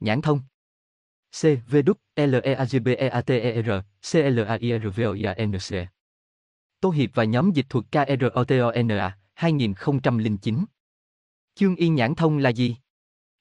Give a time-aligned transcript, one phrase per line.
[0.00, 0.40] nhãn thông.
[1.40, 1.42] C.
[1.42, 1.76] V.
[1.86, 1.90] D.
[2.16, 2.34] L.
[2.42, 2.54] E.
[2.54, 2.64] A.
[2.64, 2.78] G.
[2.78, 2.88] B.
[2.98, 3.08] E.
[3.08, 3.20] A.
[3.20, 3.30] T.
[3.30, 3.62] E.
[3.62, 3.70] R.
[4.12, 4.14] C.
[4.14, 4.40] L.
[4.40, 4.58] A.
[4.60, 4.72] I.
[4.78, 4.96] R.
[4.96, 5.00] V.
[5.00, 5.12] O.
[5.12, 5.22] I.
[5.22, 5.34] A.
[5.46, 5.52] N.
[5.52, 5.70] C.
[6.80, 8.20] Tô Hiệp và nhóm dịch thuật K.
[8.20, 8.24] R.
[8.34, 8.44] O.
[8.44, 8.50] T.
[8.50, 8.72] O.
[8.82, 8.88] N.
[8.88, 9.18] A.
[9.34, 10.64] 2009.
[11.54, 12.76] Chương y nhãn thông là gì?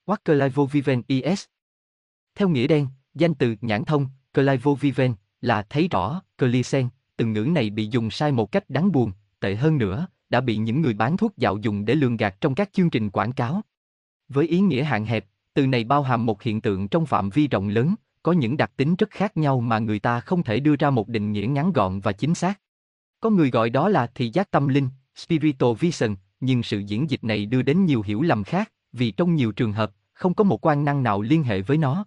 [0.05, 1.45] What Viven is?
[2.35, 7.69] Theo nghĩa đen, danh từ nhãn thông, Clivoviven, là thấy rõ, Clisen, từ ngữ này
[7.69, 11.17] bị dùng sai một cách đáng buồn, tệ hơn nữa, đã bị những người bán
[11.17, 13.61] thuốc dạo dùng để lường gạt trong các chương trình quảng cáo.
[14.27, 15.25] Với ý nghĩa hạn hẹp,
[15.55, 18.71] từ này bao hàm một hiện tượng trong phạm vi rộng lớn, có những đặc
[18.77, 21.73] tính rất khác nhau mà người ta không thể đưa ra một định nghĩa ngắn
[21.73, 22.59] gọn và chính xác.
[23.19, 27.23] Có người gọi đó là thị giác tâm linh, spiritual vision, nhưng sự diễn dịch
[27.23, 30.65] này đưa đến nhiều hiểu lầm khác, vì trong nhiều trường hợp, không có một
[30.65, 32.05] quan năng nào liên hệ với nó.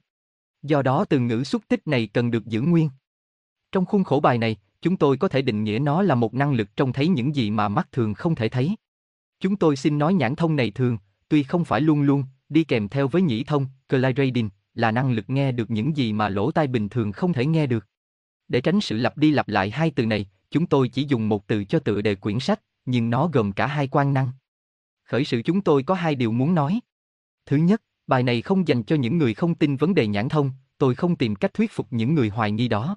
[0.63, 2.91] Do đó từ ngữ xúc tích này cần được giữ nguyên.
[3.73, 6.53] Trong khuôn khổ bài này, chúng tôi có thể định nghĩa nó là một năng
[6.53, 8.77] lực trông thấy những gì mà mắt thường không thể thấy.
[9.41, 12.89] Chúng tôi xin nói nhãn thông này thường, tuy không phải luôn luôn, đi kèm
[12.89, 16.67] theo với nhĩ thông, Clyradin, là năng lực nghe được những gì mà lỗ tai
[16.67, 17.87] bình thường không thể nghe được.
[18.49, 21.47] Để tránh sự lặp đi lặp lại hai từ này, chúng tôi chỉ dùng một
[21.47, 24.31] từ cho tựa đề quyển sách, nhưng nó gồm cả hai quan năng.
[25.05, 26.81] Khởi sự chúng tôi có hai điều muốn nói.
[27.47, 30.51] Thứ nhất, bài này không dành cho những người không tin vấn đề nhãn thông,
[30.79, 32.97] tôi không tìm cách thuyết phục những người hoài nghi đó.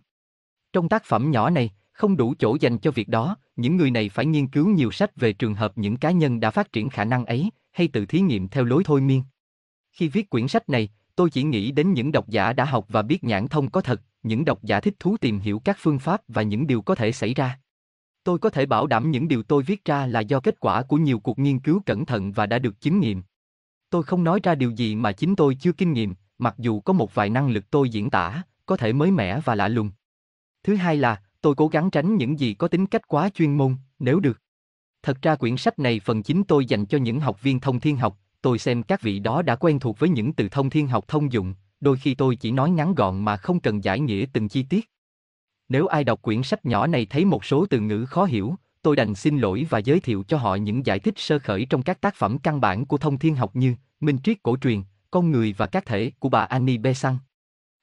[0.74, 4.10] Trong tác phẩm nhỏ này, không đủ chỗ dành cho việc đó, những người này
[4.10, 7.06] phải nghiên cứu nhiều sách về trường hợp những cá nhân đã phát triển khả
[7.06, 9.24] năng ấy, hay tự thí nghiệm theo lối thôi miên.
[9.92, 13.02] Khi viết quyển sách này, tôi chỉ nghĩ đến những độc giả đã học và
[13.02, 16.22] biết nhãn thông có thật, những độc giả thích thú tìm hiểu các phương pháp
[16.28, 17.60] và những điều có thể xảy ra.
[18.24, 20.98] Tôi có thể bảo đảm những điều tôi viết ra là do kết quả của
[20.98, 23.24] nhiều cuộc nghiên cứu cẩn thận và đã được chứng nghiệm.
[23.90, 26.94] Tôi không nói ra điều gì mà chính tôi chưa kinh nghiệm, mặc dù có
[26.94, 29.92] một vài năng lực tôi diễn tả, có thể mới mẻ và lạ lùng.
[30.64, 33.76] Thứ hai là, tôi cố gắng tránh những gì có tính cách quá chuyên môn,
[34.00, 34.42] nếu được.
[35.04, 37.98] Thật ra quyển sách này phần chính tôi dành cho những học viên thông thiên
[37.98, 41.08] học, tôi xem các vị đó đã quen thuộc với những từ thông thiên học
[41.08, 44.48] thông dụng, đôi khi tôi chỉ nói ngắn gọn mà không cần giải nghĩa từng
[44.48, 44.90] chi tiết.
[45.70, 48.96] Nếu ai đọc quyển sách nhỏ này thấy một số từ ngữ khó hiểu, tôi
[48.96, 52.02] đành xin lỗi và giới thiệu cho họ những giải thích sơ khởi trong các
[52.02, 54.82] tác phẩm căn bản của thông thiên học như Minh triết cổ truyền,
[55.12, 57.18] Con người và các thể của bà Annie Besant.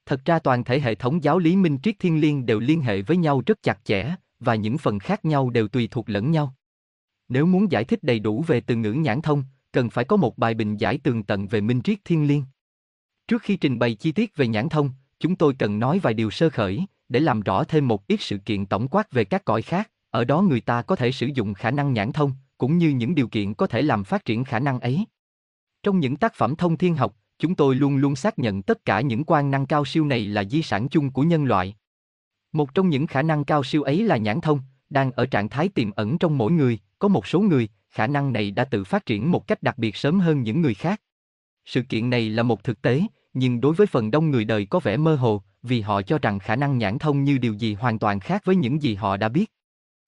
[0.06, 3.02] Thật ra toàn thể hệ thống giáo lý minh triết thiên liêng đều liên hệ
[3.02, 6.54] với nhau rất chặt chẽ, và những phần khác nhau đều tùy thuộc lẫn nhau.
[7.28, 10.38] Nếu muốn giải thích đầy đủ về từ ngữ nhãn thông, cần phải có một
[10.38, 12.44] bài bình giải tường tận về minh triết thiên liêng.
[13.28, 14.90] Trước khi trình bày chi tiết về nhãn thông,
[15.20, 18.38] chúng tôi cần nói vài điều sơ khởi, để làm rõ thêm một ít sự
[18.38, 21.54] kiện tổng quát về các cõi khác, ở đó người ta có thể sử dụng
[21.54, 24.58] khả năng nhãn thông, cũng như những điều kiện có thể làm phát triển khả
[24.58, 25.04] năng ấy.
[25.82, 29.00] Trong những tác phẩm thông thiên học, chúng tôi luôn luôn xác nhận tất cả
[29.00, 31.76] những quan năng cao siêu này là di sản chung của nhân loại.
[32.52, 35.68] Một trong những khả năng cao siêu ấy là nhãn thông, đang ở trạng thái
[35.68, 39.06] tiềm ẩn trong mỗi người, có một số người, khả năng này đã tự phát
[39.06, 41.00] triển một cách đặc biệt sớm hơn những người khác.
[41.64, 43.02] Sự kiện này là một thực tế,
[43.34, 46.38] nhưng đối với phần đông người đời có vẻ mơ hồ, vì họ cho rằng
[46.38, 49.28] khả năng nhãn thông như điều gì hoàn toàn khác với những gì họ đã
[49.28, 49.52] biết.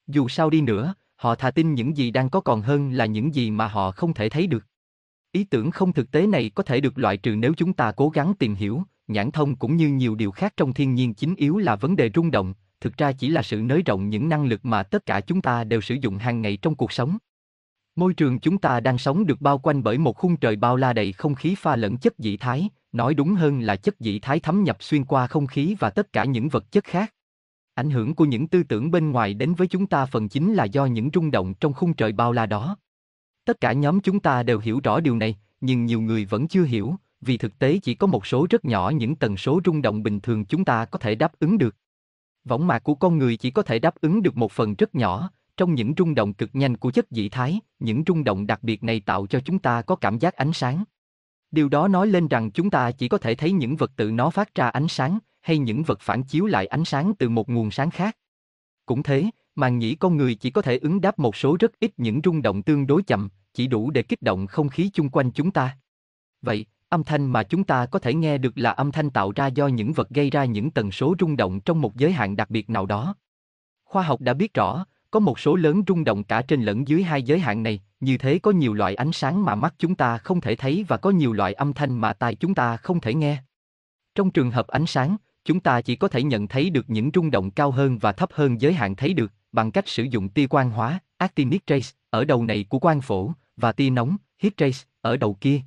[0.06, 3.34] Dù sao đi nữa, họ thà tin những gì đang có còn hơn là những
[3.34, 4.66] gì mà họ không thể thấy được.
[5.32, 8.08] Ý tưởng không thực tế này có thể được loại trừ nếu chúng ta cố
[8.08, 11.58] gắng tìm hiểu, nhãn thông cũng như nhiều điều khác trong thiên nhiên chính yếu
[11.58, 14.64] là vấn đề rung động, thực ra chỉ là sự nới rộng những năng lực
[14.64, 17.18] mà tất cả chúng ta đều sử dụng hàng ngày trong cuộc sống.
[17.96, 20.92] Môi trường chúng ta đang sống được bao quanh bởi một khung trời bao la
[20.92, 24.40] đầy không khí pha lẫn chất dị thái, nói đúng hơn là chất dị thái
[24.40, 27.14] thấm nhập xuyên qua không khí và tất cả những vật chất khác.
[27.74, 30.64] Ảnh hưởng của những tư tưởng bên ngoài đến với chúng ta phần chính là
[30.64, 32.76] do những rung động trong khung trời bao la đó.
[33.44, 36.64] Tất cả nhóm chúng ta đều hiểu rõ điều này, nhưng nhiều người vẫn chưa
[36.64, 40.02] hiểu, vì thực tế chỉ có một số rất nhỏ những tần số rung động
[40.02, 41.76] bình thường chúng ta có thể đáp ứng được.
[42.44, 45.30] Võng mạc của con người chỉ có thể đáp ứng được một phần rất nhỏ,
[45.60, 48.84] trong những rung động cực nhanh của chất dị thái, những rung động đặc biệt
[48.84, 50.84] này tạo cho chúng ta có cảm giác ánh sáng.
[51.50, 54.30] Điều đó nói lên rằng chúng ta chỉ có thể thấy những vật tự nó
[54.30, 57.70] phát ra ánh sáng, hay những vật phản chiếu lại ánh sáng từ một nguồn
[57.70, 58.16] sáng khác.
[58.86, 61.92] Cũng thế, màn nhĩ con người chỉ có thể ứng đáp một số rất ít
[61.96, 65.30] những rung động tương đối chậm, chỉ đủ để kích động không khí chung quanh
[65.30, 65.78] chúng ta.
[66.42, 69.46] Vậy, âm thanh mà chúng ta có thể nghe được là âm thanh tạo ra
[69.46, 72.50] do những vật gây ra những tần số rung động trong một giới hạn đặc
[72.50, 73.14] biệt nào đó.
[73.84, 77.02] Khoa học đã biết rõ, có một số lớn rung động cả trên lẫn dưới
[77.02, 80.18] hai giới hạn này, như thế có nhiều loại ánh sáng mà mắt chúng ta
[80.18, 83.14] không thể thấy và có nhiều loại âm thanh mà tai chúng ta không thể
[83.14, 83.42] nghe.
[84.14, 87.30] Trong trường hợp ánh sáng, chúng ta chỉ có thể nhận thấy được những rung
[87.30, 90.46] động cao hơn và thấp hơn giới hạn thấy được bằng cách sử dụng tia
[90.46, 94.78] quang hóa, actinic trace, ở đầu này của quang phổ, và tia nóng, heat trace,
[95.00, 95.60] ở đầu kia.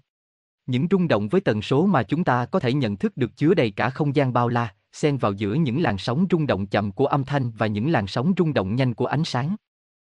[0.65, 3.53] Những rung động với tần số mà chúng ta có thể nhận thức được chứa
[3.53, 6.91] đầy cả không gian bao la, xen vào giữa những làn sóng rung động chậm
[6.91, 9.55] của âm thanh và những làn sóng rung động nhanh của ánh sáng.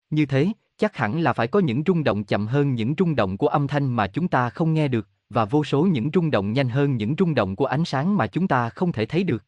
[0.09, 0.47] Như thế,
[0.77, 3.67] chắc hẳn là phải có những rung động chậm hơn những rung động của âm
[3.67, 6.97] thanh mà chúng ta không nghe được, và vô số những rung động nhanh hơn
[6.97, 9.43] những rung động của ánh sáng mà chúng ta không thể thấy được.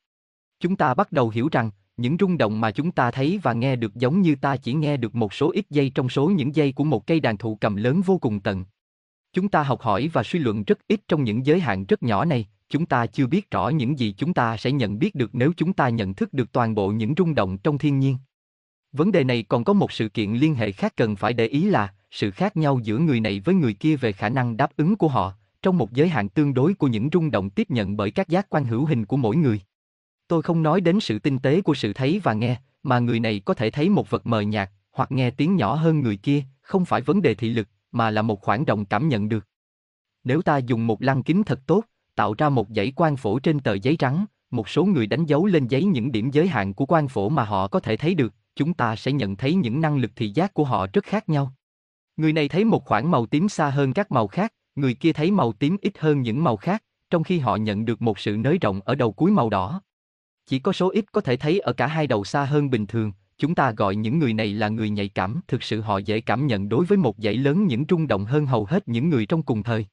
[0.59, 3.75] Chúng ta bắt đầu hiểu rằng, những rung động mà chúng ta thấy và nghe
[3.75, 6.71] được giống như ta chỉ nghe được một số ít giây trong số những giây
[6.71, 8.65] của một cây đàn thụ cầm lớn vô cùng tận.
[9.33, 12.25] Chúng ta học hỏi và suy luận rất ít trong những giới hạn rất nhỏ
[12.25, 15.51] này, chúng ta chưa biết rõ những gì chúng ta sẽ nhận biết được nếu
[15.57, 18.17] chúng ta nhận thức được toàn bộ những rung động trong thiên nhiên.
[18.91, 21.63] Vấn đề này còn có một sự kiện liên hệ khác cần phải để ý
[21.63, 24.95] là sự khác nhau giữa người này với người kia về khả năng đáp ứng
[24.95, 28.11] của họ, trong một giới hạn tương đối của những rung động tiếp nhận bởi
[28.11, 29.61] các giác quan hữu hình của mỗi người.
[30.27, 33.41] Tôi không nói đến sự tinh tế của sự thấy và nghe, mà người này
[33.45, 36.85] có thể thấy một vật mờ nhạt, hoặc nghe tiếng nhỏ hơn người kia, không
[36.85, 39.47] phải vấn đề thị lực, mà là một khoảng rộng cảm nhận được.
[40.23, 41.83] Nếu ta dùng một lăng kính thật tốt,
[42.15, 45.45] tạo ra một dãy quang phổ trên tờ giấy trắng, một số người đánh dấu
[45.45, 48.33] lên giấy những điểm giới hạn của quang phổ mà họ có thể thấy được,
[48.55, 51.53] chúng ta sẽ nhận thấy những năng lực thị giác của họ rất khác nhau.
[52.17, 55.31] Người này thấy một khoảng màu tím xa hơn các màu khác, người kia thấy
[55.31, 58.57] màu tím ít hơn những màu khác, trong khi họ nhận được một sự nới
[58.57, 59.81] rộng ở đầu cuối màu đỏ.
[60.45, 63.11] Chỉ có số ít có thể thấy ở cả hai đầu xa hơn bình thường,
[63.37, 66.47] chúng ta gọi những người này là người nhạy cảm, thực sự họ dễ cảm
[66.47, 69.43] nhận đối với một dãy lớn những rung động hơn hầu hết những người trong
[69.43, 69.85] cùng thời.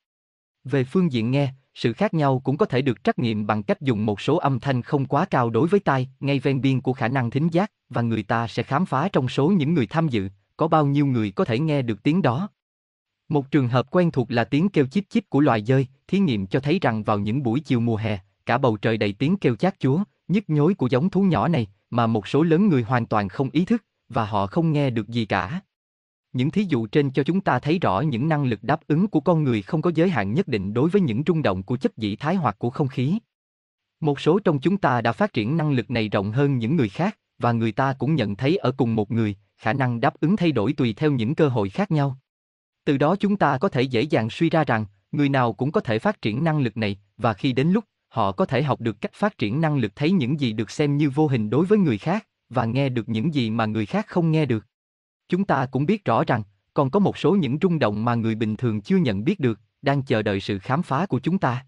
[0.64, 3.80] Về phương diện nghe, sự khác nhau cũng có thể được trắc nghiệm bằng cách
[3.80, 6.92] dùng một số âm thanh không quá cao đối với tai, ngay ven biên của
[6.92, 10.08] khả năng thính giác, và người ta sẽ khám phá trong số những người tham
[10.08, 12.48] dự, có bao nhiêu người có thể nghe được tiếng đó.
[13.28, 16.46] Một trường hợp quen thuộc là tiếng kêu chip chip của loài dơi, thí nghiệm
[16.46, 19.56] cho thấy rằng vào những buổi chiều mùa hè, cả bầu trời đầy tiếng kêu
[19.56, 23.06] chát chúa, nhức nhối của giống thú nhỏ này, mà một số lớn người hoàn
[23.06, 25.60] toàn không ý thức, và họ không nghe được gì cả.
[26.32, 29.20] Những thí dụ trên cho chúng ta thấy rõ những năng lực đáp ứng của
[29.20, 31.96] con người không có giới hạn nhất định đối với những rung động của chất
[31.96, 33.18] dĩ thái hoặc của không khí.
[34.00, 36.88] Một số trong chúng ta đã phát triển năng lực này rộng hơn những người
[36.88, 40.36] khác, và người ta cũng nhận thấy ở cùng một người, khả năng đáp ứng
[40.36, 42.16] thay đổi tùy theo những cơ hội khác nhau.
[42.84, 45.80] Từ đó chúng ta có thể dễ dàng suy ra rằng, người nào cũng có
[45.80, 49.00] thể phát triển năng lực này, và khi đến lúc, họ có thể học được
[49.00, 51.78] cách phát triển năng lực thấy những gì được xem như vô hình đối với
[51.78, 54.66] người khác, và nghe được những gì mà người khác không nghe được.
[55.30, 56.42] Chúng ta cũng biết rõ rằng,
[56.74, 59.60] còn có một số những rung động mà người bình thường chưa nhận biết được,
[59.82, 61.66] đang chờ đợi sự khám phá của chúng ta.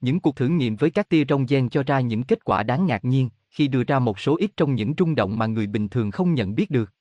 [0.00, 2.86] Những cuộc thử nghiệm với các tia trong gen cho ra những kết quả đáng
[2.86, 5.88] ngạc nhiên, khi đưa ra một số ít trong những rung động mà người bình
[5.88, 6.92] thường không nhận biết được.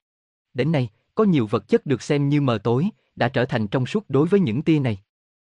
[0.53, 3.85] Đến nay, có nhiều vật chất được xem như mờ tối, đã trở thành trong
[3.85, 4.97] suốt đối với những tia này.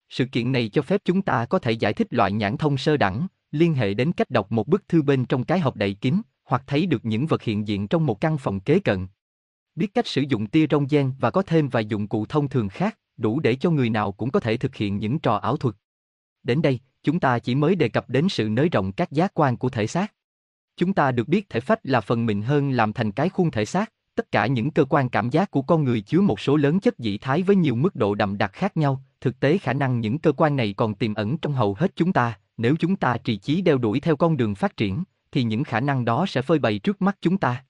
[0.10, 2.98] Sự kiện này cho phép chúng ta có thể giải thích loại nhãn thông sơ
[2.98, 6.22] đẳng, liên hệ đến cách đọc một bức thư bên trong cái hộp đậy kín,
[6.44, 9.08] hoặc thấy được những vật hiện diện trong một căn phòng kế cận.
[9.80, 12.70] Biết cách sử dụng tia trong gen và có thêm vài dụng cụ thông thường
[12.70, 15.76] khác, đủ để cho người nào cũng có thể thực hiện những trò ảo thuật.
[16.44, 19.58] Đến đây, chúng ta chỉ mới đề cập đến sự nới rộng các giác quan
[19.58, 20.14] của thể xác.
[20.78, 23.66] Chúng ta được biết thể phách là phần mịn hơn làm thành cái khuôn thể
[23.66, 26.80] xác, tất cả những cơ quan cảm giác của con người chứa một số lớn
[26.80, 30.00] chất dị thái với nhiều mức độ đậm đặc khác nhau, thực tế khả năng
[30.00, 33.18] những cơ quan này còn tiềm ẩn trong hầu hết chúng ta, nếu chúng ta
[33.18, 36.42] trì chí đeo đuổi theo con đường phát triển, thì những khả năng đó sẽ
[36.42, 37.66] phơi bày trước mắt chúng ta.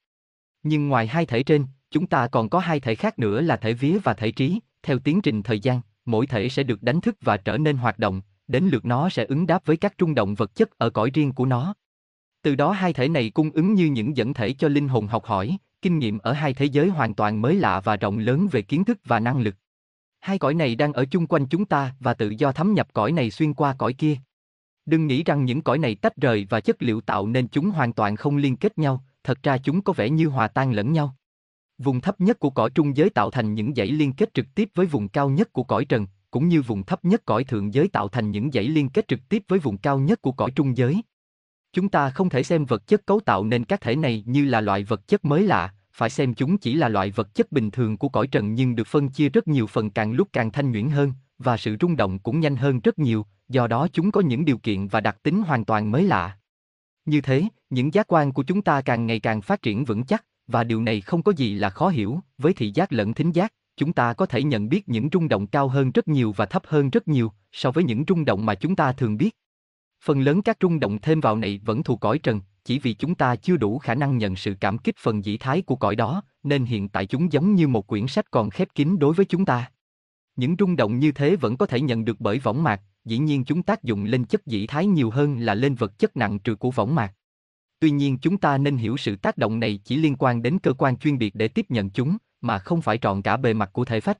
[0.63, 3.73] Nhưng ngoài hai thể trên, chúng ta còn có hai thể khác nữa là thể
[3.73, 7.17] vía và thể trí, theo tiến trình thời gian, mỗi thể sẽ được đánh thức
[7.21, 10.35] và trở nên hoạt động, đến lượt nó sẽ ứng đáp với các trung động
[10.35, 11.73] vật chất ở cõi riêng của nó.
[12.41, 15.25] Từ đó hai thể này cung ứng như những dẫn thể cho linh hồn học
[15.25, 18.61] hỏi, kinh nghiệm ở hai thế giới hoàn toàn mới lạ và rộng lớn về
[18.61, 19.55] kiến thức và năng lực.
[20.19, 23.11] Hai cõi này đang ở chung quanh chúng ta và tự do thấm nhập cõi
[23.11, 24.17] này xuyên qua cõi kia.
[24.85, 27.93] Đừng nghĩ rằng những cõi này tách rời và chất liệu tạo nên chúng hoàn
[27.93, 31.15] toàn không liên kết nhau, thật ra chúng có vẻ như hòa tan lẫn nhau.
[31.79, 34.69] Vùng thấp nhất của cõi trung giới tạo thành những dãy liên kết trực tiếp
[34.75, 37.87] với vùng cao nhất của cõi trần, cũng như vùng thấp nhất cõi thượng giới
[37.87, 40.77] tạo thành những dãy liên kết trực tiếp với vùng cao nhất của cõi trung
[40.77, 41.01] giới.
[41.73, 44.61] Chúng ta không thể xem vật chất cấu tạo nên các thể này như là
[44.61, 47.97] loại vật chất mới lạ, phải xem chúng chỉ là loại vật chất bình thường
[47.97, 50.89] của cõi trần nhưng được phân chia rất nhiều phần càng lúc càng thanh nhuyễn
[50.89, 54.45] hơn, và sự rung động cũng nhanh hơn rất nhiều, do đó chúng có những
[54.45, 56.37] điều kiện và đặc tính hoàn toàn mới lạ.
[57.05, 60.25] Như thế, những giác quan của chúng ta càng ngày càng phát triển vững chắc,
[60.51, 63.53] và điều này không có gì là khó hiểu, với thị giác lẫn thính giác,
[63.77, 66.63] chúng ta có thể nhận biết những rung động cao hơn rất nhiều và thấp
[66.65, 69.35] hơn rất nhiều so với những rung động mà chúng ta thường biết.
[70.03, 73.15] Phần lớn các rung động thêm vào này vẫn thuộc cõi trần, chỉ vì chúng
[73.15, 76.23] ta chưa đủ khả năng nhận sự cảm kích phần dĩ thái của cõi đó,
[76.43, 79.45] nên hiện tại chúng giống như một quyển sách còn khép kín đối với chúng
[79.45, 79.71] ta.
[80.35, 83.45] Những rung động như thế vẫn có thể nhận được bởi võng mạc, dĩ nhiên
[83.45, 86.55] chúng tác dụng lên chất dĩ thái nhiều hơn là lên vật chất nặng trừ
[86.55, 87.13] của võng mạc.
[87.79, 90.73] Tuy nhiên chúng ta nên hiểu sự tác động này chỉ liên quan đến cơ
[90.73, 93.85] quan chuyên biệt để tiếp nhận chúng, mà không phải trọn cả bề mặt của
[93.85, 94.17] thể phách.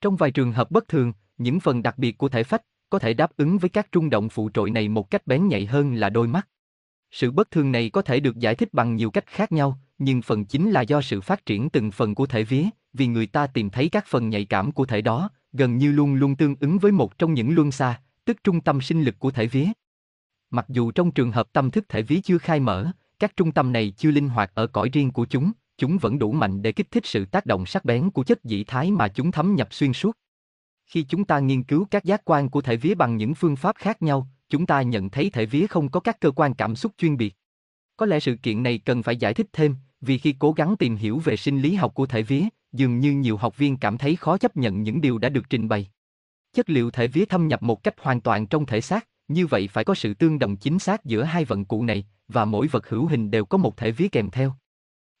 [0.00, 3.14] Trong vài trường hợp bất thường, những phần đặc biệt của thể phách có thể
[3.14, 6.10] đáp ứng với các trung động phụ trội này một cách bén nhạy hơn là
[6.10, 6.48] đôi mắt.
[7.10, 10.22] Sự bất thường này có thể được giải thích bằng nhiều cách khác nhau, nhưng
[10.22, 13.46] phần chính là do sự phát triển từng phần của thể vía, vì người ta
[13.46, 16.78] tìm thấy các phần nhạy cảm của thể đó, gần như luôn luôn tương ứng
[16.78, 19.66] với một trong những luân xa, tức trung tâm sinh lực của thể vía.
[20.54, 23.72] Mặc dù trong trường hợp tâm thức thể vía chưa khai mở, các trung tâm
[23.72, 26.90] này chưa linh hoạt ở cõi riêng của chúng, chúng vẫn đủ mạnh để kích
[26.90, 29.92] thích sự tác động sắc bén của chất dị thái mà chúng thấm nhập xuyên
[29.92, 30.18] suốt.
[30.86, 33.76] Khi chúng ta nghiên cứu các giác quan của thể vía bằng những phương pháp
[33.76, 36.92] khác nhau, chúng ta nhận thấy thể vía không có các cơ quan cảm xúc
[36.98, 37.34] chuyên biệt.
[37.96, 40.96] Có lẽ sự kiện này cần phải giải thích thêm, vì khi cố gắng tìm
[40.96, 42.42] hiểu về sinh lý học của thể vía,
[42.72, 45.68] dường như nhiều học viên cảm thấy khó chấp nhận những điều đã được trình
[45.68, 45.86] bày.
[46.52, 49.68] Chất liệu thể vía thâm nhập một cách hoàn toàn trong thể xác, như vậy
[49.68, 52.88] phải có sự tương đồng chính xác giữa hai vận cụ này, và mỗi vật
[52.88, 54.54] hữu hình đều có một thể vía kèm theo.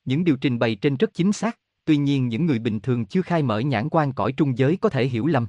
[0.04, 3.22] Những điều trình bày trên rất chính xác, tuy nhiên những người bình thường chưa
[3.22, 5.46] khai mở nhãn quan cõi trung giới có thể hiểu lầm.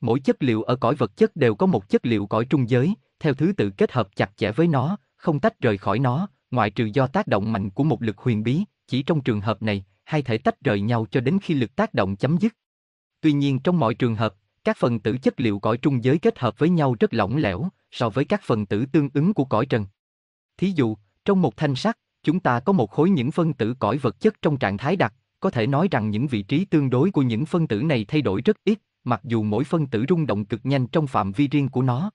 [0.00, 2.94] Mỗi chất liệu ở cõi vật chất đều có một chất liệu cõi trung giới,
[3.20, 6.70] theo thứ tự kết hợp chặt chẽ với nó, không tách rời khỏi nó, ngoại
[6.70, 9.84] trừ do tác động mạnh của một lực huyền bí, chỉ trong trường hợp này,
[10.04, 12.54] hai thể tách rời nhau cho đến khi lực tác động chấm dứt.
[13.20, 14.34] Tuy nhiên trong mọi trường hợp,
[14.68, 17.68] các phần tử chất liệu cõi trung giới kết hợp với nhau rất lỏng lẻo
[17.90, 19.86] so với các phần tử tương ứng của cõi trần.
[20.58, 23.98] Thí dụ, trong một thanh sắt, chúng ta có một khối những phân tử cõi
[23.98, 27.10] vật chất trong trạng thái đặc, có thể nói rằng những vị trí tương đối
[27.10, 30.26] của những phân tử này thay đổi rất ít, mặc dù mỗi phân tử rung
[30.26, 32.10] động cực nhanh trong phạm vi riêng của nó.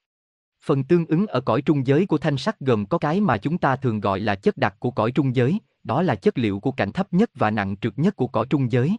[0.65, 3.57] Phần tương ứng ở cõi trung giới của thanh sắt gồm có cái mà chúng
[3.57, 6.71] ta thường gọi là chất đặc của cõi trung giới, đó là chất liệu của
[6.71, 8.97] cảnh thấp nhất và nặng trượt nhất của cõi trung giới.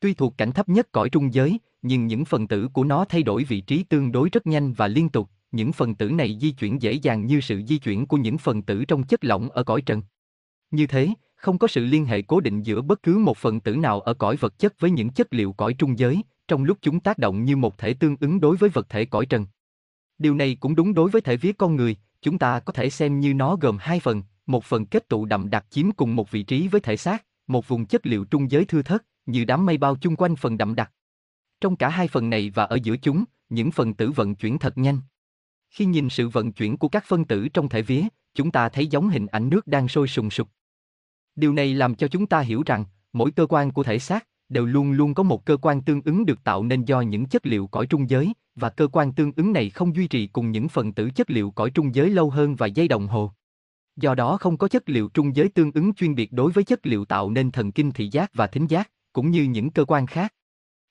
[0.00, 3.22] Tuy thuộc cảnh thấp nhất cõi trung giới, nhưng những phần tử của nó thay
[3.22, 6.50] đổi vị trí tương đối rất nhanh và liên tục, những phần tử này di
[6.50, 9.62] chuyển dễ dàng như sự di chuyển của những phần tử trong chất lỏng ở
[9.62, 10.02] cõi trần.
[10.70, 13.76] Như thế, không có sự liên hệ cố định giữa bất cứ một phần tử
[13.76, 17.00] nào ở cõi vật chất với những chất liệu cõi trung giới, trong lúc chúng
[17.00, 19.46] tác động như một thể tương ứng đối với vật thể cõi trần.
[20.18, 23.20] Điều này cũng đúng đối với thể vía con người, chúng ta có thể xem
[23.20, 26.42] như nó gồm hai phần, một phần kết tụ đậm đặc chiếm cùng một vị
[26.42, 29.78] trí với thể xác, một vùng chất liệu trung giới thưa thớt, như đám mây
[29.78, 30.92] bao chung quanh phần đậm đặc.
[31.60, 34.78] Trong cả hai phần này và ở giữa chúng, những phần tử vận chuyển thật
[34.78, 35.00] nhanh.
[35.70, 38.02] Khi nhìn sự vận chuyển của các phân tử trong thể vía,
[38.34, 40.48] chúng ta thấy giống hình ảnh nước đang sôi sùng sục.
[41.36, 44.66] Điều này làm cho chúng ta hiểu rằng, mỗi cơ quan của thể xác đều
[44.66, 47.66] luôn luôn có một cơ quan tương ứng được tạo nên do những chất liệu
[47.66, 50.92] cõi trung giới, và cơ quan tương ứng này không duy trì cùng những phần
[50.92, 53.32] tử chất liệu cõi trung giới lâu hơn vài giây đồng hồ.
[53.96, 56.86] Do đó không có chất liệu trung giới tương ứng chuyên biệt đối với chất
[56.86, 60.06] liệu tạo nên thần kinh thị giác và thính giác, cũng như những cơ quan
[60.06, 60.34] khác.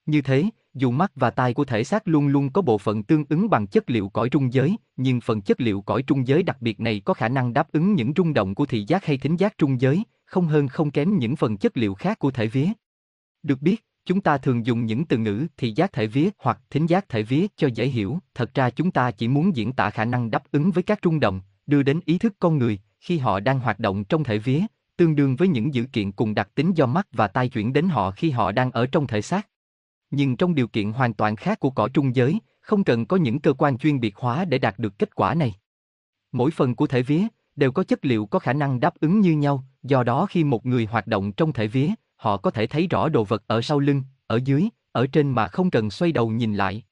[0.06, 0.44] Như thế,
[0.74, 3.66] dù mắt và tai của thể xác luôn luôn có bộ phận tương ứng bằng
[3.66, 7.02] chất liệu cõi trung giới, nhưng phần chất liệu cõi trung giới đặc biệt này
[7.04, 9.80] có khả năng đáp ứng những rung động của thị giác hay thính giác trung
[9.80, 12.66] giới, không hơn không kém những phần chất liệu khác của thể vía.
[13.42, 16.86] Được biết, chúng ta thường dùng những từ ngữ thị giác thể vía hoặc thính
[16.86, 20.04] giác thể vía cho dễ hiểu, thật ra chúng ta chỉ muốn diễn tả khả
[20.04, 23.40] năng đáp ứng với các rung động, đưa đến ý thức con người khi họ
[23.40, 24.60] đang hoạt động trong thể vía,
[24.98, 27.88] tương đương với những dữ kiện cùng đặc tính do mắt và tai chuyển đến
[27.88, 29.48] họ khi họ đang ở trong thể xác.
[30.10, 33.40] Nhưng trong điều kiện hoàn toàn khác của cõi trung giới, không cần có những
[33.40, 35.54] cơ quan chuyên biệt hóa để đạt được kết quả này.
[36.32, 37.22] Mỗi phần của thể vía
[37.56, 40.66] đều có chất liệu có khả năng đáp ứng như nhau, do đó khi một
[40.66, 43.78] người hoạt động trong thể vía, họ có thể thấy rõ đồ vật ở sau
[43.78, 46.84] lưng, ở dưới, ở trên mà không cần xoay đầu nhìn lại.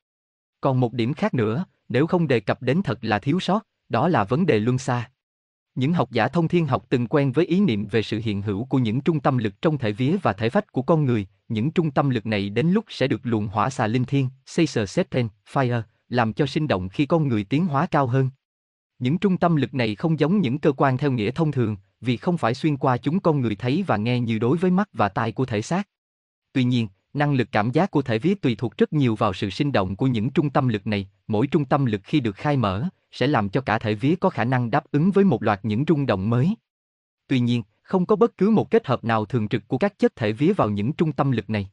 [0.60, 4.08] Còn một điểm khác nữa, nếu không đề cập đến thật là thiếu sót, đó
[4.08, 5.10] là vấn đề luân xa.
[5.76, 8.64] Những học giả thông thiên học từng quen với ý niệm về sự hiện hữu
[8.64, 11.70] của những trung tâm lực trong thể vía và thể phách của con người, những
[11.70, 15.28] trung tâm lực này đến lúc sẽ được luồng hỏa xà linh thiên, Caesar Septen,
[15.52, 18.30] Fire, làm cho sinh động khi con người tiến hóa cao hơn.
[18.98, 22.16] Những trung tâm lực này không giống những cơ quan theo nghĩa thông thường, vì
[22.16, 25.08] không phải xuyên qua chúng con người thấy và nghe như đối với mắt và
[25.08, 25.88] tai của thể xác.
[26.52, 29.50] Tuy nhiên, năng lực cảm giác của thể vía tùy thuộc rất nhiều vào sự
[29.50, 32.56] sinh động của những trung tâm lực này, mỗi trung tâm lực khi được khai
[32.56, 35.60] mở, sẽ làm cho cả thể vía có khả năng đáp ứng với một loạt
[35.62, 36.54] những rung động mới.
[37.28, 40.16] Tuy nhiên, không có bất cứ một kết hợp nào thường trực của các chất
[40.16, 41.70] thể vía vào những trung tâm lực này.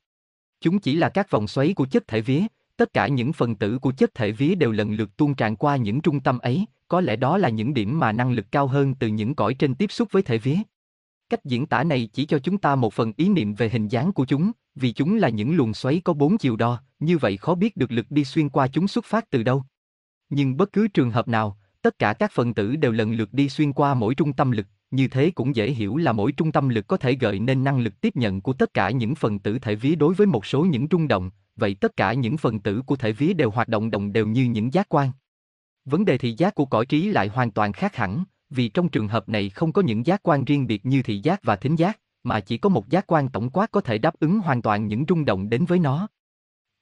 [0.62, 2.42] Chúng chỉ là các vòng xoáy của chất thể vía,
[2.78, 5.76] tất cả những phần tử của chất thể vía đều lần lượt tuôn tràn qua
[5.76, 8.96] những trung tâm ấy, có lẽ đó là những điểm mà năng lực cao hơn
[8.96, 10.58] từ những cõi trên tiếp xúc với thể vía.
[11.30, 14.12] Cách diễn tả này chỉ cho chúng ta một phần ý niệm về hình dáng
[14.12, 17.56] của chúng, vì chúng là những luồng xoáy có bốn chiều đo, như vậy khó
[17.56, 19.64] biết được lực đi xuyên qua chúng xuất phát từ đâu.
[20.36, 23.50] Nhưng bất cứ trường hợp nào, tất cả các phần tử đều lần lượt đi
[23.50, 26.70] xuyên qua mỗi trung tâm lực, như thế cũng dễ hiểu là mỗi trung tâm
[26.70, 29.60] lực có thể gợi nên năng lực tiếp nhận của tất cả những phần tử
[29.60, 32.82] thể vía đối với một số những trung động, vậy tất cả những phần tử
[32.86, 35.12] của thể vía đều hoạt động đồng đều như những giác quan.
[35.86, 39.08] Vấn đề thị giác của cõi trí lại hoàn toàn khác hẳn, vì trong trường
[39.08, 42.00] hợp này không có những giác quan riêng biệt như thị giác và thính giác,
[42.24, 45.06] mà chỉ có một giác quan tổng quát có thể đáp ứng hoàn toàn những
[45.10, 46.08] rung động đến với nó.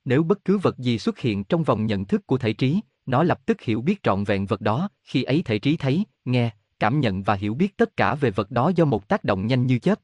[0.05, 2.81] Nếu bất cứ vật gì xuất hiện trong vòng nhận thức của thể trí,
[3.11, 6.49] nó lập tức hiểu biết trọn vẹn vật đó, khi ấy thể trí thấy, nghe,
[6.79, 9.67] cảm nhận và hiểu biết tất cả về vật đó do một tác động nhanh
[9.67, 9.99] như chớp.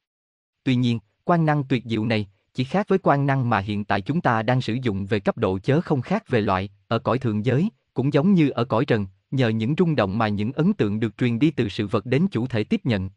[0.63, 4.01] Tuy nhiên, quan năng tuyệt diệu này chỉ khác với quan năng mà hiện tại
[4.01, 7.19] chúng ta đang sử dụng về cấp độ chớ không khác về loại, ở cõi
[7.19, 10.73] thượng giới, cũng giống như ở cõi trần, nhờ những rung động mà những ấn
[10.73, 13.09] tượng được truyền đi từ sự vật đến chủ thể tiếp nhận.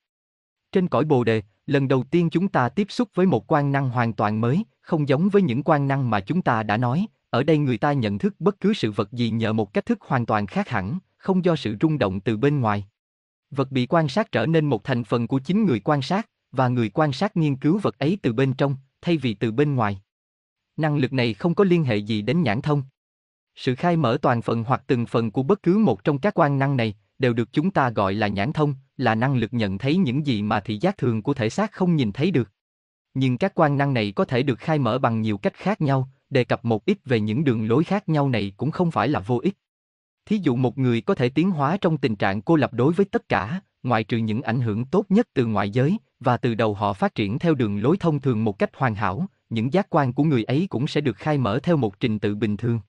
[0.72, 3.90] Trên cõi Bồ đề, lần đầu tiên chúng ta tiếp xúc với một quan năng
[3.90, 7.42] hoàn toàn mới, không giống với những quan năng mà chúng ta đã nói, ở
[7.42, 10.26] đây người ta nhận thức bất cứ sự vật gì nhờ một cách thức hoàn
[10.26, 12.86] toàn khác hẳn, không do sự rung động từ bên ngoài.
[13.50, 16.68] Vật bị quan sát trở nên một thành phần của chính người quan sát, và
[16.68, 20.00] người quan sát nghiên cứu vật ấy từ bên trong, thay vì từ bên ngoài.
[20.76, 22.82] Năng lực này không có liên hệ gì đến nhãn thông.
[23.54, 26.58] Sự khai mở toàn phần hoặc từng phần của bất cứ một trong các quan
[26.58, 29.96] năng này đều được chúng ta gọi là nhãn thông, là năng lực nhận thấy
[29.96, 32.50] những gì mà thị giác thường của thể xác không nhìn thấy được.
[33.14, 36.08] Nhưng các quan năng này có thể được khai mở bằng nhiều cách khác nhau,
[36.30, 39.20] đề cập một ít về những đường lối khác nhau này cũng không phải là
[39.20, 39.54] vô ích.
[40.26, 43.06] Thí dụ một người có thể tiến hóa trong tình trạng cô lập đối với
[43.06, 46.74] tất cả, ngoại trừ những ảnh hưởng tốt nhất từ ngoại giới, và từ đầu
[46.74, 50.12] họ phát triển theo đường lối thông thường một cách hoàn hảo, những giác quan
[50.12, 52.80] của người ấy cũng sẽ được khai mở theo một trình tự bình thường.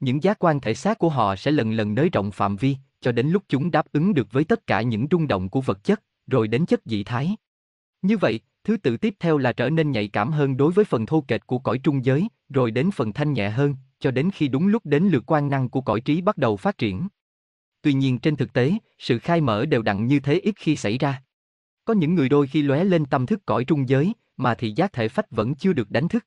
[0.00, 3.12] Những giác quan thể xác của họ sẽ lần lần nới rộng phạm vi, cho
[3.12, 6.02] đến lúc chúng đáp ứng được với tất cả những rung động của vật chất,
[6.26, 7.36] rồi đến chất dị thái.
[8.02, 11.06] Như vậy, thứ tự tiếp theo là trở nên nhạy cảm hơn đối với phần
[11.06, 14.48] thô kệch của cõi trung giới, rồi đến phần thanh nhẹ hơn, cho đến khi
[14.48, 17.08] đúng lúc đến lượt quan năng của cõi trí bắt đầu phát triển.
[17.82, 20.98] Tuy nhiên trên thực tế, sự khai mở đều đặn như thế ít khi xảy
[20.98, 21.22] ra.
[21.84, 24.92] Có những người đôi khi lóe lên tâm thức cõi trung giới, mà thị giác
[24.92, 26.26] thể phách vẫn chưa được đánh thức.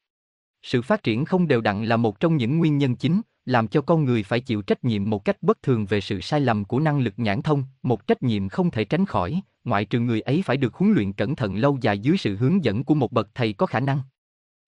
[0.64, 3.82] Sự phát triển không đều đặn là một trong những nguyên nhân chính, làm cho
[3.82, 6.80] con người phải chịu trách nhiệm một cách bất thường về sự sai lầm của
[6.80, 10.42] năng lực nhãn thông, một trách nhiệm không thể tránh khỏi, ngoại trừ người ấy
[10.42, 13.30] phải được huấn luyện cẩn thận lâu dài dưới sự hướng dẫn của một bậc
[13.36, 14.02] thầy có khả năng.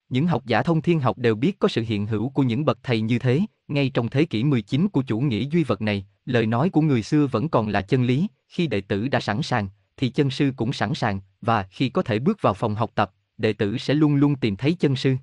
[0.08, 2.78] Những học giả thông thiên học đều biết có sự hiện hữu của những bậc
[2.82, 6.46] thầy như thế, ngay trong thế kỷ 19 của chủ nghĩa duy vật này, lời
[6.46, 9.68] nói của người xưa vẫn còn là chân lý, khi đệ tử đã sẵn sàng,
[9.96, 13.12] thì chân sư cũng sẵn sàng, và khi có thể bước vào phòng học tập,
[13.38, 15.16] đệ tử sẽ luôn luôn tìm thấy chân sư.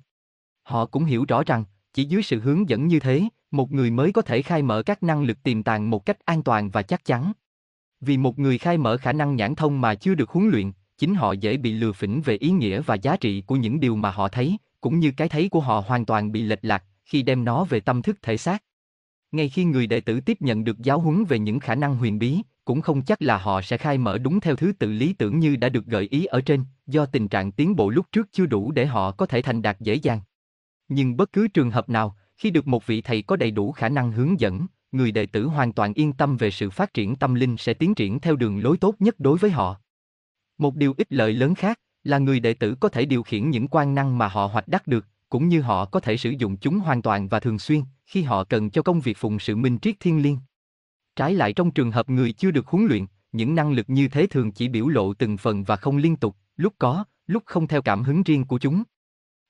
[0.62, 1.64] Họ cũng hiểu rõ rằng,
[1.94, 5.02] chỉ dưới sự hướng dẫn như thế, một người mới có thể khai mở các
[5.02, 7.32] năng lực tiềm tàng một cách an toàn và chắc chắn.
[8.00, 11.14] Vì một người khai mở khả năng nhãn thông mà chưa được huấn luyện, chính
[11.14, 14.10] họ dễ bị lừa phỉnh về ý nghĩa và giá trị của những điều mà
[14.10, 17.44] họ thấy, cũng như cái thấy của họ hoàn toàn bị lệch lạc khi đem
[17.44, 18.62] nó về tâm thức thể xác.
[19.32, 22.18] Ngay khi người đệ tử tiếp nhận được giáo huấn về những khả năng huyền
[22.18, 25.38] bí, cũng không chắc là họ sẽ khai mở đúng theo thứ tự lý tưởng
[25.38, 28.46] như đã được gợi ý ở trên, do tình trạng tiến bộ lúc trước chưa
[28.46, 30.20] đủ để họ có thể thành đạt dễ dàng.
[30.88, 33.88] Nhưng bất cứ trường hợp nào, khi được một vị thầy có đầy đủ khả
[33.88, 37.34] năng hướng dẫn, người đệ tử hoàn toàn yên tâm về sự phát triển tâm
[37.34, 39.80] linh sẽ tiến triển theo đường lối tốt nhất đối với họ.
[40.58, 43.68] Một điều ích lợi lớn khác là người đệ tử có thể điều khiển những
[43.68, 46.78] quan năng mà họ hoạch đắc được, cũng như họ có thể sử dụng chúng
[46.78, 50.00] hoàn toàn và thường xuyên khi họ cần cho công việc phụng sự minh triết
[50.00, 50.38] thiên liêng.
[51.16, 54.26] Trái lại trong trường hợp người chưa được huấn luyện, những năng lực như thế
[54.26, 57.82] thường chỉ biểu lộ từng phần và không liên tục, lúc có, lúc không theo
[57.82, 58.82] cảm hứng riêng của chúng.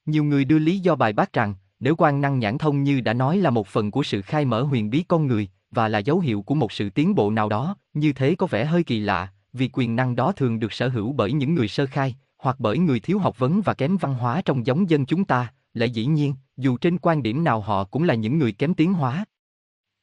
[0.06, 3.12] Nhiều người đưa lý do bài bác rằng, nếu quan năng nhãn thông như đã
[3.12, 6.20] nói là một phần của sự khai mở huyền bí con người, và là dấu
[6.20, 9.32] hiệu của một sự tiến bộ nào đó, như thế có vẻ hơi kỳ lạ,
[9.52, 12.78] vì quyền năng đó thường được sở hữu bởi những người sơ khai, hoặc bởi
[12.78, 16.06] người thiếu học vấn và kém văn hóa trong giống dân chúng ta, lại dĩ
[16.06, 19.24] nhiên, dù trên quan điểm nào họ cũng là những người kém tiến hóa.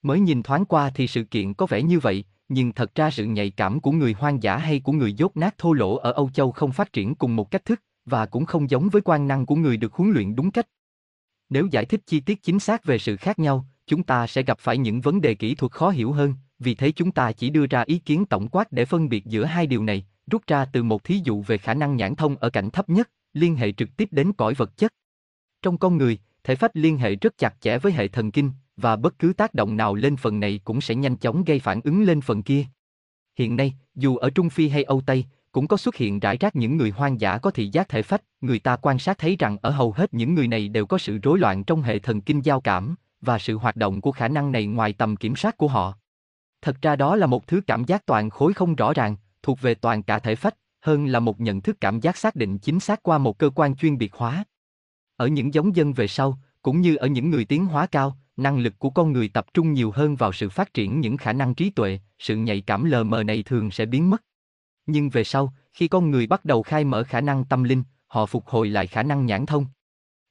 [0.02, 3.26] Mới nhìn thoáng qua thì sự kiện có vẻ như vậy, nhưng thật ra sự
[3.26, 6.30] nhạy cảm của người hoang dã hay của người dốt nát thô lỗ ở Âu
[6.34, 9.46] Châu không phát triển cùng một cách thức, và cũng không giống với quan năng
[9.46, 10.68] của người được huấn luyện đúng cách.
[11.54, 14.60] Nếu giải thích chi tiết chính xác về sự khác nhau, chúng ta sẽ gặp
[14.60, 17.66] phải những vấn đề kỹ thuật khó hiểu hơn, vì thế chúng ta chỉ đưa
[17.66, 20.84] ra ý kiến tổng quát để phân biệt giữa hai điều này, rút ra từ
[20.84, 23.90] một thí dụ về khả năng nhãn thông ở cảnh thấp nhất, liên hệ trực
[23.98, 24.94] tiếp đến cõi vật chất.
[25.62, 28.96] Trong con người, thể phách liên hệ rất chặt chẽ với hệ thần kinh, và
[28.96, 32.04] bất cứ tác động nào lên phần này cũng sẽ nhanh chóng gây phản ứng
[32.04, 32.66] lên phần kia.
[33.38, 36.56] Hiện nay, dù ở Trung Phi hay Âu Tây, cũng có xuất hiện rải rác
[36.56, 39.58] những người hoang dã có thị giác thể phách, người ta quan sát thấy rằng
[39.62, 42.46] ở hầu hết những người này đều có sự rối loạn trong hệ thần kinh
[42.46, 45.68] giao cảm, và sự hoạt động của khả năng này ngoài tầm kiểm soát của
[45.68, 45.94] họ.
[46.62, 49.76] Thật ra đó là một thứ cảm giác toàn khối không rõ ràng, thuộc về
[49.76, 53.04] toàn cả thể phách, hơn là một nhận thức cảm giác xác định chính xác
[53.04, 54.44] qua một cơ quan chuyên biệt hóa.
[55.18, 58.60] Ở những giống dân về sau, cũng như ở những người tiến hóa cao, năng
[58.60, 61.56] lực của con người tập trung nhiều hơn vào sự phát triển những khả năng
[61.56, 64.24] trí tuệ, sự nhạy cảm lờ mờ này thường sẽ biến mất.
[64.86, 68.26] Nhưng về sau, khi con người bắt đầu khai mở khả năng tâm linh, họ
[68.26, 69.66] phục hồi lại khả năng nhãn thông.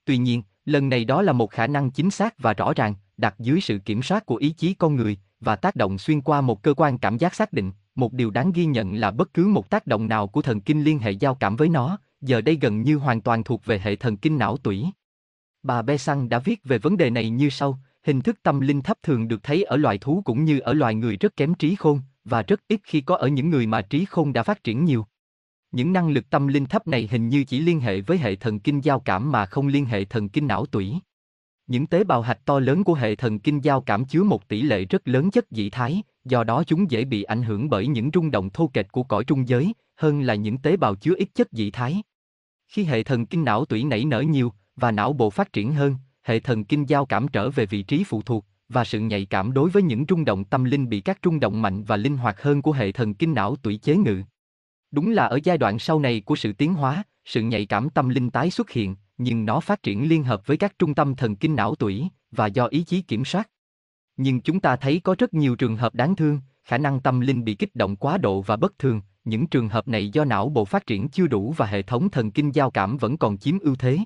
[0.04, 3.34] Tuy nhiên, lần này đó là một khả năng chính xác và rõ ràng, đặt
[3.38, 6.62] dưới sự kiểm soát của ý chí con người và tác động xuyên qua một
[6.62, 7.72] cơ quan cảm giác xác định.
[7.94, 10.84] Một điều đáng ghi nhận là bất cứ một tác động nào của thần kinh
[10.84, 13.96] liên hệ giao cảm với nó, giờ đây gần như hoàn toàn thuộc về hệ
[13.96, 14.86] thần kinh não tủy.
[15.62, 18.96] Bà Besant đã viết về vấn đề này như sau, hình thức tâm linh thấp
[19.02, 22.00] thường được thấy ở loài thú cũng như ở loài người rất kém trí khôn,
[22.24, 25.06] và rất ít khi có ở những người mà trí khôn đã phát triển nhiều.
[25.72, 28.60] Những năng lực tâm linh thấp này hình như chỉ liên hệ với hệ thần
[28.60, 30.94] kinh giao cảm mà không liên hệ thần kinh não tủy.
[31.66, 34.62] Những tế bào hạch to lớn của hệ thần kinh giao cảm chứa một tỷ
[34.62, 38.10] lệ rất lớn chất dị thái, do đó chúng dễ bị ảnh hưởng bởi những
[38.14, 41.28] rung động thô kệch của cõi trung giới, hơn là những tế bào chứa ít
[41.34, 42.02] chất dị thái.
[42.68, 45.96] Khi hệ thần kinh não tủy nảy nở nhiều và não bộ phát triển hơn,
[46.22, 49.52] hệ thần kinh giao cảm trở về vị trí phụ thuộc và sự nhạy cảm
[49.52, 52.42] đối với những rung động tâm linh bị các rung động mạnh và linh hoạt
[52.42, 54.22] hơn của hệ thần kinh não tủy chế ngự.
[54.90, 58.08] Đúng là ở giai đoạn sau này của sự tiến hóa, sự nhạy cảm tâm
[58.08, 61.36] linh tái xuất hiện, nhưng nó phát triển liên hợp với các trung tâm thần
[61.36, 63.50] kinh não tủy và do ý chí kiểm soát.
[64.16, 67.44] Nhưng chúng ta thấy có rất nhiều trường hợp đáng thương, khả năng tâm linh
[67.44, 70.64] bị kích động quá độ và bất thường, những trường hợp này do não bộ
[70.64, 73.76] phát triển chưa đủ và hệ thống thần kinh giao cảm vẫn còn chiếm ưu
[73.76, 73.98] thế.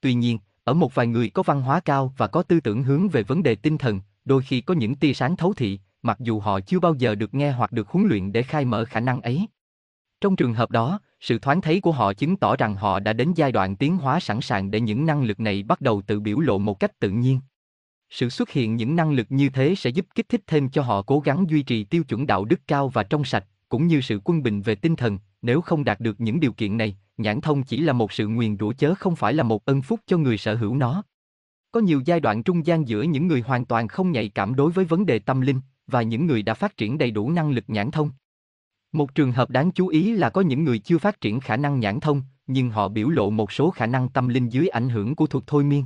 [0.00, 0.38] Tuy nhiên,
[0.68, 3.42] ở một vài người có văn hóa cao và có tư tưởng hướng về vấn
[3.42, 6.80] đề tinh thần, đôi khi có những tia sáng thấu thị, mặc dù họ chưa
[6.80, 9.46] bao giờ được nghe hoặc được huấn luyện để khai mở khả năng ấy.
[10.20, 13.32] Trong trường hợp đó, sự thoáng thấy của họ chứng tỏ rằng họ đã đến
[13.36, 16.40] giai đoạn tiến hóa sẵn sàng để những năng lực này bắt đầu tự biểu
[16.40, 17.40] lộ một cách tự nhiên.
[18.10, 21.02] Sự xuất hiện những năng lực như thế sẽ giúp kích thích thêm cho họ
[21.02, 24.20] cố gắng duy trì tiêu chuẩn đạo đức cao và trong sạch, cũng như sự
[24.24, 27.62] quân bình về tinh thần, nếu không đạt được những điều kiện này, nhãn thông
[27.62, 30.38] chỉ là một sự nguyền rủa chớ không phải là một ân phúc cho người
[30.38, 31.02] sở hữu nó.
[31.72, 34.72] Có nhiều giai đoạn trung gian giữa những người hoàn toàn không nhạy cảm đối
[34.72, 37.64] với vấn đề tâm linh và những người đã phát triển đầy đủ năng lực
[37.68, 38.10] nhãn thông.
[38.92, 41.80] Một trường hợp đáng chú ý là có những người chưa phát triển khả năng
[41.80, 45.14] nhãn thông, nhưng họ biểu lộ một số khả năng tâm linh dưới ảnh hưởng
[45.14, 45.84] của thuật thôi miên.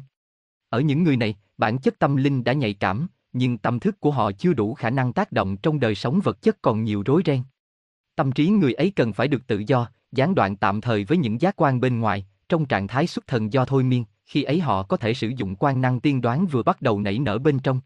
[0.68, 4.10] Ở những người này, bản chất tâm linh đã nhạy cảm, nhưng tâm thức của
[4.10, 7.22] họ chưa đủ khả năng tác động trong đời sống vật chất còn nhiều rối
[7.26, 7.42] ren.
[8.16, 11.40] Tâm trí người ấy cần phải được tự do, gián đoạn tạm thời với những
[11.40, 14.82] giác quan bên ngoài, trong trạng thái xuất thần do thôi miên, khi ấy họ
[14.82, 17.80] có thể sử dụng quan năng tiên đoán vừa bắt đầu nảy nở bên trong.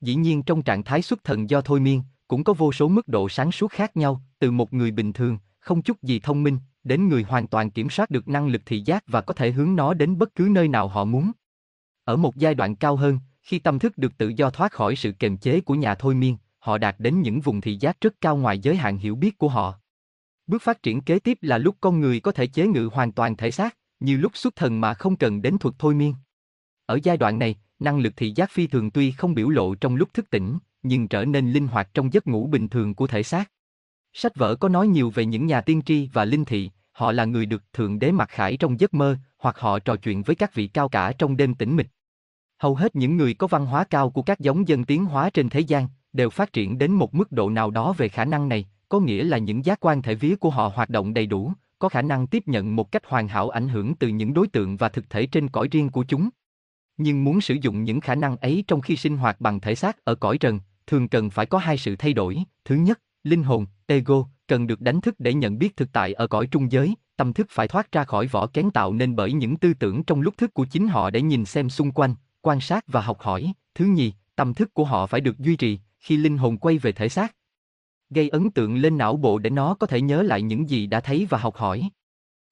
[0.00, 3.08] Dĩ nhiên trong trạng thái xuất thần do thôi miên, cũng có vô số mức
[3.08, 6.58] độ sáng suốt khác nhau, từ một người bình thường, không chút gì thông minh,
[6.84, 9.76] đến người hoàn toàn kiểm soát được năng lực thị giác và có thể hướng
[9.76, 11.32] nó đến bất cứ nơi nào họ muốn.
[12.04, 15.12] Ở một giai đoạn cao hơn, khi tâm thức được tự do thoát khỏi sự
[15.12, 18.36] kềm chế của nhà thôi miên, họ đạt đến những vùng thị giác rất cao
[18.36, 19.78] ngoài giới hạn hiểu biết của họ.
[20.46, 23.36] Bước phát triển kế tiếp là lúc con người có thể chế ngự hoàn toàn
[23.36, 26.14] thể xác, như lúc xuất thần mà không cần đến thuật thôi miên.
[26.86, 29.96] Ở giai đoạn này, năng lực thị giác phi thường tuy không biểu lộ trong
[29.96, 33.22] lúc thức tỉnh, nhưng trở nên linh hoạt trong giấc ngủ bình thường của thể
[33.22, 33.50] xác.
[34.12, 37.24] Sách vở có nói nhiều về những nhà tiên tri và linh thị, họ là
[37.24, 40.54] người được thượng đế mặc khải trong giấc mơ, hoặc họ trò chuyện với các
[40.54, 41.88] vị cao cả trong đêm tĩnh mịch.
[42.58, 45.48] Hầu hết những người có văn hóa cao của các giống dân tiến hóa trên
[45.48, 48.66] thế gian đều phát triển đến một mức độ nào đó về khả năng này,
[48.94, 51.88] có nghĩa là những giác quan thể vía của họ hoạt động đầy đủ, có
[51.88, 54.88] khả năng tiếp nhận một cách hoàn hảo ảnh hưởng từ những đối tượng và
[54.88, 56.28] thực thể trên cõi riêng của chúng.
[56.96, 60.04] Nhưng muốn sử dụng những khả năng ấy trong khi sinh hoạt bằng thể xác
[60.04, 62.42] ở cõi trần, thường cần phải có hai sự thay đổi.
[62.64, 66.26] Thứ nhất, linh hồn, ego, cần được đánh thức để nhận biết thực tại ở
[66.26, 69.56] cõi trung giới, tâm thức phải thoát ra khỏi vỏ kén tạo nên bởi những
[69.56, 72.84] tư tưởng trong lúc thức của chính họ để nhìn xem xung quanh, quan sát
[72.88, 73.52] và học hỏi.
[73.74, 76.92] Thứ nhì, tâm thức của họ phải được duy trì, khi linh hồn quay về
[76.92, 77.34] thể xác.
[78.10, 81.00] Gây ấn tượng lên não bộ để nó có thể nhớ lại những gì đã
[81.00, 81.88] thấy và học hỏi.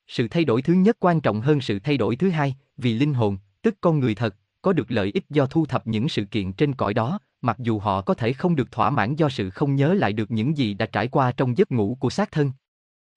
[0.07, 3.15] Sự thay đổi thứ nhất quan trọng hơn sự thay đổi thứ hai, vì linh
[3.15, 6.53] hồn, tức con người thật, có được lợi ích do thu thập những sự kiện
[6.53, 9.77] trên cõi đó, mặc dù họ có thể không được thỏa mãn do sự không
[9.77, 12.53] nhớ lại được những gì đã trải qua trong giấc ngủ của xác thân.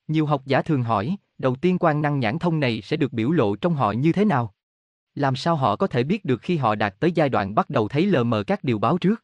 [0.08, 3.32] Nhiều học giả thường hỏi, đầu tiên quan năng nhãn thông này sẽ được biểu
[3.32, 4.54] lộ trong họ như thế nào?
[5.16, 7.88] Làm sao họ có thể biết được khi họ đạt tới giai đoạn bắt đầu
[7.88, 9.24] thấy lờ mờ các điều báo trước?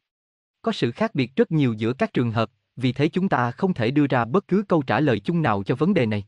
[0.62, 3.74] Có sự khác biệt rất nhiều giữa các trường hợp, vì thế chúng ta không
[3.74, 6.24] thể đưa ra bất cứ câu trả lời chung nào cho vấn đề này.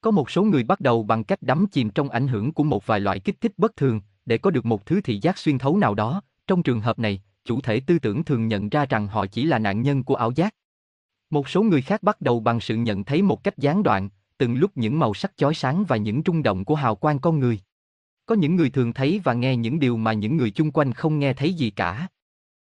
[0.00, 2.86] Có một số người bắt đầu bằng cách đắm chìm trong ảnh hưởng của một
[2.86, 5.76] vài loại kích thích bất thường để có được một thứ thị giác xuyên thấu
[5.76, 6.22] nào đó.
[6.46, 9.58] Trong trường hợp này, chủ thể tư tưởng thường nhận ra rằng họ chỉ là
[9.58, 10.54] nạn nhân của ảo giác.
[11.30, 14.54] Một số người khác bắt đầu bằng sự nhận thấy một cách gián đoạn, từng
[14.54, 17.60] lúc những màu sắc chói sáng và những rung động của hào quang con người.
[18.26, 21.18] Có những người thường thấy và nghe những điều mà những người chung quanh không
[21.18, 22.08] nghe thấy gì cả.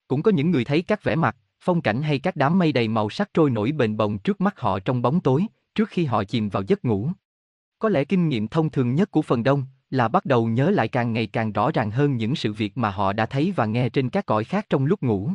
[0.08, 2.88] Cũng có những người thấy các vẻ mặt, phong cảnh hay các đám mây đầy
[2.88, 5.46] màu sắc trôi nổi bền bồng trước mắt họ trong bóng tối,
[5.76, 7.10] trước khi họ chìm vào giấc ngủ.
[7.80, 10.88] Có lẽ kinh nghiệm thông thường nhất của phần đông là bắt đầu nhớ lại
[10.88, 13.90] càng ngày càng rõ ràng hơn những sự việc mà họ đã thấy và nghe
[13.90, 15.32] trên các cõi khác trong lúc ngủ.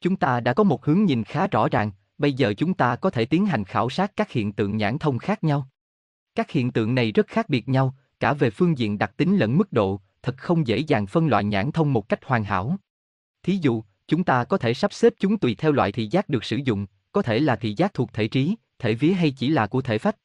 [0.00, 3.10] Chúng ta đã có một hướng nhìn khá rõ ràng, bây giờ chúng ta có
[3.10, 5.68] thể tiến hành khảo sát các hiện tượng nhãn thông khác nhau.
[6.34, 9.58] Các hiện tượng này rất khác biệt nhau, cả về phương diện đặc tính lẫn
[9.58, 12.76] mức độ, thật không dễ dàng phân loại nhãn thông một cách hoàn hảo.
[13.42, 16.44] Thí dụ, chúng ta có thể sắp xếp chúng tùy theo loại thị giác được
[16.44, 19.66] sử dụng, có thể là thị giác thuộc thể trí, thể vía hay chỉ là
[19.66, 20.16] của thể phách.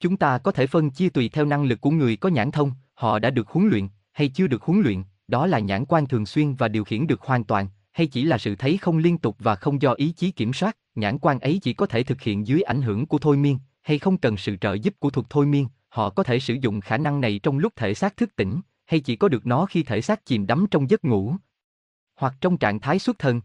[0.00, 2.72] Chúng ta có thể phân chia tùy theo năng lực của người có nhãn thông,
[2.94, 6.26] họ đã được huấn luyện, hay chưa được huấn luyện, đó là nhãn quan thường
[6.26, 9.36] xuyên và điều khiển được hoàn toàn, hay chỉ là sự thấy không liên tục
[9.38, 12.46] và không do ý chí kiểm soát, nhãn quan ấy chỉ có thể thực hiện
[12.46, 15.46] dưới ảnh hưởng của thôi miên, hay không cần sự trợ giúp của thuật thôi
[15.46, 18.60] miên, họ có thể sử dụng khả năng này trong lúc thể xác thức tỉnh,
[18.86, 21.36] hay chỉ có được nó khi thể xác chìm đắm trong giấc ngủ,
[22.16, 23.40] hoặc trong trạng thái xuất thân.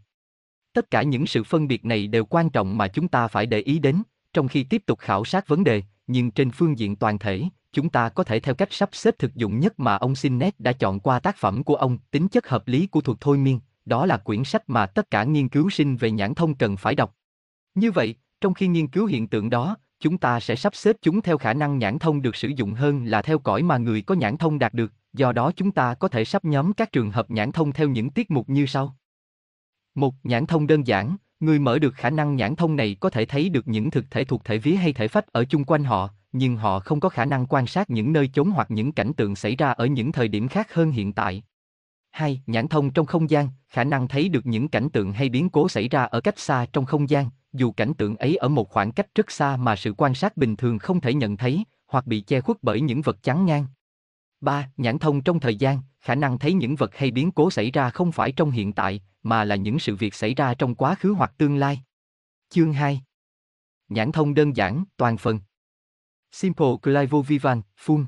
[0.72, 3.58] Tất cả những sự phân biệt này đều quan trọng mà chúng ta phải để
[3.58, 4.02] ý đến,
[4.32, 7.88] trong khi tiếp tục khảo sát vấn đề, nhưng trên phương diện toàn thể, chúng
[7.88, 11.00] ta có thể theo cách sắp xếp thực dụng nhất mà ông Sinet đã chọn
[11.00, 14.16] qua tác phẩm của ông, tính chất hợp lý của thuật thôi miên, đó là
[14.16, 17.16] quyển sách mà tất cả nghiên cứu sinh về nhãn thông cần phải đọc.
[17.74, 21.22] Như vậy, trong khi nghiên cứu hiện tượng đó, chúng ta sẽ sắp xếp chúng
[21.22, 24.14] theo khả năng nhãn thông được sử dụng hơn là theo cõi mà người có
[24.14, 27.30] nhãn thông đạt được, do đó chúng ta có thể sắp nhóm các trường hợp
[27.30, 28.96] nhãn thông theo những tiết mục như sau.
[29.94, 33.24] Một, nhãn thông đơn giản, người mở được khả năng nhãn thông này có thể
[33.24, 36.10] thấy được những thực thể thuộc thể vía hay thể phách ở chung quanh họ,
[36.32, 39.36] nhưng họ không có khả năng quan sát những nơi chốn hoặc những cảnh tượng
[39.36, 41.42] xảy ra ở những thời điểm khác hơn hiện tại.
[42.10, 42.42] 2.
[42.46, 45.68] Nhãn thông trong không gian, khả năng thấy được những cảnh tượng hay biến cố
[45.68, 48.92] xảy ra ở cách xa trong không gian, dù cảnh tượng ấy ở một khoảng
[48.92, 52.20] cách rất xa mà sự quan sát bình thường không thể nhận thấy, hoặc bị
[52.20, 53.66] che khuất bởi những vật chắn ngang.
[54.40, 54.70] 3.
[54.76, 57.90] Nhãn thông trong thời gian, khả năng thấy những vật hay biến cố xảy ra
[57.90, 61.12] không phải trong hiện tại, mà là những sự việc xảy ra trong quá khứ
[61.12, 61.80] hoặc tương lai.
[62.48, 63.02] Chương 2
[63.88, 65.40] Nhãn thông đơn giản, toàn phần
[66.32, 68.04] Simple Clivo Vivan, Full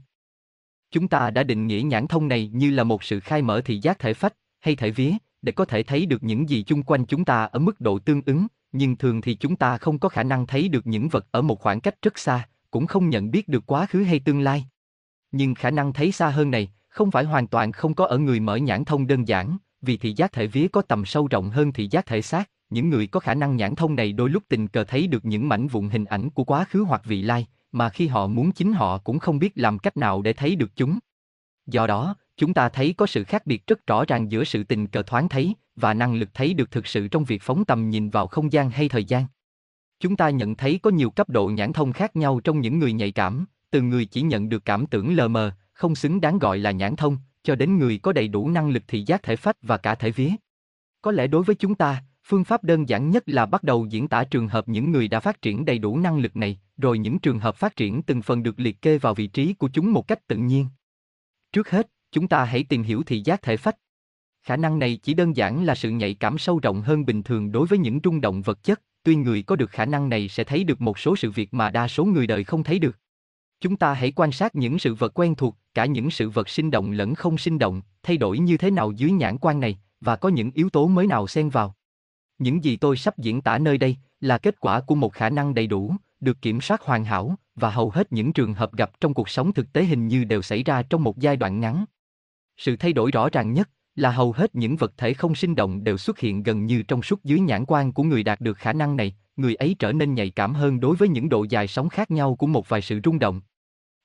[0.91, 3.79] Chúng ta đã định nghĩa nhãn thông này như là một sự khai mở thị
[3.79, 7.07] giác thể phách, hay thể vía, để có thể thấy được những gì chung quanh
[7.07, 10.23] chúng ta ở mức độ tương ứng, nhưng thường thì chúng ta không có khả
[10.23, 13.49] năng thấy được những vật ở một khoảng cách rất xa, cũng không nhận biết
[13.49, 14.67] được quá khứ hay tương lai.
[15.33, 18.41] Nhưng khả năng thấy xa hơn này, không phải hoàn toàn không có ở người
[18.41, 21.73] mở nhãn thông đơn giản, vì thị giác thể vía có tầm sâu rộng hơn
[21.73, 24.69] thị giác thể xác, những người có khả năng nhãn thông này đôi lúc tình
[24.69, 27.89] cờ thấy được những mảnh vụn hình ảnh của quá khứ hoặc vị lai, mà
[27.89, 30.99] khi họ muốn chính họ cũng không biết làm cách nào để thấy được chúng.
[31.67, 34.87] Do đó, chúng ta thấy có sự khác biệt rất rõ ràng giữa sự tình
[34.87, 38.11] cờ thoáng thấy và năng lực thấy được thực sự trong việc phóng tầm nhìn
[38.11, 39.25] vào không gian hay thời gian.
[40.01, 42.93] Chúng ta nhận thấy có nhiều cấp độ nhãn thông khác nhau trong những người
[42.93, 46.59] nhạy cảm, từ người chỉ nhận được cảm tưởng lờ mờ, không xứng đáng gọi
[46.59, 49.57] là nhãn thông, cho đến người có đầy đủ năng lực thị giác thể phách
[49.63, 50.31] và cả thể vía.
[51.03, 54.09] Có lẽ đối với chúng ta, phương pháp đơn giản nhất là bắt đầu diễn
[54.09, 57.19] tả trường hợp những người đã phát triển đầy đủ năng lực này, rồi những
[57.19, 60.09] trường hợp phát triển từng phần được liệt kê vào vị trí của chúng một
[60.09, 60.67] cách tự nhiên.
[61.53, 63.77] Trước hết, chúng ta hãy tìm hiểu thị giác thể phách.
[64.43, 67.53] Khả năng này chỉ đơn giản là sự nhạy cảm sâu rộng hơn bình thường
[67.53, 70.45] đối với những rung động vật chất, tuy người có được khả năng này sẽ
[70.45, 72.99] thấy được một số sự việc mà đa số người đời không thấy được.
[73.63, 76.71] Chúng ta hãy quan sát những sự vật quen thuộc, cả những sự vật sinh
[76.71, 80.17] động lẫn không sinh động, thay đổi như thế nào dưới nhãn quan này, và
[80.17, 81.75] có những yếu tố mới nào xen vào.
[82.39, 85.55] Những gì tôi sắp diễn tả nơi đây là kết quả của một khả năng
[85.55, 89.15] đầy đủ, được kiểm soát hoàn hảo, và hầu hết những trường hợp gặp trong
[89.15, 91.85] cuộc sống thực tế hình như đều xảy ra trong một giai đoạn ngắn.
[92.57, 95.85] Sự thay đổi rõ ràng nhất là hầu hết những vật thể không sinh động
[95.85, 98.73] đều xuất hiện gần như trong suốt dưới nhãn quan của người đạt được khả
[98.73, 101.89] năng này, người ấy trở nên nhạy cảm hơn đối với những độ dài sóng
[101.89, 103.41] khác nhau của một vài sự rung động.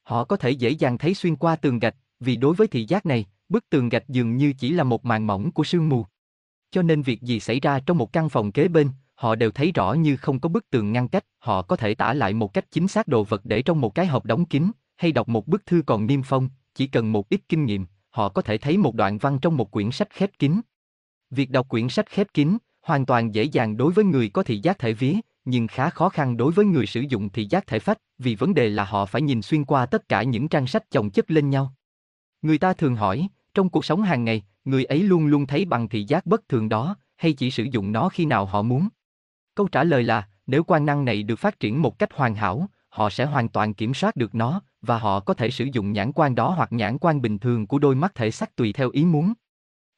[0.07, 3.05] Họ có thể dễ dàng thấy xuyên qua tường gạch, vì đối với thị giác
[3.05, 6.05] này, bức tường gạch dường như chỉ là một màn mỏng của sương mù.
[6.71, 9.71] Cho nên việc gì xảy ra trong một căn phòng kế bên, họ đều thấy
[9.71, 12.71] rõ như không có bức tường ngăn cách, họ có thể tả lại một cách
[12.71, 15.65] chính xác đồ vật để trong một cái hộp đóng kín, hay đọc một bức
[15.65, 18.95] thư còn niêm phong, chỉ cần một ít kinh nghiệm, họ có thể thấy một
[18.95, 20.61] đoạn văn trong một quyển sách khép kín.
[21.29, 24.59] Việc đọc quyển sách khép kín hoàn toàn dễ dàng đối với người có thị
[24.59, 25.13] giác thể vía,
[25.49, 28.53] nhưng khá khó khăn đối với người sử dụng thị giác thể phách, vì vấn
[28.53, 31.49] đề là họ phải nhìn xuyên qua tất cả những trang sách chồng chất lên
[31.49, 31.73] nhau.
[32.41, 35.89] Người ta thường hỏi, trong cuộc sống hàng ngày, người ấy luôn luôn thấy bằng
[35.89, 38.87] thị giác bất thường đó, hay chỉ sử dụng nó khi nào họ muốn?
[39.55, 42.69] Câu trả lời là, nếu quan năng này được phát triển một cách hoàn hảo,
[42.89, 46.11] họ sẽ hoàn toàn kiểm soát được nó, và họ có thể sử dụng nhãn
[46.11, 49.05] quan đó hoặc nhãn quan bình thường của đôi mắt thể xác tùy theo ý
[49.05, 49.33] muốn.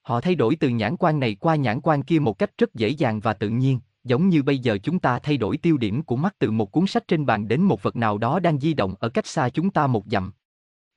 [0.02, 2.90] Họ thay đổi từ nhãn quan này qua nhãn quan kia một cách rất dễ
[2.90, 3.80] dàng và tự nhiên,
[4.10, 6.88] giống như bây giờ chúng ta thay đổi tiêu điểm của mắt từ một cuốn
[6.88, 9.70] sách trên bàn đến một vật nào đó đang di động ở cách xa chúng
[9.70, 10.32] ta một dặm.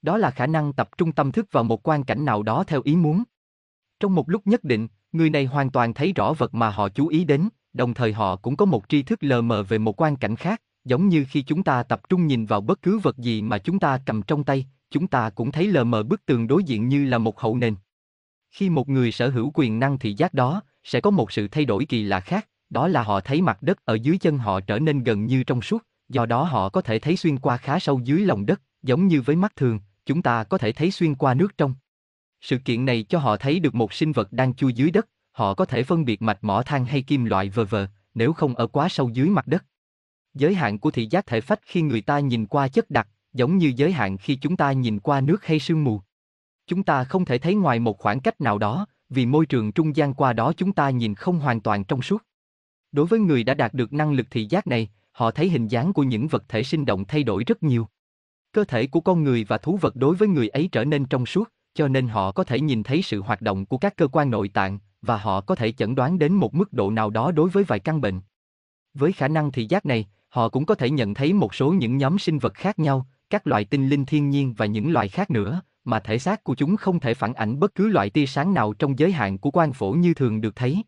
[0.03, 2.81] Đó là khả năng tập trung tâm thức vào một quan cảnh nào đó theo
[2.85, 3.22] ý muốn.
[4.01, 7.07] Trong một lúc nhất định, người này hoàn toàn thấy rõ vật mà họ chú
[7.07, 10.16] ý đến, đồng thời họ cũng có một tri thức lờ mờ về một quan
[10.16, 13.42] cảnh khác, giống như khi chúng ta tập trung nhìn vào bất cứ vật gì
[13.42, 16.64] mà chúng ta cầm trong tay, chúng ta cũng thấy lờ mờ bức tường đối
[16.64, 17.75] diện như là một hậu nền.
[18.51, 21.64] Khi một người sở hữu quyền năng thị giác đó, sẽ có một sự thay
[21.64, 24.78] đổi kỳ lạ khác, đó là họ thấy mặt đất ở dưới chân họ trở
[24.78, 28.00] nên gần như trong suốt, do đó họ có thể thấy xuyên qua khá sâu
[28.04, 31.35] dưới lòng đất, giống như với mắt thường, chúng ta có thể thấy xuyên qua
[31.35, 31.74] nước trong.
[32.40, 35.54] Sự kiện này cho họ thấy được một sinh vật đang chui dưới đất, họ
[35.54, 38.66] có thể phân biệt mạch mỏ than hay kim loại vờ vờ, nếu không ở
[38.66, 39.64] quá sâu dưới mặt đất.
[40.35, 43.58] Giới hạn của thị giác thể phách khi người ta nhìn qua chất đặc, giống
[43.58, 46.00] như giới hạn khi chúng ta nhìn qua nước hay sương mù.
[46.66, 49.96] Chúng ta không thể thấy ngoài một khoảng cách nào đó, vì môi trường trung
[49.96, 52.22] gian qua đó chúng ta nhìn không hoàn toàn trong suốt.
[52.92, 55.92] Đối với người đã đạt được năng lực thị giác này, họ thấy hình dáng
[55.92, 57.88] của những vật thể sinh động thay đổi rất nhiều.
[58.52, 61.26] Cơ thể của con người và thú vật đối với người ấy trở nên trong
[61.26, 64.31] suốt, cho nên họ có thể nhìn thấy sự hoạt động của các cơ quan
[64.31, 67.50] nội tạng, và họ có thể chẩn đoán đến một mức độ nào đó đối
[67.50, 68.20] với vài căn bệnh.
[68.94, 71.96] Với khả năng thị giác này, họ cũng có thể nhận thấy một số những
[71.96, 75.31] nhóm sinh vật khác nhau, các loài tinh linh thiên nhiên và những loài khác
[75.31, 78.55] nữa, mà thể xác của chúng không thể phản ảnh bất cứ loại tia sáng
[78.55, 80.83] nào trong giới hạn của quan phổ như thường được thấy.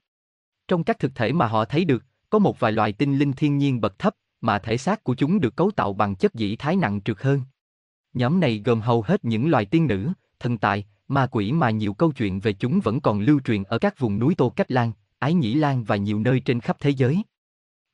[0.69, 3.59] Trong các thực thể mà họ thấy được, có một vài loài tinh linh thiên
[3.59, 6.77] nhiên bậc thấp, mà thể xác của chúng được cấu tạo bằng chất dĩ thái
[6.77, 7.41] nặng trượt hơn.
[8.15, 10.09] Nhóm này gồm hầu hết những loài tiên nữ,
[10.41, 13.79] thần tài, ma quỷ mà nhiều câu chuyện về chúng vẫn còn lưu truyền ở
[13.79, 16.91] các vùng núi Tô Cách Lan, Ái Nhĩ Lan và nhiều nơi trên khắp thế
[16.91, 17.23] giới.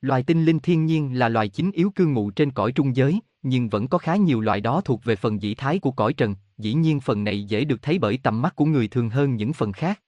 [0.00, 3.20] Loài tinh linh thiên nhiên là loài chính yếu cư ngụ trên cõi trung giới,
[3.42, 6.34] nhưng vẫn có khá nhiều loài đó thuộc về phần dĩ thái của cõi trần,
[6.58, 9.52] dĩ nhiên phần này dễ được thấy bởi tầm mắt của người thường hơn những
[9.52, 10.00] phần khác.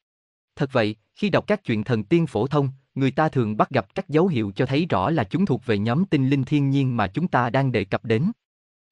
[0.56, 3.94] Thật vậy, khi đọc các chuyện thần tiên phổ thông, người ta thường bắt gặp
[3.94, 6.96] các dấu hiệu cho thấy rõ là chúng thuộc về nhóm tinh linh thiên nhiên
[6.96, 8.32] mà chúng ta đang đề cập đến.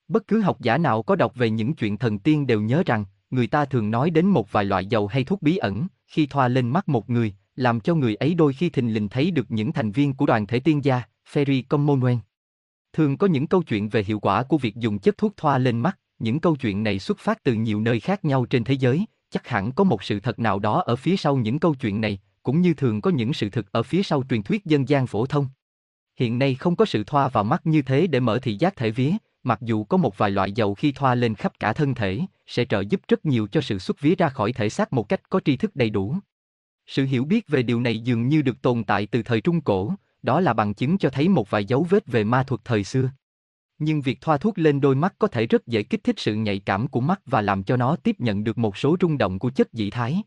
[0.08, 3.04] Bất cứ học giả nào có đọc về những chuyện thần tiên đều nhớ rằng,
[3.30, 6.48] người ta thường nói đến một vài loại dầu hay thuốc bí ẩn, khi thoa
[6.48, 9.72] lên mắt một người, làm cho người ấy đôi khi thình lình thấy được những
[9.72, 12.18] thành viên của đoàn thể tiên gia, Fairy Commonwealth.
[12.92, 15.78] Thường có những câu chuyện về hiệu quả của việc dùng chất thuốc thoa lên
[15.78, 19.06] mắt, những câu chuyện này xuất phát từ nhiều nơi khác nhau trên thế giới,
[19.30, 22.18] chắc hẳn có một sự thật nào đó ở phía sau những câu chuyện này,
[22.42, 25.26] cũng như thường có những sự thực ở phía sau truyền thuyết dân gian phổ
[25.26, 25.46] thông.
[26.16, 28.90] Hiện nay không có sự thoa vào mắt như thế để mở thị giác thể
[28.90, 29.12] vía,
[29.42, 32.64] mặc dù có một vài loại dầu khi thoa lên khắp cả thân thể, sẽ
[32.64, 35.40] trợ giúp rất nhiều cho sự xuất vía ra khỏi thể xác một cách có
[35.44, 36.16] tri thức đầy đủ.
[36.86, 39.94] Sự hiểu biết về điều này dường như được tồn tại từ thời Trung Cổ,
[40.22, 43.10] đó là bằng chứng cho thấy một vài dấu vết về ma thuật thời xưa.
[43.80, 46.58] Nhưng việc thoa thuốc lên đôi mắt có thể rất dễ kích thích sự nhạy
[46.58, 49.50] cảm của mắt và làm cho nó tiếp nhận được một số rung động của
[49.50, 50.22] chất dị thái.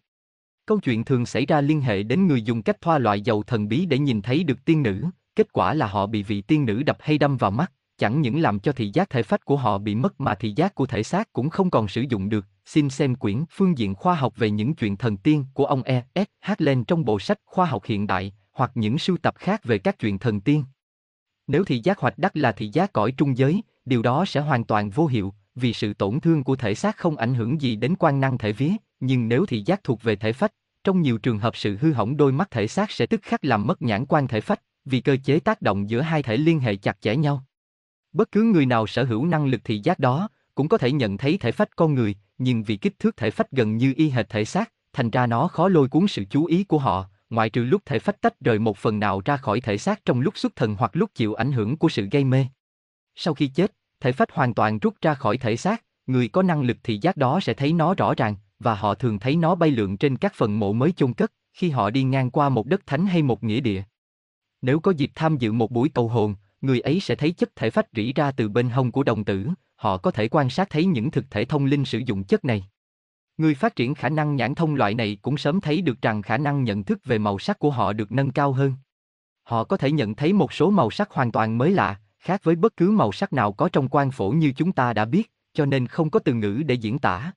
[0.66, 3.68] Câu chuyện thường xảy ra liên hệ đến người dùng cách thoa loại dầu thần
[3.68, 6.84] bí để nhìn thấy được tiên nữ, kết quả là họ bị vị tiên nữ
[6.84, 9.78] đập hay đâm vào mắt, chẳng những làm cho thị giác thể phách của họ
[9.78, 12.46] bị mất mà thị giác của thể xác cũng không còn sử dụng được.
[12.66, 16.04] Xin xem quyển Phương diện khoa học về những chuyện thần tiên của ông E.
[16.16, 16.26] S.
[16.40, 20.00] Hartland trong bộ sách Khoa học hiện đại, hoặc những sưu tập khác về các
[20.00, 20.64] chuyện thần tiên.
[21.48, 24.64] Nếu thị giác hoạch đắc là thị giác cõi trung giới, điều đó sẽ hoàn
[24.64, 27.96] toàn vô hiệu, vì sự tổn thương của thể xác không ảnh hưởng gì đến
[28.00, 30.54] quan năng thể vía, nhưng nếu thị giác thuộc về thể phách,
[30.84, 33.68] trong nhiều trường hợp sự hư hỏng đôi mắt thể xác sẽ tức khắc làm
[33.68, 36.76] mất nhãn quan thể phách, vì cơ chế tác động giữa hai thể liên hệ
[36.76, 37.46] chặt chẽ nhau.
[38.14, 41.18] Bất cứ người nào sở hữu năng lực thị giác đó, cũng có thể nhận
[41.18, 44.30] thấy thể phách con người, nhưng vì kích thước thể phách gần như y hệt
[44.30, 47.64] thể xác, thành ra nó khó lôi cuốn sự chú ý của họ, ngoại trừ
[47.64, 50.56] lúc thể phách tách rời một phần nào ra khỏi thể xác trong lúc xuất
[50.56, 52.46] thần hoặc lúc chịu ảnh hưởng của sự gây mê.
[53.16, 56.62] Sau khi chết, thể phách hoàn toàn rút ra khỏi thể xác, người có năng
[56.62, 59.72] lực thị giác đó sẽ thấy nó rõ ràng, và họ thường thấy nó bay
[59.72, 62.86] lượn trên các phần mộ mới chôn cất, khi họ đi ngang qua một đất
[62.86, 63.84] thánh hay một nghĩa địa.
[64.62, 67.70] Nếu có dịp tham dự một buổi cầu hồn, người ấy sẽ thấy chất thể
[67.70, 70.86] phách rỉ ra từ bên hông của đồng tử, họ có thể quan sát thấy
[70.86, 72.64] những thực thể thông linh sử dụng chất này.
[73.38, 76.38] Người phát triển khả năng nhãn thông loại này cũng sớm thấy được rằng khả
[76.38, 78.74] năng nhận thức về màu sắc của họ được nâng cao hơn.
[79.44, 82.56] Họ có thể nhận thấy một số màu sắc hoàn toàn mới lạ, khác với
[82.56, 85.66] bất cứ màu sắc nào có trong quan phổ như chúng ta đã biết, cho
[85.66, 87.32] nên không có từ ngữ để diễn tả.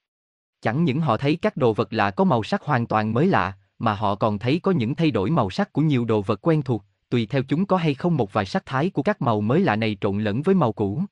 [0.61, 3.53] Chẳng những họ thấy các đồ vật lạ có màu sắc hoàn toàn mới lạ,
[3.79, 6.63] mà họ còn thấy có những thay đổi màu sắc của nhiều đồ vật quen
[6.63, 9.61] thuộc, tùy theo chúng có hay không một vài sắc thái của các màu mới
[9.61, 11.03] lạ này trộn lẫn với màu cũ.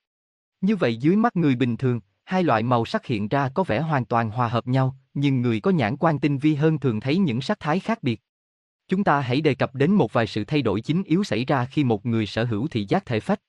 [0.61, 3.81] Như vậy dưới mắt người bình thường, hai loại màu sắc hiện ra có vẻ
[3.81, 7.19] hoàn toàn hòa hợp nhau, nhưng người có nhãn quan tinh vi hơn thường thấy
[7.19, 8.21] những sắc thái khác biệt.
[8.89, 11.65] Chúng ta hãy đề cập đến một vài sự thay đổi chính yếu xảy ra
[11.65, 13.41] khi một người sở hữu thị giác thể phách.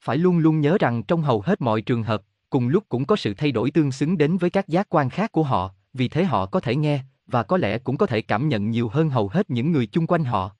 [0.00, 3.16] Phải luôn luôn nhớ rằng trong hầu hết mọi trường hợp, cùng lúc cũng có
[3.16, 6.24] sự thay đổi tương xứng đến với các giác quan khác của họ, vì thế
[6.24, 9.28] họ có thể nghe, và có lẽ cũng có thể cảm nhận nhiều hơn hầu
[9.28, 10.50] hết những người chung quanh họ.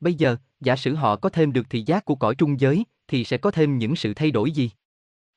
[0.00, 3.24] Bây giờ, giả sử họ có thêm được thị giác của cõi trung giới, thì
[3.24, 4.70] sẽ có thêm những sự thay đổi gì?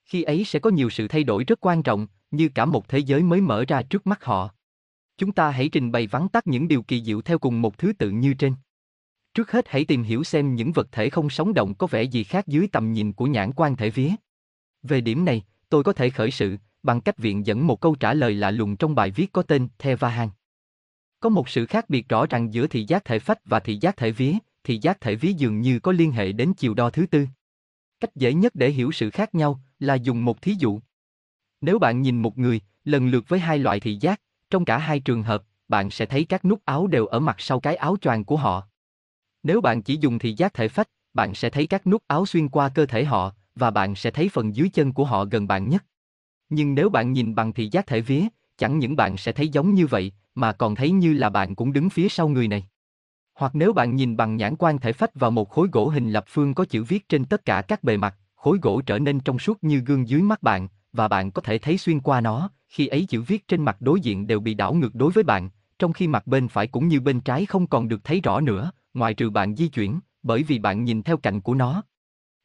[0.06, 3.00] Khi ấy sẽ có nhiều sự thay đổi rất quan trọng, như cả một thế
[3.00, 4.50] giới mới mở ra trước mắt họ.
[5.18, 7.94] Chúng ta hãy trình bày vắn tắt những điều kỳ diệu theo cùng một thứ
[7.94, 8.56] tự như trên.
[9.34, 12.24] Trước hết hãy tìm hiểu xem những vật thể không sống động có vẻ gì
[12.24, 14.10] khác dưới tầm nhìn của nhãn quan thể vía.
[14.84, 18.14] Về điểm này, tôi có thể khởi sự bằng cách viện dẫn một câu trả
[18.14, 20.30] lời lạ lùng trong bài viết có tên The Vahan.
[21.20, 23.98] Có một sự khác biệt rõ ràng giữa thị giác thể phách và thị giác
[23.98, 24.34] thể vía,
[24.64, 27.28] thị giác thể vía dường như có liên hệ đến chiều đo thứ tư.
[28.04, 30.80] Cách dễ nhất để hiểu sự khác nhau là dùng một thí dụ.
[31.62, 35.00] Nếu bạn nhìn một người, lần lượt với hai loại thị giác, trong cả hai
[35.00, 38.24] trường hợp, bạn sẽ thấy các nút áo đều ở mặt sau cái áo choàng
[38.24, 38.68] của họ.
[39.44, 42.50] Nếu bạn chỉ dùng thị giác thể phách, bạn sẽ thấy các nút áo xuyên
[42.50, 45.70] qua cơ thể họ, và bạn sẽ thấy phần dưới chân của họ gần bạn
[45.70, 45.86] nhất.
[46.50, 48.24] Nhưng nếu bạn nhìn bằng thị giác thể vía,
[48.58, 51.74] chẳng những bạn sẽ thấy giống như vậy, mà còn thấy như là bạn cũng
[51.74, 52.68] đứng phía sau người này.
[53.36, 56.26] Hoặc nếu bạn nhìn bằng nhãn quan thể phách vào một khối gỗ hình lập
[56.28, 59.40] phương có chữ viết trên tất cả các bề mặt, khối gỗ trở nên trong
[59.40, 62.88] suốt như gương dưới mắt bạn, và bạn có thể thấy xuyên qua nó, khi
[62.88, 65.94] ấy chữ viết trên mặt đối diện đều bị đảo ngược đối với bạn, trong
[65.94, 69.14] khi mặt bên phải cũng như bên trái không còn được thấy rõ nữa, ngoại
[69.14, 71.84] trừ bạn di chuyển, bởi vì bạn nhìn theo cạnh của nó.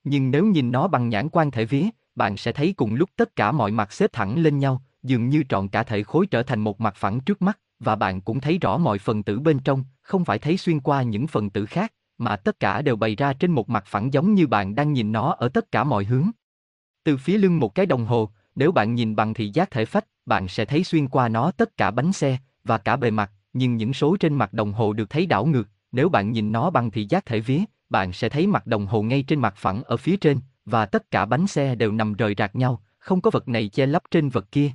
[0.05, 1.85] Nhưng nếu nhìn nó bằng nhãn quan thể vía,
[2.15, 5.43] bạn sẽ thấy cùng lúc tất cả mọi mặt xếp thẳng lên nhau, dường như
[5.49, 8.59] trọn cả thể khối trở thành một mặt phẳng trước mắt, và bạn cũng thấy
[8.59, 11.93] rõ mọi phần tử bên trong, không phải thấy xuyên qua những phần tử khác,
[12.19, 15.13] mà tất cả đều bày ra trên một mặt phẳng giống như bạn đang nhìn
[15.13, 16.31] nó ở tất cả mọi hướng.
[17.05, 20.05] Từ phía lưng một cái đồng hồ, nếu bạn nhìn bằng thị giác thể phách,
[20.27, 23.77] bạn sẽ thấy xuyên qua nó tất cả bánh xe và cả bề mặt, nhưng
[23.77, 26.91] những số trên mặt đồng hồ được thấy đảo ngược, nếu bạn nhìn nó bằng
[26.91, 29.97] thị giác thể vía, bạn sẽ thấy mặt đồng hồ ngay trên mặt phẳng ở
[29.97, 33.49] phía trên, và tất cả bánh xe đều nằm rời rạc nhau, không có vật
[33.49, 34.71] này che lấp trên vật kia.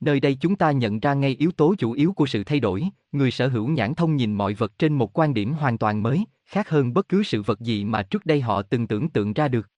[0.00, 2.88] Nơi đây chúng ta nhận ra ngay yếu tố chủ yếu của sự thay đổi,
[3.12, 6.24] người sở hữu nhãn thông nhìn mọi vật trên một quan điểm hoàn toàn mới,
[6.44, 9.48] khác hơn bất cứ sự vật gì mà trước đây họ từng tưởng tượng ra
[9.48, 9.68] được.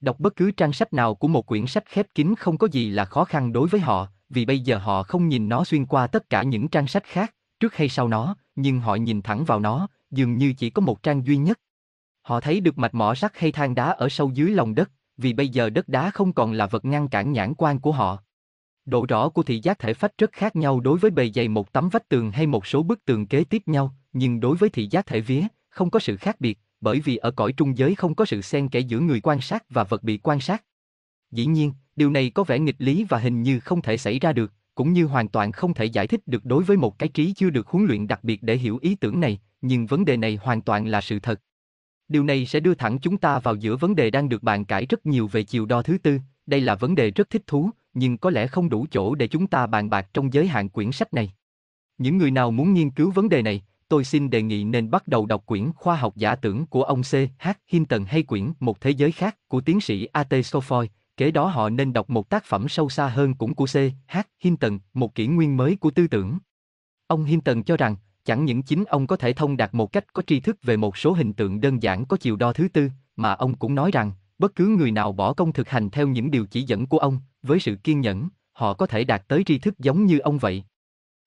[0.00, 2.90] Đọc bất cứ trang sách nào của một quyển sách khép kín không có gì
[2.90, 6.06] là khó khăn đối với họ, vì bây giờ họ không nhìn nó xuyên qua
[6.06, 9.60] tất cả những trang sách khác, trước hay sau nó, nhưng họ nhìn thẳng vào
[9.60, 11.60] nó, dường như chỉ có một trang duy nhất.
[12.22, 15.32] Họ thấy được mạch mỏ sắt hay than đá ở sâu dưới lòng đất, vì
[15.32, 18.22] bây giờ đất đá không còn là vật ngăn cản nhãn quan của họ.
[18.86, 21.72] Độ rõ của thị giác thể phách rất khác nhau đối với bề dày một
[21.72, 24.88] tấm vách tường hay một số bức tường kế tiếp nhau, nhưng đối với thị
[24.90, 28.14] giác thể vía, không có sự khác biệt, bởi vì ở cõi trung giới không
[28.14, 30.64] có sự xen kẽ giữa người quan sát và vật bị quan sát.
[31.30, 34.32] Dĩ nhiên, điều này có vẻ nghịch lý và hình như không thể xảy ra
[34.32, 37.32] được, cũng như hoàn toàn không thể giải thích được đối với một cái trí
[37.32, 40.38] chưa được huấn luyện đặc biệt để hiểu ý tưởng này, nhưng vấn đề này
[40.42, 41.40] hoàn toàn là sự thật.
[42.08, 44.86] Điều này sẽ đưa thẳng chúng ta vào giữa vấn đề đang được bàn cãi
[44.88, 48.18] rất nhiều về chiều đo thứ tư, đây là vấn đề rất thích thú, nhưng
[48.18, 51.14] có lẽ không đủ chỗ để chúng ta bàn bạc trong giới hạn quyển sách
[51.14, 51.32] này.
[51.98, 55.08] Những người nào muốn nghiên cứu vấn đề này, tôi xin đề nghị nên bắt
[55.08, 57.12] đầu đọc quyển Khoa học giả tưởng của ông C.
[57.38, 57.48] H.
[57.68, 60.32] Hinton hay quyển Một thế giới khác của tiến sĩ A.T.
[60.32, 60.86] Scofoy,
[61.16, 63.76] kế đó họ nên đọc một tác phẩm sâu xa hơn cũng của C.
[64.08, 64.18] H.
[64.40, 66.38] Hinton, một kỷ nguyên mới của tư tưởng.
[67.06, 70.22] Ông Hinton cho rằng, chẳng những chính ông có thể thông đạt một cách có
[70.26, 73.32] tri thức về một số hình tượng đơn giản có chiều đo thứ tư, mà
[73.32, 76.46] ông cũng nói rằng, bất cứ người nào bỏ công thực hành theo những điều
[76.46, 79.78] chỉ dẫn của ông, với sự kiên nhẫn, họ có thể đạt tới tri thức
[79.78, 80.64] giống như ông vậy.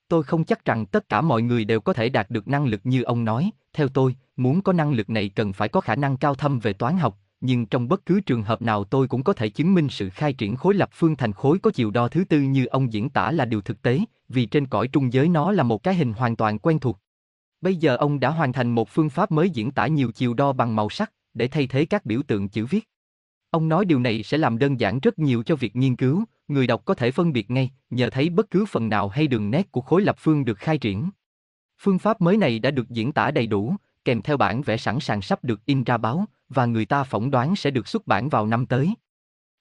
[0.07, 2.82] Tôi không chắc rằng tất cả mọi người đều có thể đạt được năng lực
[2.84, 6.18] như ông nói, theo tôi, muốn có năng lực này cần phải có khả năng
[6.18, 9.34] cao thâm về toán học, nhưng trong bất cứ trường hợp nào tôi cũng có
[9.34, 12.24] thể chứng minh sự khai triển khối lập phương thành khối có chiều đo thứ
[12.24, 13.99] tư như ông diễn tả là điều thực tế,
[14.30, 16.99] vì trên cõi trung giới nó là một cái hình hoàn toàn quen thuộc.
[17.61, 20.53] Bây giờ ông đã hoàn thành một phương pháp mới diễn tả nhiều chiều đo
[20.53, 22.89] bằng màu sắc, để thay thế các biểu tượng chữ viết.
[23.49, 26.67] Ông nói điều này sẽ làm đơn giản rất nhiều cho việc nghiên cứu, người
[26.67, 29.71] đọc có thể phân biệt ngay, nhờ thấy bất cứ phần nào hay đường nét
[29.71, 31.09] của khối lập phương được khai triển.
[31.79, 33.75] Phương pháp mới này đã được diễn tả đầy đủ,
[34.05, 37.31] kèm theo bản vẽ sẵn sàng sắp được in ra báo, và người ta phỏng
[37.31, 38.93] đoán sẽ được xuất bản vào năm tới.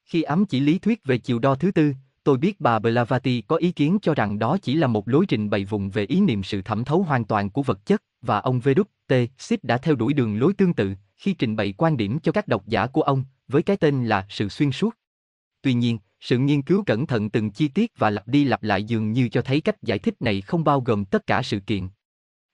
[0.04, 3.56] Khi ám chỉ lý thuyết về chiều đo thứ tư, tôi biết bà Blavati có
[3.56, 6.42] ý kiến cho rằng đó chỉ là một lối trình bày vùng về ý niệm
[6.42, 9.12] sự thẩm thấu hoàn toàn của vật chất, và ông Veduk T.
[9.38, 12.48] Sip đã theo đuổi đường lối tương tự khi trình bày quan điểm cho các
[12.48, 14.96] độc giả của ông, với cái tên là sự xuyên suốt.
[15.62, 18.84] Tuy nhiên, sự nghiên cứu cẩn thận từng chi tiết và lặp đi lặp lại
[18.84, 21.88] dường như cho thấy cách giải thích này không bao gồm tất cả sự kiện.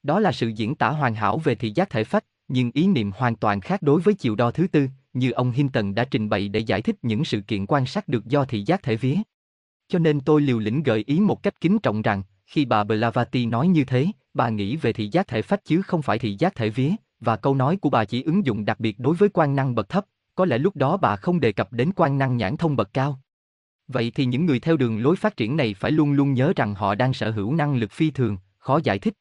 [0.02, 3.10] Đó là sự diễn tả hoàn hảo về thị giác thể phách, nhưng ý niệm
[3.16, 6.48] hoàn toàn khác đối với chiều đo thứ tư, như ông Hinton đã trình bày
[6.48, 9.16] để giải thích những sự kiện quan sát được do thị giác thể vía.
[9.88, 13.46] Cho nên tôi liều lĩnh gợi ý một cách kính trọng rằng, khi bà Blavati
[13.46, 16.54] nói như thế, bà nghĩ về thị giác thể phách chứ không phải thị giác
[16.54, 16.90] thể vía,
[17.20, 19.88] và câu nói của bà chỉ ứng dụng đặc biệt đối với quan năng bậc
[19.88, 22.94] thấp, có lẽ lúc đó bà không đề cập đến quan năng nhãn thông bậc
[22.94, 23.20] cao.
[23.88, 26.74] Vậy thì những người theo đường lối phát triển này phải luôn luôn nhớ rằng
[26.74, 29.14] họ đang sở hữu năng lực phi thường, khó giải thích.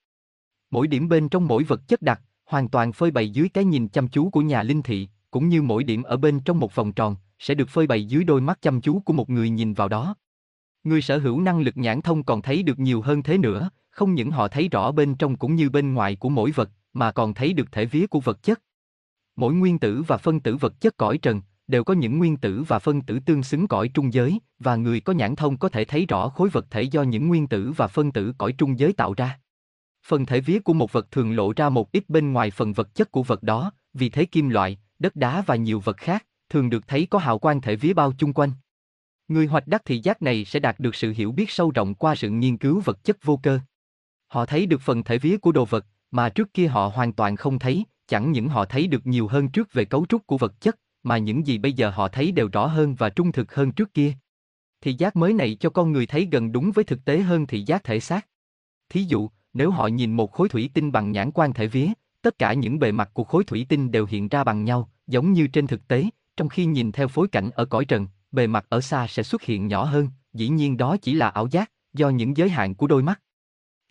[0.72, 3.88] Mỗi điểm bên trong mỗi vật chất đặc, hoàn toàn phơi bày dưới cái nhìn
[3.88, 6.93] chăm chú của nhà linh thị, cũng như mỗi điểm ở bên trong một vòng
[6.93, 9.89] tròn, sẽ được phơi bày dưới đôi mắt chăm chú của một người nhìn vào
[9.89, 10.16] đó.
[10.84, 14.14] Người sở hữu năng lực nhãn thông còn thấy được nhiều hơn thế nữa, không
[14.14, 17.34] những họ thấy rõ bên trong cũng như bên ngoài của mỗi vật, mà còn
[17.34, 18.62] thấy được thể vía của vật chất.
[19.36, 22.64] Mỗi nguyên tử và phân tử vật chất cõi trần, đều có những nguyên tử
[22.68, 25.86] và phân tử tương xứng cõi trung giới, và người có nhãn thông có thể
[25.86, 28.94] thấy rõ khối vật thể do những nguyên tử và phân tử cõi trung giới
[28.94, 29.40] tạo ra.
[30.08, 32.96] Phần thể vía của một vật thường lộ ra một ít bên ngoài phần vật
[32.96, 36.70] chất của vật đó, vì thế kim loại, đất đá và nhiều vật khác, thường
[36.70, 38.52] được thấy có hào quang thể vía bao chung quanh.
[39.28, 42.16] Người hoạch đắc thị giác này sẽ đạt được sự hiểu biết sâu rộng qua
[42.16, 43.60] sự nghiên cứu vật chất vô cơ.
[44.28, 47.36] Họ thấy được phần thể vía của đồ vật, mà trước kia họ hoàn toàn
[47.36, 50.62] không thấy, chẳng những họ thấy được nhiều hơn trước về cấu trúc của vật
[50.62, 53.72] chất, mà những gì bây giờ họ thấy đều rõ hơn và trung thực hơn
[53.72, 54.14] trước kia.
[54.82, 57.64] Thị giác mới này cho con người thấy gần đúng với thực tế hơn thị
[57.64, 58.28] giác thể xác.
[58.89, 61.88] Thí dụ, nếu họ nhìn một khối thủy tinh bằng nhãn quan thể vía,
[62.22, 65.34] tất cả những bề mặt của khối thủy tinh đều hiện ra bằng nhau, giống
[65.34, 66.05] như trên thực tế,
[66.38, 69.41] trong khi nhìn theo phối cảnh ở cõi trần, bề mặt ở xa sẽ xuất
[69.41, 72.88] hiện nhỏ hơn, dĩ nhiên đó chỉ là ảo giác, do những giới hạn của
[72.88, 73.22] đôi mắt.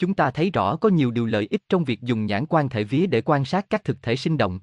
[0.00, 2.84] Chúng ta thấy rõ có nhiều điều lợi ích trong việc dùng nhãn quan thể
[2.84, 4.60] vía để quan sát các thực thể sinh động.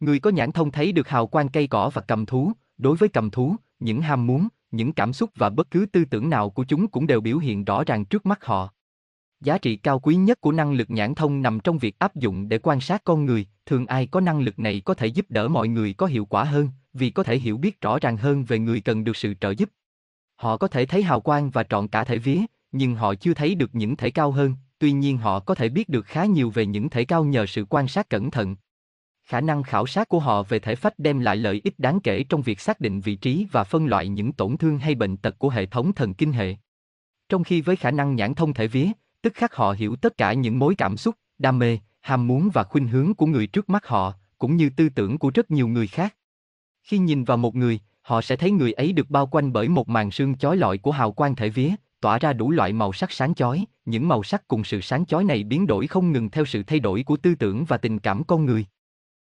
[0.00, 3.08] Người có nhãn thông thấy được hào quang cây cỏ và cầm thú, đối với
[3.08, 6.64] cầm thú, những ham muốn, những cảm xúc và bất cứ tư tưởng nào của
[6.64, 8.72] chúng cũng đều biểu hiện rõ ràng trước mắt họ.
[9.40, 12.48] Giá trị cao quý nhất của năng lực nhãn thông nằm trong việc áp dụng
[12.48, 15.48] để quan sát con người, thường ai có năng lực này có thể giúp đỡ
[15.48, 18.58] mọi người có hiệu quả hơn, vì có thể hiểu biết rõ ràng hơn về
[18.58, 19.68] người cần được sự trợ giúp.
[20.36, 22.40] Họ có thể thấy hào quang và trọn cả thể vía,
[22.72, 25.88] nhưng họ chưa thấy được những thể cao hơn, tuy nhiên họ có thể biết
[25.88, 28.56] được khá nhiều về những thể cao nhờ sự quan sát cẩn thận.
[29.24, 32.24] Khả năng khảo sát của họ về thể phách đem lại lợi ích đáng kể
[32.28, 35.38] trong việc xác định vị trí và phân loại những tổn thương hay bệnh tật
[35.38, 36.56] của hệ thống thần kinh hệ.
[37.28, 38.88] Trong khi với khả năng nhãn thông thể vía,
[39.22, 42.64] tức khắc họ hiểu tất cả những mối cảm xúc, đam mê, ham muốn và
[42.64, 45.86] khuynh hướng của người trước mắt họ, cũng như tư tưởng của rất nhiều người
[45.86, 46.16] khác.
[46.82, 49.88] Khi nhìn vào một người, họ sẽ thấy người ấy được bao quanh bởi một
[49.88, 51.70] màn sương chói lọi của hào quang thể vía,
[52.02, 55.24] tỏa ra đủ loại màu sắc sáng chói, những màu sắc cùng sự sáng chói
[55.24, 58.24] này biến đổi không ngừng theo sự thay đổi của tư tưởng và tình cảm
[58.24, 58.66] con người.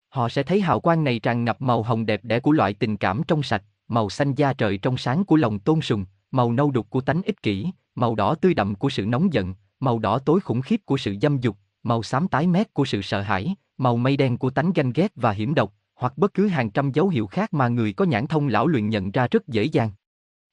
[0.09, 2.97] Họ sẽ thấy hào quang này tràn ngập màu hồng đẹp đẽ của loại tình
[2.97, 6.71] cảm trong sạch, màu xanh da trời trong sáng của lòng tôn sùng, màu nâu
[6.71, 10.19] đục của tánh ích kỷ, màu đỏ tươi đậm của sự nóng giận, màu đỏ
[10.19, 13.55] tối khủng khiếp của sự dâm dục, màu xám tái mét của sự sợ hãi,
[13.79, 16.93] màu mây đen của tánh ganh ghét và hiểm độc, hoặc bất cứ hàng trăm
[16.93, 19.91] dấu hiệu khác mà người có nhãn thông lão luyện nhận ra rất dễ dàng.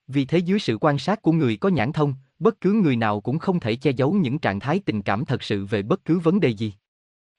[0.08, 3.20] Vì thế dưới sự quan sát của người có nhãn thông, bất cứ người nào
[3.20, 6.18] cũng không thể che giấu những trạng thái tình cảm thật sự về bất cứ
[6.18, 6.74] vấn đề gì.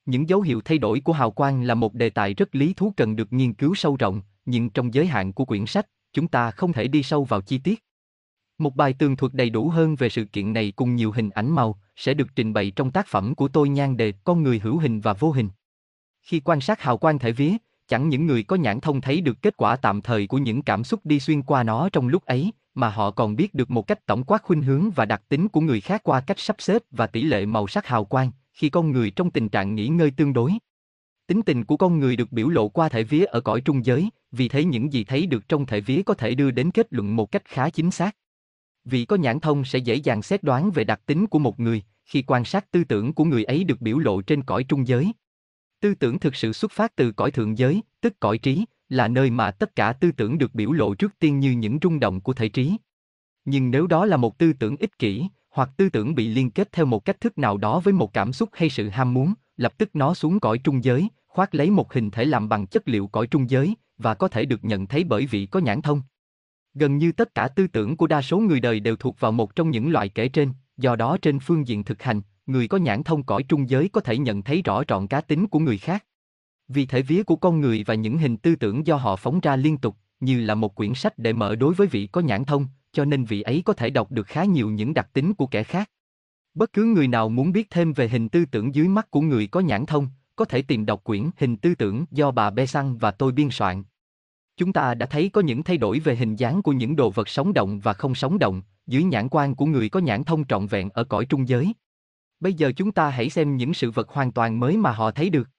[0.05, 2.93] Những dấu hiệu thay đổi của hào quang là một đề tài rất lý thú
[2.97, 6.51] cần được nghiên cứu sâu rộng, nhưng trong giới hạn của quyển sách, chúng ta
[6.51, 7.83] không thể đi sâu vào chi tiết.
[8.57, 11.51] Một bài tường thuật đầy đủ hơn về sự kiện này cùng nhiều hình ảnh
[11.51, 14.77] màu sẽ được trình bày trong tác phẩm của tôi nhan đề Con người hữu
[14.77, 15.49] hình và vô hình.
[16.21, 17.53] Khi quan sát hào quang thể vía,
[17.87, 20.83] chẳng những người có nhãn thông thấy được kết quả tạm thời của những cảm
[20.83, 24.05] xúc đi xuyên qua nó trong lúc ấy, mà họ còn biết được một cách
[24.05, 27.07] tổng quát khuynh hướng và đặc tính của người khác qua cách sắp xếp và
[27.07, 30.33] tỷ lệ màu sắc hào quang, khi con người trong tình trạng nghỉ ngơi tương
[30.33, 30.51] đối.
[31.27, 34.09] Tính tình của con người được biểu lộ qua thể vía ở cõi trung giới,
[34.31, 37.15] vì thế những gì thấy được trong thể vía có thể đưa đến kết luận
[37.15, 38.15] một cách khá chính xác.
[38.85, 41.83] Vì có nhãn thông sẽ dễ dàng xét đoán về đặc tính của một người,
[42.05, 45.11] khi quan sát tư tưởng của người ấy được biểu lộ trên cõi trung giới.
[45.81, 49.29] Tư tưởng thực sự xuất phát từ cõi thượng giới, tức cõi trí, là nơi
[49.29, 52.33] mà tất cả tư tưởng được biểu lộ trước tiên như những rung động của
[52.33, 52.77] thể trí.
[53.45, 56.71] Nhưng nếu đó là một tư tưởng ích kỷ, hoặc tư tưởng bị liên kết
[56.71, 59.77] theo một cách thức nào đó với một cảm xúc hay sự ham muốn, lập
[59.77, 63.07] tức nó xuống cõi trung giới, khoác lấy một hình thể làm bằng chất liệu
[63.07, 66.01] cõi trung giới, và có thể được nhận thấy bởi vị có nhãn thông.
[66.73, 69.55] Gần như tất cả tư tưởng của đa số người đời đều thuộc vào một
[69.55, 73.03] trong những loại kể trên, do đó trên phương diện thực hành, người có nhãn
[73.03, 76.05] thông cõi trung giới có thể nhận thấy rõ trọn cá tính của người khác.
[76.69, 79.55] Vì thể vía của con người và những hình tư tưởng do họ phóng ra
[79.55, 82.67] liên tục, như là một quyển sách để mở đối với vị có nhãn thông,
[82.91, 85.63] cho nên vị ấy có thể đọc được khá nhiều những đặc tính của kẻ
[85.63, 85.89] khác.
[86.53, 89.47] Bất cứ người nào muốn biết thêm về hình tư tưởng dưới mắt của người
[89.47, 93.11] có nhãn thông, có thể tìm đọc quyển Hình tư tưởng do bà Besant và
[93.11, 93.83] tôi biên soạn.
[94.57, 97.29] Chúng ta đã thấy có những thay đổi về hình dáng của những đồ vật
[97.29, 100.67] sống động và không sống động, dưới nhãn quan của người có nhãn thông trọn
[100.67, 101.73] vẹn ở cõi trung giới.
[102.39, 105.29] Bây giờ chúng ta hãy xem những sự vật hoàn toàn mới mà họ thấy
[105.29, 105.49] được.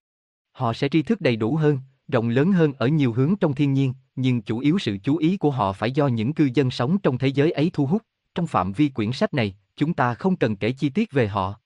[0.53, 1.79] Họ sẽ tri thức đầy đủ hơn,
[2.09, 5.37] rộng lớn hơn ở nhiều hướng trong thiên nhiên, nhưng chủ yếu sự chú ý
[5.37, 8.03] của họ phải do những cư dân sống trong thế giới ấy thu hút.
[8.35, 11.61] Trong phạm vi quyển sách này, chúng ta không cần kể chi tiết về họ.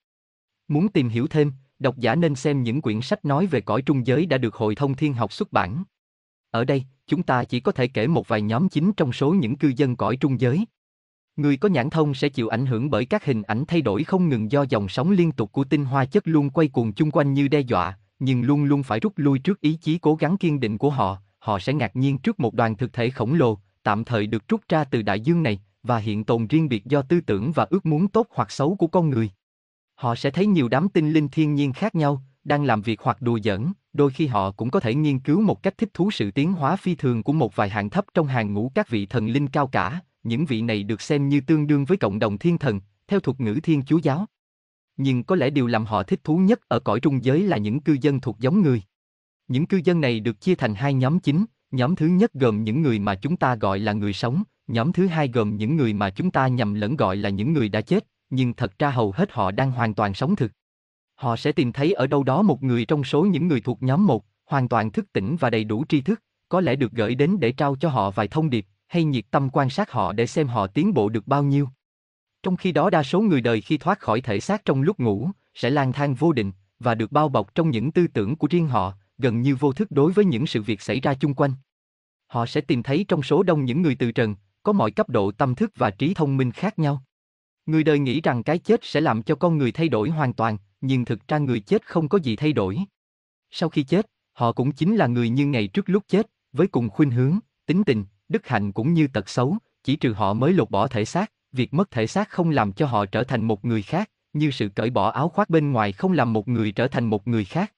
[0.69, 4.07] Muốn tìm hiểu thêm, độc giả nên xem những quyển sách nói về cõi trung
[4.07, 5.85] giới đã được Hội thông thiên học xuất bản.
[6.51, 9.57] Ở đây, chúng ta chỉ có thể kể một vài nhóm chính trong số những
[9.57, 10.65] cư dân cõi trung giới.
[11.37, 14.29] Người có nhãn thông sẽ chịu ảnh hưởng bởi các hình ảnh thay đổi không
[14.29, 17.35] ngừng do dòng sóng liên tục của tinh hoa chất luôn quay cuồng chung quanh
[17.35, 20.61] như đe dọa, nhưng luôn luôn phải rút lui trước ý chí cố gắng kiên
[20.61, 24.05] định của họ, họ sẽ ngạc nhiên trước một đoàn thực thể khổng lồ, tạm
[24.05, 27.21] thời được rút ra từ đại dương này, và hiện tồn riêng biệt do tư
[27.21, 29.31] tưởng và ước muốn tốt hoặc xấu của con người.
[29.95, 33.23] Họ sẽ thấy nhiều đám tinh linh thiên nhiên khác nhau, đang làm việc hoặc
[33.23, 36.31] đùa giỡn, đôi khi họ cũng có thể nghiên cứu một cách thích thú sự
[36.31, 39.27] tiến hóa phi thường của một vài hạng thấp trong hàng ngũ các vị thần
[39.27, 42.59] linh cao cả, những vị này được xem như tương đương với cộng đồng thiên
[42.59, 44.27] thần, theo thuật ngữ thiên chúa giáo.
[44.97, 47.81] Nhưng có lẽ điều làm họ thích thú nhất ở cõi trung giới là những
[47.81, 48.83] cư dân thuộc giống người.
[49.49, 52.83] Những cư dân này được chia thành hai nhóm chính, nhóm thứ nhất gồm những
[52.83, 56.11] người mà chúng ta gọi là người sống, nhóm thứ hai gồm những người mà
[56.11, 59.33] chúng ta nhầm lẫn gọi là những người đã chết, nhưng thật ra hầu hết
[59.33, 60.53] họ đang hoàn toàn sống thực.
[61.15, 64.07] Họ sẽ tìm thấy ở đâu đó một người trong số những người thuộc nhóm
[64.07, 67.41] một, hoàn toàn thức tỉnh và đầy đủ tri thức, có lẽ được gửi đến
[67.41, 70.47] để trao cho họ vài thông điệp, hay nhiệt tâm quan sát họ để xem
[70.47, 71.69] họ tiến bộ được bao nhiêu.
[72.45, 75.31] Trong khi đó đa số người đời khi thoát khỏi thể xác trong lúc ngủ,
[75.55, 78.69] sẽ lang thang vô định, và được bao bọc trong những tư tưởng của riêng
[78.69, 81.53] họ, gần như vô thức đối với những sự việc xảy ra chung quanh.
[82.27, 85.31] Họ sẽ tìm thấy trong số đông những người từ trần, có mọi cấp độ
[85.31, 87.03] tâm thức và trí thông minh khác nhau.
[87.67, 90.59] Người đời nghĩ rằng cái chết sẽ làm cho con người thay đổi hoàn toàn,
[90.81, 92.79] nhưng thực ra người chết không có gì thay đổi.
[93.51, 96.89] Sau khi chết, họ cũng chính là người như ngày trước lúc chết, với cùng
[96.89, 100.71] khuynh hướng, tính tình, đức hạnh cũng như tật xấu, chỉ trừ họ mới lột
[100.71, 103.83] bỏ thể xác, việc mất thể xác không làm cho họ trở thành một người
[103.83, 107.05] khác, như sự cởi bỏ áo khoác bên ngoài không làm một người trở thành
[107.05, 107.73] một người khác.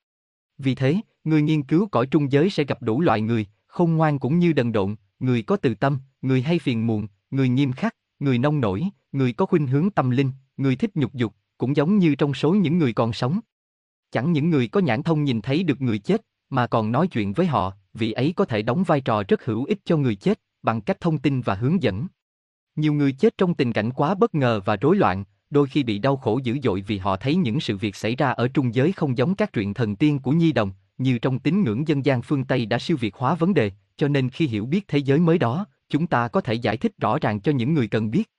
[0.58, 4.18] Vì thế, người nghiên cứu cõi trung giới sẽ gặp đủ loại người, không ngoan
[4.18, 7.96] cũng như đần độn, người có từ tâm, người hay phiền muộn, người nghiêm khắc,
[8.18, 11.98] người nông nổi, người có khuynh hướng tâm linh, người thích nhục dục, cũng giống
[11.98, 13.40] như trong số những người còn sống.
[14.10, 17.32] Chẳng những người có nhãn thông nhìn thấy được người chết, mà còn nói chuyện
[17.32, 20.40] với họ, vị ấy có thể đóng vai trò rất hữu ích cho người chết,
[20.62, 22.06] bằng cách thông tin và hướng dẫn.
[22.76, 25.98] Nhiều người chết trong tình cảnh quá bất ngờ và rối loạn, đôi khi bị
[25.98, 28.92] đau khổ dữ dội vì họ thấy những sự việc xảy ra ở trung giới
[28.92, 32.22] không giống các truyện thần tiên của Nhi Đồng, như trong tín ngưỡng dân gian
[32.22, 35.18] phương Tây đã siêu việt hóa vấn đề, cho nên khi hiểu biết thế giới
[35.18, 38.30] mới đó, chúng ta có thể giải thích rõ ràng cho những người cần biết.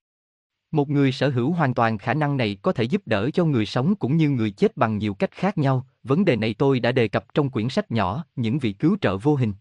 [0.71, 3.65] Một người sở hữu hoàn toàn khả năng này có thể giúp đỡ cho người
[3.65, 6.91] sống cũng như người chết bằng nhiều cách khác nhau, vấn đề này tôi đã
[6.91, 9.53] đề cập trong quyển sách nhỏ, những vị cứu trợ vô hình.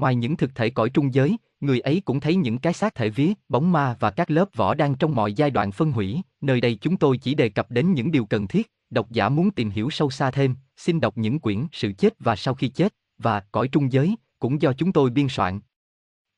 [0.00, 3.08] Ngoài những thực thể cõi trung giới, người ấy cũng thấy những cái xác thể
[3.08, 6.60] vía, bóng ma và các lớp vỏ đang trong mọi giai đoạn phân hủy, nơi
[6.60, 9.70] đây chúng tôi chỉ đề cập đến những điều cần thiết, độc giả muốn tìm
[9.70, 13.40] hiểu sâu xa thêm, xin đọc những quyển Sự chết và sau khi chết, và
[13.52, 15.60] Cõi trung giới, cũng do chúng tôi biên soạn.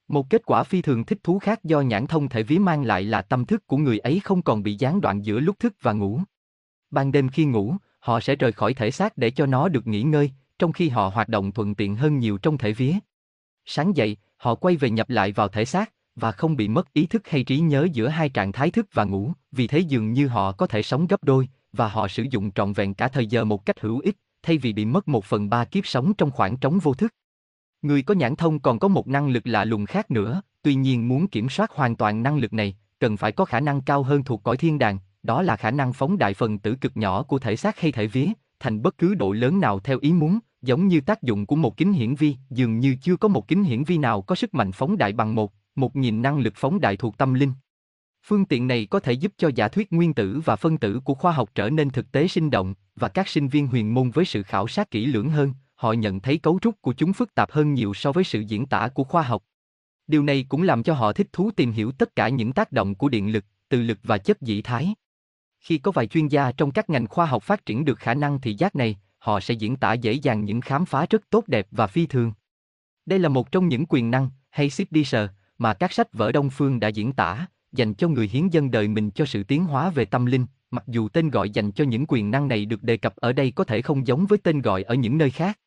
[0.09, 3.03] Một kết quả phi thường thích thú khác do nhãn thông thể vía mang lại
[3.03, 5.93] là tâm thức của người ấy không còn bị gián đoạn giữa lúc thức và
[5.93, 6.21] ngủ.
[6.91, 10.03] Ban đêm khi ngủ, họ sẽ rời khỏi thể xác để cho nó được nghỉ
[10.03, 12.93] ngơi, trong khi họ hoạt động thuận tiện hơn nhiều trong thể vía.
[13.67, 17.07] Sáng dậy, họ quay về nhập lại vào thể xác, và không bị mất ý
[17.07, 20.29] thức hay trí nhớ giữa hai trạng thái thức và ngủ, vì thế dường như
[20.29, 23.45] họ có thể sống gấp đôi, và họ sử dụng trọn vẹn cả thời giờ
[23.45, 26.57] một cách hữu ích, thay vì bị mất một phần ba kiếp sống trong khoảng
[26.57, 27.15] trống vô thức.
[27.83, 31.09] Người có nhãn thông còn có một năng lực lạ lùng khác nữa, tuy nhiên
[31.09, 34.25] muốn kiểm soát hoàn toàn năng lực này, cần phải có khả năng cao hơn
[34.25, 37.39] thuộc cõi thiên đàng, đó là khả năng phóng đại phần tử cực nhỏ của
[37.39, 38.27] thể xác hay thể vía,
[38.61, 41.77] thành bất cứ độ lớn nào theo ý muốn, giống như tác dụng của một
[41.77, 44.73] kính hiển vi, dường như chưa có một kính hiển vi nào có sức mạnh
[44.73, 47.53] phóng đại bằng một, một nghìn năng lực phóng đại thuộc tâm linh.
[48.25, 51.15] Phương tiện này có thể giúp cho giả thuyết nguyên tử và phân tử của
[51.15, 54.25] khoa học trở nên thực tế sinh động, và các sinh viên huyền môn với
[54.25, 57.51] sự khảo sát kỹ lưỡng hơn, họ nhận thấy cấu trúc của chúng phức tạp
[57.51, 59.43] hơn nhiều so với sự diễn tả của khoa học.
[60.07, 62.95] Điều này cũng làm cho họ thích thú tìm hiểu tất cả những tác động
[62.95, 64.95] của điện lực, từ lực và chất dị thái.
[65.61, 68.41] Khi có vài chuyên gia trong các ngành khoa học phát triển được khả năng
[68.41, 71.67] thị giác này, họ sẽ diễn tả dễ dàng những khám phá rất tốt đẹp
[71.71, 72.33] và phi thường.
[73.07, 76.81] Đây là một trong những quyền năng, hay signature, mà các sách vở Đông Phương
[76.81, 80.05] đã diễn tả, dành cho người hiến dân đời mình cho sự tiến hóa về
[80.05, 83.17] tâm linh, mặc dù tên gọi dành cho những quyền năng này được đề cập
[83.17, 85.59] ở đây có thể không giống với tên gọi ở những nơi khác.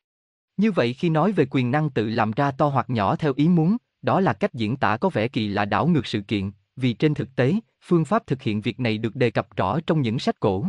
[0.56, 3.48] Như vậy khi nói về quyền năng tự làm ra to hoặc nhỏ theo ý
[3.48, 6.92] muốn, đó là cách diễn tả có vẻ kỳ lạ đảo ngược sự kiện, vì
[6.92, 10.18] trên thực tế, phương pháp thực hiện việc này được đề cập rõ trong những
[10.18, 10.66] sách cổ.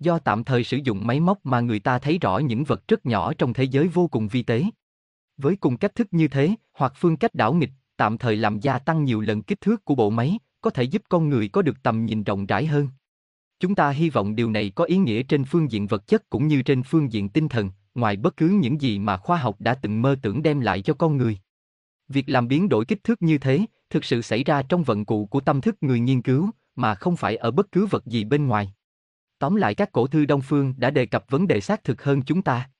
[0.00, 3.06] Do tạm thời sử dụng máy móc mà người ta thấy rõ những vật rất
[3.06, 4.64] nhỏ trong thế giới vô cùng vi tế.
[5.36, 8.78] Với cùng cách thức như thế, hoặc phương cách đảo nghịch, tạm thời làm gia
[8.78, 11.82] tăng nhiều lần kích thước của bộ máy, có thể giúp con người có được
[11.82, 12.88] tầm nhìn rộng rãi hơn.
[13.60, 16.48] Chúng ta hy vọng điều này có ý nghĩa trên phương diện vật chất cũng
[16.48, 19.74] như trên phương diện tinh thần, ngoài bất cứ những gì mà khoa học đã
[19.74, 21.38] từng mơ tưởng đem lại cho con người.
[22.08, 25.26] Việc làm biến đổi kích thước như thế, thực sự xảy ra trong vận cụ
[25.26, 28.46] của tâm thức người nghiên cứu, mà không phải ở bất cứ vật gì bên
[28.46, 28.72] ngoài.
[29.38, 32.22] Tóm lại các cổ thư Đông Phương đã đề cập vấn đề xác thực hơn
[32.22, 32.70] chúng ta.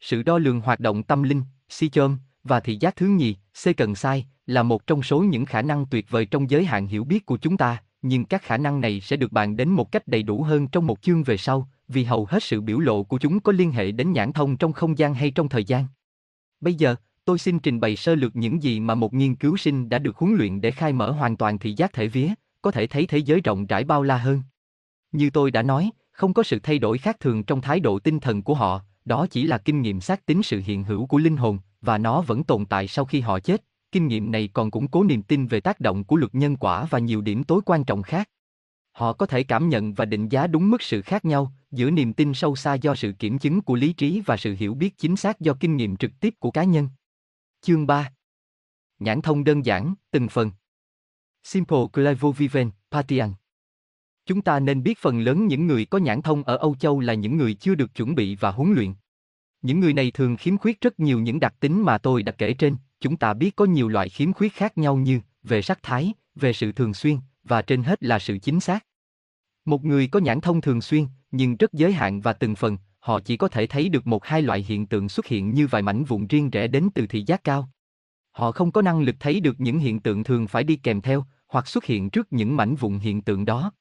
[0.00, 3.76] Sự đo lường hoạt động tâm linh, si chôm, và thị giác thứ nhì, C
[3.76, 7.04] cần sai, là một trong số những khả năng tuyệt vời trong giới hạn hiểu
[7.04, 10.08] biết của chúng ta, nhưng các khả năng này sẽ được bàn đến một cách
[10.08, 13.18] đầy đủ hơn trong một chương về sau, vì hầu hết sự biểu lộ của
[13.18, 15.86] chúng có liên hệ đến nhãn thông trong không gian hay trong thời gian.
[16.60, 16.94] Bây giờ,
[17.24, 20.16] tôi xin trình bày sơ lược những gì mà một nghiên cứu sinh đã được
[20.16, 22.28] huấn luyện để khai mở hoàn toàn thị giác thể vía,
[22.62, 24.42] có thể thấy thế giới rộng rãi bao la hơn.
[25.12, 28.20] Như tôi đã nói, không có sự thay đổi khác thường trong thái độ tinh
[28.20, 31.36] thần của họ, đó chỉ là kinh nghiệm xác tín sự hiện hữu của linh
[31.36, 33.64] hồn, và nó vẫn tồn tại sau khi họ chết.
[33.92, 36.86] Kinh nghiệm này còn củng cố niềm tin về tác động của luật nhân quả
[36.90, 38.30] và nhiều điểm tối quan trọng khác.
[38.92, 42.12] Họ có thể cảm nhận và định giá đúng mức sự khác nhau giữa niềm
[42.12, 45.16] tin sâu xa do sự kiểm chứng của lý trí và sự hiểu biết chính
[45.16, 46.88] xác do kinh nghiệm trực tiếp của cá nhân.
[47.62, 48.12] Chương 3
[48.98, 50.50] Nhãn thông đơn giản, từng phần
[51.44, 53.32] Simple Clairvoyant, Patian
[54.26, 57.14] Chúng ta nên biết phần lớn những người có nhãn thông ở Âu Châu là
[57.14, 58.94] những người chưa được chuẩn bị và huấn luyện.
[59.62, 62.54] Những người này thường khiếm khuyết rất nhiều những đặc tính mà tôi đã kể
[62.54, 66.12] trên, chúng ta biết có nhiều loại khiếm khuyết khác nhau như về sắc thái,
[66.34, 68.86] về sự thường xuyên, và trên hết là sự chính xác.
[69.64, 73.20] Một người có nhãn thông thường xuyên, nhưng rất giới hạn và từng phần, họ
[73.20, 76.04] chỉ có thể thấy được một hai loại hiện tượng xuất hiện như vài mảnh
[76.04, 77.70] vụn riêng rẽ đến từ thị giác cao.
[78.32, 81.24] Họ không có năng lực thấy được những hiện tượng thường phải đi kèm theo,
[81.48, 83.72] hoặc xuất hiện trước những mảnh vụn hiện tượng đó.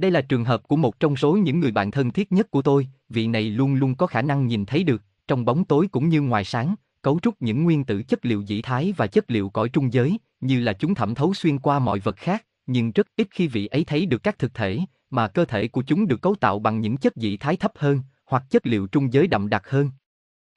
[0.00, 2.62] Đây là trường hợp của một trong số những người bạn thân thiết nhất của
[2.62, 6.08] tôi, vị này luôn luôn có khả năng nhìn thấy được, trong bóng tối cũng
[6.08, 9.50] như ngoài sáng, cấu trúc những nguyên tử chất liệu dĩ thái và chất liệu
[9.50, 13.06] cõi trung giới, như là chúng thẩm thấu xuyên qua mọi vật khác, nhưng rất
[13.16, 14.78] ít khi vị ấy thấy được các thực thể,
[15.10, 18.00] mà cơ thể của chúng được cấu tạo bằng những chất dĩ thái thấp hơn,
[18.26, 19.90] hoặc chất liệu trung giới đậm đặc hơn.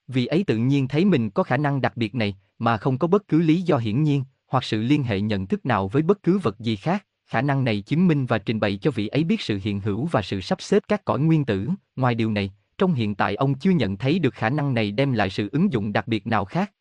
[0.07, 3.07] Vị ấy tự nhiên thấy mình có khả năng đặc biệt này, mà không có
[3.07, 6.23] bất cứ lý do hiển nhiên, hoặc sự liên hệ nhận thức nào với bất
[6.23, 9.23] cứ vật gì khác, khả năng này chứng minh và trình bày cho vị ấy
[9.23, 12.51] biết sự hiện hữu và sự sắp xếp các cõi nguyên tử, ngoài điều này,
[12.77, 15.73] trong hiện tại ông chưa nhận thấy được khả năng này đem lại sự ứng
[15.73, 16.71] dụng đặc biệt nào khác.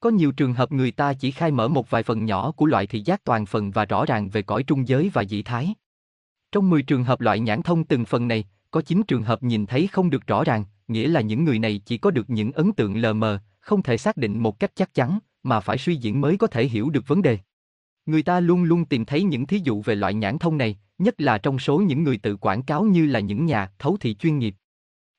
[0.00, 2.86] Có nhiều trường hợp người ta chỉ khai mở một vài phần nhỏ của loại
[2.86, 5.74] thị giác toàn phần và rõ ràng về cõi trung giới và dị thái.
[6.52, 9.66] Trong 10 trường hợp loại nhãn thông từng phần này, có 9 trường hợp nhìn
[9.66, 12.72] thấy không được rõ ràng, nghĩa là những người này chỉ có được những ấn
[12.72, 16.20] tượng lờ mờ, không thể xác định một cách chắc chắn, mà phải suy diễn
[16.20, 17.38] mới có thể hiểu được vấn đề.
[18.06, 21.20] Người ta luôn luôn tìm thấy những thí dụ về loại nhãn thông này, nhất
[21.20, 24.38] là trong số những người tự quảng cáo như là những nhà thấu thị chuyên
[24.38, 24.54] nghiệp.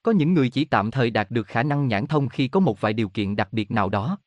[0.03, 2.81] Có những người chỉ tạm thời đạt được khả năng nhãn thông khi có một
[2.81, 4.17] vài điều kiện đặc biệt nào đó.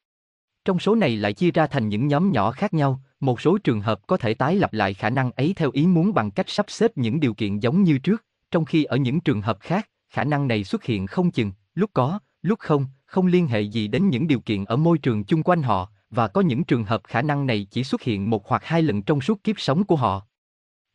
[0.65, 3.81] Trong số này lại chia ra thành những nhóm nhỏ khác nhau, một số trường
[3.81, 6.67] hợp có thể tái lập lại khả năng ấy theo ý muốn bằng cách sắp
[6.69, 10.25] xếp những điều kiện giống như trước, trong khi ở những trường hợp khác, khả
[10.25, 14.09] năng này xuất hiện không chừng, lúc có, lúc không, không liên hệ gì đến
[14.09, 17.23] những điều kiện ở môi trường chung quanh họ, và có những trường hợp khả
[17.23, 20.23] năng này chỉ xuất hiện một hoặc hai lần trong suốt kiếp sống của họ.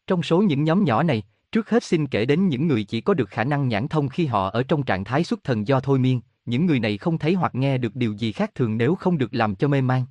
[0.07, 3.13] Trong số những nhóm nhỏ này, trước hết xin kể đến những người chỉ có
[3.13, 5.99] được khả năng nhãn thông khi họ ở trong trạng thái xuất thần do thôi
[5.99, 9.17] miên, những người này không thấy hoặc nghe được điều gì khác thường nếu không
[9.17, 10.05] được làm cho mê man.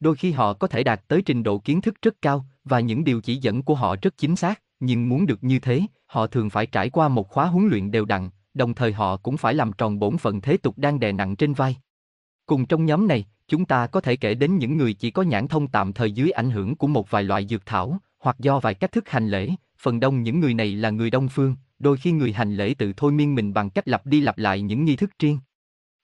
[0.00, 3.04] Đôi khi họ có thể đạt tới trình độ kiến thức rất cao và những
[3.04, 6.50] điều chỉ dẫn của họ rất chính xác, nhưng muốn được như thế, họ thường
[6.50, 9.72] phải trải qua một khóa huấn luyện đều đặn, đồng thời họ cũng phải làm
[9.72, 11.76] tròn bổn phận thế tục đang đè nặng trên vai.
[12.46, 15.48] Cùng trong nhóm này, chúng ta có thể kể đến những người chỉ có nhãn
[15.48, 18.74] thông tạm thời dưới ảnh hưởng của một vài loại dược thảo, hoặc do vài
[18.74, 22.12] cách thức hành lễ, phần đông những người này là người đông phương, đôi khi
[22.12, 24.96] người hành lễ tự thôi miên mình bằng cách lặp đi lặp lại những nghi
[24.96, 25.38] thức riêng.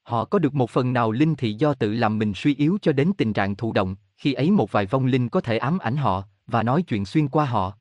[0.02, 2.92] Họ có được một phần nào linh thị do tự làm mình suy yếu cho
[2.92, 5.96] đến tình trạng thụ động, khi ấy một vài vong linh có thể ám ảnh
[5.96, 7.72] họ, và nói chuyện xuyên qua họ.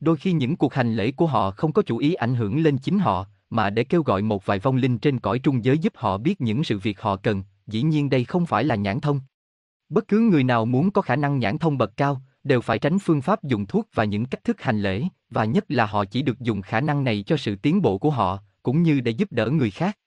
[0.00, 2.78] Đôi khi những cuộc hành lễ của họ không có chủ ý ảnh hưởng lên
[2.78, 5.92] chính họ, mà để kêu gọi một vài vong linh trên cõi trung giới giúp
[5.96, 9.20] họ biết những sự việc họ cần, dĩ nhiên đây không phải là nhãn thông.
[9.88, 12.98] Bất cứ người nào muốn có khả năng nhãn thông bậc cao, đều phải tránh
[12.98, 16.22] phương pháp dùng thuốc và những cách thức hành lễ, và nhất là họ chỉ
[16.22, 19.32] được dùng khả năng này cho sự tiến bộ của họ, cũng như để giúp
[19.32, 19.98] đỡ người khác.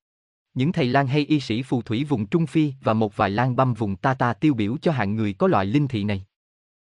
[0.53, 3.55] Những thầy lang hay y sĩ phù thủy vùng Trung Phi và một vài lang
[3.55, 6.25] băm vùng Ta Ta tiêu biểu cho hạng người có loại linh thị này.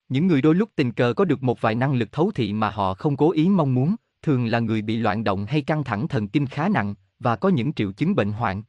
[0.08, 2.70] Những người đôi lúc tình cờ có được một vài năng lực thấu thị mà
[2.70, 6.08] họ không cố ý mong muốn, thường là người bị loạn động hay căng thẳng
[6.08, 8.62] thần kinh khá nặng và có những triệu chứng bệnh hoạn.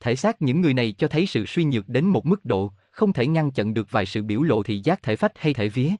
[0.00, 3.12] Thể xác những người này cho thấy sự suy nhược đến một mức độ không
[3.12, 5.90] thể ngăn chặn được vài sự biểu lộ thị giác thể phách hay thể vía.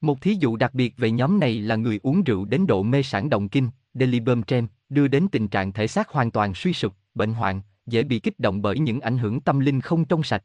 [0.00, 3.02] Một thí dụ đặc biệt về nhóm này là người uống rượu đến độ mê
[3.02, 6.94] sản động kinh, delirium trem, đưa đến tình trạng thể xác hoàn toàn suy sụp,
[7.14, 10.44] bệnh hoạn, dễ bị kích động bởi những ảnh hưởng tâm linh không trong sạch.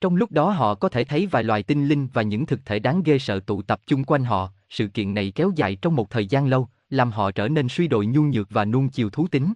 [0.00, 2.78] Trong lúc đó họ có thể thấy vài loài tinh linh và những thực thể
[2.78, 6.10] đáng ghê sợ tụ tập chung quanh họ, sự kiện này kéo dài trong một
[6.10, 9.28] thời gian lâu, làm họ trở nên suy đồi nhu nhược và nuông chiều thú
[9.28, 9.52] tính.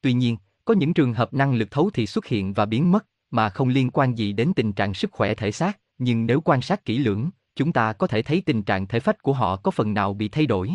[0.00, 0.36] Tuy nhiên,
[0.68, 3.68] có những trường hợp năng lực thấu thì xuất hiện và biến mất, mà không
[3.68, 6.98] liên quan gì đến tình trạng sức khỏe thể xác, nhưng nếu quan sát kỹ
[6.98, 10.14] lưỡng, chúng ta có thể thấy tình trạng thể phách của họ có phần nào
[10.14, 10.72] bị thay đổi.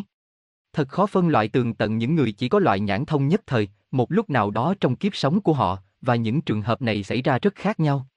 [0.74, 3.68] Thật khó phân loại tường tận những người chỉ có loại nhãn thông nhất thời,
[3.92, 7.22] một lúc nào đó trong kiếp sống của họ, và những trường hợp này xảy
[7.22, 8.08] ra rất khác nhau.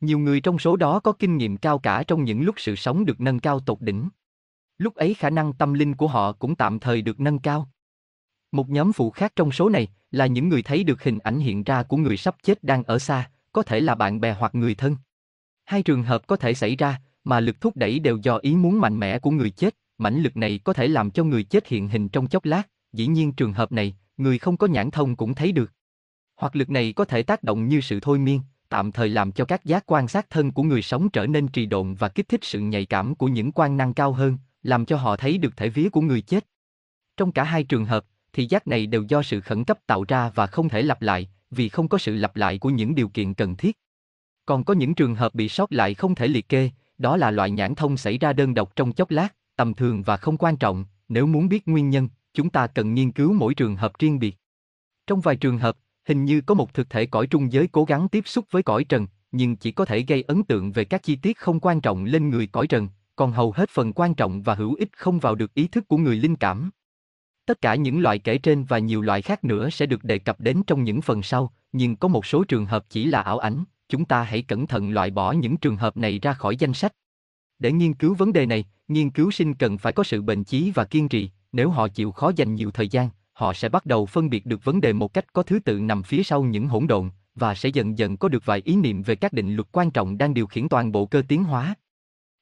[0.00, 3.04] Nhiều người trong số đó có kinh nghiệm cao cả trong những lúc sự sống
[3.04, 4.08] được nâng cao tột đỉnh.
[4.78, 7.68] Lúc ấy khả năng tâm linh của họ cũng tạm thời được nâng cao.
[8.52, 11.64] Một nhóm phụ khác trong số này là những người thấy được hình ảnh hiện
[11.64, 14.74] ra của người sắp chết đang ở xa, có thể là bạn bè hoặc người
[14.74, 14.96] thân.
[15.64, 18.80] Hai trường hợp có thể xảy ra, mà lực thúc đẩy đều do ý muốn
[18.80, 21.88] mạnh mẽ của người chết, mãnh lực này có thể làm cho người chết hiện
[21.88, 22.62] hình trong chốc lát,
[22.92, 25.72] dĩ nhiên trường hợp này, người không có nhãn thông cũng thấy được.
[26.36, 29.44] Hoặc lực này có thể tác động như sự thôi miên, tạm thời làm cho
[29.44, 32.44] các giác quan sát thân của người sống trở nên trì độn và kích thích
[32.44, 35.68] sự nhạy cảm của những quan năng cao hơn, làm cho họ thấy được thể
[35.68, 36.46] vía của người chết.
[37.16, 38.04] Trong cả hai trường hợp,
[38.34, 41.28] thì giác này đều do sự khẩn cấp tạo ra và không thể lặp lại,
[41.50, 43.78] vì không có sự lặp lại của những điều kiện cần thiết.
[44.46, 47.50] Còn có những trường hợp bị sót lại không thể liệt kê, đó là loại
[47.50, 50.84] nhãn thông xảy ra đơn độc trong chốc lát, tầm thường và không quan trọng,
[51.08, 54.36] nếu muốn biết nguyên nhân, chúng ta cần nghiên cứu mỗi trường hợp riêng biệt.
[55.06, 58.08] Trong vài trường hợp, hình như có một thực thể cõi trung giới cố gắng
[58.08, 61.16] tiếp xúc với cõi trần, nhưng chỉ có thể gây ấn tượng về các chi
[61.16, 64.54] tiết không quan trọng lên người cõi trần, còn hầu hết phần quan trọng và
[64.54, 66.70] hữu ích không vào được ý thức của người linh cảm.
[67.46, 70.40] Tất cả những loại kể trên và nhiều loại khác nữa sẽ được đề cập
[70.40, 73.64] đến trong những phần sau, nhưng có một số trường hợp chỉ là ảo ảnh,
[73.88, 76.94] chúng ta hãy cẩn thận loại bỏ những trường hợp này ra khỏi danh sách.
[77.58, 80.70] Để nghiên cứu vấn đề này, nghiên cứu sinh cần phải có sự bền chí
[80.74, 84.06] và kiên trì, nếu họ chịu khó dành nhiều thời gian, họ sẽ bắt đầu
[84.06, 86.86] phân biệt được vấn đề một cách có thứ tự nằm phía sau những hỗn
[86.86, 89.90] độn, và sẽ dần dần có được vài ý niệm về các định luật quan
[89.90, 91.74] trọng đang điều khiển toàn bộ cơ tiến hóa.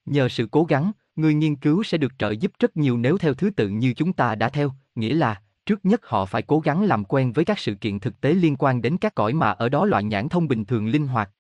[0.07, 3.35] Nhờ sự cố gắng, người nghiên cứu sẽ được trợ giúp rất nhiều nếu theo
[3.35, 6.83] thứ tự như chúng ta đã theo, nghĩa là, trước nhất họ phải cố gắng
[6.83, 9.69] làm quen với các sự kiện thực tế liên quan đến các cõi mà ở
[9.69, 11.31] đó loại nhãn thông bình thường linh hoạt.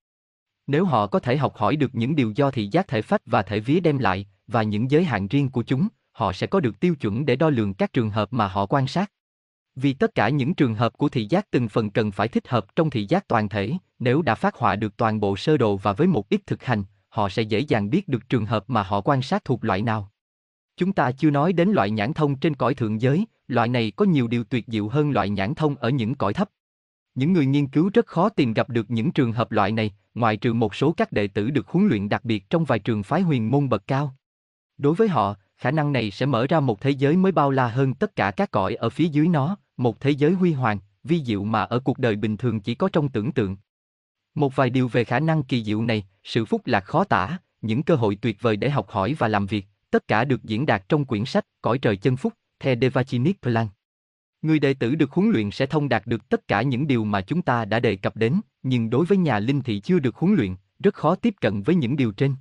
[0.66, 3.42] Nếu họ có thể học hỏi được những điều do thị giác thể phách và
[3.42, 6.80] thể vía đem lại, và những giới hạn riêng của chúng, họ sẽ có được
[6.80, 9.12] tiêu chuẩn để đo lường các trường hợp mà họ quan sát.
[9.76, 12.76] Vì tất cả những trường hợp của thị giác từng phần cần phải thích hợp
[12.76, 15.92] trong thị giác toàn thể, nếu đã phát họa được toàn bộ sơ đồ và
[15.92, 19.00] với một ít thực hành, họ sẽ dễ dàng biết được trường hợp mà họ
[19.00, 20.10] quan sát thuộc loại nào.
[20.76, 24.04] Chúng ta chưa nói đến loại nhãn thông trên cõi thượng giới, loại này có
[24.04, 26.48] nhiều điều tuyệt diệu hơn loại nhãn thông ở những cõi thấp.
[27.14, 30.36] Những người nghiên cứu rất khó tìm gặp được những trường hợp loại này, ngoại
[30.36, 33.20] trừ một số các đệ tử được huấn luyện đặc biệt trong vài trường phái
[33.20, 34.14] huyền môn bậc cao.
[34.78, 37.68] Đối với họ, khả năng này sẽ mở ra một thế giới mới bao la
[37.68, 41.24] hơn tất cả các cõi ở phía dưới nó, một thế giới huy hoàng, vi
[41.24, 43.56] diệu mà ở cuộc đời bình thường chỉ có trong tưởng tượng.
[44.34, 47.82] Một vài điều về khả năng kỳ diệu này, sự phúc lạc khó tả, những
[47.82, 50.88] cơ hội tuyệt vời để học hỏi và làm việc, tất cả được diễn đạt
[50.88, 53.68] trong quyển sách Cõi trời chân phúc, The Devachinic Plan.
[54.42, 57.20] Người đệ tử được huấn luyện sẽ thông đạt được tất cả những điều mà
[57.20, 60.34] chúng ta đã đề cập đến, nhưng đối với nhà linh thị chưa được huấn
[60.34, 62.34] luyện, rất khó tiếp cận với những điều trên.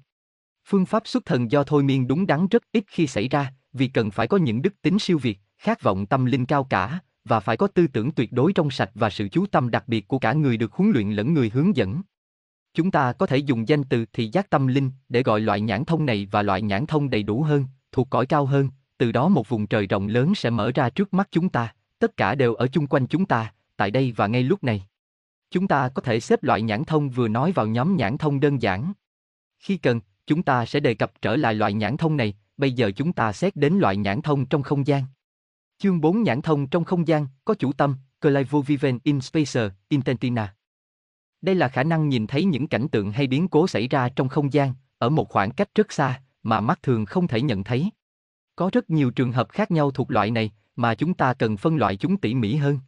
[0.65, 3.87] Phương pháp xuất thần do thôi miên đúng đắn rất ít khi xảy ra, vì
[3.87, 7.39] cần phải có những đức tính siêu việt, khát vọng tâm linh cao cả, và
[7.39, 10.19] phải có tư tưởng tuyệt đối trong sạch và sự chú tâm đặc biệt của
[10.19, 12.01] cả người được huấn luyện lẫn người hướng dẫn.
[12.73, 15.85] Chúng ta có thể dùng danh từ thị giác tâm linh để gọi loại nhãn
[15.85, 19.27] thông này và loại nhãn thông đầy đủ hơn, thuộc cõi cao hơn, từ đó
[19.27, 22.55] một vùng trời rộng lớn sẽ mở ra trước mắt chúng ta, tất cả đều
[22.55, 24.83] ở chung quanh chúng ta, tại đây và ngay lúc này.
[25.51, 28.61] Chúng ta có thể xếp loại nhãn thông vừa nói vào nhóm nhãn thông đơn
[28.61, 28.93] giản.
[29.59, 32.91] Khi cần, chúng ta sẽ đề cập trở lại loại nhãn thông này, bây giờ
[32.95, 35.03] chúng ta xét đến loại nhãn thông trong không gian.
[35.81, 40.55] Chương 4 nhãn thông trong không gian, có chủ tâm, Clive Viven in Spacer, Intentina.
[41.41, 44.29] Đây là khả năng nhìn thấy những cảnh tượng hay biến cố xảy ra trong
[44.29, 47.89] không gian, ở một khoảng cách rất xa, mà mắt thường không thể nhận thấy.
[48.55, 51.77] Có rất nhiều trường hợp khác nhau thuộc loại này, mà chúng ta cần phân
[51.77, 52.79] loại chúng tỉ mỉ hơn.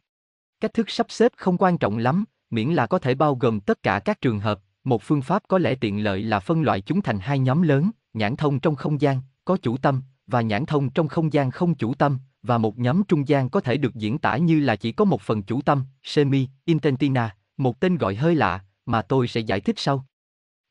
[0.60, 3.82] Cách thức sắp xếp không quan trọng lắm, miễn là có thể bao gồm tất
[3.82, 7.02] cả các trường hợp, một phương pháp có lẽ tiện lợi là phân loại chúng
[7.02, 10.90] thành hai nhóm lớn, nhãn thông trong không gian, có chủ tâm, và nhãn thông
[10.90, 14.18] trong không gian không chủ tâm, và một nhóm trung gian có thể được diễn
[14.18, 18.34] tả như là chỉ có một phần chủ tâm, semi, intentina, một tên gọi hơi
[18.34, 20.06] lạ, mà tôi sẽ giải thích sau.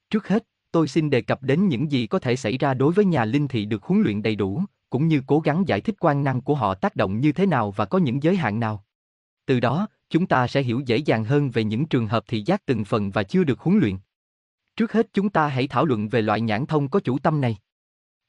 [0.10, 3.06] Trước hết, tôi xin đề cập đến những gì có thể xảy ra đối với
[3.06, 6.24] nhà linh thị được huấn luyện đầy đủ, cũng như cố gắng giải thích quan
[6.24, 8.86] năng của họ tác động như thế nào và có những giới hạn nào.
[9.46, 12.66] Từ đó, chúng ta sẽ hiểu dễ dàng hơn về những trường hợp thị giác
[12.66, 13.98] từng phần và chưa được huấn luyện.
[14.76, 17.58] Trước hết chúng ta hãy thảo luận về loại nhãn thông có chủ tâm này.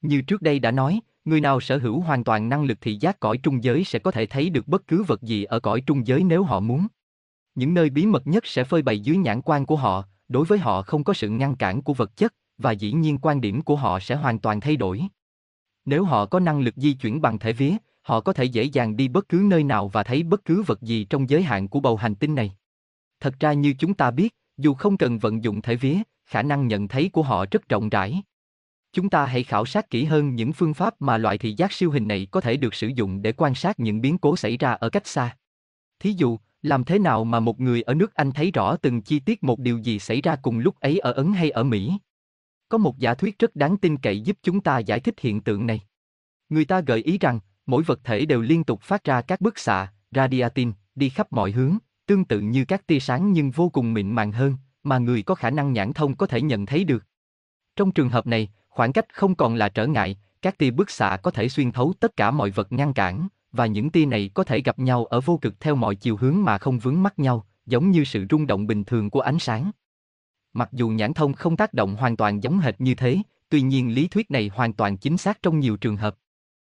[0.01, 3.19] Như trước đây đã nói, người nào sở hữu hoàn toàn năng lực thị giác
[3.19, 6.07] cõi trung giới sẽ có thể thấy được bất cứ vật gì ở cõi trung
[6.07, 6.87] giới nếu họ muốn.
[7.55, 10.59] Những nơi bí mật nhất sẽ phơi bày dưới nhãn quan của họ, đối với
[10.59, 13.75] họ không có sự ngăn cản của vật chất, và dĩ nhiên quan điểm của
[13.75, 15.01] họ sẽ hoàn toàn thay đổi.
[15.85, 18.97] Nếu họ có năng lực di chuyển bằng thể vía, họ có thể dễ dàng
[18.97, 21.79] đi bất cứ nơi nào và thấy bất cứ vật gì trong giới hạn của
[21.79, 22.55] bầu hành tinh này.
[23.19, 26.67] Thật ra như chúng ta biết, dù không cần vận dụng thể vía, khả năng
[26.67, 28.21] nhận thấy của họ rất rộng rãi.
[28.95, 31.91] Chúng ta hãy khảo sát kỹ hơn những phương pháp mà loại thị giác siêu
[31.91, 34.71] hình này có thể được sử dụng để quan sát những biến cố xảy ra
[34.71, 35.37] ở cách xa.
[35.99, 39.19] Thí dụ, làm thế nào mà một người ở nước Anh thấy rõ từng chi
[39.19, 41.93] tiết một điều gì xảy ra cùng lúc ấy ở Ấn hay ở Mỹ?
[42.69, 45.67] Có một giả thuyết rất đáng tin cậy giúp chúng ta giải thích hiện tượng
[45.67, 45.81] này.
[46.49, 49.59] Người ta gợi ý rằng, mỗi vật thể đều liên tục phát ra các bức
[49.59, 53.93] xạ, radiatin, đi khắp mọi hướng, tương tự như các tia sáng nhưng vô cùng
[53.93, 57.03] mịn màng hơn, mà người có khả năng nhãn thông có thể nhận thấy được.
[57.75, 61.17] Trong trường hợp này, khoảng cách không còn là trở ngại, các tia bức xạ
[61.23, 64.43] có thể xuyên thấu tất cả mọi vật ngăn cản, và những tia này có
[64.43, 67.45] thể gặp nhau ở vô cực theo mọi chiều hướng mà không vướng mắc nhau,
[67.65, 69.71] giống như sự rung động bình thường của ánh sáng.
[70.53, 73.17] Mặc dù nhãn thông không tác động hoàn toàn giống hệt như thế,
[73.49, 76.15] tuy nhiên lý thuyết này hoàn toàn chính xác trong nhiều trường hợp.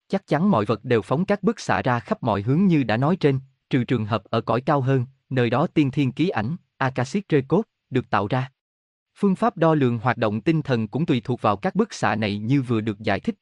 [0.09, 2.96] Chắc chắn mọi vật đều phóng các bức xạ ra khắp mọi hướng như đã
[2.96, 3.40] nói trên,
[3.70, 7.62] trừ trường hợp ở cõi cao hơn, nơi đó tiên thiên ký ảnh, Akashic Record,
[7.90, 8.50] được tạo ra.
[9.16, 12.14] Phương pháp đo lường hoạt động tinh thần cũng tùy thuộc vào các bức xạ
[12.14, 13.34] này như vừa được giải thích.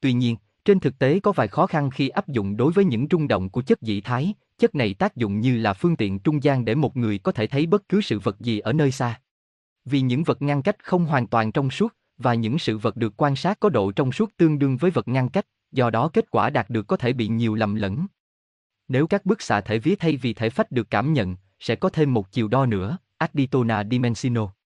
[0.00, 3.06] Tuy nhiên, trên thực tế có vài khó khăn khi áp dụng đối với những
[3.10, 6.42] rung động của chất dị thái, chất này tác dụng như là phương tiện trung
[6.42, 9.20] gian để một người có thể thấy bất cứ sự vật gì ở nơi xa.
[9.84, 13.14] Vì những vật ngăn cách không hoàn toàn trong suốt, và những sự vật được
[13.16, 16.30] quan sát có độ trong suốt tương đương với vật ngăn cách, do đó kết
[16.30, 18.06] quả đạt được có thể bị nhiều lầm lẫn.
[18.88, 21.88] Nếu các bức xạ thể vía thay vì thể phách được cảm nhận, sẽ có
[21.88, 24.57] thêm một chiều đo nữa, Aditona Dimensino.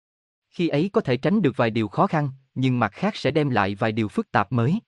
[0.53, 3.51] Khi ấy có thể tránh được vài điều khó khăn, nhưng mặt khác sẽ đem
[3.51, 4.81] lại vài điều phức tạp mới.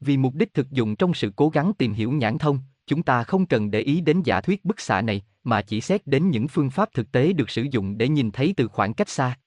[0.00, 3.24] Vì mục đích thực dụng trong sự cố gắng tìm hiểu nhãn thông, chúng ta
[3.24, 6.48] không cần để ý đến giả thuyết bức xạ này, mà chỉ xét đến những
[6.48, 9.38] phương pháp thực tế được sử dụng để nhìn thấy từ khoảng cách xa.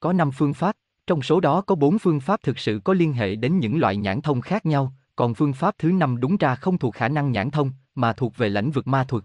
[0.00, 0.76] Có 5 phương pháp,
[1.06, 3.96] trong số đó có 4 phương pháp thực sự có liên hệ đến những loại
[3.96, 7.32] nhãn thông khác nhau, còn phương pháp thứ năm đúng ra không thuộc khả năng
[7.32, 9.24] nhãn thông, mà thuộc về lĩnh vực ma thuật.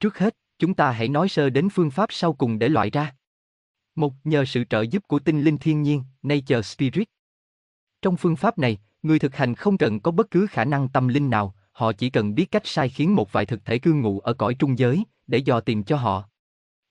[0.00, 3.14] Trước hết, chúng ta hãy nói sơ đến phương pháp sau cùng để loại ra.
[3.94, 7.08] Một, nhờ sự trợ giúp của tinh linh thiên nhiên, Nature Spirit.
[8.02, 11.08] Trong phương pháp này, người thực hành không cần có bất cứ khả năng tâm
[11.08, 14.20] linh nào, họ chỉ cần biết cách sai khiến một vài thực thể cư ngụ
[14.20, 16.24] ở cõi trung giới, để dò tìm cho họ.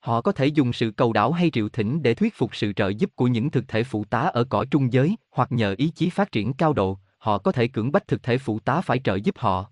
[0.00, 2.88] Họ có thể dùng sự cầu đảo hay triệu thỉnh để thuyết phục sự trợ
[2.88, 6.10] giúp của những thực thể phụ tá ở cõi trung giới, hoặc nhờ ý chí
[6.10, 9.14] phát triển cao độ, họ có thể cưỡng bách thực thể phụ tá phải trợ
[9.14, 9.70] giúp họ.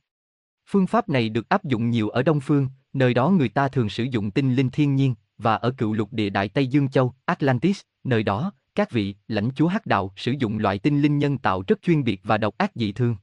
[0.67, 3.89] Phương pháp này được áp dụng nhiều ở Đông Phương, nơi đó người ta thường
[3.89, 7.15] sử dụng tinh linh thiên nhiên, và ở cựu lục địa Đại Tây Dương Châu,
[7.25, 11.39] Atlantis, nơi đó, các vị lãnh chúa hắc đạo sử dụng loại tinh linh nhân
[11.39, 13.17] tạo rất chuyên biệt và độc ác dị thương.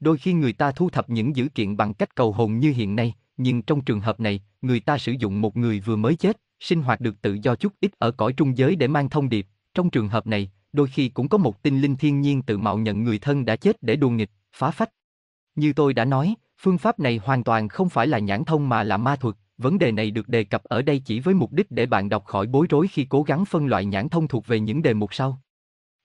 [0.00, 2.96] Đôi khi người ta thu thập những dữ kiện bằng cách cầu hồn như hiện
[2.96, 6.40] nay, nhưng trong trường hợp này, người ta sử dụng một người vừa mới chết,
[6.60, 9.46] sinh hoạt được tự do chút ít ở cõi trung giới để mang thông điệp.
[9.74, 12.78] Trong trường hợp này, đôi khi cũng có một tinh linh thiên nhiên tự mạo
[12.78, 14.90] nhận người thân đã chết để đùa nghịch, phá phách.
[15.54, 18.82] Như tôi đã nói, phương pháp này hoàn toàn không phải là nhãn thông mà
[18.82, 21.70] là ma thuật, vấn đề này được đề cập ở đây chỉ với mục đích
[21.70, 24.60] để bạn đọc khỏi bối rối khi cố gắng phân loại nhãn thông thuộc về
[24.60, 25.40] những đề mục sau.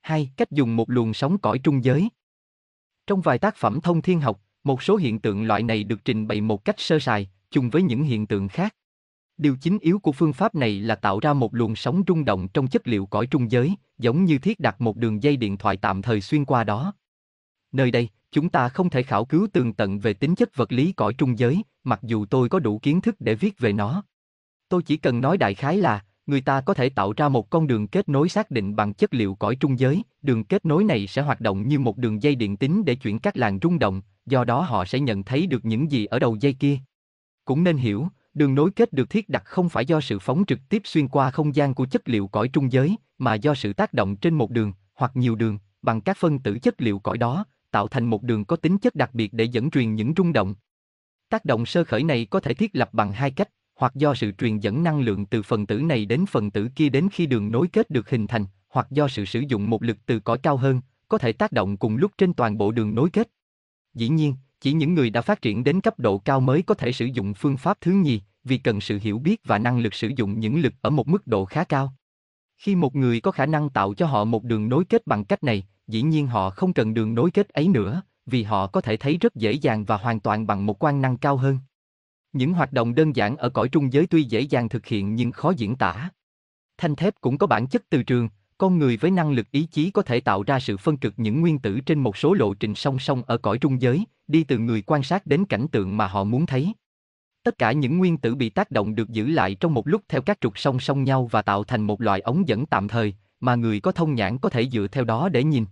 [0.01, 0.31] 2.
[0.37, 2.09] Cách dùng một luồng sóng cõi trung giới.
[3.07, 6.27] Trong vài tác phẩm thông thiên học, một số hiện tượng loại này được trình
[6.27, 8.75] bày một cách sơ sài, chung với những hiện tượng khác.
[9.37, 12.47] Điều chính yếu của phương pháp này là tạo ra một luồng sóng rung động
[12.47, 15.77] trong chất liệu cõi trung giới, giống như thiết đặt một đường dây điện thoại
[15.77, 16.93] tạm thời xuyên qua đó.
[17.71, 20.91] Nơi đây, chúng ta không thể khảo cứu tường tận về tính chất vật lý
[20.91, 24.03] cõi trung giới, mặc dù tôi có đủ kiến thức để viết về nó.
[24.69, 27.67] Tôi chỉ cần nói đại khái là, người ta có thể tạo ra một con
[27.67, 31.07] đường kết nối xác định bằng chất liệu cõi trung giới, đường kết nối này
[31.07, 34.01] sẽ hoạt động như một đường dây điện tính để chuyển các làn rung động,
[34.25, 36.77] do đó họ sẽ nhận thấy được những gì ở đầu dây kia.
[37.45, 40.59] Cũng nên hiểu, đường nối kết được thiết đặt không phải do sự phóng trực
[40.69, 43.93] tiếp xuyên qua không gian của chất liệu cõi trung giới, mà do sự tác
[43.93, 47.45] động trên một đường, hoặc nhiều đường, bằng các phân tử chất liệu cõi đó,
[47.71, 50.55] tạo thành một đường có tính chất đặc biệt để dẫn truyền những rung động.
[51.29, 54.31] Tác động sơ khởi này có thể thiết lập bằng hai cách, hoặc do sự
[54.31, 57.51] truyền dẫn năng lượng từ phần tử này đến phần tử kia đến khi đường
[57.51, 60.57] nối kết được hình thành, hoặc do sự sử dụng một lực từ cõi cao
[60.57, 63.29] hơn, có thể tác động cùng lúc trên toàn bộ đường nối kết.
[63.93, 66.91] Dĩ nhiên, chỉ những người đã phát triển đến cấp độ cao mới có thể
[66.91, 70.11] sử dụng phương pháp thứ nhì, vì cần sự hiểu biết và năng lực sử
[70.15, 71.93] dụng những lực ở một mức độ khá cao.
[72.61, 75.43] Khi một người có khả năng tạo cho họ một đường nối kết bằng cách
[75.43, 78.97] này, dĩ nhiên họ không cần đường nối kết ấy nữa, vì họ có thể
[78.97, 81.59] thấy rất dễ dàng và hoàn toàn bằng một quan năng cao hơn.
[82.33, 85.31] Những hoạt động đơn giản ở cõi trung giới tuy dễ dàng thực hiện nhưng
[85.31, 86.09] khó diễn tả.
[86.77, 89.91] Thanh thép cũng có bản chất từ trường, con người với năng lực ý chí
[89.91, 92.75] có thể tạo ra sự phân cực những nguyên tử trên một số lộ trình
[92.75, 96.07] song song ở cõi trung giới, đi từ người quan sát đến cảnh tượng mà
[96.07, 96.73] họ muốn thấy.
[97.43, 100.21] Tất cả những nguyên tử bị tác động được giữ lại trong một lúc theo
[100.21, 103.55] các trục song song nhau và tạo thành một loại ống dẫn tạm thời, mà
[103.55, 105.65] người có thông nhãn có thể dựa theo đó để nhìn.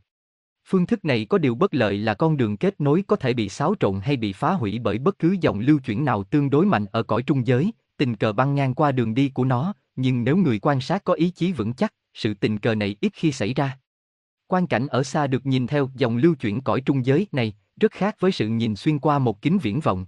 [0.65, 3.49] Phương thức này có điều bất lợi là con đường kết nối có thể bị
[3.49, 6.65] xáo trộn hay bị phá hủy bởi bất cứ dòng lưu chuyển nào tương đối
[6.65, 10.23] mạnh ở cõi trung giới, tình cờ băng ngang qua đường đi của nó, nhưng
[10.23, 13.31] nếu người quan sát có ý chí vững chắc, sự tình cờ này ít khi
[13.31, 13.79] xảy ra.
[14.47, 17.91] Quan cảnh ở xa được nhìn theo dòng lưu chuyển cõi trung giới này, rất
[17.91, 20.05] khác với sự nhìn xuyên qua một kính viễn vọng.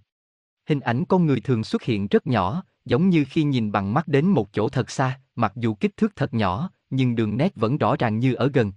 [0.72, 4.08] Hình ảnh con người thường xuất hiện rất nhỏ, giống như khi nhìn bằng mắt
[4.08, 7.78] đến một chỗ thật xa, mặc dù kích thước thật nhỏ, nhưng đường nét vẫn
[7.78, 8.72] rõ ràng như ở gần.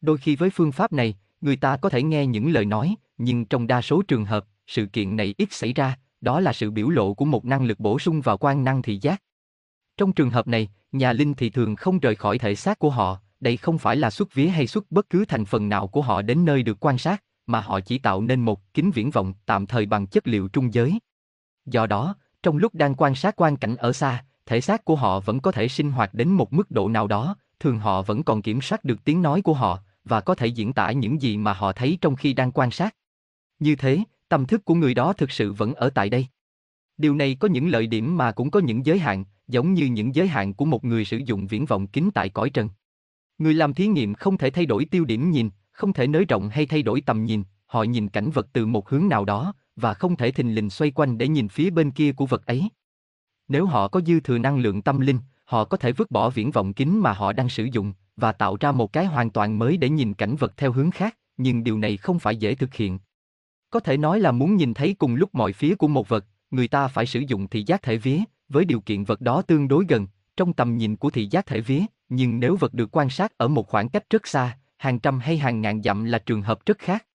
[0.00, 3.44] Đôi khi với phương pháp này, người ta có thể nghe những lời nói, nhưng
[3.44, 6.88] trong đa số trường hợp, sự kiện này ít xảy ra, đó là sự biểu
[6.88, 9.22] lộ của một năng lực bổ sung vào quan năng thị giác.
[9.96, 13.18] Trong trường hợp này, nhà linh thì thường không rời khỏi thể xác của họ,
[13.40, 16.22] đây không phải là xuất vía hay xuất bất cứ thành phần nào của họ
[16.22, 19.66] đến nơi được quan sát, mà họ chỉ tạo nên một kính viễn vọng tạm
[19.66, 20.98] thời bằng chất liệu trung giới.
[21.66, 25.20] Do đó, trong lúc đang quan sát quan cảnh ở xa, thể xác của họ
[25.20, 28.42] vẫn có thể sinh hoạt đến một mức độ nào đó, thường họ vẫn còn
[28.42, 31.52] kiểm soát được tiếng nói của họ và có thể diễn tả những gì mà
[31.52, 32.96] họ thấy trong khi đang quan sát.
[33.58, 33.98] Như thế,
[34.28, 36.26] tâm thức của người đó thực sự vẫn ở tại đây.
[36.98, 40.14] Điều này có những lợi điểm mà cũng có những giới hạn, giống như những
[40.14, 42.68] giới hạn của một người sử dụng viễn vọng kính tại cõi trần.
[43.38, 46.48] Người làm thí nghiệm không thể thay đổi tiêu điểm nhìn, không thể nới rộng
[46.48, 49.94] hay thay đổi tầm nhìn, họ nhìn cảnh vật từ một hướng nào đó, và
[49.94, 52.68] không thể thình lình xoay quanh để nhìn phía bên kia của vật ấy.
[53.48, 56.50] Nếu họ có dư thừa năng lượng tâm linh, họ có thể vứt bỏ viễn
[56.50, 59.76] vọng kính mà họ đang sử dụng, và tạo ra một cái hoàn toàn mới
[59.76, 62.98] để nhìn cảnh vật theo hướng khác, nhưng điều này không phải dễ thực hiện.
[63.70, 66.68] Có thể nói là muốn nhìn thấy cùng lúc mọi phía của một vật, người
[66.68, 68.18] ta phải sử dụng thị giác thể vía,
[68.48, 70.06] với điều kiện vật đó tương đối gần,
[70.36, 73.48] trong tầm nhìn của thị giác thể vía, nhưng nếu vật được quan sát ở
[73.48, 76.78] một khoảng cách rất xa, hàng trăm hay hàng ngàn dặm là trường hợp rất
[76.78, 77.06] khác.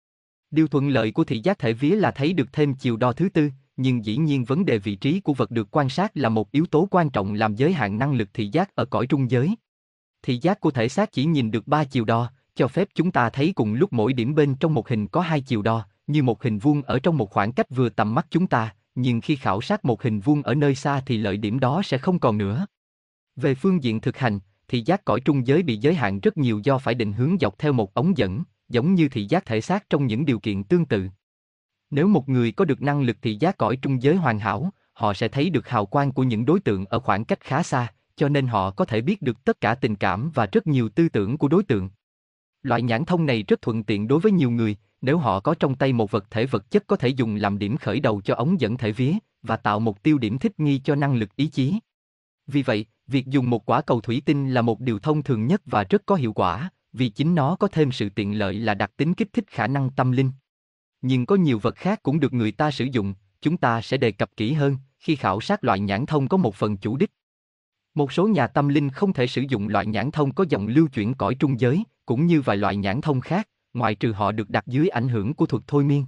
[0.51, 3.29] Điều thuận lợi của thị giác thể vía là thấy được thêm chiều đo thứ
[3.29, 6.53] tư, nhưng dĩ nhiên vấn đề vị trí của vật được quan sát là một
[6.53, 9.55] yếu tố quan trọng làm giới hạn năng lực thị giác ở cõi trung giới.
[10.23, 13.31] Thị giác của thể xác chỉ nhìn được ba chiều đo, cho phép chúng ta
[13.31, 16.43] thấy cùng lúc mỗi điểm bên trong một hình có hai chiều đo, như một
[16.43, 19.61] hình vuông ở trong một khoảng cách vừa tầm mắt chúng ta, nhưng khi khảo
[19.61, 22.67] sát một hình vuông ở nơi xa thì lợi điểm đó sẽ không còn nữa.
[23.37, 24.39] Về phương diện thực hành,
[24.69, 27.59] thị giác cõi trung giới bị giới hạn rất nhiều do phải định hướng dọc
[27.59, 30.87] theo một ống dẫn, giống như thị giác thể xác trong những điều kiện tương
[30.87, 31.09] tự.
[31.91, 35.15] Nếu một người có được năng lực thị giác cõi trung giới hoàn hảo, họ
[35.15, 38.29] sẽ thấy được hào quang của những đối tượng ở khoảng cách khá xa, cho
[38.29, 41.39] nên họ có thể biết được tất cả tình cảm và rất nhiều tư tưởng
[41.39, 41.91] của đối tượng.
[42.63, 45.75] Loại nhãn thông này rất thuận tiện đối với nhiều người, nếu họ có trong
[45.75, 48.61] tay một vật thể vật chất có thể dùng làm điểm khởi đầu cho ống
[48.61, 49.13] dẫn thể vía
[49.43, 51.75] và tạo một tiêu điểm thích nghi cho năng lực ý chí.
[52.47, 55.63] Vì vậy, việc dùng một quả cầu thủy tinh là một điều thông thường nhất
[55.67, 58.91] và rất có hiệu quả, vì chính nó có thêm sự tiện lợi là đặc
[58.97, 60.31] tính kích thích khả năng tâm linh.
[61.03, 64.13] Nhưng có nhiều vật khác cũng được người ta sử dụng, chúng ta sẽ đề
[64.13, 67.11] cập kỹ hơn khi khảo sát loại nhãn thông có một phần chủ đích.
[67.95, 70.89] Một số nhà tâm linh không thể sử dụng loại nhãn thông có dòng lưu
[70.89, 74.51] chuyển cõi trung giới, cũng như vài loại nhãn thông khác, ngoại trừ họ được
[74.51, 76.07] đặt dưới ảnh hưởng của thuật thôi miên.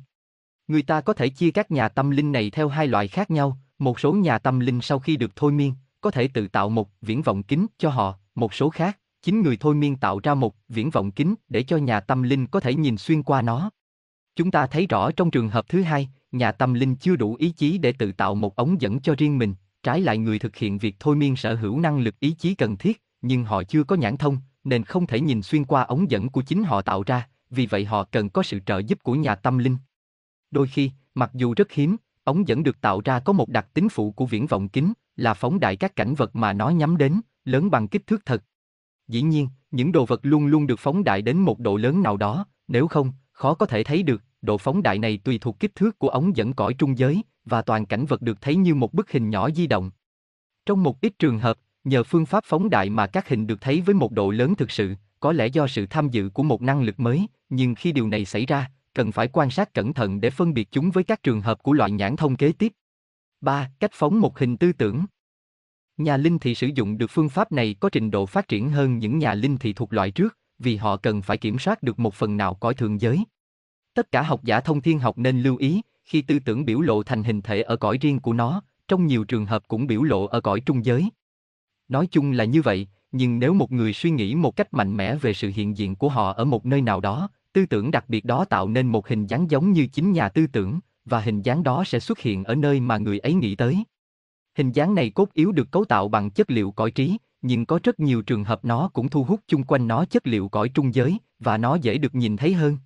[0.69, 3.59] Người ta có thể chia các nhà tâm linh này theo hai loại khác nhau,
[3.79, 6.91] một số nhà tâm linh sau khi được thôi miên, có thể tự tạo một
[7.01, 10.57] viễn vọng kính cho họ, một số khác, chính người thôi miên tạo ra một
[10.69, 13.71] viễn vọng kính để cho nhà tâm linh có thể nhìn xuyên qua nó.
[14.37, 17.51] Chúng ta thấy rõ trong trường hợp thứ hai, nhà tâm linh chưa đủ ý
[17.51, 20.79] chí để tự tạo một ống dẫn cho riêng mình, trái lại người thực hiện
[20.79, 23.97] việc thôi miên sở hữu năng lực ý chí cần thiết, nhưng họ chưa có
[23.97, 27.29] nhãn thông, nên không thể nhìn xuyên qua ống dẫn của chính họ tạo ra,
[27.51, 29.77] vì vậy họ cần có sự trợ giúp của nhà tâm linh.
[30.51, 33.89] Đôi khi, mặc dù rất hiếm, ống dẫn được tạo ra có một đặc tính
[33.89, 37.21] phụ của viễn vọng kính, là phóng đại các cảnh vật mà nó nhắm đến,
[37.45, 38.45] lớn bằng kích thước thật.
[39.09, 42.17] Dĩ nhiên, những đồ vật luôn luôn được phóng đại đến một độ lớn nào
[42.17, 45.75] đó, nếu không, khó có thể thấy được, độ phóng đại này tùy thuộc kích
[45.75, 48.95] thước của ống dẫn cõi trung giới, và toàn cảnh vật được thấy như một
[48.95, 49.91] bức hình nhỏ di động.
[50.67, 53.81] Trong một ít trường hợp, nhờ phương pháp phóng đại mà các hình được thấy
[53.81, 56.83] với một độ lớn thực sự, có lẽ do sự tham dự của một năng
[56.83, 60.31] lực mới, nhưng khi điều này xảy ra, cần phải quan sát cẩn thận để
[60.31, 62.73] phân biệt chúng với các trường hợp của loại nhãn thông kế tiếp.
[63.41, 63.71] 3.
[63.81, 65.05] Cách phóng một hình tư tưởng
[65.99, 68.99] Nhà linh thị sử dụng được phương pháp này có trình độ phát triển hơn
[68.99, 72.15] những nhà linh thị thuộc loại trước, vì họ cần phải kiểm soát được một
[72.15, 73.25] phần nào cõi thường giới.
[73.95, 77.03] Tất cả học giả thông thiên học nên lưu ý, khi tư tưởng biểu lộ
[77.03, 80.27] thành hình thể ở cõi riêng của nó, trong nhiều trường hợp cũng biểu lộ
[80.27, 81.11] ở cõi trung giới.
[81.89, 85.15] Nói chung là như vậy, nhưng nếu một người suy nghĩ một cách mạnh mẽ
[85.15, 88.25] về sự hiện diện của họ ở một nơi nào đó, tư tưởng đặc biệt
[88.25, 91.63] đó tạo nên một hình dáng giống như chính nhà tư tưởng, và hình dáng
[91.63, 93.85] đó sẽ xuất hiện ở nơi mà người ấy nghĩ tới.
[94.59, 97.81] Hình dáng này cốt yếu được cấu tạo bằng chất liệu cõi trí, nhưng có
[97.83, 100.95] rất nhiều trường hợp nó cũng thu hút chung quanh nó chất liệu cõi trung
[100.95, 102.79] giới, và nó dễ được nhìn thấy hơn.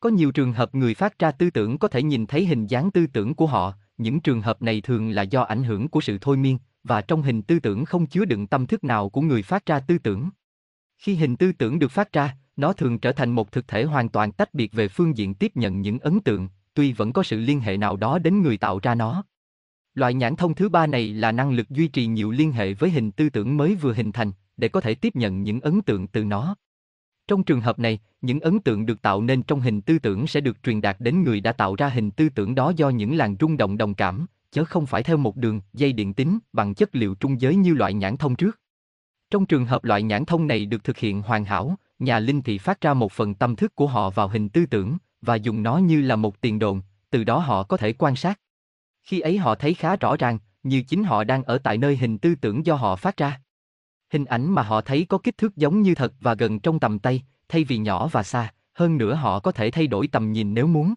[0.00, 2.90] Có nhiều trường hợp người phát ra tư tưởng có thể nhìn thấy hình dáng
[2.90, 6.18] tư tưởng của họ, những trường hợp này thường là do ảnh hưởng của sự
[6.20, 9.42] thôi miên, và trong hình tư tưởng không chứa đựng tâm thức nào của người
[9.42, 10.30] phát ra tư tưởng.
[10.98, 14.08] Khi hình tư tưởng được phát ra, nó thường trở thành một thực thể hoàn
[14.08, 17.40] toàn tách biệt về phương diện tiếp nhận những ấn tượng, tuy vẫn có sự
[17.40, 19.24] liên hệ nào đó đến người tạo ra nó.
[19.94, 22.90] Loại nhãn thông thứ ba này là năng lực duy trì nhiều liên hệ với
[22.90, 26.06] hình tư tưởng mới vừa hình thành, để có thể tiếp nhận những ấn tượng
[26.06, 26.56] từ nó.
[27.28, 30.40] Trong trường hợp này, những ấn tượng được tạo nên trong hình tư tưởng sẽ
[30.40, 33.36] được truyền đạt đến người đã tạo ra hình tư tưởng đó do những làn
[33.40, 36.94] rung động đồng cảm, chứ không phải theo một đường dây điện tính bằng chất
[36.96, 38.60] liệu trung giới như loại nhãn thông trước.
[39.30, 42.58] Trong trường hợp loại nhãn thông này được thực hiện hoàn hảo, nhà linh thị
[42.58, 45.76] phát ra một phần tâm thức của họ vào hình tư tưởng và dùng nó
[45.76, 48.40] như là một tiền đồn, từ đó họ có thể quan sát.
[49.02, 52.18] Khi ấy họ thấy khá rõ ràng, như chính họ đang ở tại nơi hình
[52.18, 53.40] tư tưởng do họ phát ra.
[54.12, 56.98] Hình ảnh mà họ thấy có kích thước giống như thật và gần trong tầm
[56.98, 60.54] tay, thay vì nhỏ và xa, hơn nữa họ có thể thay đổi tầm nhìn
[60.54, 60.94] nếu muốn.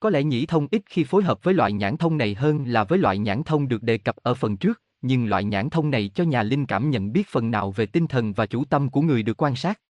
[0.00, 2.84] Có lẽ nhĩ thông ít khi phối hợp với loại nhãn thông này hơn là
[2.84, 6.10] với loại nhãn thông được đề cập ở phần trước, nhưng loại nhãn thông này
[6.14, 9.00] cho nhà linh cảm nhận biết phần nào về tinh thần và chủ tâm của
[9.00, 9.80] người được quan sát.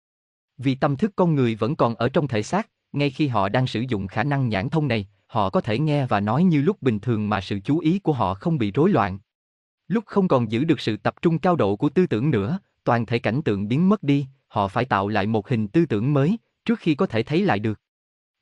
[0.58, 3.66] Vì tâm thức con người vẫn còn ở trong thể xác, ngay khi họ đang
[3.66, 6.82] sử dụng khả năng nhãn thông này, họ có thể nghe và nói như lúc
[6.82, 9.18] bình thường mà sự chú ý của họ không bị rối loạn.
[9.88, 13.06] Lúc không còn giữ được sự tập trung cao độ của tư tưởng nữa, toàn
[13.06, 16.38] thể cảnh tượng biến mất đi, họ phải tạo lại một hình tư tưởng mới,
[16.64, 17.80] trước khi có thể thấy lại được.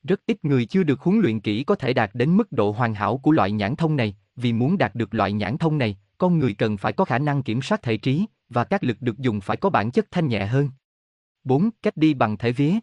[0.03, 2.95] Rất ít người chưa được huấn luyện kỹ có thể đạt đến mức độ hoàn
[2.95, 6.39] hảo của loại nhãn thông này, vì muốn đạt được loại nhãn thông này, con
[6.39, 9.41] người cần phải có khả năng kiểm soát thể trí, và các lực được dùng
[9.41, 10.69] phải có bản chất thanh nhẹ hơn.
[11.45, 11.71] 4.
[11.83, 12.75] Cách đi bằng thể vía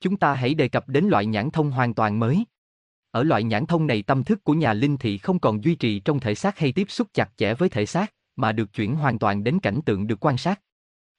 [0.00, 2.44] Chúng ta hãy đề cập đến loại nhãn thông hoàn toàn mới.
[3.10, 6.00] Ở loại nhãn thông này tâm thức của nhà linh thị không còn duy trì
[6.00, 9.18] trong thể xác hay tiếp xúc chặt chẽ với thể xác, mà được chuyển hoàn
[9.18, 10.60] toàn đến cảnh tượng được quan sát.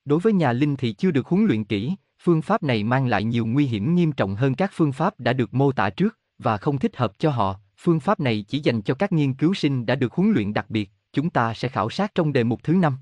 [0.05, 3.23] Đối với nhà linh thị chưa được huấn luyện kỹ, phương pháp này mang lại
[3.23, 6.57] nhiều nguy hiểm nghiêm trọng hơn các phương pháp đã được mô tả trước và
[6.57, 7.59] không thích hợp cho họ.
[7.77, 10.69] Phương pháp này chỉ dành cho các nghiên cứu sinh đã được huấn luyện đặc
[10.69, 12.97] biệt, chúng ta sẽ khảo sát trong đề mục thứ năm.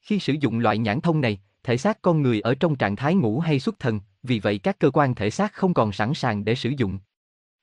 [0.00, 3.14] Khi sử dụng loại nhãn thông này, thể xác con người ở trong trạng thái
[3.14, 6.44] ngủ hay xuất thần, vì vậy các cơ quan thể xác không còn sẵn sàng
[6.44, 6.98] để sử dụng.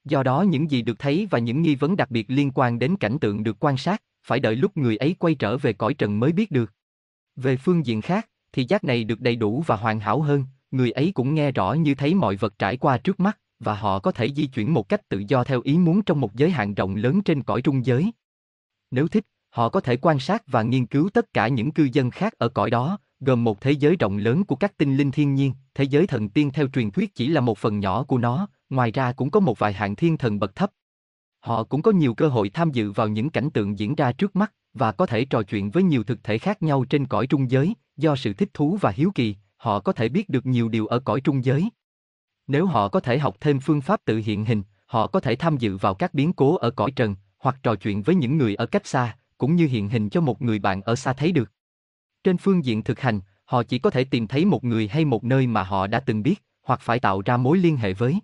[0.05, 2.95] Do đó những gì được thấy và những nghi vấn đặc biệt liên quan đến
[2.95, 6.19] cảnh tượng được quan sát, phải đợi lúc người ấy quay trở về cõi trần
[6.19, 6.73] mới biết được.
[7.35, 10.91] Về phương diện khác, thì giác này được đầy đủ và hoàn hảo hơn, người
[10.91, 14.11] ấy cũng nghe rõ như thấy mọi vật trải qua trước mắt, và họ có
[14.11, 16.95] thể di chuyển một cách tự do theo ý muốn trong một giới hạn rộng
[16.95, 18.11] lớn trên cõi trung giới.
[18.91, 22.11] Nếu thích, họ có thể quan sát và nghiên cứu tất cả những cư dân
[22.11, 25.35] khác ở cõi đó, gồm một thế giới rộng lớn của các tinh linh thiên
[25.35, 28.47] nhiên, thế giới thần tiên theo truyền thuyết chỉ là một phần nhỏ của nó,
[28.69, 30.71] ngoài ra cũng có một vài hạng thiên thần bậc thấp.
[31.39, 34.35] Họ cũng có nhiều cơ hội tham dự vào những cảnh tượng diễn ra trước
[34.35, 37.51] mắt và có thể trò chuyện với nhiều thực thể khác nhau trên cõi trung
[37.51, 40.87] giới, do sự thích thú và hiếu kỳ, họ có thể biết được nhiều điều
[40.87, 41.69] ở cõi trung giới.
[42.47, 45.57] Nếu họ có thể học thêm phương pháp tự hiện hình, họ có thể tham
[45.57, 48.65] dự vào các biến cố ở cõi trần, hoặc trò chuyện với những người ở
[48.65, 51.51] cách xa, cũng như hiện hình cho một người bạn ở xa thấy được.
[52.23, 55.23] Trên phương diện thực hành, họ chỉ có thể tìm thấy một người hay một
[55.23, 58.19] nơi mà họ đã từng biết, hoặc phải tạo ra mối liên hệ với.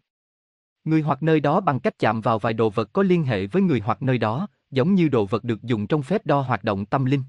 [0.85, 3.61] Người hoặc nơi đó bằng cách chạm vào vài đồ vật có liên hệ với
[3.61, 6.85] người hoặc nơi đó, giống như đồ vật được dùng trong phép đo hoạt động
[6.85, 7.23] tâm linh.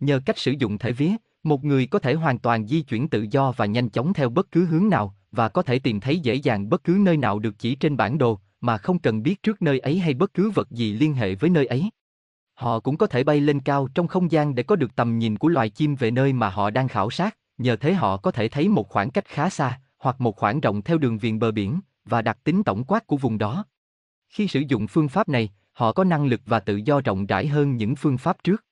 [0.00, 1.12] Nhờ cách sử dụng thể vía,
[1.42, 4.52] một người có thể hoàn toàn di chuyển tự do và nhanh chóng theo bất
[4.52, 7.58] cứ hướng nào, và có thể tìm thấy dễ dàng bất cứ nơi nào được
[7.58, 10.70] chỉ trên bản đồ, mà không cần biết trước nơi ấy hay bất cứ vật
[10.70, 11.90] gì liên hệ với nơi ấy.
[12.54, 15.38] Họ cũng có thể bay lên cao trong không gian để có được tầm nhìn
[15.38, 18.48] của loài chim về nơi mà họ đang khảo sát, nhờ thế họ có thể
[18.48, 21.80] thấy một khoảng cách khá xa, hoặc một khoảng rộng theo đường viền bờ biển,
[22.10, 23.64] và đặc tính tổng quát của vùng đó.
[24.28, 27.46] Khi sử dụng phương pháp này, họ có năng lực và tự do rộng rãi
[27.46, 28.64] hơn những phương pháp trước.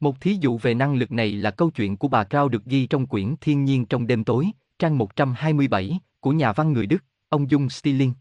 [0.00, 2.86] Một thí dụ về năng lực này là câu chuyện của bà cao được ghi
[2.86, 7.50] trong quyển Thiên nhiên trong đêm tối, trang 127, của nhà văn người Đức, ông
[7.50, 8.12] Dung Stilling.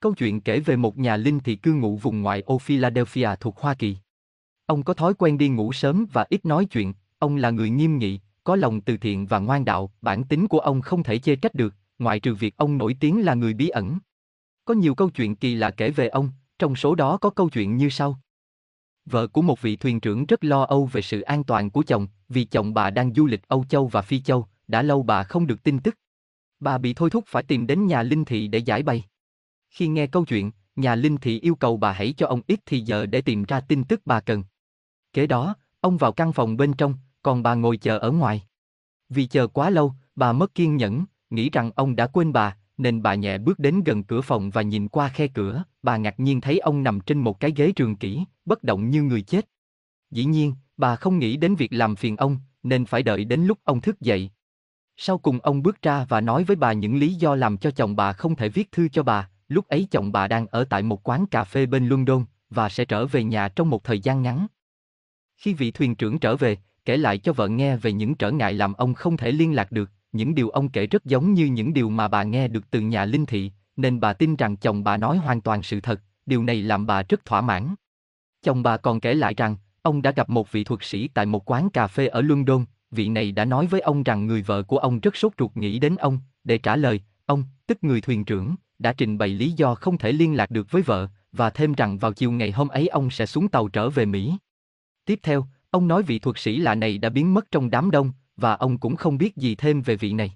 [0.00, 3.60] Câu chuyện kể về một nhà linh thị cư ngụ vùng ngoại ô Philadelphia thuộc
[3.60, 3.96] Hoa Kỳ.
[4.66, 7.98] Ông có thói quen đi ngủ sớm và ít nói chuyện, ông là người nghiêm
[7.98, 11.36] nghị, có lòng từ thiện và ngoan đạo, bản tính của ông không thể chê
[11.36, 13.98] trách được, ngoại trừ việc ông nổi tiếng là người bí ẩn.
[14.64, 17.76] Có nhiều câu chuyện kỳ lạ kể về ông, trong số đó có câu chuyện
[17.76, 18.18] như sau.
[19.04, 22.06] Vợ của một vị thuyền trưởng rất lo âu về sự an toàn của chồng,
[22.28, 25.46] vì chồng bà đang du lịch Âu Châu và Phi Châu, đã lâu bà không
[25.46, 25.98] được tin tức.
[26.60, 29.04] Bà bị thôi thúc phải tìm đến nhà linh thị để giải bày.
[29.70, 32.80] Khi nghe câu chuyện, nhà linh thị yêu cầu bà hãy cho ông ít thì
[32.80, 34.44] giờ để tìm ra tin tức bà cần.
[35.12, 38.42] Kế đó, ông vào căn phòng bên trong, còn bà ngồi chờ ở ngoài.
[39.08, 43.02] Vì chờ quá lâu, bà mất kiên nhẫn, nghĩ rằng ông đã quên bà, nên
[43.02, 46.40] bà nhẹ bước đến gần cửa phòng và nhìn qua khe cửa, bà ngạc nhiên
[46.40, 49.48] thấy ông nằm trên một cái ghế trường kỷ, bất động như người chết.
[50.10, 53.58] Dĩ nhiên, bà không nghĩ đến việc làm phiền ông, nên phải đợi đến lúc
[53.64, 54.30] ông thức dậy.
[54.96, 57.96] Sau cùng ông bước ra và nói với bà những lý do làm cho chồng
[57.96, 61.08] bà không thể viết thư cho bà, lúc ấy chồng bà đang ở tại một
[61.08, 64.46] quán cà phê bên London, và sẽ trở về nhà trong một thời gian ngắn.
[65.36, 68.52] Khi vị thuyền trưởng trở về, kể lại cho vợ nghe về những trở ngại
[68.52, 71.72] làm ông không thể liên lạc được, những điều ông kể rất giống như những
[71.72, 74.96] điều mà bà nghe được từ nhà linh thị, nên bà tin rằng chồng bà
[74.96, 77.74] nói hoàn toàn sự thật, điều này làm bà rất thỏa mãn.
[78.42, 81.50] Chồng bà còn kể lại rằng, ông đã gặp một vị thuật sĩ tại một
[81.50, 84.78] quán cà phê ở London, vị này đã nói với ông rằng người vợ của
[84.78, 88.54] ông rất sốt ruột nghĩ đến ông, để trả lời, ông, tức người thuyền trưởng,
[88.78, 91.98] đã trình bày lý do không thể liên lạc được với vợ, và thêm rằng
[91.98, 94.36] vào chiều ngày hôm ấy ông sẽ xuống tàu trở về Mỹ.
[95.04, 98.12] Tiếp theo, ông nói vị thuật sĩ lạ này đã biến mất trong đám đông,
[98.42, 100.30] và ông cũng không biết gì thêm về vị này.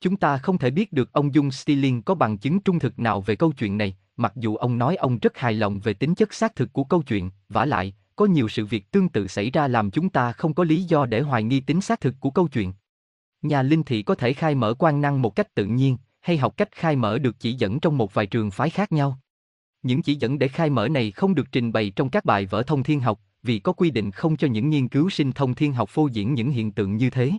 [0.00, 3.20] Chúng ta không thể biết được ông Dung Stilling có bằng chứng trung thực nào
[3.20, 6.34] về câu chuyện này, mặc dù ông nói ông rất hài lòng về tính chất
[6.34, 9.68] xác thực của câu chuyện, vả lại, có nhiều sự việc tương tự xảy ra
[9.68, 12.48] làm chúng ta không có lý do để hoài nghi tính xác thực của câu
[12.48, 12.72] chuyện.
[13.42, 16.56] Nhà linh thị có thể khai mở quan năng một cách tự nhiên, hay học
[16.56, 19.18] cách khai mở được chỉ dẫn trong một vài trường phái khác nhau.
[19.82, 22.62] Những chỉ dẫn để khai mở này không được trình bày trong các bài vở
[22.62, 25.72] thông thiên học, vì có quy định không cho những nghiên cứu sinh thông thiên
[25.72, 27.32] học phô diễn những hiện tượng như thế.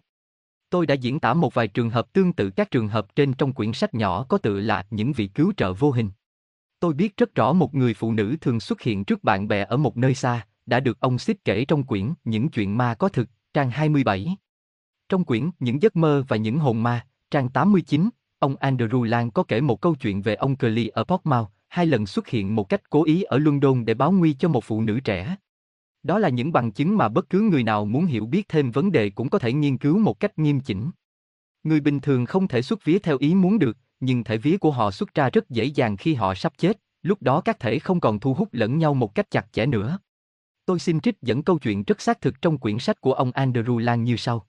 [0.70, 3.54] Tôi đã diễn tả một vài trường hợp tương tự các trường hợp trên trong
[3.54, 6.10] quyển sách nhỏ có tự là những vị cứu trợ vô hình.
[6.80, 9.78] Tôi biết rất rõ một người phụ nữ thường xuất hiện trước bạn bè ở
[9.78, 13.30] một nơi xa, đã được ông Xích kể trong quyển Những chuyện ma có thực,
[13.54, 14.38] trang 27.
[15.10, 18.10] Trong quyển Những giấc mơ và những hồn ma, trang 89,
[18.40, 22.06] ông Andrew Lang có kể một câu chuyện về ông Curly ở Portsmouth, hai lần
[22.06, 25.00] xuất hiện một cách cố ý ở London để báo nguy cho một phụ nữ
[25.00, 25.36] trẻ.
[26.04, 28.92] Đó là những bằng chứng mà bất cứ người nào muốn hiểu biết thêm vấn
[28.92, 30.92] đề cũng có thể nghiên cứu một cách nghiêm chỉnh.
[31.64, 34.72] Người bình thường không thể xuất vía theo ý muốn được, nhưng thể vía của
[34.72, 38.00] họ xuất ra rất dễ dàng khi họ sắp chết, lúc đó các thể không
[38.00, 40.00] còn thu hút lẫn nhau một cách chặt chẽ nữa.
[40.66, 43.78] Tôi xin trích dẫn câu chuyện rất xác thực trong quyển sách của ông Andrew
[43.78, 44.48] Lang như sau.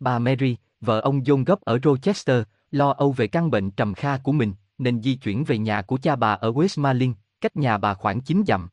[0.00, 4.18] Bà Mary, vợ ông John gấp ở Rochester, lo âu về căn bệnh trầm kha
[4.18, 7.94] của mình, nên di chuyển về nhà của cha bà ở Westmoreland, cách nhà bà
[7.94, 8.68] khoảng 9 dặm.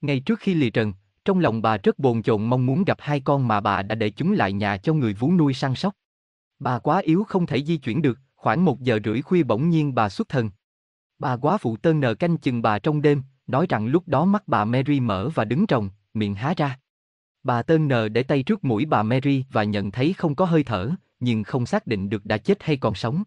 [0.00, 0.92] Ngay trước khi lìa trần,
[1.24, 4.10] trong lòng bà rất bồn chồn mong muốn gặp hai con mà bà đã để
[4.10, 5.94] chúng lại nhà cho người vú nuôi săn sóc.
[6.58, 9.94] Bà quá yếu không thể di chuyển được, khoảng một giờ rưỡi khuya bỗng nhiên
[9.94, 10.50] bà xuất thần.
[11.18, 14.42] Bà quá phụ tơn nờ canh chừng bà trong đêm, nói rằng lúc đó mắt
[14.48, 16.78] bà Mary mở và đứng trồng, miệng há ra.
[17.42, 20.64] Bà tơn nờ để tay trước mũi bà Mary và nhận thấy không có hơi
[20.64, 20.90] thở,
[21.20, 23.22] nhưng không xác định được đã chết hay còn sống.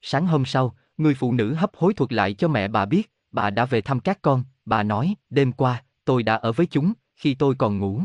[0.00, 3.50] Sáng hôm sau, người phụ nữ hấp hối thuật lại cho mẹ bà biết, bà
[3.50, 7.34] đã về thăm các con, bà nói, đêm qua, tôi đã ở với chúng, khi
[7.34, 8.02] tôi còn ngủ.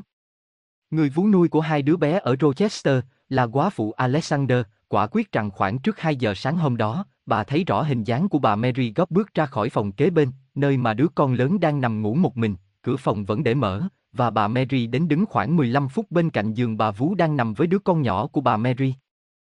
[0.92, 3.00] Người vú nuôi của hai đứa bé ở Rochester,
[3.30, 7.44] là quá phụ Alexander, quả quyết rằng khoảng trước 2 giờ sáng hôm đó, bà
[7.44, 10.78] thấy rõ hình dáng của bà Mary góp bước ra khỏi phòng kế bên, nơi
[10.78, 14.30] mà đứa con lớn đang nằm ngủ một mình, cửa phòng vẫn để mở, và
[14.30, 17.68] bà Mary đến đứng khoảng 15 phút bên cạnh giường bà Vú đang nằm với
[17.68, 18.94] đứa con nhỏ của bà Mary.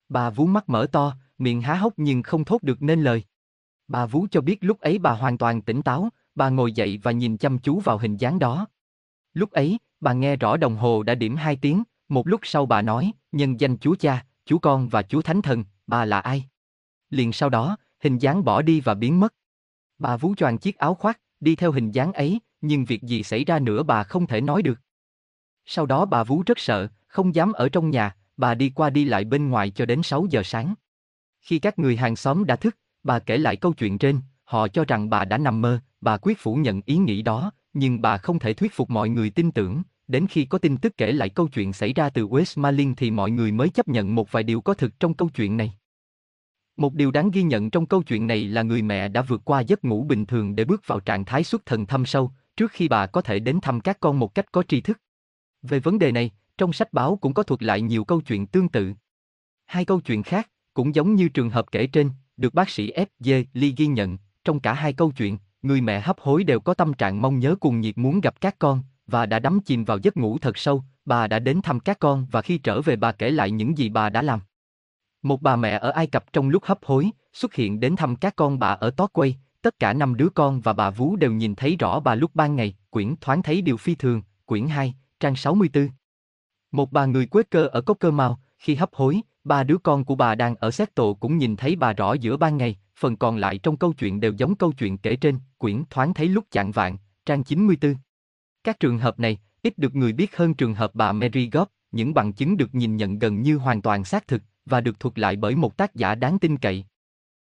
[0.08, 3.24] Bà Vú mắt mở to, miệng há hốc nhưng không thốt được nên lời.
[3.92, 7.12] Bà Vú cho biết lúc ấy bà hoàn toàn tỉnh táo, bà ngồi dậy và
[7.12, 8.66] nhìn chăm chú vào hình dáng đó.
[9.34, 12.82] Lúc ấy, bà nghe rõ đồng hồ đã điểm hai tiếng, một lúc sau bà
[12.82, 16.44] nói, nhân danh Chúa Cha, Chúa Con và Chúa Thánh Thần, bà là ai?
[17.10, 19.34] Liền sau đó, hình dáng bỏ đi và biến mất.
[19.98, 23.44] Bà vú choàng chiếc áo khoác, đi theo hình dáng ấy, nhưng việc gì xảy
[23.44, 24.78] ra nữa bà không thể nói được.
[25.64, 29.04] Sau đó bà vú rất sợ, không dám ở trong nhà, bà đi qua đi
[29.04, 30.74] lại bên ngoài cho đến 6 giờ sáng.
[31.40, 34.84] Khi các người hàng xóm đã thức, bà kể lại câu chuyện trên, họ cho
[34.84, 38.38] rằng bà đã nằm mơ, bà quyết phủ nhận ý nghĩ đó, nhưng bà không
[38.38, 41.48] thể thuyết phục mọi người tin tưởng, đến khi có tin tức kể lại câu
[41.48, 44.74] chuyện xảy ra từ Westmoreland thì mọi người mới chấp nhận một vài điều có
[44.74, 45.72] thực trong câu chuyện này.
[46.76, 49.60] Một điều đáng ghi nhận trong câu chuyện này là người mẹ đã vượt qua
[49.60, 52.88] giấc ngủ bình thường để bước vào trạng thái xuất thần thâm sâu, trước khi
[52.88, 55.00] bà có thể đến thăm các con một cách có tri thức.
[55.62, 58.68] Về vấn đề này, trong sách báo cũng có thuật lại nhiều câu chuyện tương
[58.68, 58.92] tự.
[59.66, 63.44] Hai câu chuyện khác, cũng giống như trường hợp kể trên, được bác sĩ F.J.
[63.52, 66.94] Lee ghi nhận, trong cả hai câu chuyện, người mẹ hấp hối đều có tâm
[66.94, 70.16] trạng mong nhớ cùng nhiệt muốn gặp các con, và đã đắm chìm vào giấc
[70.16, 73.30] ngủ thật sâu, bà đã đến thăm các con và khi trở về bà kể
[73.30, 74.40] lại những gì bà đã làm.
[75.22, 78.36] Một bà mẹ ở Ai Cập trong lúc hấp hối, xuất hiện đến thăm các
[78.36, 81.76] con bà ở Torquay, tất cả năm đứa con và bà vú đều nhìn thấy
[81.76, 85.88] rõ bà lúc ban ngày, quyển thoáng thấy điều phi thường, quyển 2, trang 64.
[86.72, 90.04] Một bà người quế cơ ở Cốc Cơ Mau, khi hấp hối, ba đứa con
[90.04, 93.16] của bà đang ở xét tổ cũng nhìn thấy bà rõ giữa ban ngày, phần
[93.16, 96.44] còn lại trong câu chuyện đều giống câu chuyện kể trên, quyển thoáng thấy lúc
[96.50, 96.96] chạng vạn,
[97.26, 97.94] trang 94.
[98.64, 102.14] Các trường hợp này, ít được người biết hơn trường hợp bà Mary Goff, những
[102.14, 105.36] bằng chứng được nhìn nhận gần như hoàn toàn xác thực, và được thuật lại
[105.36, 106.84] bởi một tác giả đáng tin cậy.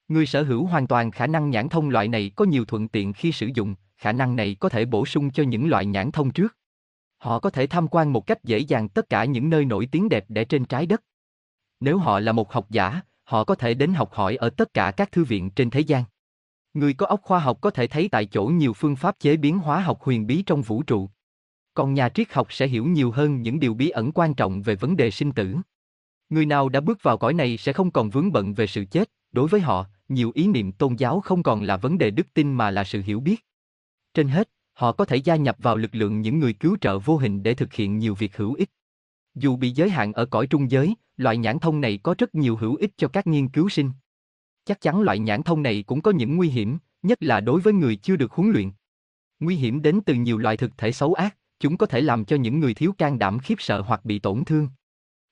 [0.07, 3.13] Người sở hữu hoàn toàn khả năng nhãn thông loại này có nhiều thuận tiện
[3.13, 6.31] khi sử dụng, khả năng này có thể bổ sung cho những loại nhãn thông
[6.31, 6.57] trước.
[7.17, 10.09] Họ có thể tham quan một cách dễ dàng tất cả những nơi nổi tiếng
[10.09, 11.03] đẹp để trên trái đất.
[11.79, 14.91] Nếu họ là một học giả, họ có thể đến học hỏi ở tất cả
[14.91, 16.03] các thư viện trên thế gian.
[16.73, 19.59] Người có óc khoa học có thể thấy tại chỗ nhiều phương pháp chế biến
[19.59, 21.09] hóa học huyền bí trong vũ trụ.
[21.73, 24.75] Còn nhà triết học sẽ hiểu nhiều hơn những điều bí ẩn quan trọng về
[24.75, 25.55] vấn đề sinh tử.
[26.29, 29.11] Người nào đã bước vào cõi này sẽ không còn vướng bận về sự chết,
[29.31, 32.53] đối với họ, nhiều ý niệm tôn giáo không còn là vấn đề đức tin
[32.53, 33.45] mà là sự hiểu biết.
[34.13, 37.17] Trên hết, họ có thể gia nhập vào lực lượng những người cứu trợ vô
[37.17, 38.69] hình để thực hiện nhiều việc hữu ích.
[39.35, 42.55] Dù bị giới hạn ở cõi trung giới, loại nhãn thông này có rất nhiều
[42.55, 43.91] hữu ích cho các nghiên cứu sinh.
[44.65, 47.73] Chắc chắn loại nhãn thông này cũng có những nguy hiểm, nhất là đối với
[47.73, 48.71] người chưa được huấn luyện.
[49.39, 52.35] Nguy hiểm đến từ nhiều loại thực thể xấu ác, chúng có thể làm cho
[52.35, 54.69] những người thiếu can đảm khiếp sợ hoặc bị tổn thương.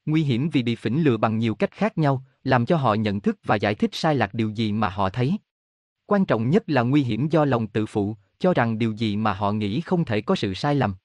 [0.06, 3.20] Nguy hiểm vì bị phỉnh lừa bằng nhiều cách khác nhau, làm cho họ nhận
[3.20, 5.38] thức và giải thích sai lạc điều gì mà họ thấy.
[6.06, 9.34] Quan trọng nhất là nguy hiểm do lòng tự phụ, cho rằng điều gì mà
[9.34, 10.96] họ nghĩ không thể có sự sai lầm.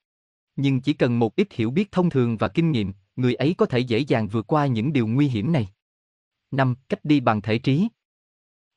[0.60, 3.66] Nhưng chỉ cần một ít hiểu biết thông thường và kinh nghiệm, người ấy có
[3.66, 5.68] thể dễ dàng vượt qua những điều nguy hiểm này.
[6.51, 6.74] 5.
[6.89, 7.89] Cách đi bằng thể trí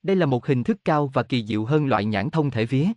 [0.03, 2.87] Đây là một hình thức cao và kỳ diệu hơn loại nhãn thông thể vía.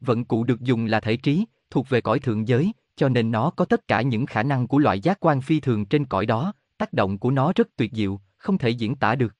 [0.00, 3.50] Vận cụ được dùng là thể trí, thuộc về cõi thượng giới, cho nên nó
[3.50, 6.52] có tất cả những khả năng của loại giác quan phi thường trên cõi đó,
[6.78, 9.34] tác động của nó rất tuyệt diệu, không thể diễn tả được.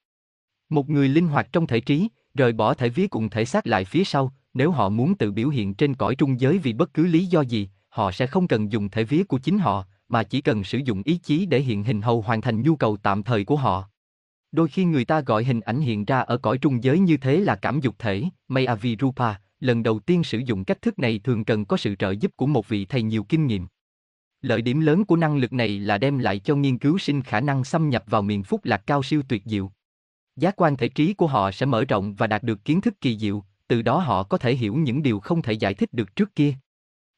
[0.69, 3.85] Một người linh hoạt trong thể trí, rời bỏ thể vía cùng thể xác lại
[3.85, 7.07] phía sau, nếu họ muốn tự biểu hiện trên cõi trung giới vì bất cứ
[7.07, 10.41] lý do gì, họ sẽ không cần dùng thể vía của chính họ, mà chỉ
[10.41, 13.45] cần sử dụng ý chí để hiện hình hầu hoàn thành nhu cầu tạm thời
[13.45, 13.89] của họ.
[14.53, 17.41] Đôi khi người ta gọi hình ảnh hiện ra ở cõi trung giới như thế
[17.41, 21.45] là cảm dục thể, mayavirupa à lần đầu tiên sử dụng cách thức này thường
[21.45, 23.67] cần có sự trợ giúp của một vị thầy nhiều kinh nghiệm.
[24.41, 27.41] Lợi điểm lớn của năng lực này là đem lại cho nghiên cứu sinh khả
[27.41, 29.73] năng xâm nhập vào miền phúc lạc cao siêu tuyệt diệu.
[30.37, 33.19] Giác quan thể trí của họ sẽ mở rộng và đạt được kiến thức kỳ
[33.19, 36.35] diệu, từ đó họ có thể hiểu những điều không thể giải thích được trước
[36.35, 36.55] kia.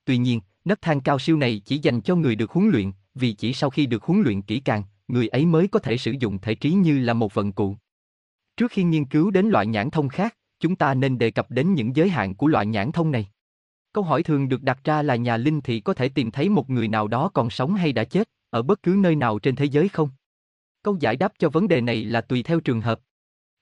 [0.05, 3.33] Tuy nhiên, nấc thang cao siêu này chỉ dành cho người được huấn luyện, vì
[3.33, 6.39] chỉ sau khi được huấn luyện kỹ càng, người ấy mới có thể sử dụng
[6.39, 7.77] thể trí như là một vận cụ.
[8.57, 11.75] Trước khi nghiên cứu đến loại nhãn thông khác, chúng ta nên đề cập đến
[11.75, 13.29] những giới hạn của loại nhãn thông này.
[13.93, 16.71] Câu hỏi thường được đặt ra là nhà linh thị có thể tìm thấy một
[16.71, 19.65] người nào đó còn sống hay đã chết, ở bất cứ nơi nào trên thế
[19.65, 20.09] giới không?
[20.83, 23.01] Câu giải đáp cho vấn đề này là tùy theo trường hợp.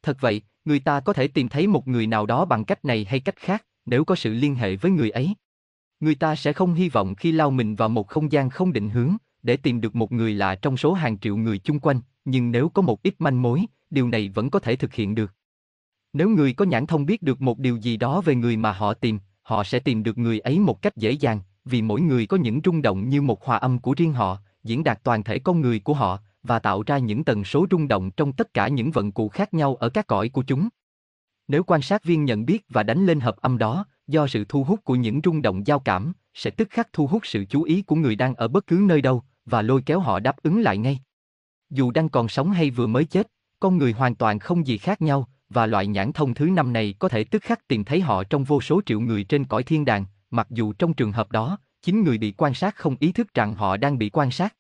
[0.03, 3.07] Thật vậy, người ta có thể tìm thấy một người nào đó bằng cách này
[3.09, 5.35] hay cách khác, nếu có sự liên hệ với người ấy.
[6.03, 8.91] Người ta sẽ không hy vọng khi lao mình vào một không gian không định
[8.91, 12.51] hướng, để tìm được một người lạ trong số hàng triệu người chung quanh, nhưng
[12.51, 15.35] nếu có một ít manh mối, điều này vẫn có thể thực hiện được.
[16.13, 18.95] Nếu người có nhãn thông biết được một điều gì đó về người mà họ
[18.95, 22.37] tìm, họ sẽ tìm được người ấy một cách dễ dàng, vì mỗi người có
[22.37, 25.61] những rung động như một hòa âm của riêng họ, diễn đạt toàn thể con
[25.61, 28.91] người của họ và tạo ra những tần số rung động trong tất cả những
[28.91, 30.69] vận cụ khác nhau ở các cõi của chúng.
[31.49, 34.65] Nếu quan sát viên nhận biết và đánh lên hợp âm đó, do sự thu
[34.65, 37.83] hút của những rung động giao cảm, sẽ tức khắc thu hút sự chú ý
[37.83, 40.79] của người đang ở bất cứ nơi đâu và lôi kéo họ đáp ứng lại
[40.79, 41.01] ngay.
[41.71, 43.31] Dù đang còn sống hay vừa mới chết,
[43.61, 46.95] con người hoàn toàn không gì khác nhau, và loại nhãn thông thứ năm này
[46.99, 49.85] có thể tức khắc tìm thấy họ trong vô số triệu người trên cõi thiên
[49.85, 53.35] đàng, mặc dù trong trường hợp đó, chính người bị quan sát không ý thức
[53.35, 54.57] rằng họ đang bị quan sát.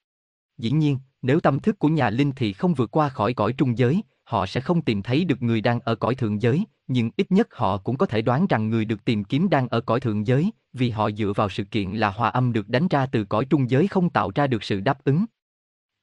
[0.58, 3.78] Dĩ nhiên, nếu tâm thức của nhà linh thì không vượt qua khỏi cõi trung
[3.78, 7.32] giới, họ sẽ không tìm thấy được người đang ở cõi thượng giới, nhưng ít
[7.32, 10.26] nhất họ cũng có thể đoán rằng người được tìm kiếm đang ở cõi thượng
[10.26, 13.44] giới, vì họ dựa vào sự kiện là hòa âm được đánh ra từ cõi
[13.44, 15.24] trung giới không tạo ra được sự đáp ứng.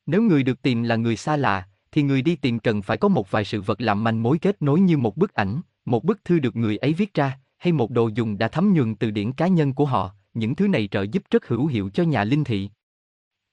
[0.05, 3.07] Nếu người được tìm là người xa lạ, thì người đi tìm cần phải có
[3.07, 6.25] một vài sự vật làm manh mối kết nối như một bức ảnh, một bức
[6.25, 9.31] thư được người ấy viết ra, hay một đồ dùng đã thấm nhuần từ điển
[9.31, 12.43] cá nhân của họ, những thứ này trợ giúp rất hữu hiệu cho nhà linh
[12.43, 12.69] thị.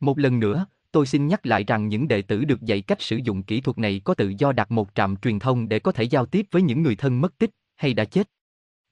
[0.00, 3.16] Một lần nữa, tôi xin nhắc lại rằng những đệ tử được dạy cách sử
[3.16, 6.04] dụng kỹ thuật này có tự do đặt một trạm truyền thông để có thể
[6.04, 8.30] giao tiếp với những người thân mất tích hay đã chết.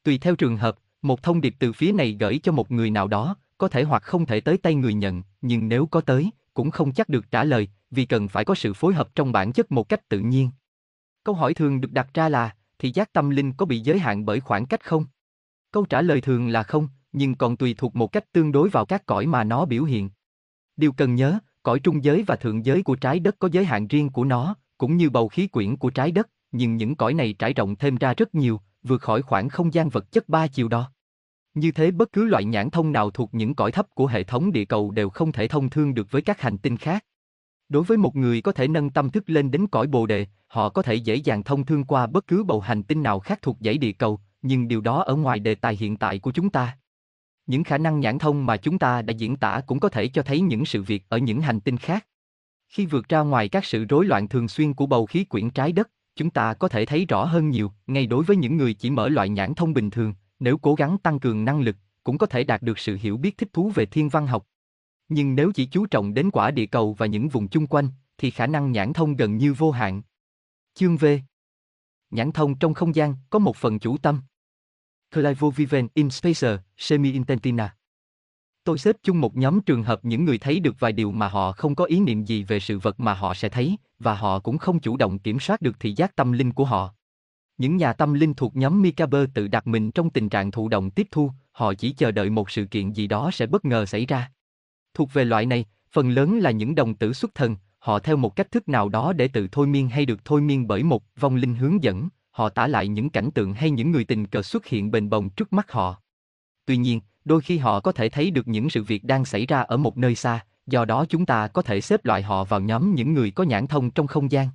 [0.03, 3.09] Tùy theo trường hợp, một thông điệp từ phía này gửi cho một người nào
[3.09, 6.71] đó, có thể hoặc không thể tới tay người nhận, nhưng nếu có tới, cũng
[6.71, 9.73] không chắc được trả lời, vì cần phải có sự phối hợp trong bản chất
[9.73, 10.51] một cách tự nhiên.
[11.25, 14.25] Câu hỏi thường được đặt ra là, thì giác tâm linh có bị giới hạn
[14.27, 15.07] bởi khoảng cách không?
[15.71, 18.85] Câu trả lời thường là không, nhưng còn tùy thuộc một cách tương đối vào
[18.85, 20.11] các cõi mà nó biểu hiện.
[20.77, 23.87] Điều cần nhớ, cõi trung giới và thượng giới của trái đất có giới hạn
[23.87, 27.33] riêng của nó, cũng như bầu khí quyển của trái đất, nhưng những cõi này
[27.39, 30.69] trải rộng thêm ra rất nhiều, vượt khỏi khoảng không gian vật chất ba chiều
[30.69, 30.91] đó.
[31.55, 34.53] Như thế bất cứ loại nhãn thông nào thuộc những cõi thấp của hệ thống
[34.53, 37.05] địa cầu đều không thể thông thương được với các hành tinh khác.
[37.69, 40.69] Đối với một người có thể nâng tâm thức lên đến cõi bồ đề, họ
[40.69, 43.57] có thể dễ dàng thông thương qua bất cứ bầu hành tinh nào khác thuộc
[43.61, 46.77] dãy địa cầu, nhưng điều đó ở ngoài đề tài hiện tại của chúng ta.
[47.47, 50.23] Những khả năng nhãn thông mà chúng ta đã diễn tả cũng có thể cho
[50.23, 52.07] thấy những sự việc ở những hành tinh khác.
[52.69, 55.73] Khi vượt ra ngoài các sự rối loạn thường xuyên của bầu khí quyển trái
[55.73, 58.91] đất, chúng ta có thể thấy rõ hơn nhiều, ngay đối với những người chỉ
[58.91, 62.27] mở loại nhãn thông bình thường, nếu cố gắng tăng cường năng lực, cũng có
[62.27, 64.47] thể đạt được sự hiểu biết thích thú về thiên văn học.
[65.09, 67.89] Nhưng nếu chỉ chú trọng đến quả địa cầu và những vùng chung quanh,
[68.19, 70.03] thì khả năng nhãn thông gần như vô hạn.
[70.75, 71.07] Chương V
[72.11, 74.21] Nhãn thông trong không gian có một phần chủ tâm.
[75.15, 77.69] Clivo Viven in Spacer, Semi-Intentina
[78.65, 81.53] Tôi xếp chung một nhóm trường hợp những người thấy được vài điều mà họ
[81.53, 84.59] không có ý niệm gì về sự vật mà họ sẽ thấy, và họ cũng
[84.59, 86.95] không chủ động kiểm soát được thị giác tâm linh của họ.
[87.59, 90.91] Những nhà tâm linh thuộc nhóm Mikaber tự đặt mình trong tình trạng thụ động
[90.91, 94.07] tiếp thu, họ chỉ chờ đợi một sự kiện gì đó sẽ bất ngờ xảy
[94.07, 94.31] ra.
[94.95, 98.37] Thuộc về loại này, phần lớn là những đồng tử xuất thần, họ theo một
[98.37, 101.37] cách thức nào đó để tự thôi miên hay được thôi miên bởi một vong
[101.37, 104.67] linh hướng dẫn, họ tả lại những cảnh tượng hay những người tình cờ xuất
[104.67, 106.03] hiện bền bồng trước mắt họ.
[106.67, 109.61] Tuy nhiên, đôi khi họ có thể thấy được những sự việc đang xảy ra
[109.61, 112.95] ở một nơi xa, do đó chúng ta có thể xếp loại họ vào nhóm
[112.95, 114.49] những người có nhãn thông trong không gian.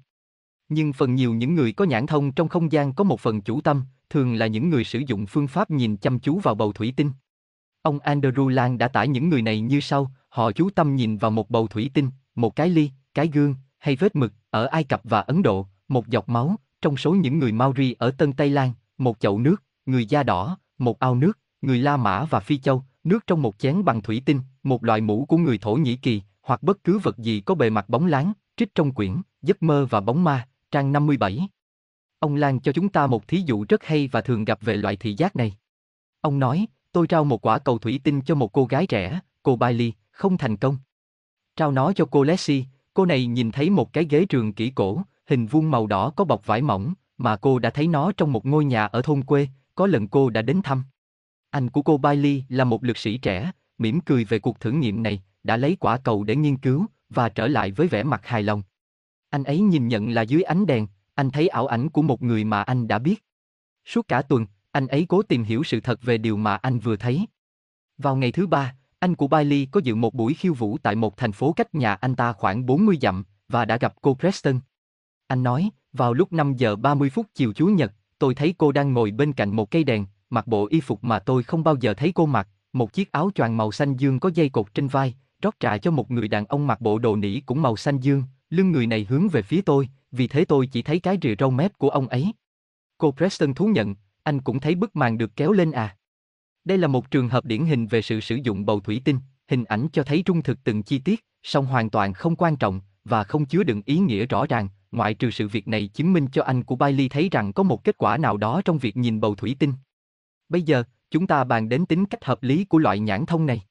[0.69, 3.61] Nhưng phần nhiều những người có nhãn thông trong không gian có một phần chủ
[3.61, 6.93] tâm, thường là những người sử dụng phương pháp nhìn chăm chú vào bầu thủy
[6.97, 7.11] tinh.
[7.81, 11.31] Ông Andrew Lang đã tả những người này như sau, họ chú tâm nhìn vào
[11.31, 15.01] một bầu thủy tinh, một cái ly, cái gương, hay vết mực, ở Ai Cập
[15.03, 18.72] và Ấn Độ, một giọt máu, trong số những người Maori ở Tân Tây Lan,
[18.97, 22.84] một chậu nước, người da đỏ, một ao nước, người La Mã và Phi Châu,
[23.03, 26.22] nước trong một chén bằng thủy tinh, một loại mũ của người Thổ Nhĩ Kỳ,
[26.41, 29.88] hoặc bất cứ vật gì có bề mặt bóng láng, trích trong quyển, giấc mơ
[29.89, 31.49] và bóng ma, trang 57.
[32.19, 34.95] Ông Lan cho chúng ta một thí dụ rất hay và thường gặp về loại
[34.95, 35.57] thị giác này.
[36.22, 39.56] Ông nói, tôi trao một quả cầu thủy tinh cho một cô gái trẻ, cô
[39.56, 40.77] Bailey, không thành công.
[41.56, 45.03] Trao nó cho cô Leslie, cô này nhìn thấy một cái ghế trường kỹ cổ,
[45.30, 48.45] hình vuông màu đỏ có bọc vải mỏng, mà cô đã thấy nó trong một
[48.45, 50.84] ngôi nhà ở thôn quê, có lần cô đã đến thăm.
[51.49, 55.03] Anh của cô Bailey là một lực sĩ trẻ, mỉm cười về cuộc thử nghiệm
[55.03, 58.43] này, đã lấy quả cầu để nghiên cứu, và trở lại với vẻ mặt hài
[58.43, 58.64] lòng.
[59.30, 62.43] Anh ấy nhìn nhận là dưới ánh đèn, anh thấy ảo ảnh của một người
[62.43, 63.23] mà anh đã biết.
[63.85, 66.95] Suốt cả tuần, anh ấy cố tìm hiểu sự thật về điều mà anh vừa
[66.95, 67.26] thấy.
[67.97, 71.18] Vào ngày thứ ba, anh của Bailey có dự một buổi khiêu vũ tại một
[71.18, 74.60] thành phố cách nhà anh ta khoảng 40 dặm, và đã gặp cô Preston.
[75.30, 78.93] Anh nói, vào lúc 5 giờ 30 phút chiều Chủ nhật, tôi thấy cô đang
[78.93, 81.93] ngồi bên cạnh một cây đèn, mặc bộ y phục mà tôi không bao giờ
[81.93, 85.15] thấy cô mặc, một chiếc áo choàng màu xanh dương có dây cột trên vai,
[85.41, 88.23] rót trà cho một người đàn ông mặc bộ đồ nỉ cũng màu xanh dương,
[88.49, 91.51] lưng người này hướng về phía tôi, vì thế tôi chỉ thấy cái rìa râu
[91.51, 92.34] mép của ông ấy.
[92.97, 95.97] Cô Preston thú nhận, anh cũng thấy bức màn được kéo lên à.
[96.65, 99.64] Đây là một trường hợp điển hình về sự sử dụng bầu thủy tinh, hình
[99.64, 103.23] ảnh cho thấy trung thực từng chi tiết, song hoàn toàn không quan trọng và
[103.23, 106.44] không chứa đựng ý nghĩa rõ ràng, ngoại trừ sự việc này chứng minh cho
[106.44, 109.36] anh của Bailey thấy rằng có một kết quả nào đó trong việc nhìn bầu
[109.36, 109.74] thủy tinh.
[110.49, 113.61] Bây giờ, chúng ta bàn đến tính cách hợp lý của loại nhãn thông này.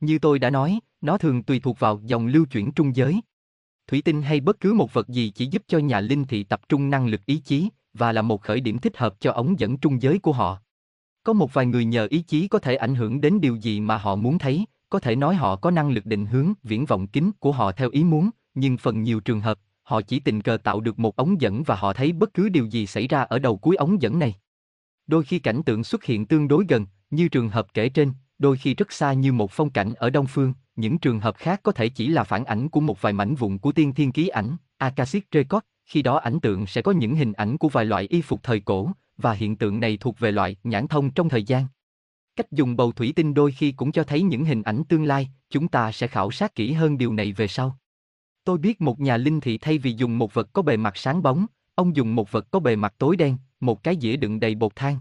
[0.00, 3.20] Như tôi đã nói, nó thường tùy thuộc vào dòng lưu chuyển trung giới.
[3.86, 6.60] Thủy tinh hay bất cứ một vật gì chỉ giúp cho nhà linh thị tập
[6.68, 9.76] trung năng lực ý chí và là một khởi điểm thích hợp cho ống dẫn
[9.76, 10.58] trung giới của họ.
[11.24, 13.96] Có một vài người nhờ ý chí có thể ảnh hưởng đến điều gì mà
[13.96, 17.30] họ muốn thấy, có thể nói họ có năng lực định hướng viễn vọng kính
[17.38, 19.58] của họ theo ý muốn, nhưng phần nhiều trường hợp,
[19.90, 22.66] họ chỉ tình cờ tạo được một ống dẫn và họ thấy bất cứ điều
[22.66, 24.34] gì xảy ra ở đầu cuối ống dẫn này.
[25.06, 28.56] Đôi khi cảnh tượng xuất hiện tương đối gần, như trường hợp kể trên, đôi
[28.56, 31.72] khi rất xa như một phong cảnh ở Đông Phương, những trường hợp khác có
[31.72, 34.56] thể chỉ là phản ảnh của một vài mảnh vụn của tiên thiên ký ảnh,
[34.78, 38.22] Akashic Record, khi đó ảnh tượng sẽ có những hình ảnh của vài loại y
[38.22, 41.66] phục thời cổ, và hiện tượng này thuộc về loại nhãn thông trong thời gian.
[42.36, 45.28] Cách dùng bầu thủy tinh đôi khi cũng cho thấy những hình ảnh tương lai,
[45.50, 47.78] chúng ta sẽ khảo sát kỹ hơn điều này về sau.
[48.44, 51.22] Tôi biết một nhà linh thị thay vì dùng một vật có bề mặt sáng
[51.22, 54.54] bóng, ông dùng một vật có bề mặt tối đen, một cái dĩa đựng đầy
[54.54, 54.98] bột than.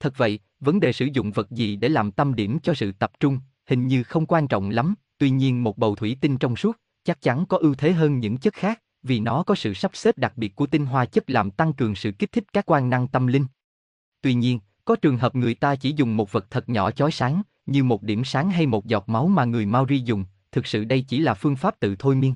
[0.00, 3.12] Thật vậy, vấn đề sử dụng vật gì để làm tâm điểm cho sự tập
[3.20, 6.76] trung, hình như không quan trọng lắm, tuy nhiên một bầu thủy tinh trong suốt,
[7.04, 10.18] chắc chắn có ưu thế hơn những chất khác, vì nó có sự sắp xếp
[10.18, 13.08] đặc biệt của tinh hoa chất làm tăng cường sự kích thích các quan năng
[13.08, 13.46] tâm linh.
[14.20, 17.42] Tuy nhiên, có trường hợp người ta chỉ dùng một vật thật nhỏ chói sáng,
[17.66, 21.04] như một điểm sáng hay một giọt máu mà người Maori dùng, thực sự đây
[21.08, 22.34] chỉ là phương pháp tự thôi miên.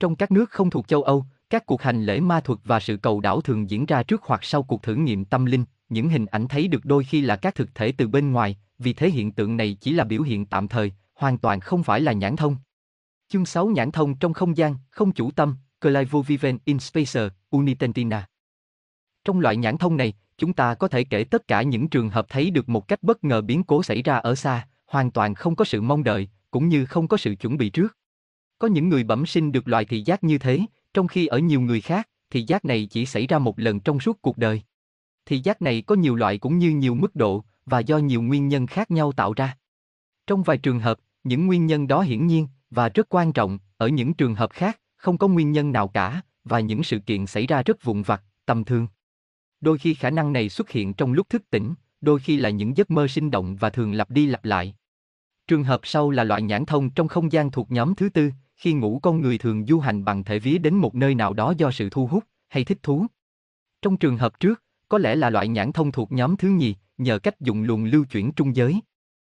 [0.00, 2.96] Trong các nước không thuộc châu Âu, các cuộc hành lễ ma thuật và sự
[2.96, 6.26] cầu đảo thường diễn ra trước hoặc sau cuộc thử nghiệm tâm linh, những hình
[6.26, 9.32] ảnh thấy được đôi khi là các thực thể từ bên ngoài, vì thế hiện
[9.32, 12.56] tượng này chỉ là biểu hiện tạm thời, hoàn toàn không phải là nhãn thông.
[13.28, 18.28] Chương 6 nhãn thông trong không gian, không chủ tâm, Clivoviven in Spacer, Unitentina.
[19.24, 22.26] Trong loại nhãn thông này, chúng ta có thể kể tất cả những trường hợp
[22.28, 25.56] thấy được một cách bất ngờ biến cố xảy ra ở xa, hoàn toàn không
[25.56, 27.96] có sự mong đợi, cũng như không có sự chuẩn bị trước.
[28.60, 30.60] Có những người bẩm sinh được loại thị giác như thế,
[30.94, 34.00] trong khi ở nhiều người khác, thị giác này chỉ xảy ra một lần trong
[34.00, 34.62] suốt cuộc đời.
[35.26, 38.48] Thị giác này có nhiều loại cũng như nhiều mức độ, và do nhiều nguyên
[38.48, 39.56] nhân khác nhau tạo ra.
[40.26, 43.88] Trong vài trường hợp, những nguyên nhân đó hiển nhiên, và rất quan trọng, ở
[43.88, 47.46] những trường hợp khác, không có nguyên nhân nào cả, và những sự kiện xảy
[47.46, 48.86] ra rất vụn vặt, tầm thường.
[49.60, 52.76] Đôi khi khả năng này xuất hiện trong lúc thức tỉnh, đôi khi là những
[52.76, 54.74] giấc mơ sinh động và thường lặp đi lặp lại.
[55.46, 58.30] Trường hợp sau là loại nhãn thông trong không gian thuộc nhóm thứ tư,
[58.60, 61.54] khi ngủ con người thường du hành bằng thể vía đến một nơi nào đó
[61.58, 63.06] do sự thu hút hay thích thú.
[63.82, 67.18] Trong trường hợp trước, có lẽ là loại nhãn thông thuộc nhóm thứ nhì, nhờ
[67.18, 68.80] cách dùng luồng lưu chuyển trung giới.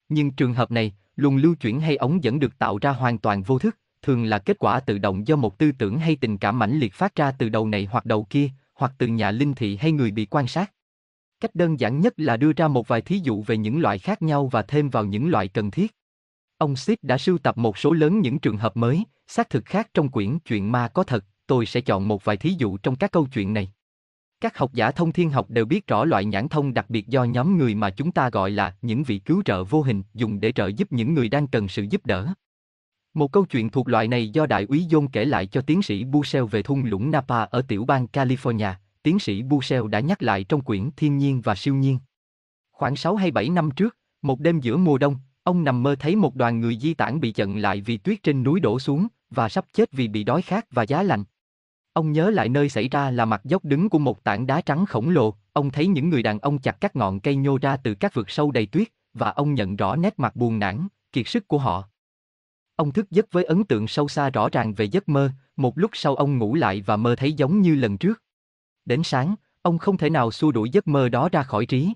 [0.09, 3.43] Nhưng trường hợp này, luồng lưu chuyển hay ống dẫn được tạo ra hoàn toàn
[3.43, 6.59] vô thức, thường là kết quả tự động do một tư tưởng hay tình cảm
[6.59, 9.77] mãnh liệt phát ra từ đầu này hoặc đầu kia, hoặc từ nhà linh thị
[9.77, 10.73] hay người bị quan sát.
[11.41, 14.23] Cách đơn giản nhất là đưa ra một vài thí dụ về những loại khác
[14.23, 15.97] nhau và thêm vào những loại cần thiết.
[16.63, 19.91] Ông Sid đã sưu tập một số lớn những trường hợp mới, xác thực khác
[19.95, 23.13] trong quyển Chuyện ma có thật, tôi sẽ chọn một vài thí dụ trong các
[23.13, 23.73] câu chuyện này.
[24.41, 27.25] Các học giả thông thiên học đều biết rõ loại nhãn thông đặc biệt do
[27.25, 30.53] nhóm người mà chúng ta gọi là những vị cứu trợ vô hình dùng để
[30.53, 32.27] trợ giúp những người đang cần sự giúp đỡ.
[33.15, 36.05] Một câu chuyện thuộc loại này do đại úy John kể lại cho tiến sĩ
[36.05, 38.73] Bushell về thung lũng Napa ở tiểu bang California,
[39.03, 41.99] tiến sĩ Bushell đã nhắc lại trong quyển Thiên nhiên và siêu nhiên.
[42.73, 46.17] Khoảng 6 hay 7 năm trước, một đêm giữa mùa đông, ông nằm mơ thấy
[46.17, 49.49] một đoàn người di tản bị chận lại vì tuyết trên núi đổ xuống và
[49.49, 51.25] sắp chết vì bị đói khát và giá lạnh.
[51.93, 54.87] Ông nhớ lại nơi xảy ra là mặt dốc đứng của một tảng đá trắng
[54.87, 57.95] khổng lồ, ông thấy những người đàn ông chặt các ngọn cây nhô ra từ
[57.95, 61.49] các vực sâu đầy tuyết, và ông nhận rõ nét mặt buồn nản, kiệt sức
[61.49, 61.89] của họ.
[62.77, 65.91] Ông thức giấc với ấn tượng sâu xa rõ ràng về giấc mơ, một lúc
[65.95, 68.23] sau ông ngủ lại và mơ thấy giống như lần trước.
[68.85, 71.93] Đến sáng, ông không thể nào xua đuổi giấc mơ đó ra khỏi trí.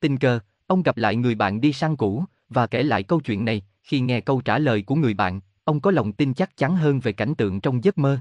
[0.00, 3.44] Tình cờ, ông gặp lại người bạn đi săn cũ, và kể lại câu chuyện
[3.44, 6.76] này, khi nghe câu trả lời của người bạn, ông có lòng tin chắc chắn
[6.76, 8.18] hơn về cảnh tượng trong giấc mơ.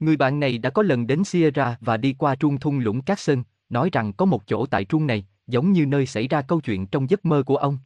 [0.00, 3.20] Người bạn này đã có lần đến Sierra và đi qua trung thung lũng Cát
[3.20, 6.60] Sơn, nói rằng có một chỗ tại trung này, giống như nơi xảy ra câu
[6.60, 7.78] chuyện trong giấc mơ của ông.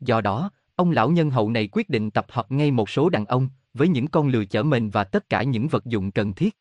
[0.00, 3.26] Do đó, ông lão nhân hậu này quyết định tập hợp ngay một số đàn
[3.26, 6.56] ông, với những con lừa chở mình và tất cả những vật dụng cần thiết.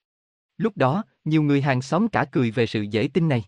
[0.57, 3.43] Lúc đó, nhiều người hàng xóm cả cười về sự dễ tin này.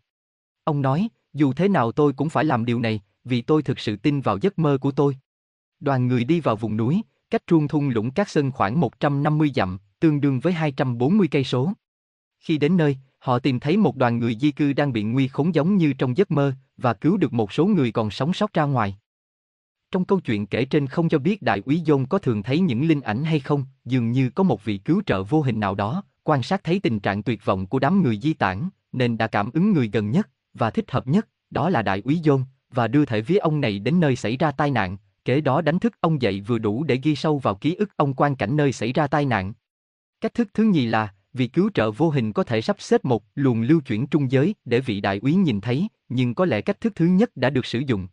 [0.63, 3.95] Ông nói, dù thế nào tôi cũng phải làm điều này, vì tôi thực sự
[3.95, 5.17] tin vào giấc mơ của tôi.
[5.79, 9.77] Đoàn người đi vào vùng núi, cách truông thung lũng Cát Sơn khoảng 150 dặm,
[9.99, 11.71] tương đương với 240 cây số.
[12.39, 15.55] Khi đến nơi, họ tìm thấy một đoàn người di cư đang bị nguy khốn
[15.55, 18.63] giống như trong giấc mơ và cứu được một số người còn sống sót ra
[18.63, 18.97] ngoài.
[19.91, 22.87] Trong câu chuyện kể trên không cho biết đại úy John có thường thấy những
[22.87, 26.03] linh ảnh hay không, dường như có một vị cứu trợ vô hình nào đó,
[26.23, 29.49] quan sát thấy tình trạng tuyệt vọng của đám người di tản, nên đã cảm
[29.53, 32.43] ứng người gần nhất và thích hợp nhất, đó là đại úy John,
[32.75, 35.79] và đưa thể vía ông này đến nơi xảy ra tai nạn, kế đó đánh
[35.79, 38.71] thức ông dậy vừa đủ để ghi sâu vào ký ức ông quan cảnh nơi
[38.71, 39.53] xảy ra tai nạn.
[40.21, 43.23] Cách thức thứ nhì là, vì cứu trợ vô hình có thể sắp xếp một
[43.35, 46.81] luồng lưu chuyển trung giới để vị đại úy nhìn thấy, nhưng có lẽ cách
[46.81, 48.07] thức thứ nhất đã được sử dụng.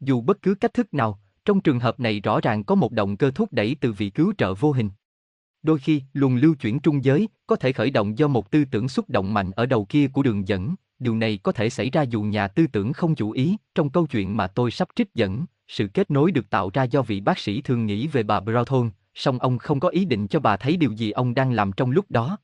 [0.00, 3.16] Dù bất cứ cách thức nào, trong trường hợp này rõ ràng có một động
[3.16, 4.90] cơ thúc đẩy từ vị cứu trợ vô hình.
[5.62, 8.88] Đôi khi, luồng lưu chuyển trung giới có thể khởi động do một tư tưởng
[8.88, 12.02] xúc động mạnh ở đầu kia của đường dẫn, điều này có thể xảy ra
[12.02, 13.56] dù nhà tư tưởng không chủ ý.
[13.74, 17.02] Trong câu chuyện mà tôi sắp trích dẫn, sự kết nối được tạo ra do
[17.02, 20.40] vị bác sĩ thường nghĩ về bà Broughton, song ông không có ý định cho
[20.40, 22.38] bà thấy điều gì ông đang làm trong lúc đó.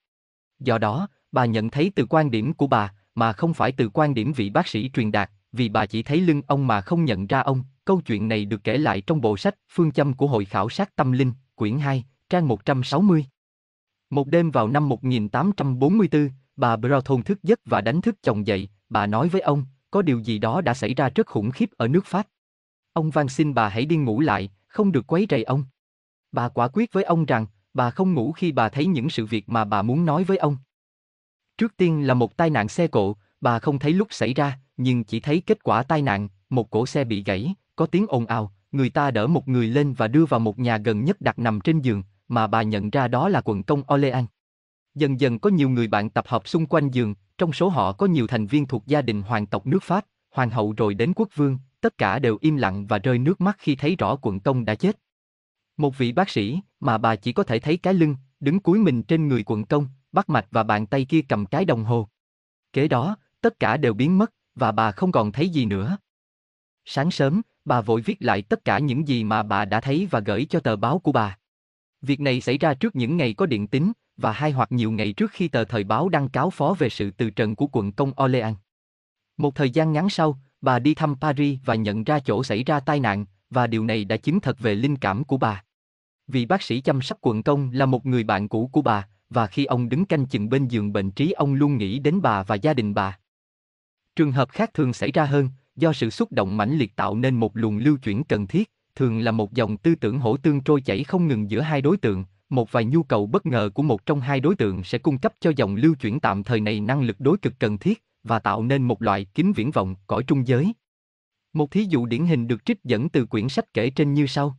[0.60, 4.14] Do đó, bà nhận thấy từ quan điểm của bà, mà không phải từ quan
[4.14, 7.26] điểm vị bác sĩ truyền đạt, vì bà chỉ thấy lưng ông mà không nhận
[7.26, 7.62] ra ông.
[7.84, 10.96] Câu chuyện này được kể lại trong bộ sách Phương châm của Hội khảo sát
[10.96, 13.26] tâm linh, quyển 2, trang 160.
[14.10, 19.06] Một đêm vào năm 1844, bà Broughton thức giấc và đánh thức chồng dậy, bà
[19.06, 22.06] nói với ông, có điều gì đó đã xảy ra rất khủng khiếp ở nước
[22.06, 22.26] Pháp.
[22.92, 25.64] Ông van xin bà hãy đi ngủ lại, không được quấy rầy ông.
[26.32, 29.48] Bà quả quyết với ông rằng, bà không ngủ khi bà thấy những sự việc
[29.48, 30.56] mà bà muốn nói với ông.
[31.58, 35.04] Trước tiên là một tai nạn xe cộ, bà không thấy lúc xảy ra, nhưng
[35.04, 38.52] chỉ thấy kết quả tai nạn, một cổ xe bị gãy, có tiếng ồn ào,
[38.72, 41.60] người ta đỡ một người lên và đưa vào một nhà gần nhất đặt nằm
[41.60, 44.26] trên giường, mà bà nhận ra đó là quận công Orleans.
[44.96, 48.06] Dần dần có nhiều người bạn tập hợp xung quanh giường, trong số họ có
[48.06, 51.28] nhiều thành viên thuộc gia đình hoàng tộc nước Pháp, hoàng hậu rồi đến quốc
[51.34, 54.64] vương, tất cả đều im lặng và rơi nước mắt khi thấy rõ quận công
[54.64, 54.98] đã chết.
[55.76, 59.02] Một vị bác sĩ, mà bà chỉ có thể thấy cái lưng, đứng cúi mình
[59.02, 62.08] trên người quận công, bắt mạch và bàn tay kia cầm cái đồng hồ.
[62.72, 65.96] Kế đó, tất cả đều biến mất, và bà không còn thấy gì nữa.
[66.84, 70.20] Sáng sớm, bà vội viết lại tất cả những gì mà bà đã thấy và
[70.20, 71.38] gửi cho tờ báo của bà.
[72.02, 75.12] Việc này xảy ra trước những ngày có điện tính và hai hoặc nhiều ngày
[75.12, 78.12] trước khi tờ thời báo đăng cáo phó về sự từ trần của quận công
[78.24, 78.56] Orleans.
[79.36, 82.80] Một thời gian ngắn sau, bà đi thăm Paris và nhận ra chỗ xảy ra
[82.80, 85.64] tai nạn, và điều này đã chứng thật về linh cảm của bà.
[86.26, 89.46] Vị bác sĩ chăm sóc quận công là một người bạn cũ của bà, và
[89.46, 92.54] khi ông đứng canh chừng bên giường bệnh trí ông luôn nghĩ đến bà và
[92.54, 93.18] gia đình bà.
[94.16, 97.34] Trường hợp khác thường xảy ra hơn, do sự xúc động mãnh liệt tạo nên
[97.34, 100.80] một luồng lưu chuyển cần thiết, thường là một dòng tư tưởng hỗ tương trôi
[100.80, 104.06] chảy không ngừng giữa hai đối tượng, một vài nhu cầu bất ngờ của một
[104.06, 107.02] trong hai đối tượng sẽ cung cấp cho dòng lưu chuyển tạm thời này năng
[107.02, 110.46] lực đối cực cần thiết và tạo nên một loại kính viễn vọng cõi trung
[110.46, 110.72] giới.
[111.52, 114.56] Một thí dụ điển hình được trích dẫn từ quyển sách kể trên như sau.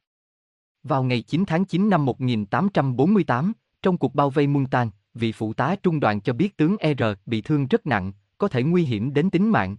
[0.83, 5.75] Vào ngày 9 tháng 9 năm 1848, trong cuộc bao vây Muntan, vị phụ tá
[5.83, 9.29] trung đoàn cho biết tướng R bị thương rất nặng, có thể nguy hiểm đến
[9.29, 9.77] tính mạng.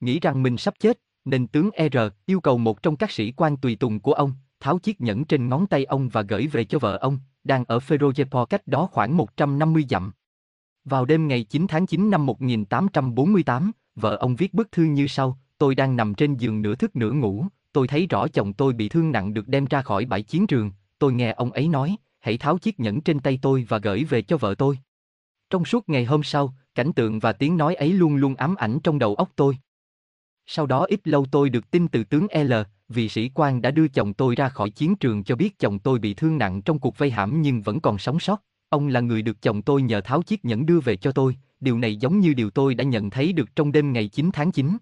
[0.00, 1.96] Nghĩ rằng mình sắp chết, nên tướng R
[2.26, 5.48] yêu cầu một trong các sĩ quan tùy tùng của ông, tháo chiếc nhẫn trên
[5.48, 9.16] ngón tay ông và gửi về cho vợ ông, đang ở Ferojepor cách đó khoảng
[9.16, 10.12] 150 dặm.
[10.84, 15.38] Vào đêm ngày 9 tháng 9 năm 1848, vợ ông viết bức thư như sau,
[15.58, 18.88] tôi đang nằm trên giường nửa thức nửa ngủ, tôi thấy rõ chồng tôi bị
[18.88, 22.38] thương nặng được đem ra khỏi bãi chiến trường, tôi nghe ông ấy nói, hãy
[22.38, 24.78] tháo chiếc nhẫn trên tay tôi và gửi về cho vợ tôi.
[25.50, 28.78] Trong suốt ngày hôm sau, cảnh tượng và tiếng nói ấy luôn luôn ám ảnh
[28.84, 29.56] trong đầu óc tôi.
[30.46, 32.52] Sau đó ít lâu tôi được tin từ tướng L,
[32.92, 35.98] vị sĩ quan đã đưa chồng tôi ra khỏi chiến trường cho biết chồng tôi
[35.98, 38.42] bị thương nặng trong cuộc vây hãm nhưng vẫn còn sống sót.
[38.68, 41.78] Ông là người được chồng tôi nhờ tháo chiếc nhẫn đưa về cho tôi, điều
[41.78, 44.76] này giống như điều tôi đã nhận thấy được trong đêm ngày 9 tháng 9.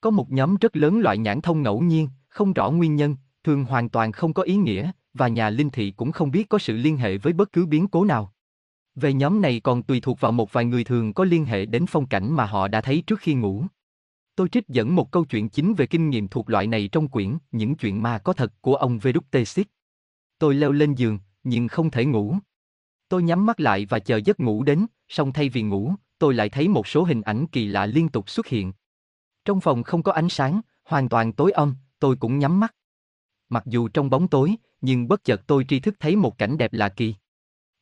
[0.00, 3.64] Có một nhóm rất lớn loại nhãn thông ngẫu nhiên, không rõ nguyên nhân, thường
[3.64, 6.76] hoàn toàn không có ý nghĩa, và nhà linh thị cũng không biết có sự
[6.76, 8.32] liên hệ với bất cứ biến cố nào.
[8.94, 11.86] Về nhóm này còn tùy thuộc vào một vài người thường có liên hệ đến
[11.88, 13.64] phong cảnh mà họ đã thấy trước khi ngủ.
[14.36, 17.38] Tôi trích dẫn một câu chuyện chính về kinh nghiệm thuộc loại này trong quyển
[17.52, 19.66] Những chuyện ma có thật của ông Veductesit.
[20.38, 22.36] Tôi leo lên giường, nhưng không thể ngủ.
[23.08, 26.48] Tôi nhắm mắt lại và chờ giấc ngủ đến, song thay vì ngủ, tôi lại
[26.48, 28.72] thấy một số hình ảnh kỳ lạ liên tục xuất hiện.
[29.44, 32.74] Trong phòng không có ánh sáng, hoàn toàn tối âm, tôi cũng nhắm mắt.
[33.48, 36.72] Mặc dù trong bóng tối, nhưng bất chợt tôi tri thức thấy một cảnh đẹp
[36.72, 37.14] lạ kỳ.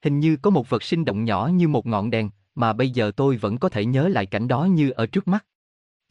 [0.02, 3.12] Hình như có một vật sinh động nhỏ như một ngọn đèn, mà bây giờ
[3.16, 5.46] tôi vẫn có thể nhớ lại cảnh đó như ở trước mắt.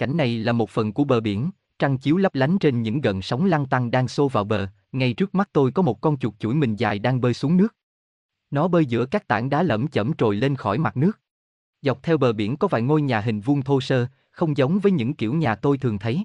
[0.04, 3.22] Cảnh này là một phần của bờ biển, trăng chiếu lấp lánh trên những gần
[3.22, 6.34] sóng lăn tăng đang xô vào bờ, ngay trước mắt tôi có một con chuột
[6.40, 7.76] chuỗi mình dài đang bơi xuống nước.
[8.52, 11.20] Nó bơi giữa các tảng đá lẫm chẩm trồi lên khỏi mặt nước.
[11.82, 14.92] Dọc theo bờ biển có vài ngôi nhà hình vuông thô sơ, không giống với
[14.92, 16.24] những kiểu nhà tôi thường thấy.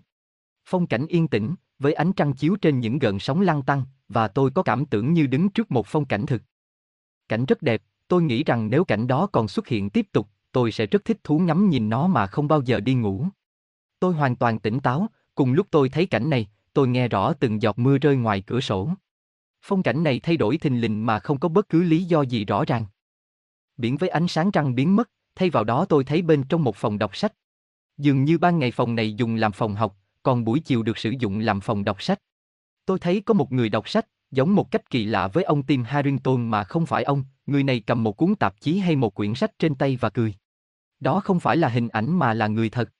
[0.64, 4.28] Phong cảnh yên tĩnh, với ánh trăng chiếu trên những gợn sóng lăn tăng, và
[4.28, 6.42] tôi có cảm tưởng như đứng trước một phong cảnh thực.
[7.28, 10.72] cảnh rất đẹp, tôi nghĩ rằng nếu cảnh đó còn xuất hiện tiếp tục, tôi
[10.72, 13.26] sẽ rất thích thú ngắm nhìn nó mà không bao giờ đi ngủ.
[14.00, 17.62] Tôi hoàn toàn tỉnh táo, cùng lúc tôi thấy cảnh này, tôi nghe rõ từng
[17.62, 18.90] giọt mưa rơi ngoài cửa sổ.
[19.62, 22.44] Phong cảnh này thay đổi thình lình mà không có bất cứ lý do gì
[22.44, 22.86] rõ ràng.
[23.76, 26.76] Biển với ánh sáng trăng biến mất, thay vào đó tôi thấy bên trong một
[26.76, 27.32] phòng đọc sách.
[27.96, 31.10] Dường như ban ngày phòng này dùng làm phòng học, còn buổi chiều được sử
[31.18, 32.20] dụng làm phòng đọc sách.
[32.86, 35.84] Tôi thấy có một người đọc sách, giống một cách kỳ lạ với ông Tim
[35.84, 39.34] Harrington mà không phải ông, người này cầm một cuốn tạp chí hay một quyển
[39.34, 40.34] sách trên tay và cười.
[41.00, 42.90] Đó không phải là hình ảnh mà là người thật.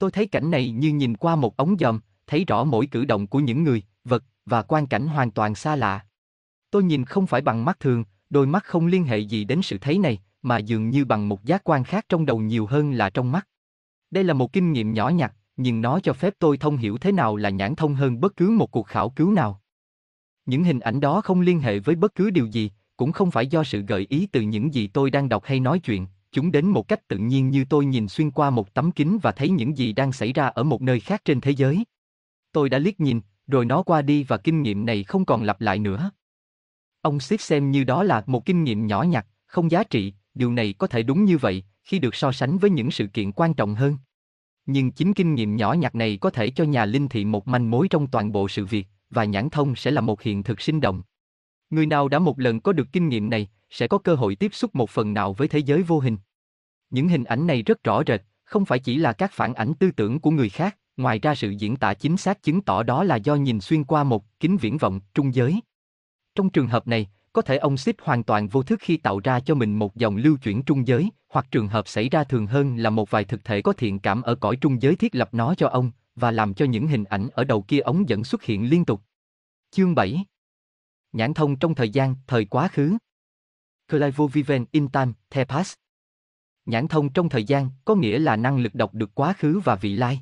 [0.00, 3.26] Tôi thấy cảnh này như nhìn qua một ống dòm, thấy rõ mỗi cử động
[3.26, 6.06] của những người, vật và quan cảnh hoàn toàn xa lạ.
[6.70, 9.78] Tôi nhìn không phải bằng mắt thường, đôi mắt không liên hệ gì đến sự
[9.78, 13.10] thấy này, mà dường như bằng một giác quan khác trong đầu nhiều hơn là
[13.10, 13.48] trong mắt.
[14.10, 17.12] Đây là một kinh nghiệm nhỏ nhặt, nhưng nó cho phép tôi thông hiểu thế
[17.12, 19.60] nào là nhãn thông hơn bất cứ một cuộc khảo cứu nào.
[20.46, 23.46] Những hình ảnh đó không liên hệ với bất cứ điều gì, cũng không phải
[23.46, 26.66] do sự gợi ý từ những gì tôi đang đọc hay nói chuyện, chúng đến
[26.66, 29.78] một cách tự nhiên như tôi nhìn xuyên qua một tấm kính và thấy những
[29.78, 31.84] gì đang xảy ra ở một nơi khác trên thế giới.
[32.52, 35.60] Tôi đã liếc nhìn, rồi nó qua đi và kinh nghiệm này không còn lặp
[35.60, 36.10] lại nữa.
[37.00, 40.52] Ông Sip xem như đó là một kinh nghiệm nhỏ nhặt, không giá trị, điều
[40.52, 43.54] này có thể đúng như vậy, khi được so sánh với những sự kiện quan
[43.54, 43.96] trọng hơn.
[44.66, 47.70] Nhưng chính kinh nghiệm nhỏ nhặt này có thể cho nhà linh thị một manh
[47.70, 50.80] mối trong toàn bộ sự việc, và nhãn thông sẽ là một hiện thực sinh
[50.80, 51.02] động.
[51.70, 54.54] Người nào đã một lần có được kinh nghiệm này, sẽ có cơ hội tiếp
[54.54, 56.16] xúc một phần nào với thế giới vô hình.
[56.90, 59.90] Những hình ảnh này rất rõ rệt, không phải chỉ là các phản ảnh tư
[59.90, 63.16] tưởng của người khác, ngoài ra sự diễn tả chính xác chứng tỏ đó là
[63.16, 65.60] do nhìn xuyên qua một kính viễn vọng trung giới.
[66.34, 69.40] Trong trường hợp này, có thể ông xích hoàn toàn vô thức khi tạo ra
[69.40, 72.76] cho mình một dòng lưu chuyển trung giới, hoặc trường hợp xảy ra thường hơn
[72.76, 75.54] là một vài thực thể có thiện cảm ở cõi trung giới thiết lập nó
[75.54, 78.70] cho ông, và làm cho những hình ảnh ở đầu kia ống dẫn xuất hiện
[78.70, 79.00] liên tục.
[79.70, 80.24] Chương 7
[81.12, 82.98] Nhãn thông trong thời gian, thời quá khứ
[83.90, 85.74] Clivo Viven in time, the past
[86.66, 89.74] Nhãn thông trong thời gian có nghĩa là năng lực đọc được quá khứ và
[89.74, 90.20] vị lai.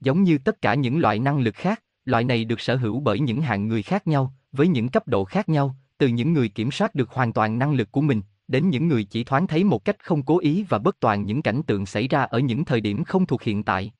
[0.00, 3.20] Giống như tất cả những loại năng lực khác, loại này được sở hữu bởi
[3.20, 6.70] những hạng người khác nhau, với những cấp độ khác nhau, từ những người kiểm
[6.70, 9.84] soát được hoàn toàn năng lực của mình, đến những người chỉ thoáng thấy một
[9.84, 12.80] cách không cố ý và bất toàn những cảnh tượng xảy ra ở những thời
[12.80, 13.92] điểm không thuộc hiện tại.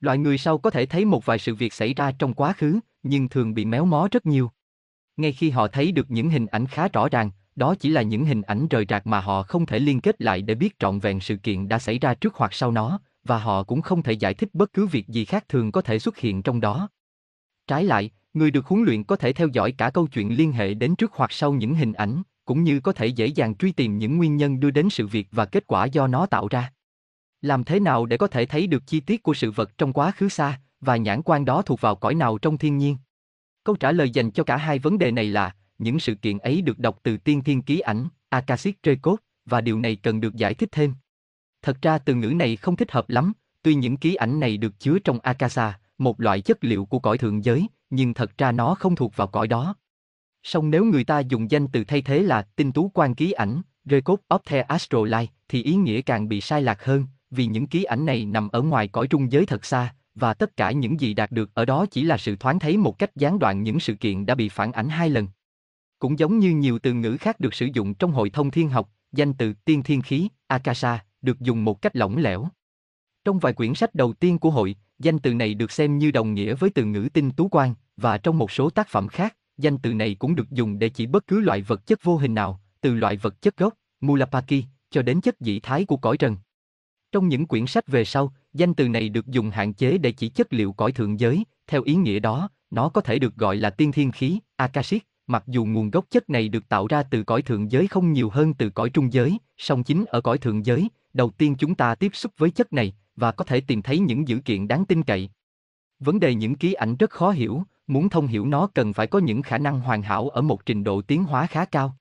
[0.00, 2.80] Loại người sau có thể thấy một vài sự việc xảy ra trong quá khứ,
[3.02, 4.50] nhưng thường bị méo mó rất nhiều.
[5.16, 8.24] Ngay khi họ thấy được những hình ảnh khá rõ ràng, đó chỉ là những
[8.24, 11.20] hình ảnh rời rạc mà họ không thể liên kết lại để biết trọn vẹn
[11.20, 14.34] sự kiện đã xảy ra trước hoặc sau nó, và họ cũng không thể giải
[14.34, 16.88] thích bất cứ việc gì khác thường có thể xuất hiện trong đó.
[17.66, 20.74] Trái lại, người được huấn luyện có thể theo dõi cả câu chuyện liên hệ
[20.74, 23.98] đến trước hoặc sau những hình ảnh, cũng như có thể dễ dàng truy tìm
[23.98, 26.72] những nguyên nhân đưa đến sự việc và kết quả do nó tạo ra.
[27.42, 30.10] Làm thế nào để có thể thấy được chi tiết của sự vật trong quá
[30.10, 32.96] khứ xa, và nhãn quan đó thuộc vào cõi nào trong thiên nhiên?
[33.66, 36.62] Câu trả lời dành cho cả hai vấn đề này là, những sự kiện ấy
[36.62, 40.54] được đọc từ tiên thiên ký ảnh, Akashic Record, và điều này cần được giải
[40.54, 40.94] thích thêm.
[41.62, 43.32] Thật ra từ ngữ này không thích hợp lắm,
[43.62, 47.18] tuy những ký ảnh này được chứa trong Akasa, một loại chất liệu của cõi
[47.18, 49.74] thượng giới, nhưng thật ra nó không thuộc vào cõi đó.
[50.42, 53.62] Song nếu người ta dùng danh từ thay thế là tinh tú quan ký ảnh,
[53.84, 57.66] Record of the Astral Life, thì ý nghĩa càng bị sai lạc hơn, vì những
[57.66, 61.00] ký ảnh này nằm ở ngoài cõi trung giới thật xa, và tất cả những
[61.00, 63.80] gì đạt được ở đó chỉ là sự thoáng thấy một cách gián đoạn những
[63.80, 65.28] sự kiện đã bị phản ảnh hai lần.
[65.98, 68.90] Cũng giống như nhiều từ ngữ khác được sử dụng trong hội thông thiên học,
[69.12, 72.48] danh từ tiên thiên khí, Akasha, được dùng một cách lỏng lẻo.
[73.24, 76.34] Trong vài quyển sách đầu tiên của hội, danh từ này được xem như đồng
[76.34, 79.78] nghĩa với từ ngữ tinh tú quan, và trong một số tác phẩm khác, danh
[79.78, 82.60] từ này cũng được dùng để chỉ bất cứ loại vật chất vô hình nào,
[82.80, 86.36] từ loại vật chất gốc, Mulapaki, cho đến chất dĩ thái của cõi trần.
[87.12, 90.28] Trong những quyển sách về sau, danh từ này được dùng hạn chế để chỉ
[90.28, 93.70] chất liệu cõi thượng giới, theo ý nghĩa đó, nó có thể được gọi là
[93.70, 97.42] tiên thiên khí, Akashic, mặc dù nguồn gốc chất này được tạo ra từ cõi
[97.42, 100.88] thượng giới không nhiều hơn từ cõi trung giới, song chính ở cõi thượng giới,
[101.12, 104.28] đầu tiên chúng ta tiếp xúc với chất này và có thể tìm thấy những
[104.28, 105.30] dữ kiện đáng tin cậy.
[105.98, 109.18] Vấn đề những ký ảnh rất khó hiểu, muốn thông hiểu nó cần phải có
[109.18, 111.96] những khả năng hoàn hảo ở một trình độ tiến hóa khá cao.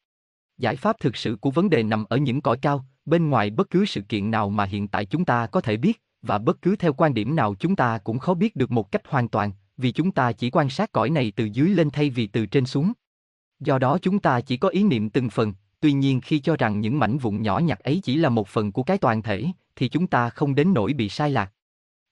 [0.57, 3.69] Giải pháp thực sự của vấn đề nằm ở những cõi cao, bên ngoài bất
[3.69, 6.76] cứ sự kiện nào mà hiện tại chúng ta có thể biết, và bất cứ
[6.76, 9.91] theo quan điểm nào chúng ta cũng khó biết được một cách hoàn toàn, vì
[9.91, 12.93] chúng ta chỉ quan sát cõi này từ dưới lên thay vì từ trên xuống.
[13.60, 16.81] Do đó chúng ta chỉ có ý niệm từng phần, tuy nhiên khi cho rằng
[16.81, 19.45] những mảnh vụn nhỏ nhặt ấy chỉ là một phần của cái toàn thể,
[19.76, 21.52] thì chúng ta không đến nỗi bị sai lạc.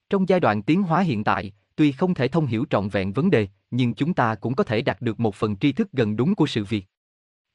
[0.09, 3.29] Trong giai đoạn tiến hóa hiện tại, tuy không thể thông hiểu trọn vẹn vấn
[3.29, 6.35] đề, nhưng chúng ta cũng có thể đạt được một phần tri thức gần đúng
[6.35, 6.85] của sự việc.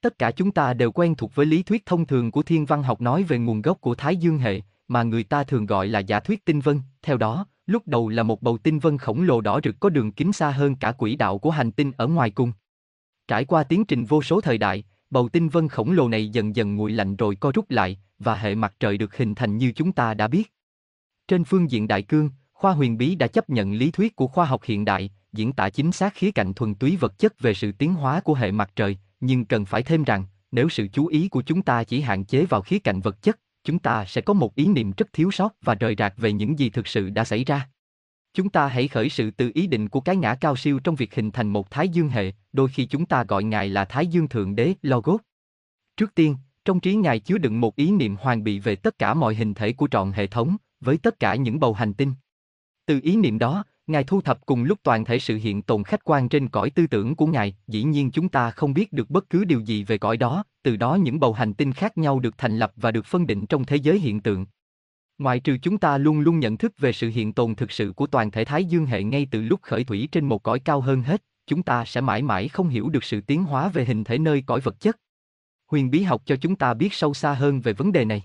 [0.00, 2.82] Tất cả chúng ta đều quen thuộc với lý thuyết thông thường của thiên văn
[2.82, 5.98] học nói về nguồn gốc của Thái Dương hệ, mà người ta thường gọi là
[5.98, 6.80] giả thuyết tinh vân.
[7.02, 10.12] Theo đó, lúc đầu là một bầu tinh vân khổng lồ đỏ rực có đường
[10.12, 12.52] kính xa hơn cả quỹ đạo của hành tinh ở ngoài cung.
[13.28, 16.56] Trải qua tiến trình vô số thời đại, bầu tinh vân khổng lồ này dần
[16.56, 19.72] dần nguội lạnh rồi co rút lại, và hệ mặt trời được hình thành như
[19.72, 20.52] chúng ta đã biết.
[21.28, 24.44] Trên phương diện đại cương, khoa huyền bí đã chấp nhận lý thuyết của khoa
[24.44, 27.72] học hiện đại, diễn tả chính xác khía cạnh thuần túy vật chất về sự
[27.72, 31.28] tiến hóa của hệ mặt trời, nhưng cần phải thêm rằng, nếu sự chú ý
[31.28, 33.38] của chúng ta chỉ hạn chế vào khía cạnh vật chất,
[33.68, 36.58] chúng ta sẽ có một ý niệm rất thiếu sót và rời rạc về những
[36.58, 37.68] gì thực sự đã xảy ra.
[38.34, 41.14] Chúng ta hãy khởi sự từ ý định của cái ngã cao siêu trong việc
[41.14, 44.28] hình thành một thái dương hệ, đôi khi chúng ta gọi ngài là thái dương
[44.28, 45.20] thượng đế, Logos.
[45.96, 49.14] Trước tiên, trong trí ngài chứa đựng một ý niệm hoàn bị về tất cả
[49.14, 52.12] mọi hình thể của trọn hệ thống, với tất cả những bầu hành tinh.
[52.86, 56.04] Từ ý niệm đó, Ngài thu thập cùng lúc toàn thể sự hiện tồn khách
[56.04, 59.30] quan trên cõi tư tưởng của Ngài, dĩ nhiên chúng ta không biết được bất
[59.30, 62.38] cứ điều gì về cõi đó, từ đó những bầu hành tinh khác nhau được
[62.38, 64.46] thành lập và được phân định trong thế giới hiện tượng.
[65.18, 68.06] Ngoại trừ chúng ta luôn luôn nhận thức về sự hiện tồn thực sự của
[68.06, 71.02] toàn thể Thái Dương hệ ngay từ lúc khởi thủy trên một cõi cao hơn
[71.02, 74.18] hết, chúng ta sẽ mãi mãi không hiểu được sự tiến hóa về hình thể
[74.18, 74.96] nơi cõi vật chất.
[75.70, 78.22] Huyền bí học cho chúng ta biết sâu xa hơn về vấn đề này.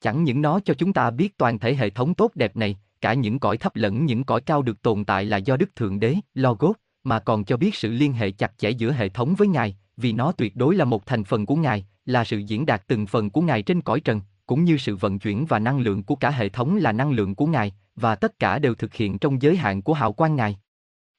[0.00, 3.14] Chẳng những nó cho chúng ta biết toàn thể hệ thống tốt đẹp này, cả
[3.14, 6.14] những cõi thấp lẫn những cõi cao được tồn tại là do Đức Thượng Đế,
[6.34, 9.76] Logos, mà còn cho biết sự liên hệ chặt chẽ giữa hệ thống với Ngài,
[9.96, 13.06] vì nó tuyệt đối là một thành phần của Ngài, là sự diễn đạt từng
[13.06, 16.14] phần của Ngài trên cõi trần, cũng như sự vận chuyển và năng lượng của
[16.16, 19.42] cả hệ thống là năng lượng của Ngài, và tất cả đều thực hiện trong
[19.42, 20.58] giới hạn của hào quang Ngài.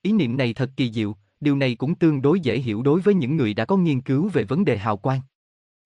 [0.01, 3.13] Ý niệm này thật kỳ diệu, điều này cũng tương đối dễ hiểu đối với
[3.13, 5.21] những người đã có nghiên cứu về vấn đề hào quang.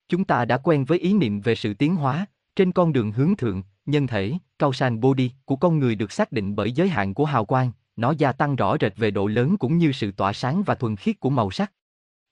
[0.08, 2.26] Chúng ta đã quen với ý niệm về sự tiến hóa,
[2.56, 6.56] trên con đường hướng thượng, nhân thể, cao body của con người được xác định
[6.56, 9.78] bởi giới hạn của hào quang, nó gia tăng rõ rệt về độ lớn cũng
[9.78, 11.72] như sự tỏa sáng và thuần khiết của màu sắc.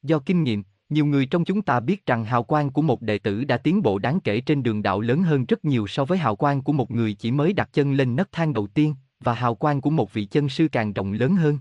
[0.02, 3.18] Do kinh nghiệm, nhiều người trong chúng ta biết rằng hào quang của một đệ
[3.18, 6.18] tử đã tiến bộ đáng kể trên đường đạo lớn hơn rất nhiều so với
[6.18, 9.34] hào quang của một người chỉ mới đặt chân lên nấc thang đầu tiên, và
[9.34, 11.58] hào quang của một vị chân sư càng rộng lớn hơn.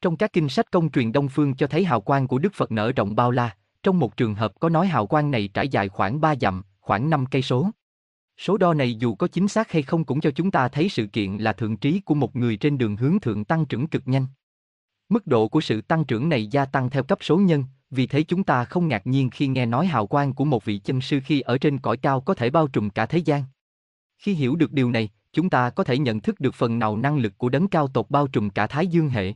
[0.00, 2.72] Trong các kinh sách công truyền Đông Phương cho thấy hào quang của Đức Phật
[2.72, 5.88] nở rộng bao la, trong một trường hợp có nói hào quang này trải dài
[5.88, 7.70] khoảng 3 dặm, khoảng 5 cây số.
[8.38, 11.06] Số đo này dù có chính xác hay không cũng cho chúng ta thấy sự
[11.06, 14.26] kiện là thượng trí của một người trên đường hướng thượng tăng trưởng cực nhanh.
[15.08, 18.22] Mức độ của sự tăng trưởng này gia tăng theo cấp số nhân, vì thế
[18.22, 21.20] chúng ta không ngạc nhiên khi nghe nói hào quang của một vị chân sư
[21.24, 23.44] khi ở trên cõi cao có thể bao trùm cả thế gian.
[24.18, 27.18] Khi hiểu được điều này, chúng ta có thể nhận thức được phần nào năng
[27.18, 29.34] lực của đấng cao tột bao trùm cả thái dương hệ.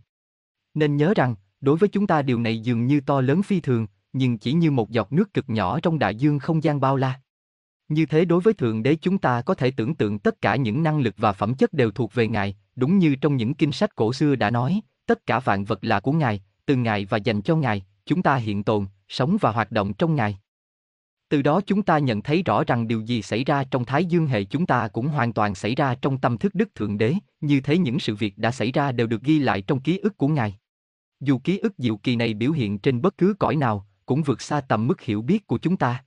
[0.75, 3.87] Nên nhớ rằng, đối với chúng ta điều này dường như to lớn phi thường,
[4.13, 7.21] nhưng chỉ như một giọt nước cực nhỏ trong đại dương không gian bao la.
[7.91, 10.83] Như thế đối với Thượng Đế chúng ta có thể tưởng tượng tất cả những
[10.83, 13.97] năng lực và phẩm chất đều thuộc về Ngài, đúng như trong những kinh sách
[13.97, 17.43] cổ xưa đã nói, tất cả vạn vật là của Ngài, từ Ngài và dành
[17.43, 20.39] cho Ngài, chúng ta hiện tồn, sống và hoạt động trong Ngài.
[21.29, 24.27] Từ đó chúng ta nhận thấy rõ rằng điều gì xảy ra trong Thái Dương
[24.27, 27.61] hệ chúng ta cũng hoàn toàn xảy ra trong tâm thức Đức Thượng Đế, như
[27.61, 30.29] thế những sự việc đã xảy ra đều được ghi lại trong ký ức của
[30.29, 30.59] Ngài.
[31.21, 34.41] Dù ký ức diệu kỳ này biểu hiện trên bất cứ cõi nào, cũng vượt
[34.41, 36.05] xa tầm mức hiểu biết của chúng ta.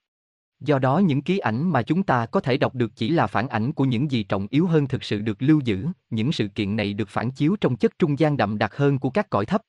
[0.64, 3.48] Do đó những ký ảnh mà chúng ta có thể đọc được chỉ là phản
[3.48, 6.76] ảnh của những gì trọng yếu hơn thực sự được lưu giữ, những sự kiện
[6.76, 9.62] này được phản chiếu trong chất trung gian đậm đặc hơn của các cõi thấp.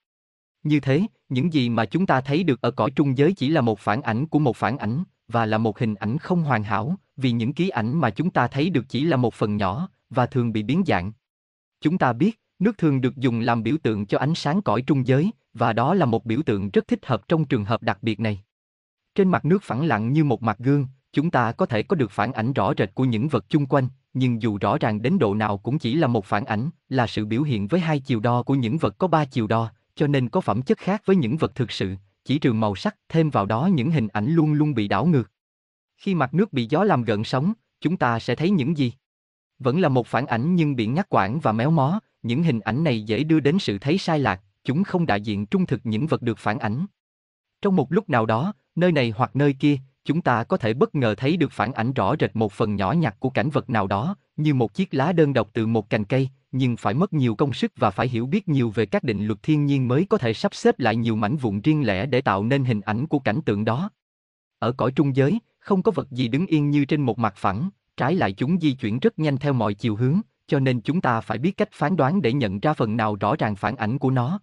[0.62, 3.60] Như thế, những gì mà chúng ta thấy được ở cõi trung giới chỉ là
[3.60, 6.96] một phản ảnh của một phản ảnh, và là một hình ảnh không hoàn hảo,
[7.16, 10.26] vì những ký ảnh mà chúng ta thấy được chỉ là một phần nhỏ, và
[10.26, 11.12] thường bị biến dạng.
[11.80, 15.06] Chúng ta biết, nước thường được dùng làm biểu tượng cho ánh sáng cõi trung
[15.06, 18.20] giới, và đó là một biểu tượng rất thích hợp trong trường hợp đặc biệt
[18.20, 18.43] này.
[19.14, 22.10] Trên mặt nước phẳng lặng như một mặt gương, chúng ta có thể có được
[22.10, 25.34] phản ảnh rõ rệt của những vật chung quanh, nhưng dù rõ ràng đến độ
[25.34, 28.42] nào cũng chỉ là một phản ảnh, là sự biểu hiện với hai chiều đo
[28.42, 31.36] của những vật có ba chiều đo, cho nên có phẩm chất khác với những
[31.36, 34.74] vật thực sự, chỉ trừ màu sắc, thêm vào đó những hình ảnh luôn luôn
[34.74, 35.30] bị đảo ngược.
[35.96, 38.92] Khi mặt nước bị gió làm gợn sóng, chúng ta sẽ thấy những gì?
[39.58, 42.84] Vẫn là một phản ảnh nhưng bị ngắt quãng và méo mó, những hình ảnh
[42.84, 46.06] này dễ đưa đến sự thấy sai lạc, chúng không đại diện trung thực những
[46.06, 46.86] vật được phản ảnh.
[47.62, 50.94] Trong một lúc nào đó, nơi này hoặc nơi kia, chúng ta có thể bất
[50.94, 53.86] ngờ thấy được phản ảnh rõ rệt một phần nhỏ nhặt của cảnh vật nào
[53.86, 57.34] đó, như một chiếc lá đơn độc từ một cành cây, nhưng phải mất nhiều
[57.34, 60.18] công sức và phải hiểu biết nhiều về các định luật thiên nhiên mới có
[60.18, 63.18] thể sắp xếp lại nhiều mảnh vụn riêng lẻ để tạo nên hình ảnh của
[63.18, 63.90] cảnh tượng đó.
[64.58, 67.70] Ở cõi trung giới, không có vật gì đứng yên như trên một mặt phẳng,
[67.96, 71.20] trái lại chúng di chuyển rất nhanh theo mọi chiều hướng, cho nên chúng ta
[71.20, 74.10] phải biết cách phán đoán để nhận ra phần nào rõ ràng phản ảnh của
[74.10, 74.40] nó.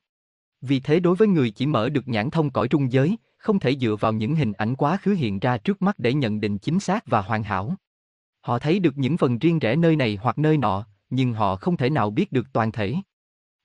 [0.62, 3.76] Vì thế đối với người chỉ mở được nhãn thông cõi trung giới, không thể
[3.76, 6.80] dựa vào những hình ảnh quá khứ hiện ra trước mắt để nhận định chính
[6.80, 7.76] xác và hoàn hảo.
[8.42, 11.78] Họ thấy được những phần riêng rẽ nơi này hoặc nơi nọ, nhưng họ không
[11.78, 12.96] thể nào biết được toàn thể.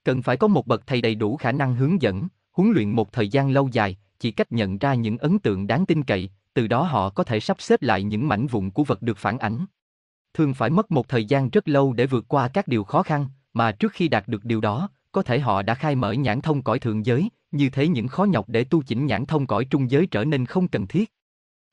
[0.05, 3.13] Cần phải có một bậc thầy đầy đủ khả năng hướng dẫn, huấn luyện một
[3.13, 6.67] thời gian lâu dài, chỉ cách nhận ra những ấn tượng đáng tin cậy, từ
[6.67, 9.67] đó họ có thể sắp xếp lại những mảnh vụn của vật được phản ảnh.
[10.35, 13.29] Thường phải mất một thời gian rất lâu để vượt qua các điều khó khăn,
[13.53, 16.63] mà trước khi đạt được điều đó, có thể họ đã khai mở nhãn thông
[16.63, 19.91] cõi thượng giới, như thế những khó nhọc để tu chỉnh nhãn thông cõi trung
[19.91, 21.13] giới trở nên không cần thiết.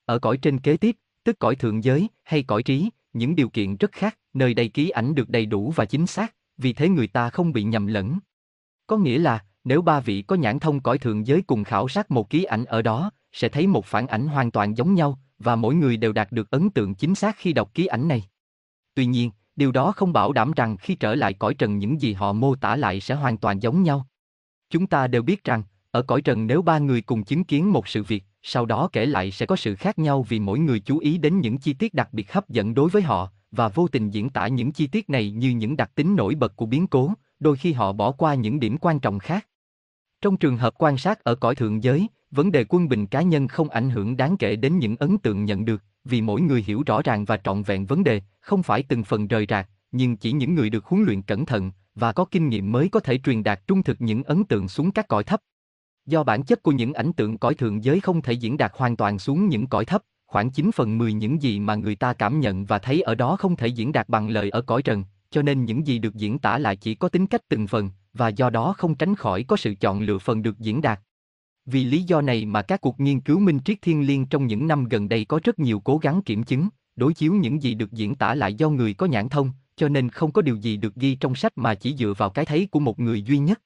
[0.05, 3.75] Ở cõi trên kế tiếp, tức cõi thượng giới hay cõi trí, những điều kiện
[3.75, 7.07] rất khác, nơi đây ký ảnh được đầy đủ và chính xác, vì thế người
[7.07, 8.19] ta không bị nhầm lẫn.
[8.87, 12.11] Có nghĩa là, nếu ba vị có nhãn thông cõi thượng giới cùng khảo sát
[12.11, 15.55] một ký ảnh ở đó, sẽ thấy một phản ảnh hoàn toàn giống nhau, và
[15.55, 18.23] mỗi người đều đạt được ấn tượng chính xác khi đọc ký ảnh này.
[18.95, 22.13] Tuy nhiên, điều đó không bảo đảm rằng khi trở lại cõi trần những gì
[22.13, 24.07] họ mô tả lại sẽ hoàn toàn giống nhau.
[24.69, 25.63] Chúng ta đều biết rằng,
[25.93, 29.05] ở cõi trần nếu ba người cùng chứng kiến một sự việc, sau đó kể
[29.05, 31.93] lại sẽ có sự khác nhau vì mỗi người chú ý đến những chi tiết
[31.93, 35.09] đặc biệt hấp dẫn đối với họ, và vô tình diễn tả những chi tiết
[35.09, 38.33] này như những đặc tính nổi bật của biến cố, đôi khi họ bỏ qua
[38.33, 39.47] những điểm quan trọng khác.
[40.21, 43.47] Trong trường hợp quan sát ở cõi thượng giới, vấn đề quân bình cá nhân
[43.47, 46.83] không ảnh hưởng đáng kể đến những ấn tượng nhận được, vì mỗi người hiểu
[46.85, 50.31] rõ ràng và trọn vẹn vấn đề, không phải từng phần rời rạc, nhưng chỉ
[50.31, 53.43] những người được huấn luyện cẩn thận và có kinh nghiệm mới có thể truyền
[53.43, 55.41] đạt trung thực những ấn tượng xuống các cõi thấp.
[56.05, 58.95] Do bản chất của những ảnh tượng cõi thượng giới không thể diễn đạt hoàn
[58.95, 62.39] toàn xuống những cõi thấp, khoảng 9 phần 10 những gì mà người ta cảm
[62.39, 65.41] nhận và thấy ở đó không thể diễn đạt bằng lời ở cõi trần, cho
[65.41, 68.49] nên những gì được diễn tả lại chỉ có tính cách từng phần, và do
[68.49, 70.99] đó không tránh khỏi có sự chọn lựa phần được diễn đạt.
[71.65, 74.67] Vì lý do này mà các cuộc nghiên cứu minh triết thiên liêng trong những
[74.67, 77.91] năm gần đây có rất nhiều cố gắng kiểm chứng, đối chiếu những gì được
[77.91, 80.95] diễn tả lại do người có nhãn thông, cho nên không có điều gì được
[80.95, 83.61] ghi trong sách mà chỉ dựa vào cái thấy của một người duy nhất.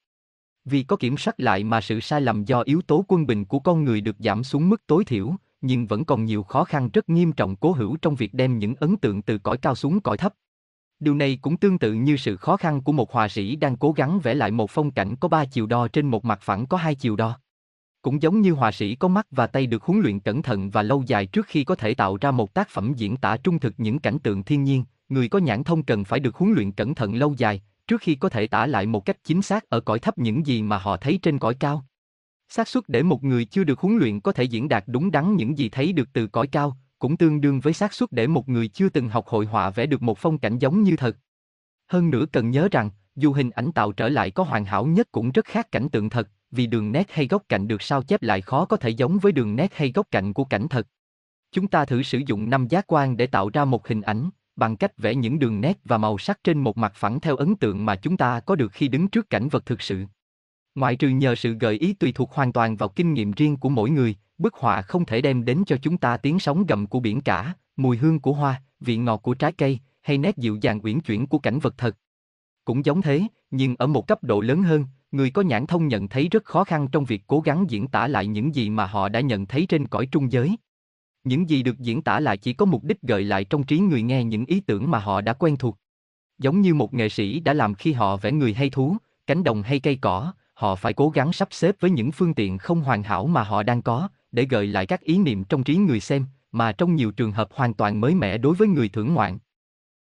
[0.70, 3.58] Vì có kiểm soát lại mà sự sai lầm do yếu tố quân bình của
[3.58, 7.08] con người được giảm xuống mức tối thiểu, nhưng vẫn còn nhiều khó khăn rất
[7.08, 10.16] nghiêm trọng cố hữu trong việc đem những ấn tượng từ cõi cao xuống cõi
[10.16, 10.34] thấp.
[11.00, 13.92] Điều này cũng tương tự như sự khó khăn của một họa sĩ đang cố
[13.92, 16.76] gắng vẽ lại một phong cảnh có ba chiều đo trên một mặt phẳng có
[16.76, 17.38] hai chiều đo.
[18.02, 20.82] Cũng giống như họa sĩ có mắt và tay được huấn luyện cẩn thận và
[20.82, 23.74] lâu dài trước khi có thể tạo ra một tác phẩm diễn tả trung thực
[23.78, 26.94] những cảnh tượng thiên nhiên, người có nhãn thông cần phải được huấn luyện cẩn
[26.94, 29.98] thận lâu dài trước khi có thể tả lại một cách chính xác ở cõi
[29.98, 31.84] thấp những gì mà họ thấy trên cõi cao.
[32.48, 35.36] xác suất để một người chưa được huấn luyện có thể diễn đạt đúng đắn
[35.36, 38.48] những gì thấy được từ cõi cao, cũng tương đương với xác suất để một
[38.48, 41.16] người chưa từng học hội họa vẽ được một phong cảnh giống như thật.
[41.86, 45.08] Hơn nữa cần nhớ rằng, dù hình ảnh tạo trở lại có hoàn hảo nhất
[45.12, 48.22] cũng rất khác cảnh tượng thật, vì đường nét hay góc cạnh được sao chép
[48.22, 50.86] lại khó có thể giống với đường nét hay góc cạnh của cảnh thật.
[51.52, 54.76] Chúng ta thử sử dụng năm giác quan để tạo ra một hình ảnh, bằng
[54.76, 57.84] cách vẽ những đường nét và màu sắc trên một mặt phẳng theo ấn tượng
[57.84, 60.04] mà chúng ta có được khi đứng trước cảnh vật thực sự.
[60.74, 63.68] Ngoại trừ nhờ sự gợi ý tùy thuộc hoàn toàn vào kinh nghiệm riêng của
[63.68, 67.00] mỗi người, bức họa không thể đem đến cho chúng ta tiếng sóng gầm của
[67.00, 70.80] biển cả, mùi hương của hoa, vị ngọt của trái cây, hay nét dịu dàng
[70.82, 71.96] uyển chuyển của cảnh vật thật.
[72.64, 76.08] Cũng giống thế, nhưng ở một cấp độ lớn hơn, người có nhãn thông nhận
[76.08, 79.08] thấy rất khó khăn trong việc cố gắng diễn tả lại những gì mà họ
[79.08, 80.56] đã nhận thấy trên cõi trung giới.
[81.24, 84.02] Những gì được diễn tả lại chỉ có mục đích gợi lại trong trí người
[84.02, 85.76] nghe những ý tưởng mà họ đã quen thuộc.
[86.38, 88.96] Giống như một nghệ sĩ đã làm khi họ vẽ người hay thú,
[89.26, 92.58] cánh đồng hay cây cỏ, họ phải cố gắng sắp xếp với những phương tiện
[92.58, 95.76] không hoàn hảo mà họ đang có, để gợi lại các ý niệm trong trí
[95.76, 99.14] người xem, mà trong nhiều trường hợp hoàn toàn mới mẻ đối với người thưởng
[99.14, 99.38] ngoạn.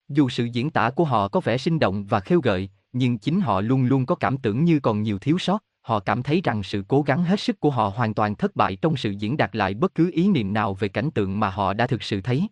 [0.09, 3.40] Dù sự diễn tả của họ có vẻ sinh động và khêu gợi, nhưng chính
[3.40, 6.62] họ luôn luôn có cảm tưởng như còn nhiều thiếu sót, họ cảm thấy rằng
[6.62, 9.56] sự cố gắng hết sức của họ hoàn toàn thất bại trong sự diễn đạt
[9.56, 12.48] lại bất cứ ý niệm nào về cảnh tượng mà họ đã thực sự thấy.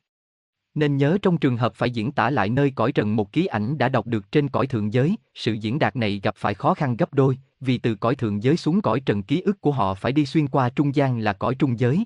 [0.74, 3.78] Nên nhớ trong trường hợp phải diễn tả lại nơi cõi trần một ký ảnh
[3.78, 6.97] đã đọc được trên cõi thượng giới, sự diễn đạt này gặp phải khó khăn
[6.97, 10.12] gấp đôi, vì từ cõi thượng giới xuống cõi trần ký ức của họ phải
[10.12, 12.05] đi xuyên qua trung gian là cõi trung giới.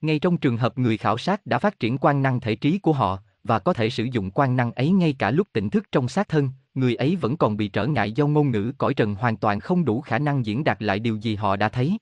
[0.00, 2.92] Ngay trong trường hợp người khảo sát đã phát triển quan năng thể trí của
[2.92, 6.08] họ, và có thể sử dụng quan năng ấy ngay cả lúc tỉnh thức trong
[6.08, 9.36] xác thân, người ấy vẫn còn bị trở ngại do ngôn ngữ cõi trần hoàn
[9.36, 11.98] toàn không đủ khả năng diễn đạt lại điều gì họ đã thấy.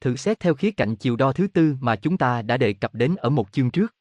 [0.00, 2.94] Thử xét theo khía cạnh chiều đo thứ tư mà chúng ta đã đề cập
[2.94, 3.94] đến ở một chương trước.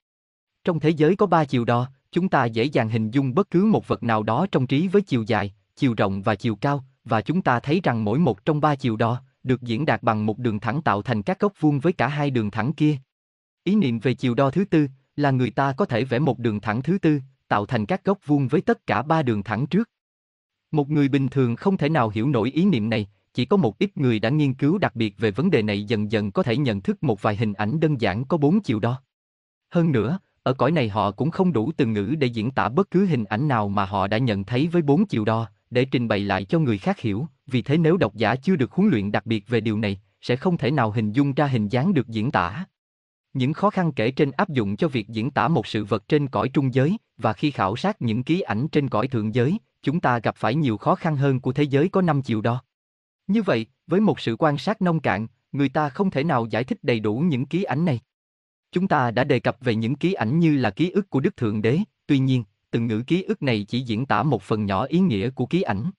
[0.63, 3.65] Trong thế giới có ba chiều đo, chúng ta dễ dàng hình dung bất cứ
[3.65, 7.21] một vật nào đó trong trí với chiều dài, chiều rộng và chiều cao, và
[7.21, 10.37] chúng ta thấy rằng mỗi một trong ba chiều đo được diễn đạt bằng một
[10.37, 12.97] đường thẳng tạo thành các góc vuông với cả hai đường thẳng kia.
[13.63, 16.61] Ý niệm về chiều đo thứ tư là người ta có thể vẽ một đường
[16.61, 19.89] thẳng thứ tư, tạo thành các góc vuông với tất cả ba đường thẳng trước.
[20.73, 23.79] Một người bình thường không thể nào hiểu nổi ý niệm này, chỉ có một
[23.79, 26.57] ít người đã nghiên cứu đặc biệt về vấn đề này dần dần có thể
[26.57, 29.01] nhận thức một vài hình ảnh đơn giản có bốn chiều đo.
[29.71, 32.91] Hơn nữa, ở cõi này họ cũng không đủ từ ngữ để diễn tả bất
[32.91, 36.07] cứ hình ảnh nào mà họ đã nhận thấy với bốn chiều đo, để trình
[36.07, 39.11] bày lại cho người khác hiểu, vì thế nếu độc giả chưa được huấn luyện
[39.11, 42.07] đặc biệt về điều này, sẽ không thể nào hình dung ra hình dáng được
[42.07, 42.65] diễn tả.
[43.33, 46.27] Những khó khăn kể trên áp dụng cho việc diễn tả một sự vật trên
[46.27, 49.99] cõi trung giới, và khi khảo sát những ký ảnh trên cõi thượng giới, chúng
[49.99, 52.63] ta gặp phải nhiều khó khăn hơn của thế giới có năm chiều đo.
[53.27, 56.63] Như vậy, với một sự quan sát nông cạn, người ta không thể nào giải
[56.63, 57.99] thích đầy đủ những ký ảnh này.
[58.71, 61.37] Chúng ta đã đề cập về những ký ảnh như là ký ức của Đức
[61.37, 64.83] Thượng Đế, tuy nhiên, từng ngữ ký ức này chỉ diễn tả một phần nhỏ
[64.83, 65.91] ý nghĩa của ký ảnh.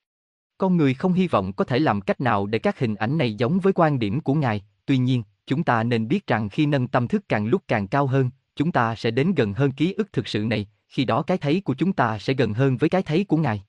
[0.58, 3.34] Con người không hy vọng có thể làm cách nào để các hình ảnh này
[3.34, 6.88] giống với quan điểm của Ngài, tuy nhiên, chúng ta nên biết rằng khi nâng
[6.88, 10.12] tâm thức càng lúc càng cao hơn, chúng ta sẽ đến gần hơn ký ức
[10.12, 13.02] thực sự này, khi đó cái thấy của chúng ta sẽ gần hơn với cái
[13.02, 13.64] thấy của Ngài.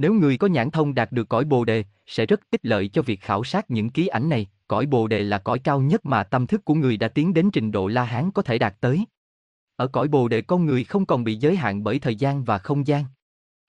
[0.00, 3.02] Nếu người có nhãn thông đạt được cõi Bồ đề, sẽ rất ích lợi cho
[3.02, 6.22] việc khảo sát những ký ảnh này, cõi Bồ đề là cõi cao nhất mà
[6.24, 9.04] tâm thức của người đã tiến đến trình độ La Hán có thể đạt tới.
[9.76, 12.58] Ở cõi Bồ đề con người không còn bị giới hạn bởi thời gian và
[12.58, 13.04] không gian.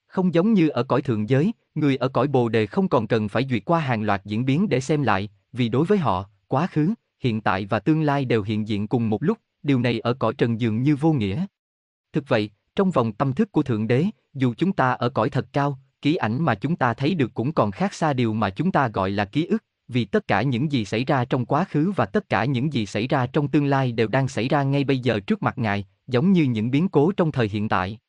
[0.07, 3.29] Không giống như ở cõi thượng giới, người ở cõi Bồ đề không còn cần
[3.29, 6.67] phải duyệt qua hàng loạt diễn biến để xem lại, vì đối với họ, quá
[6.67, 10.13] khứ, hiện tại và tương lai đều hiện diện cùng một lúc, điều này ở
[10.13, 11.45] cõi trần dường như vô nghĩa.
[12.13, 15.47] Thực vậy, trong vòng tâm thức của Thượng Đế, dù chúng ta ở cõi thật
[15.53, 18.71] cao, ký ảnh mà chúng ta thấy được cũng còn khác xa điều mà chúng
[18.71, 21.91] ta gọi là ký ức, vì tất cả những gì xảy ra trong quá khứ
[21.95, 24.83] và tất cả những gì xảy ra trong tương lai đều đang xảy ra ngay
[24.83, 27.99] bây giờ trước mặt Ngài, giống như những biến cố trong thời hiện tại.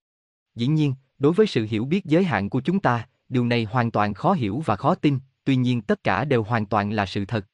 [0.55, 3.90] Dĩ nhiên, đối với sự hiểu biết giới hạn của chúng ta, điều này hoàn
[3.90, 7.24] toàn khó hiểu và khó tin, tuy nhiên tất cả đều hoàn toàn là sự
[7.24, 7.47] thật.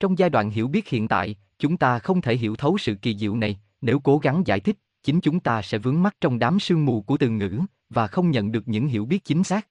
[0.00, 3.18] Trong giai đoạn hiểu biết hiện tại, chúng ta không thể hiểu thấu sự kỳ
[3.18, 6.60] diệu này, nếu cố gắng giải thích, chính chúng ta sẽ vướng mắc trong đám
[6.60, 7.60] sương mù của từ ngữ
[7.90, 9.68] và không nhận được những hiểu biết chính xác.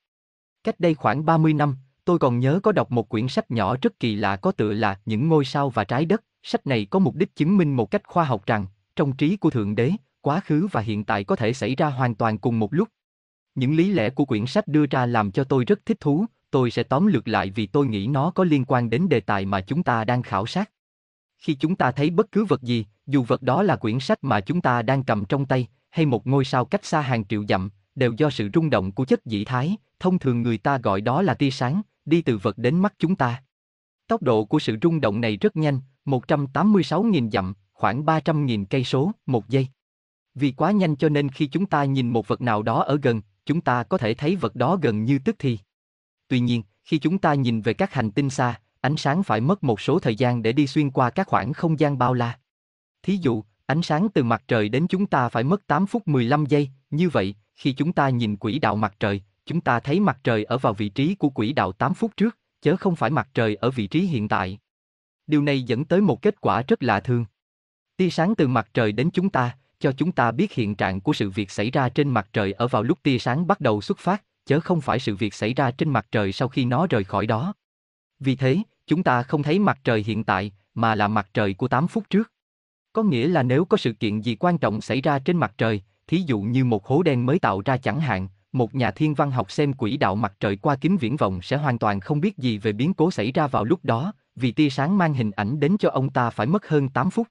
[0.64, 4.00] Cách đây khoảng 30 năm, tôi còn nhớ có đọc một quyển sách nhỏ rất
[4.00, 6.24] kỳ lạ có tựa là Những ngôi sao và trái đất.
[6.44, 8.66] Sách này có mục đích chứng minh một cách khoa học rằng,
[8.96, 9.92] trong trí của Thượng Đế,
[10.22, 12.90] quá khứ và hiện tại có thể xảy ra hoàn toàn cùng một lúc.
[13.56, 16.72] Những lý lẽ của quyển sách đưa ra làm cho tôi rất thích thú, tôi
[16.72, 19.62] sẽ tóm lược lại vì tôi nghĩ nó có liên quan đến đề tài mà
[19.62, 20.70] chúng ta đang khảo sát.
[21.44, 24.42] Khi chúng ta thấy bất cứ vật gì, dù vật đó là quyển sách mà
[24.42, 27.70] chúng ta đang cầm trong tay, hay một ngôi sao cách xa hàng triệu dặm,
[27.96, 31.22] đều do sự rung động của chất dị thái, thông thường người ta gọi đó
[31.22, 33.44] là tia sáng, đi từ vật đến mắt chúng ta.
[34.08, 39.12] Tốc độ của sự rung động này rất nhanh, 186.000 dặm, khoảng 300.000 cây số
[39.26, 39.68] một giây.
[40.36, 43.22] Vì quá nhanh cho nên khi chúng ta nhìn một vật nào đó ở gần,
[43.46, 45.60] chúng ta có thể thấy vật đó gần như tức thì.
[46.28, 49.64] Tuy nhiên, khi chúng ta nhìn về các hành tinh xa, ánh sáng phải mất
[49.64, 52.40] một số thời gian để đi xuyên qua các khoảng không gian bao la.
[53.04, 56.46] Thí dụ, ánh sáng từ mặt trời đến chúng ta phải mất 8 phút 15
[56.46, 60.20] giây, như vậy, khi chúng ta nhìn quỹ đạo mặt trời, chúng ta thấy mặt
[60.24, 63.30] trời ở vào vị trí của quỹ đạo 8 phút trước, chớ không phải mặt
[63.34, 64.60] trời ở vị trí hiện tại.
[65.28, 67.26] Điều này dẫn tới một kết quả rất lạ thường.
[67.98, 71.14] Tia sáng từ mặt trời đến chúng ta, cho chúng ta biết hiện trạng của
[71.14, 73.98] sự việc xảy ra trên mặt trời ở vào lúc tia sáng bắt đầu xuất
[73.98, 77.04] phát, chớ không phải sự việc xảy ra trên mặt trời sau khi nó rời
[77.04, 77.54] khỏi đó.
[78.20, 78.58] Vì thế,
[78.88, 82.04] chúng ta không thấy mặt trời hiện tại, mà là mặt trời của 8 phút
[82.10, 82.32] trước.
[82.94, 85.82] Có nghĩa là nếu có sự kiện gì quan trọng xảy ra trên mặt trời,
[86.08, 89.32] thí dụ như một hố đen mới tạo ra chẳng hạn, một nhà thiên văn
[89.32, 92.38] học xem quỹ đạo mặt trời qua kính viễn vọng sẽ hoàn toàn không biết
[92.38, 95.60] gì về biến cố xảy ra vào lúc đó, vì tia sáng mang hình ảnh
[95.60, 97.28] đến cho ông ta phải mất hơn 8 phút.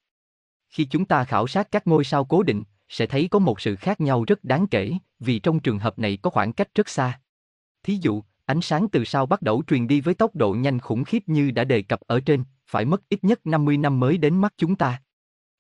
[0.69, 3.77] Khi chúng ta khảo sát các ngôi sao cố định, sẽ thấy có một sự
[3.77, 7.21] khác nhau rất đáng kể, vì trong trường hợp này có khoảng cách rất xa.
[7.83, 11.05] Thí dụ, ánh sáng từ sao bắt đầu truyền đi với tốc độ nhanh khủng
[11.05, 14.41] khiếp như đã đề cập ở trên, phải mất ít nhất 50 năm mới đến
[14.41, 15.03] mắt chúng ta.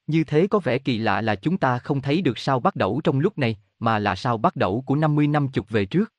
[0.06, 3.00] Như thế có vẻ kỳ lạ là chúng ta không thấy được sao bắt đầu
[3.04, 6.12] trong lúc này, mà là sao bắt đầu của 50 năm chục về trước.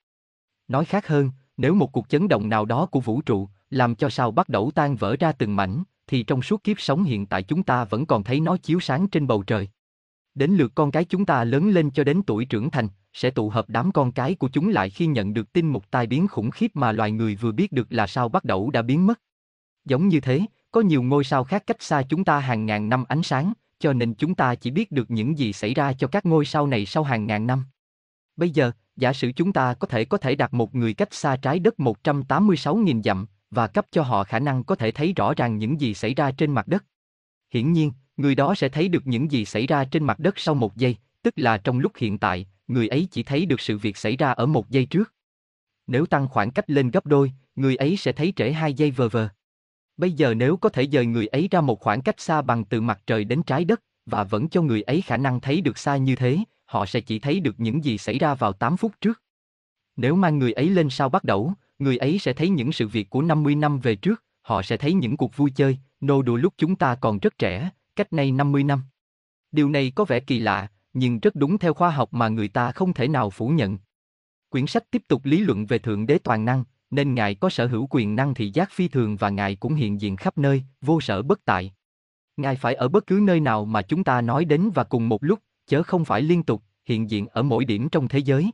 [0.67, 4.09] Nói khác hơn, nếu một cuộc chấn động nào đó của vũ trụ làm cho
[4.09, 7.43] sao bắt đầu tan vỡ ra từng mảnh, thì trong suốt kiếp sống hiện tại
[7.43, 9.69] chúng ta vẫn còn thấy nó chiếu sáng trên bầu trời.
[10.35, 13.49] Đến lượt con cái chúng ta lớn lên cho đến tuổi trưởng thành, sẽ tụ
[13.49, 16.51] hợp đám con cái của chúng lại khi nhận được tin một tai biến khủng
[16.51, 19.21] khiếp mà loài người vừa biết được là sao bắt đầu đã biến mất.
[19.85, 20.41] Giống như thế,
[20.71, 23.93] có nhiều ngôi sao khác cách xa chúng ta hàng ngàn năm ánh sáng, cho
[23.93, 26.85] nên chúng ta chỉ biết được những gì xảy ra cho các ngôi sao này
[26.85, 27.63] sau hàng ngàn năm.
[28.35, 31.35] Bây giờ, giả sử chúng ta có thể có thể đặt một người cách xa
[31.35, 35.57] trái đất 186.000 dặm, và cấp cho họ khả năng có thể thấy rõ ràng
[35.57, 36.85] những gì xảy ra trên mặt đất.
[37.53, 40.55] Hiển nhiên, người đó sẽ thấy được những gì xảy ra trên mặt đất sau
[40.55, 43.97] một giây, tức là trong lúc hiện tại, người ấy chỉ thấy được sự việc
[43.97, 45.13] xảy ra ở một giây trước.
[45.87, 49.09] Nếu tăng khoảng cách lên gấp đôi, người ấy sẽ thấy trễ hai giây vờ
[49.09, 49.29] vờ.
[49.97, 52.81] Bây giờ nếu có thể dời người ấy ra một khoảng cách xa bằng từ
[52.81, 55.97] mặt trời đến trái đất, và vẫn cho người ấy khả năng thấy được xa
[55.97, 59.21] như thế, họ sẽ chỉ thấy được những gì xảy ra vào 8 phút trước.
[59.95, 63.09] Nếu mang người ấy lên sao bắt đầu, người ấy sẽ thấy những sự việc
[63.09, 66.53] của 50 năm về trước, họ sẽ thấy những cuộc vui chơi, nô đùa lúc
[66.57, 68.81] chúng ta còn rất trẻ, cách nay 50 năm.
[69.51, 72.71] Điều này có vẻ kỳ lạ, nhưng rất đúng theo khoa học mà người ta
[72.71, 73.77] không thể nào phủ nhận.
[74.49, 77.67] Quyển sách tiếp tục lý luận về Thượng Đế Toàn Năng, nên Ngài có sở
[77.67, 81.01] hữu quyền năng thị giác phi thường và Ngài cũng hiện diện khắp nơi, vô
[81.01, 81.73] sở bất tại.
[82.37, 85.23] Ngài phải ở bất cứ nơi nào mà chúng ta nói đến và cùng một
[85.23, 88.51] lúc, chớ không phải liên tục, hiện diện ở mỗi điểm trong thế giới.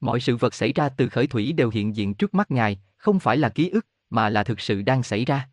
[0.00, 3.20] Mọi sự vật xảy ra từ khởi thủy đều hiện diện trước mắt Ngài, không
[3.20, 5.48] phải là ký ức, mà là thực sự đang xảy ra.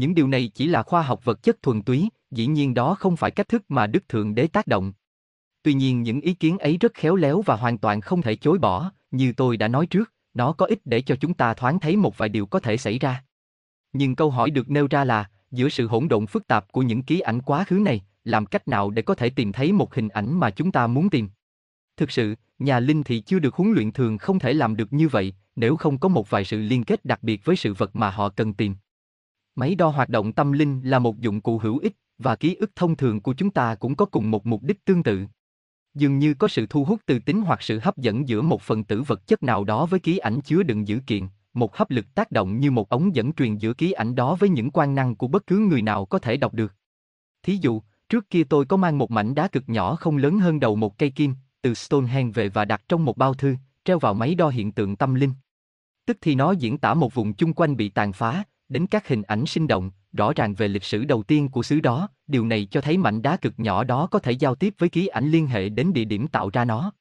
[0.00, 3.16] Những điều này chỉ là khoa học vật chất thuần túy, dĩ nhiên đó không
[3.16, 4.92] phải cách thức mà Đức Thượng Đế tác động.
[5.62, 8.58] Tuy nhiên những ý kiến ấy rất khéo léo và hoàn toàn không thể chối
[8.58, 11.96] bỏ, như tôi đã nói trước, nó có ích để cho chúng ta thoáng thấy
[11.96, 13.24] một vài điều có thể xảy ra.
[13.92, 17.02] Nhưng câu hỏi được nêu ra là, giữa sự hỗn độn phức tạp của những
[17.02, 20.08] ký ảnh quá khứ này, làm cách nào để có thể tìm thấy một hình
[20.08, 21.28] ảnh mà chúng ta muốn tìm?
[21.96, 25.08] Thực sự, nhà linh thị chưa được huấn luyện thường không thể làm được như
[25.08, 28.10] vậy, nếu không có một vài sự liên kết đặc biệt với sự vật mà
[28.10, 28.74] họ cần tìm.
[29.54, 32.70] Máy đo hoạt động tâm linh là một dụng cụ hữu ích, và ký ức
[32.76, 35.26] thông thường của chúng ta cũng có cùng một mục đích tương tự.
[35.94, 38.84] Dường như có sự thu hút từ tính hoặc sự hấp dẫn giữa một phần
[38.84, 42.06] tử vật chất nào đó với ký ảnh chứa đựng dữ kiện, một hấp lực
[42.14, 45.16] tác động như một ống dẫn truyền giữa ký ảnh đó với những quan năng
[45.16, 46.74] của bất cứ người nào có thể đọc được.
[47.42, 50.60] Thí dụ, trước kia tôi có mang một mảnh đá cực nhỏ không lớn hơn
[50.60, 54.14] đầu một cây kim, từ Stonehenge về và đặt trong một bao thư, treo vào
[54.14, 55.32] máy đo hiện tượng tâm linh.
[56.06, 59.22] Tức thì nó diễn tả một vùng chung quanh bị tàn phá, đến các hình
[59.22, 62.68] ảnh sinh động, rõ ràng về lịch sử đầu tiên của xứ đó, điều này
[62.70, 65.46] cho thấy mảnh đá cực nhỏ đó có thể giao tiếp với ký ảnh liên
[65.46, 66.92] hệ đến địa điểm tạo ra nó.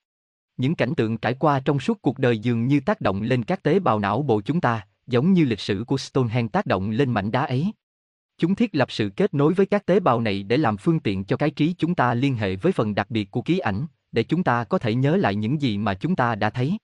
[0.57, 3.63] Những cảnh tượng trải qua trong suốt cuộc đời dường như tác động lên các
[3.63, 7.11] tế bào não bộ chúng ta, giống như lịch sử của Stonehenge tác động lên
[7.11, 7.71] mảnh đá ấy.
[8.37, 11.23] Chúng thiết lập sự kết nối với các tế bào này để làm phương tiện
[11.23, 14.23] cho cái trí chúng ta liên hệ với phần đặc biệt của ký ảnh, để
[14.23, 16.77] chúng ta có thể nhớ lại những gì mà chúng ta đã thấy.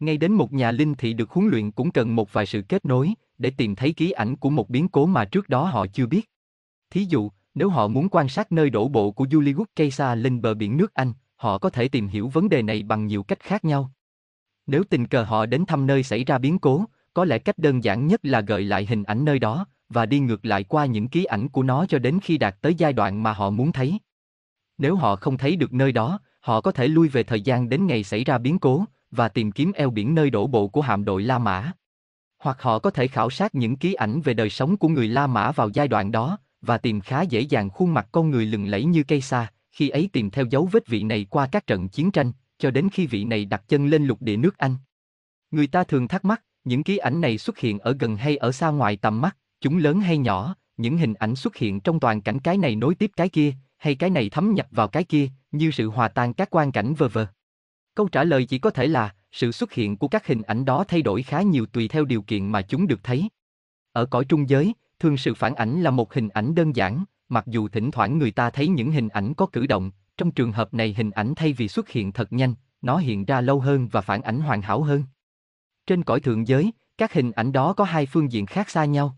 [0.00, 2.84] Ngay đến một nhà linh thị được huấn luyện cũng cần một vài sự kết
[2.84, 6.06] nối, để tìm thấy ký ảnh của một biến cố mà trước đó họ chưa
[6.06, 6.30] biết.
[6.90, 10.54] Thí dụ, nếu họ muốn quan sát nơi đổ bộ của Julius Caesar lên bờ
[10.54, 13.64] biển nước Anh, họ có thể tìm hiểu vấn đề này bằng nhiều cách khác
[13.64, 13.90] nhau.
[14.66, 16.84] Nếu tình cờ họ đến thăm nơi xảy ra biến cố,
[17.14, 20.18] có lẽ cách đơn giản nhất là gợi lại hình ảnh nơi đó và đi
[20.18, 23.22] ngược lại qua những ký ảnh của nó cho đến khi đạt tới giai đoạn
[23.22, 23.98] mà họ muốn thấy.
[24.78, 27.86] Nếu họ không thấy được nơi đó, họ có thể lui về thời gian đến
[27.86, 31.04] ngày xảy ra biến cố và tìm kiếm eo biển nơi đổ bộ của hạm
[31.04, 31.72] đội La Mã.
[32.40, 35.26] Hoặc họ có thể khảo sát những ký ảnh về đời sống của người La
[35.26, 38.66] Mã vào giai đoạn đó và tìm khá dễ dàng khuôn mặt con người lừng
[38.66, 41.88] lẫy như cây sa, khi ấy tìm theo dấu vết vị này qua các trận
[41.88, 44.76] chiến tranh, cho đến khi vị này đặt chân lên lục địa nước Anh.
[45.50, 48.52] Người ta thường thắc mắc, những ký ảnh này xuất hiện ở gần hay ở
[48.52, 52.20] xa ngoài tầm mắt, chúng lớn hay nhỏ, những hình ảnh xuất hiện trong toàn
[52.20, 55.28] cảnh cái này nối tiếp cái kia, hay cái này thấm nhập vào cái kia,
[55.50, 57.26] như sự hòa tan các quan cảnh vờ vờ.
[57.94, 60.84] Câu trả lời chỉ có thể là, sự xuất hiện của các hình ảnh đó
[60.88, 63.28] thay đổi khá nhiều tùy theo điều kiện mà chúng được thấy.
[63.92, 67.44] Ở cõi trung giới, thường sự phản ảnh là một hình ảnh đơn giản, mặc
[67.46, 70.74] dù thỉnh thoảng người ta thấy những hình ảnh có cử động, trong trường hợp
[70.74, 74.00] này hình ảnh thay vì xuất hiện thật nhanh, nó hiện ra lâu hơn và
[74.00, 75.04] phản ảnh hoàn hảo hơn.
[75.86, 79.16] Trên cõi thượng giới, các hình ảnh đó có hai phương diện khác xa nhau.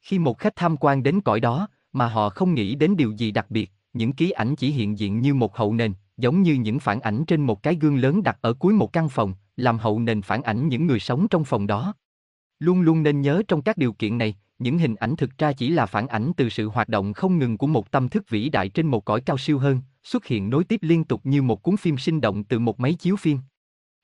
[0.00, 3.30] Khi một khách tham quan đến cõi đó, mà họ không nghĩ đến điều gì
[3.30, 6.80] đặc biệt, những ký ảnh chỉ hiện diện như một hậu nền, giống như những
[6.80, 10.00] phản ảnh trên một cái gương lớn đặt ở cuối một căn phòng, làm hậu
[10.00, 11.94] nền phản ảnh những người sống trong phòng đó.
[12.58, 15.68] Luôn luôn nên nhớ trong các điều kiện này, những hình ảnh thực ra chỉ
[15.68, 18.68] là phản ảnh từ sự hoạt động không ngừng của một tâm thức vĩ đại
[18.68, 21.76] trên một cõi cao siêu hơn, xuất hiện nối tiếp liên tục như một cuốn
[21.76, 23.38] phim sinh động từ một máy chiếu phim.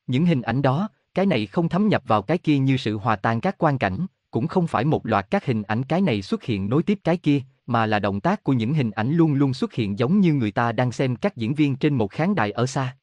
[0.06, 3.16] Những hình ảnh đó, cái này không thấm nhập vào cái kia như sự hòa
[3.16, 6.42] tan các quan cảnh, cũng không phải một loạt các hình ảnh cái này xuất
[6.42, 9.54] hiện nối tiếp cái kia, mà là động tác của những hình ảnh luôn luôn
[9.54, 12.50] xuất hiện giống như người ta đang xem các diễn viên trên một khán đài
[12.50, 12.96] ở xa.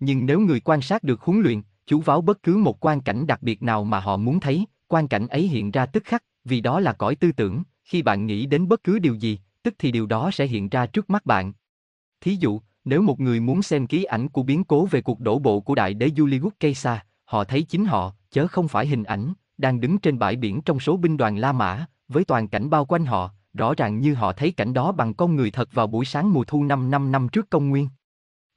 [0.00, 3.26] Nhưng nếu người quan sát được huấn luyện, chú váo bất cứ một quan cảnh
[3.26, 6.60] đặc biệt nào mà họ muốn thấy, quan cảnh ấy hiện ra tức khắc, vì
[6.60, 9.92] đó là cõi tư tưởng, khi bạn nghĩ đến bất cứ điều gì, tức thì
[9.92, 11.52] điều đó sẽ hiện ra trước mắt bạn.
[12.20, 15.38] Thí dụ, nếu một người muốn xem ký ảnh của biến cố về cuộc đổ
[15.38, 19.32] bộ của đại đế Julius Caesar, họ thấy chính họ, chớ không phải hình ảnh,
[19.62, 22.84] đang đứng trên bãi biển trong số binh đoàn La Mã, với toàn cảnh bao
[22.84, 26.04] quanh họ, rõ ràng như họ thấy cảnh đó bằng con người thật vào buổi
[26.04, 27.88] sáng mùa thu 5 năm năm trước công nguyên.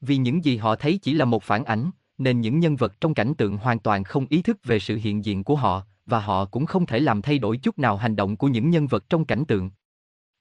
[0.01, 3.13] Vì những gì họ thấy chỉ là một phản ảnh, nên những nhân vật trong
[3.13, 6.45] cảnh tượng hoàn toàn không ý thức về sự hiện diện của họ, và họ
[6.45, 9.25] cũng không thể làm thay đổi chút nào hành động của những nhân vật trong
[9.25, 9.69] cảnh tượng.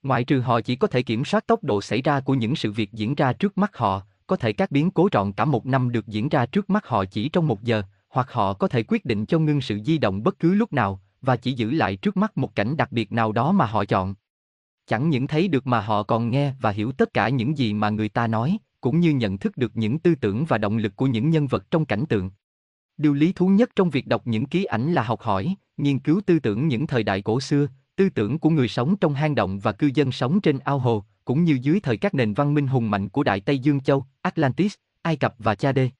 [0.03, 2.73] Ngoại trừ họ chỉ có thể kiểm soát tốc độ xảy ra của những sự
[2.73, 5.93] việc diễn ra trước mắt họ, có thể các biến cố trọn cả một năm
[5.93, 7.82] được diễn ra trước mắt họ chỉ trong một giờ,
[8.15, 11.01] hoặc họ có thể quyết định cho ngưng sự di động bất cứ lúc nào,
[11.23, 14.15] và chỉ giữ lại trước mắt một cảnh đặc biệt nào đó mà họ chọn.
[14.86, 17.91] Chẳng những thấy được mà họ còn nghe và hiểu tất cả những gì mà
[17.91, 21.07] người ta nói, cũng như nhận thức được những tư tưởng và động lực của
[21.07, 22.31] những nhân vật trong cảnh tượng.
[22.97, 26.20] Điều lý thú nhất trong việc đọc những ký ảnh là học hỏi, nghiên cứu
[26.27, 27.66] tư tưởng những thời đại cổ xưa,
[27.97, 31.05] tư tưởng của người sống trong hang động và cư dân sống trên ao hồ,
[31.24, 34.05] cũng như dưới thời các nền văn minh hùng mạnh của Đại Tây Dương Châu,
[34.23, 35.91] Atlantis, Ai Cập và Cha đê.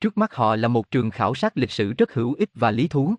[0.00, 2.88] Trước mắt họ là một trường khảo sát lịch sử rất hữu ích và lý
[2.88, 3.14] thú.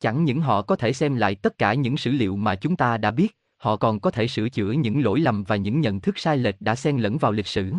[0.00, 2.96] Chẳng những họ có thể xem lại tất cả những sử liệu mà chúng ta
[2.96, 6.18] đã biết, họ còn có thể sửa chữa những lỗi lầm và những nhận thức
[6.18, 7.72] sai lệch đã xen lẫn vào lịch sử.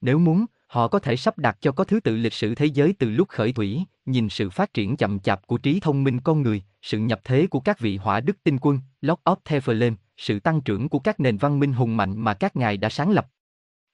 [0.00, 2.94] Nếu muốn, họ có thể sắp đặt cho có thứ tự lịch sử thế giới
[2.98, 6.42] từ lúc khởi thủy, nhìn sự phát triển chậm chạp của trí thông minh con
[6.42, 10.40] người, sự nhập thế của các vị hỏa đức tinh quân, Lord of Teflon, sự
[10.40, 13.26] tăng trưởng của các nền văn minh hùng mạnh mà các ngài đã sáng lập.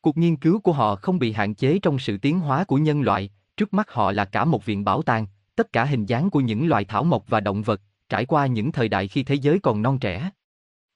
[0.00, 3.02] Cuộc nghiên cứu của họ không bị hạn chế trong sự tiến hóa của nhân
[3.02, 5.26] loại, trước mắt họ là cả một viện bảo tàng,
[5.56, 8.72] tất cả hình dáng của những loài thảo mộc và động vật, trải qua những
[8.72, 10.30] thời đại khi thế giới còn non trẻ.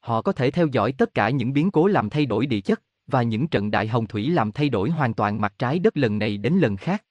[0.01, 2.82] Họ có thể theo dõi tất cả những biến cố làm thay đổi địa chất,
[3.06, 6.18] và những trận đại hồng thủy làm thay đổi hoàn toàn mặt trái đất lần
[6.18, 7.05] này đến lần khác.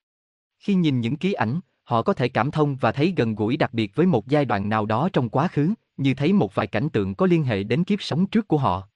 [0.60, 3.74] Khi nhìn những ký ảnh, họ có thể cảm thông và thấy gần gũi đặc
[3.74, 6.90] biệt với một giai đoạn nào đó trong quá khứ, như thấy một vài cảnh
[6.90, 8.88] tượng có liên hệ đến kiếp sống trước của họ.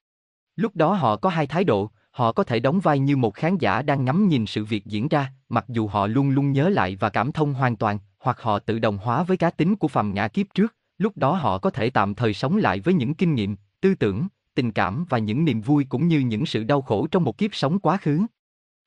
[0.56, 3.58] Lúc đó họ có hai thái độ, họ có thể đóng vai như một khán
[3.58, 6.96] giả đang ngắm nhìn sự việc diễn ra, mặc dù họ luôn luôn nhớ lại
[6.96, 10.14] và cảm thông hoàn toàn, hoặc họ tự đồng hóa với cá tính của phàm
[10.14, 13.36] ngã kiếp trước, lúc đó họ có thể tạm thời sống lại với những kinh
[13.36, 17.08] nghiệm, tư tưởng, tình cảm và những niềm vui cũng như những sự đau khổ
[17.12, 18.26] trong một kiếp sống quá khứ.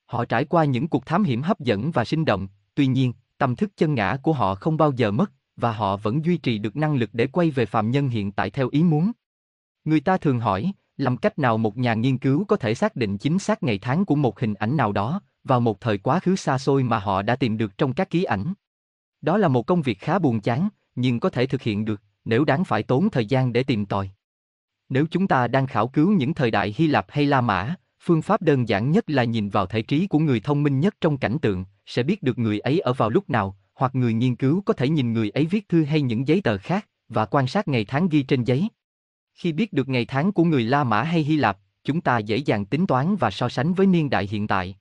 [0.07, 3.57] Họ trải qua những cuộc thám hiểm hấp dẫn và sinh động, tuy nhiên, tâm
[3.57, 6.77] thức chân ngã của họ không bao giờ mất, và họ vẫn duy trì được
[6.77, 9.13] năng lực để quay về phàm nhân hiện tại theo ý muốn.
[9.85, 13.19] Người ta thường hỏi, làm cách nào một nhà nghiên cứu có thể xác định
[13.19, 16.37] chính xác ngày tháng của một hình ảnh nào đó, vào một thời quá khứ
[16.37, 18.55] xa xôi mà họ đã tìm được trong các ký ảnh.
[19.21, 22.45] Đó là một công việc khá buồn chán, nhưng có thể thực hiện được, nếu
[22.45, 24.11] đáng phải tốn thời gian để tìm tòi.
[24.89, 28.23] Nếu chúng ta đang khảo cứu những thời đại Hy Lạp hay La Mã, phương
[28.23, 31.17] pháp đơn giản nhất là nhìn vào thể trí của người thông minh nhất trong
[31.17, 34.63] cảnh tượng, sẽ biết được người ấy ở vào lúc nào, hoặc người nghiên cứu
[34.67, 37.69] có thể nhìn người ấy viết thư hay những giấy tờ khác, và quan sát
[37.69, 38.69] ngày tháng ghi trên giấy.
[39.35, 42.37] Khi biết được ngày tháng của người La Mã hay Hy Lạp, chúng ta dễ
[42.37, 44.77] dàng tính toán và so sánh với niên đại hiện tại.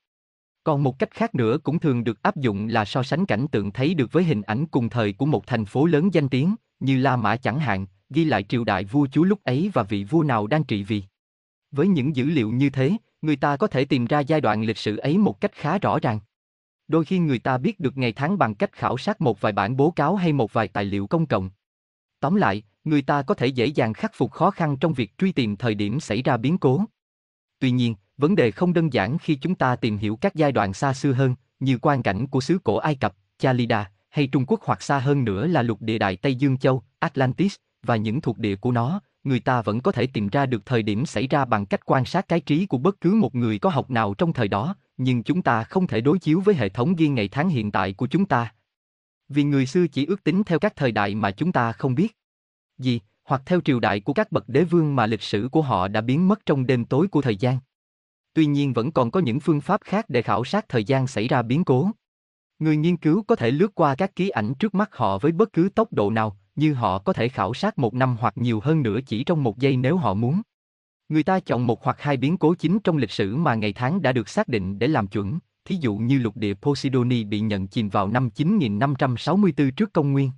[0.64, 3.72] Còn một cách khác nữa cũng thường được áp dụng là so sánh cảnh tượng
[3.72, 6.98] thấy được với hình ảnh cùng thời của một thành phố lớn danh tiếng, như
[6.98, 10.24] La Mã chẳng hạn, ghi lại triều đại vua chúa lúc ấy và vị vua
[10.24, 11.04] nào đang trị vì.
[11.72, 14.78] Với những dữ liệu như thế, người ta có thể tìm ra giai đoạn lịch
[14.78, 16.20] sử ấy một cách khá rõ ràng.
[16.88, 19.78] Đôi khi người ta biết được ngày tháng bằng cách khảo sát một vài bản
[19.78, 21.50] bố cáo hay một vài tài liệu công cộng.
[22.24, 25.32] Tóm lại, người ta có thể dễ dàng khắc phục khó khăn trong việc truy
[25.32, 26.82] tìm thời điểm xảy ra biến cố.
[27.60, 30.74] Tuy nhiên, vấn đề không đơn giản khi chúng ta tìm hiểu các giai đoạn
[30.74, 34.60] xa xưa hơn, như quan cảnh của xứ cổ Ai Cập, Chalida, hay Trung Quốc
[34.64, 38.38] hoặc xa hơn nữa là lục địa đại Tây Dương Châu, Atlantis, và những thuộc
[38.38, 41.46] địa của nó, người ta vẫn có thể tìm ra được thời điểm xảy ra
[41.46, 44.34] bằng cách quan sát cái trí của bất cứ một người có học nào trong
[44.34, 47.50] thời đó, nhưng chúng ta không thể đối chiếu với hệ thống ghi ngày tháng
[47.50, 48.54] hiện tại của chúng ta.
[49.34, 52.18] Vì người xưa chỉ ước tính theo các thời đại mà chúng ta không biết
[52.78, 55.88] gì, hoặc theo triều đại của các bậc đế vương mà lịch sử của họ
[55.88, 57.58] đã biến mất trong đêm tối của thời gian.
[58.34, 61.28] Tuy nhiên vẫn còn có những phương pháp khác để khảo sát thời gian xảy
[61.28, 61.92] ra biến cố.
[62.60, 65.54] Người nghiên cứu có thể lướt qua các ký ảnh trước mắt họ với bất
[65.54, 68.84] cứ tốc độ nào, như họ có thể khảo sát một năm hoặc nhiều hơn
[68.84, 70.42] nữa chỉ trong một giây nếu họ muốn.
[71.10, 74.02] Người ta chọn một hoặc hai biến cố chính trong lịch sử mà ngày tháng
[74.02, 77.68] đã được xác định để làm chuẩn, thí dụ như lục địa Posidoni bị nhận
[77.68, 80.32] chìm vào năm 9564 trước công nguyên.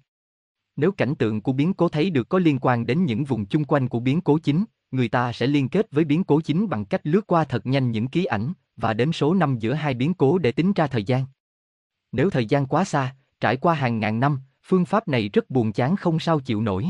[0.75, 3.65] Nếu cảnh tượng của biến cố thấy được có liên quan đến những vùng chung
[3.65, 6.85] quanh của biến cố chính, người ta sẽ liên kết với biến cố chính bằng
[6.85, 10.13] cách lướt qua thật nhanh những ký ảnh và đếm số năm giữa hai biến
[10.13, 11.25] cố để tính ra thời gian.
[12.11, 15.71] Nếu thời gian quá xa, trải qua hàng ngàn năm, phương pháp này rất buồn
[15.71, 16.87] chán không sao chịu nổi.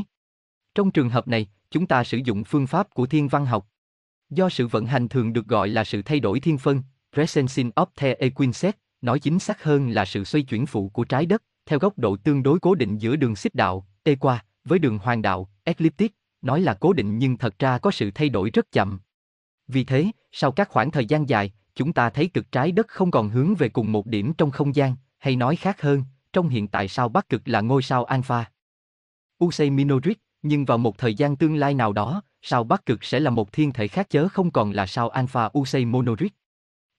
[0.76, 3.68] Trong trường hợp này, chúng ta sử dụng phương pháp của thiên văn học.
[4.30, 6.84] Do sự vận hành thường được gọi là sự thay đổi thiên phân,
[7.16, 11.26] precession of the Equinset, nói chính xác hơn là sự xoay chuyển phụ của trái
[11.26, 14.98] đất, theo góc độ tương đối cố định giữa đường xích đạo, equa, với đường
[14.98, 18.72] hoàng đạo, ecliptic, nói là cố định nhưng thật ra có sự thay đổi rất
[18.72, 19.00] chậm.
[19.68, 23.12] Vì thế, sau các khoảng thời gian dài, chúng ta thấy cực trái đất không
[23.12, 26.68] còn hướng về cùng một điểm trong không gian, hay nói khác hơn, trong hiện
[26.68, 28.46] tại sao Bắc Cực là ngôi sao Alpha.
[29.46, 33.20] Usei Minorit, nhưng vào một thời gian tương lai nào đó, sao Bắc Cực sẽ
[33.20, 36.34] là một thiên thể khác chớ không còn là sao Alpha Usei Monorit.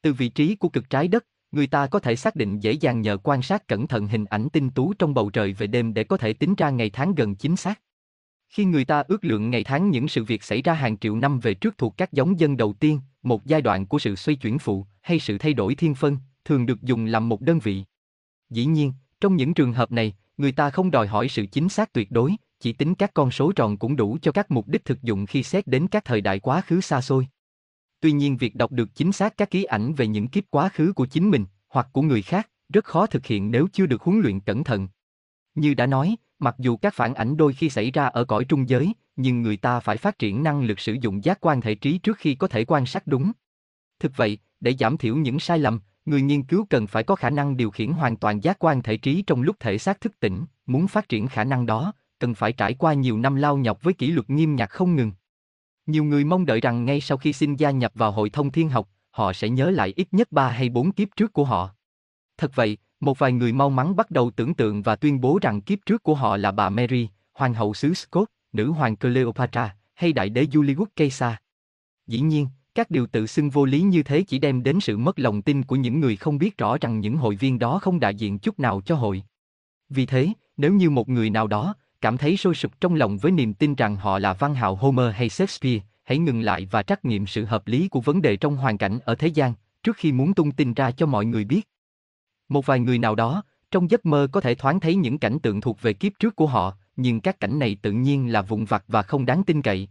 [0.07, 3.01] Từ vị trí của cực trái đất, người ta có thể xác định dễ dàng
[3.01, 6.05] nhờ quan sát cẩn thận hình ảnh tinh tú trong bầu trời về đêm để
[6.05, 7.81] có thể tính ra ngày tháng gần chính xác.
[8.49, 11.41] Khi người ta ước lượng ngày tháng những sự việc xảy ra hàng triệu năm
[11.41, 14.59] về trước thuộc các giống dân đầu tiên, một giai đoạn của sự xoay chuyển
[14.59, 17.85] phụ hay sự thay đổi thiên phân, thường được dùng làm một đơn vị.
[18.51, 21.93] Dĩ nhiên, trong những trường hợp này, người ta không đòi hỏi sự chính xác
[21.93, 25.03] tuyệt đối, chỉ tính các con số tròn cũng đủ cho các mục đích thực
[25.03, 27.27] dụng khi xét đến các thời đại quá khứ xa xôi.
[28.07, 30.93] Tuy nhiên việc đọc được chính xác các ký ảnh về những kiếp quá khứ
[30.93, 34.21] của chính mình hoặc của người khác rất khó thực hiện nếu chưa được huấn
[34.21, 34.89] luyện cẩn thận.
[35.55, 38.69] Như đã nói, mặc dù các phản ảnh đôi khi xảy ra ở cõi trung
[38.69, 41.99] giới, nhưng người ta phải phát triển năng lực sử dụng giác quan thể trí
[41.99, 43.33] trước khi có thể quan sát đúng.
[44.01, 47.31] Thực vậy, để giảm thiểu những sai lầm, người nghiên cứu cần phải có khả
[47.31, 50.45] năng điều khiển hoàn toàn giác quan thể trí trong lúc thể xác thức tỉnh,
[50.67, 53.95] muốn phát triển khả năng đó, cần phải trải qua nhiều năm lao nhọc với
[53.95, 55.13] kỷ luật nghiêm ngặt không ngừng.
[55.87, 58.69] Nhiều người mong đợi rằng ngay sau khi xin gia nhập vào hội thông thiên
[58.69, 61.71] học, họ sẽ nhớ lại ít nhất 3 hay 4 kiếp trước của họ.
[62.39, 65.61] Thật vậy, một vài người mau mắn bắt đầu tưởng tượng và tuyên bố rằng
[65.61, 70.13] kiếp trước của họ là bà Mary, hoàng hậu xứ Scott, nữ hoàng Cleopatra, hay
[70.13, 71.35] đại đế Julius Caesar.
[72.07, 75.19] Dĩ nhiên, các điều tự xưng vô lý như thế chỉ đem đến sự mất
[75.19, 78.15] lòng tin của những người không biết rõ rằng những hội viên đó không đại
[78.15, 79.23] diện chút nào cho hội.
[79.89, 83.33] Vì thế, nếu như một người nào đó cảm thấy sôi sục trong lòng với
[83.33, 87.05] niềm tin rằng họ là văn hào Homer hay Shakespeare, hãy ngừng lại và trắc
[87.05, 90.13] nghiệm sự hợp lý của vấn đề trong hoàn cảnh ở thế gian, trước khi
[90.13, 91.69] muốn tung tin ra cho mọi người biết.
[92.49, 95.61] Một vài người nào đó, trong giấc mơ có thể thoáng thấy những cảnh tượng
[95.61, 98.85] thuộc về kiếp trước của họ, nhưng các cảnh này tự nhiên là vụn vặt
[98.89, 99.89] và không đáng tin cậy.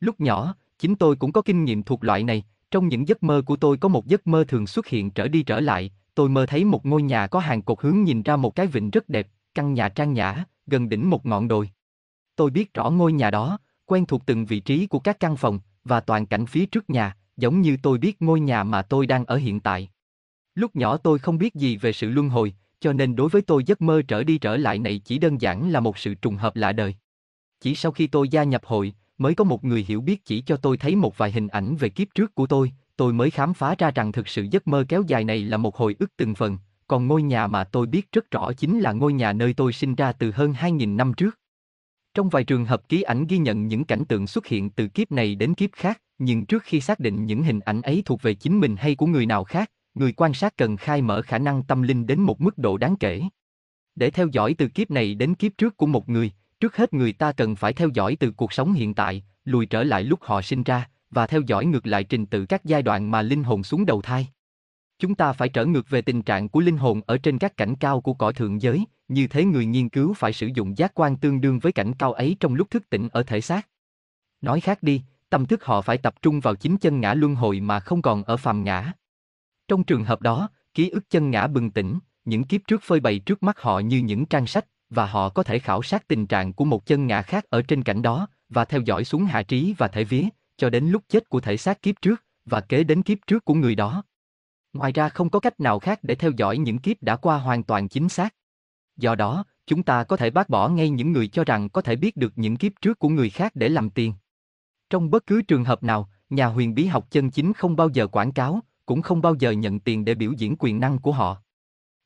[0.00, 3.42] Lúc nhỏ, chính tôi cũng có kinh nghiệm thuộc loại này, trong những giấc mơ
[3.46, 6.46] của tôi có một giấc mơ thường xuất hiện trở đi trở lại, tôi mơ
[6.46, 9.28] thấy một ngôi nhà có hàng cột hướng nhìn ra một cái vịnh rất đẹp,
[9.54, 11.70] căn nhà trang nhã, gần đỉnh một ngọn đồi.
[12.36, 15.60] Tôi biết rõ ngôi nhà đó, quen thuộc từng vị trí của các căn phòng,
[15.84, 19.24] và toàn cảnh phía trước nhà, giống như tôi biết ngôi nhà mà tôi đang
[19.24, 19.90] ở hiện tại.
[20.54, 23.64] Lúc nhỏ tôi không biết gì về sự luân hồi, cho nên đối với tôi
[23.64, 26.56] giấc mơ trở đi trở lại này chỉ đơn giản là một sự trùng hợp
[26.56, 26.94] lạ đời.
[27.60, 30.56] Chỉ sau khi tôi gia nhập hội, mới có một người hiểu biết chỉ cho
[30.56, 33.74] tôi thấy một vài hình ảnh về kiếp trước của tôi, tôi mới khám phá
[33.78, 36.58] ra rằng thực sự giấc mơ kéo dài này là một hồi ức từng phần,
[36.92, 39.94] còn ngôi nhà mà tôi biết rất rõ chính là ngôi nhà nơi tôi sinh
[39.94, 41.38] ra từ hơn 2.000 năm trước.
[42.14, 45.12] Trong vài trường hợp ký ảnh ghi nhận những cảnh tượng xuất hiện từ kiếp
[45.12, 48.34] này đến kiếp khác, nhưng trước khi xác định những hình ảnh ấy thuộc về
[48.34, 51.62] chính mình hay của người nào khác, người quan sát cần khai mở khả năng
[51.62, 53.22] tâm linh đến một mức độ đáng kể.
[53.94, 57.12] Để theo dõi từ kiếp này đến kiếp trước của một người, trước hết người
[57.12, 60.42] ta cần phải theo dõi từ cuộc sống hiện tại, lùi trở lại lúc họ
[60.42, 63.62] sinh ra, và theo dõi ngược lại trình tự các giai đoạn mà linh hồn
[63.62, 64.28] xuống đầu thai.
[65.02, 67.76] Chúng ta phải trở ngược về tình trạng của linh hồn ở trên các cảnh
[67.76, 71.16] cao của cõi thượng giới, như thế người nghiên cứu phải sử dụng giác quan
[71.16, 73.68] tương đương với cảnh cao ấy trong lúc thức tỉnh ở thể xác.
[74.40, 77.60] Nói khác đi, tâm thức họ phải tập trung vào chính chân ngã luân hồi
[77.60, 78.92] mà không còn ở phàm ngã.
[79.68, 83.18] Trong trường hợp đó, ký ức chân ngã bừng tỉnh, những kiếp trước phơi bày
[83.18, 86.52] trước mắt họ như những trang sách, và họ có thể khảo sát tình trạng
[86.52, 89.74] của một chân ngã khác ở trên cảnh đó, và theo dõi xuống hạ trí
[89.78, 90.24] và thể vía,
[90.56, 93.54] cho đến lúc chết của thể xác kiếp trước, và kế đến kiếp trước của
[93.54, 94.02] người đó.
[94.72, 97.62] Ngoài ra không có cách nào khác để theo dõi những kiếp đã qua hoàn
[97.62, 98.34] toàn chính xác.
[98.96, 101.96] Do đó, chúng ta có thể bác bỏ ngay những người cho rằng có thể
[101.96, 104.14] biết được những kiếp trước của người khác để làm tiền.
[104.90, 108.06] Trong bất cứ trường hợp nào, nhà huyền bí học chân chính không bao giờ
[108.06, 111.36] quảng cáo, cũng không bao giờ nhận tiền để biểu diễn quyền năng của họ.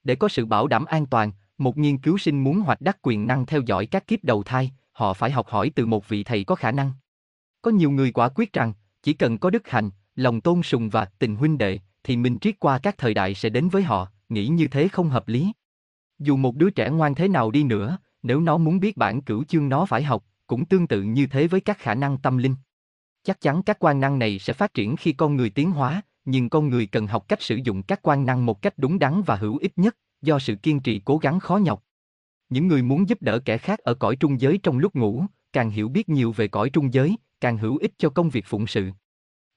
[0.05, 3.27] Để có sự bảo đảm an toàn, một nghiên cứu sinh muốn hoạch đắc quyền
[3.27, 6.45] năng theo dõi các kiếp đầu thai, họ phải học hỏi từ một vị thầy
[6.45, 6.93] có khả năng.
[7.63, 8.73] Có nhiều người quả quyết rằng,
[9.03, 12.61] chỉ cần có đức hạnh, lòng tôn sùng và tình huynh đệ, thì minh triết
[12.61, 15.53] qua các thời đại sẽ đến với họ, nghĩ như thế không hợp lý.
[16.19, 19.45] Dù một đứa trẻ ngoan thế nào đi nữa, nếu nó muốn biết bản cửu
[19.45, 22.55] chương nó phải học, cũng tương tự như thế với các khả năng tâm linh.
[23.23, 26.49] Chắc chắn các quan năng này sẽ phát triển khi con người tiến hóa, nhưng
[26.49, 29.37] con người cần học cách sử dụng các quan năng một cách đúng đắn và
[29.37, 31.83] hữu ích nhất, do sự kiên trì cố gắng khó nhọc.
[32.49, 35.71] Những người muốn giúp đỡ kẻ khác ở cõi trung giới trong lúc ngủ, càng
[35.71, 38.91] hiểu biết nhiều về cõi trung giới, càng hữu ích cho công việc phụng sự.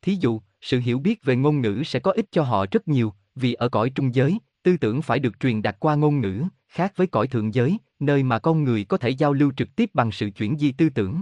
[0.01, 3.13] Thí dụ, sự hiểu biết về ngôn ngữ sẽ có ích cho họ rất nhiều,
[3.35, 6.93] vì ở cõi trung giới, tư tưởng phải được truyền đạt qua ngôn ngữ, khác
[6.95, 10.11] với cõi thượng giới, nơi mà con người có thể giao lưu trực tiếp bằng
[10.11, 11.21] sự chuyển di tư tưởng.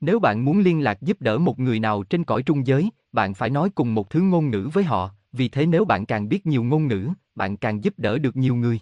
[0.00, 3.34] Nếu bạn muốn liên lạc giúp đỡ một người nào trên cõi trung giới, bạn
[3.34, 6.46] phải nói cùng một thứ ngôn ngữ với họ, vì thế nếu bạn càng biết
[6.46, 8.80] nhiều ngôn ngữ, bạn càng giúp đỡ được nhiều người.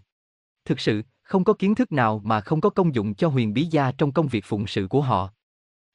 [0.65, 3.65] Thực sự, không có kiến thức nào mà không có công dụng cho huyền bí
[3.65, 5.31] gia trong công việc phụng sự của họ.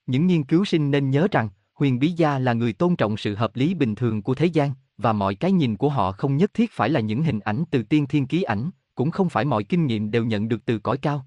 [0.05, 1.49] Những nghiên cứu sinh nên nhớ rằng,
[1.81, 4.71] huyền bí gia là người tôn trọng sự hợp lý bình thường của thế gian,
[4.97, 7.83] và mọi cái nhìn của họ không nhất thiết phải là những hình ảnh từ
[7.83, 10.97] tiên thiên ký ảnh, cũng không phải mọi kinh nghiệm đều nhận được từ cõi
[10.97, 11.25] cao.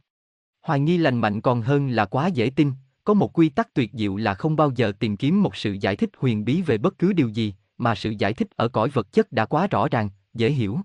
[0.62, 2.72] Hoài nghi lành mạnh còn hơn là quá dễ tin,
[3.04, 5.96] có một quy tắc tuyệt diệu là không bao giờ tìm kiếm một sự giải
[5.96, 9.12] thích huyền bí về bất cứ điều gì, mà sự giải thích ở cõi vật
[9.12, 10.78] chất đã quá rõ ràng, dễ hiểu.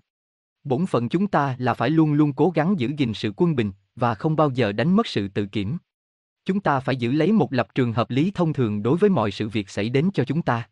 [0.64, 3.72] Bổn phận chúng ta là phải luôn luôn cố gắng giữ gìn sự quân bình
[3.96, 5.78] và không bao giờ đánh mất sự tự kiểm.
[6.44, 9.30] Chúng ta phải giữ lấy một lập trường hợp lý thông thường đối với mọi
[9.30, 10.68] sự việc xảy đến cho chúng ta.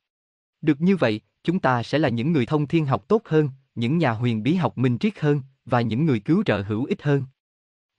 [0.61, 3.99] Được như vậy, chúng ta sẽ là những người thông thiên học tốt hơn, những
[3.99, 7.25] nhà huyền bí học minh triết hơn và những người cứu trợ hữu ích hơn.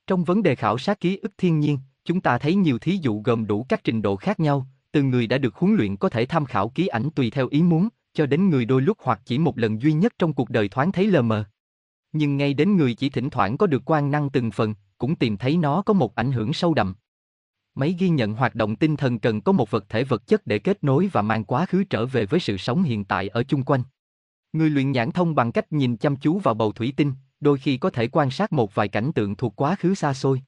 [0.07, 3.21] Trong vấn đề khảo sát ký ức thiên nhiên, chúng ta thấy nhiều thí dụ
[3.21, 6.25] gồm đủ các trình độ khác nhau, từ người đã được huấn luyện có thể
[6.25, 9.37] tham khảo ký ảnh tùy theo ý muốn, cho đến người đôi lúc hoặc chỉ
[9.37, 11.43] một lần duy nhất trong cuộc đời thoáng thấy lờ mờ.
[12.11, 15.37] Nhưng ngay đến người chỉ thỉnh thoảng có được quan năng từng phần, cũng tìm
[15.37, 16.95] thấy nó có một ảnh hưởng sâu đậm.
[17.79, 20.59] Mấy ghi nhận hoạt động tinh thần cần có một vật thể vật chất để
[20.59, 23.63] kết nối và mang quá khứ trở về với sự sống hiện tại ở chung
[23.63, 23.83] quanh.
[24.53, 27.77] Người luyện nhãn thông bằng cách nhìn chăm chú vào bầu thủy tinh, đôi khi
[27.77, 30.41] có thể quan sát một vài cảnh tượng thuộc quá khứ xa xôi.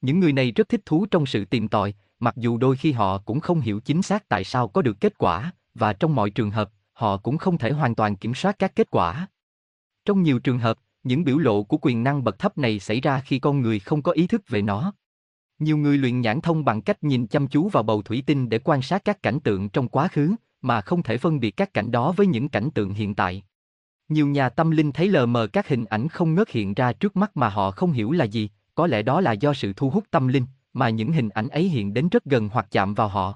[0.00, 3.18] Những người này rất thích thú trong sự tìm tòi, mặc dù đôi khi họ
[3.18, 6.50] cũng không hiểu chính xác tại sao có được kết quả, và trong mọi trường
[6.50, 9.28] hợp, họ cũng không thể hoàn toàn kiểm soát các kết quả.
[10.04, 13.20] Trong nhiều trường hợp, những biểu lộ của quyền năng bậc thấp này xảy ra
[13.20, 14.92] khi con người không có ý thức về nó.
[15.58, 18.58] Nhiều người luyện nhãn thông bằng cách nhìn chăm chú vào bầu thủy tinh để
[18.58, 21.90] quan sát các cảnh tượng trong quá khứ, mà không thể phân biệt các cảnh
[21.90, 23.42] đó với những cảnh tượng hiện tại.
[24.08, 27.16] Nhiều nhà tâm linh thấy lờ mờ các hình ảnh không ngớt hiện ra trước
[27.16, 30.04] mắt mà họ không hiểu là gì, có lẽ đó là do sự thu hút
[30.10, 33.34] tâm linh, mà những hình ảnh ấy hiện đến rất gần hoặc chạm vào họ.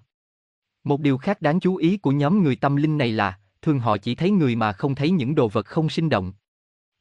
[0.84, 3.96] Một điều khác đáng chú ý của nhóm người tâm linh này là, thường họ
[3.96, 6.32] chỉ thấy người mà không thấy những đồ vật không sinh động.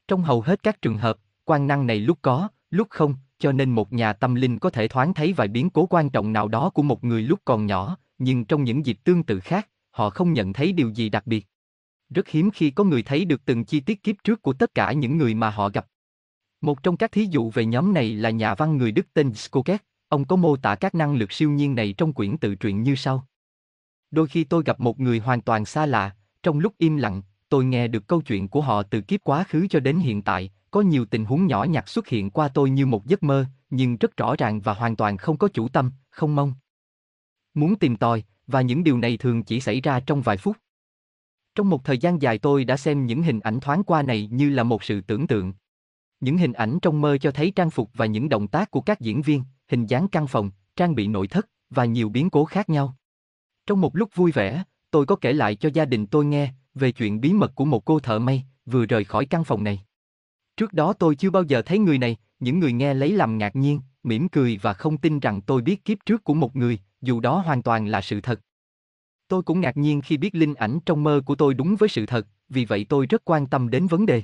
[0.08, 3.70] Trong hầu hết các trường hợp, quan năng này lúc có, lúc không, cho nên
[3.70, 6.70] một nhà tâm linh có thể thoáng thấy vài biến cố quan trọng nào đó
[6.70, 10.32] của một người lúc còn nhỏ, nhưng trong những dịp tương tự khác, họ không
[10.32, 11.46] nhận thấy điều gì đặc biệt.
[12.10, 14.92] Rất hiếm khi có người thấy được từng chi tiết kiếp trước của tất cả
[14.92, 15.86] những người mà họ gặp.
[16.60, 19.82] Một trong các thí dụ về nhóm này là nhà văn người Đức tên Skoket,
[20.08, 22.94] ông có mô tả các năng lực siêu nhiên này trong quyển tự truyện như
[22.94, 23.26] sau.
[24.10, 27.64] Đôi khi tôi gặp một người hoàn toàn xa lạ, trong lúc im lặng, tôi
[27.64, 30.80] nghe được câu chuyện của họ từ kiếp quá khứ cho đến hiện tại, có
[30.80, 34.16] nhiều tình huống nhỏ nhặt xuất hiện qua tôi như một giấc mơ, nhưng rất
[34.16, 36.54] rõ ràng và hoàn toàn không có chủ tâm, không mong.
[37.54, 40.56] Muốn tìm tòi, và những điều này thường chỉ xảy ra trong vài phút.
[41.54, 44.50] Trong một thời gian dài tôi đã xem những hình ảnh thoáng qua này như
[44.50, 45.52] là một sự tưởng tượng.
[46.20, 49.00] Những hình ảnh trong mơ cho thấy trang phục và những động tác của các
[49.00, 52.68] diễn viên, hình dáng căn phòng, trang bị nội thất và nhiều biến cố khác
[52.68, 52.96] nhau.
[53.66, 56.92] Trong một lúc vui vẻ, tôi có kể lại cho gia đình tôi nghe về
[56.92, 59.84] chuyện bí mật của một cô thợ may vừa rời khỏi căn phòng này.
[60.58, 63.56] Trước đó tôi chưa bao giờ thấy người này, những người nghe lấy làm ngạc
[63.56, 67.20] nhiên, mỉm cười và không tin rằng tôi biết kiếp trước của một người, dù
[67.20, 68.40] đó hoàn toàn là sự thật.
[69.28, 72.06] Tôi cũng ngạc nhiên khi biết linh ảnh trong mơ của tôi đúng với sự
[72.06, 74.22] thật, vì vậy tôi rất quan tâm đến vấn đề.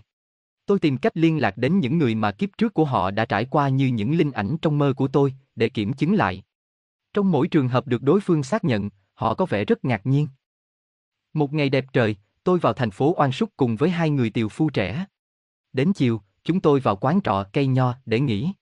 [0.66, 3.44] Tôi tìm cách liên lạc đến những người mà kiếp trước của họ đã trải
[3.44, 6.42] qua như những linh ảnh trong mơ của tôi, để kiểm chứng lại.
[7.14, 10.28] Trong mỗi trường hợp được đối phương xác nhận, họ có vẻ rất ngạc nhiên.
[11.32, 14.48] Một ngày đẹp trời, tôi vào thành phố Oan Súc cùng với hai người tiều
[14.48, 15.06] phu trẻ.
[15.72, 18.52] Đến chiều, chúng tôi vào quán trọ cây nho để nghỉ.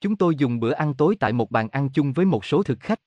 [0.00, 2.80] Chúng tôi dùng bữa ăn tối tại một bàn ăn chung với một số thực
[2.80, 3.00] khách.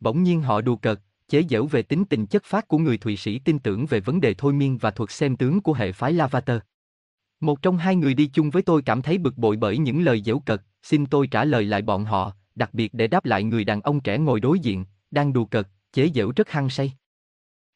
[0.00, 3.16] Bỗng nhiên họ đùa cợt, chế giễu về tính tình chất phát của người Thụy
[3.16, 6.12] Sĩ tin tưởng về vấn đề thôi miên và thuật xem tướng của hệ phái
[6.12, 6.60] Lavater.
[7.40, 10.22] Một trong hai người đi chung với tôi cảm thấy bực bội bởi những lời
[10.24, 13.64] giễu cợt, xin tôi trả lời lại bọn họ, đặc biệt để đáp lại người
[13.64, 16.92] đàn ông trẻ ngồi đối diện, đang đùa cợt, chế giễu rất hăng say.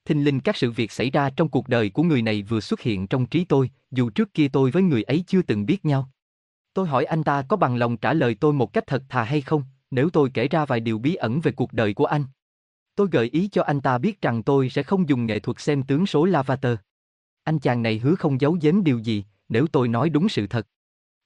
[0.04, 2.80] Thình lình các sự việc xảy ra trong cuộc đời của người này vừa xuất
[2.80, 6.10] hiện trong trí tôi, dù trước kia tôi với người ấy chưa từng biết nhau.
[6.74, 9.40] Tôi hỏi anh ta có bằng lòng trả lời tôi một cách thật thà hay
[9.40, 12.24] không, nếu tôi kể ra vài điều bí ẩn về cuộc đời của anh.
[12.96, 15.82] Tôi gợi ý cho anh ta biết rằng tôi sẽ không dùng nghệ thuật xem
[15.82, 16.78] tướng số Lavater.
[17.44, 20.66] Anh chàng này hứa không giấu giếm điều gì, nếu tôi nói đúng sự thật.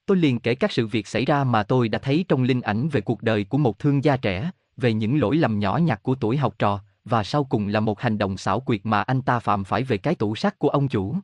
[0.06, 2.88] Tôi liền kể các sự việc xảy ra mà tôi đã thấy trong linh ảnh
[2.88, 6.14] về cuộc đời của một thương gia trẻ, về những lỗi lầm nhỏ nhặt của
[6.14, 9.38] tuổi học trò, và sau cùng là một hành động xảo quyệt mà anh ta
[9.38, 11.16] phạm phải về cái tủ sắt của ông chủ.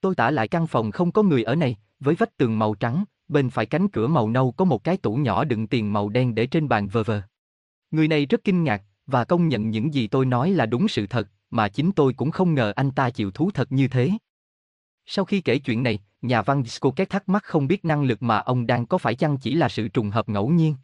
[0.00, 3.04] Tôi tả lại căn phòng không có người ở này, với vách tường màu trắng,
[3.28, 6.34] bên phải cánh cửa màu nâu có một cái tủ nhỏ đựng tiền màu đen
[6.34, 7.22] để trên bàn vờ vờ.
[7.90, 11.06] Người này rất kinh ngạc, và công nhận những gì tôi nói là đúng sự
[11.06, 14.10] thật, mà chính tôi cũng không ngờ anh ta chịu thú thật như thế.
[15.06, 18.38] Sau khi kể chuyện này, nhà văn Discoket thắc mắc không biết năng lực mà
[18.38, 20.74] ông đang có phải chăng chỉ là sự trùng hợp ngẫu nhiên.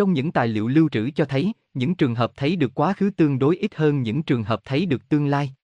[0.00, 3.10] Trong những tài liệu lưu trữ cho thấy, những trường hợp thấy được quá khứ
[3.10, 5.54] tương đối ít hơn những trường hợp thấy được tương lai.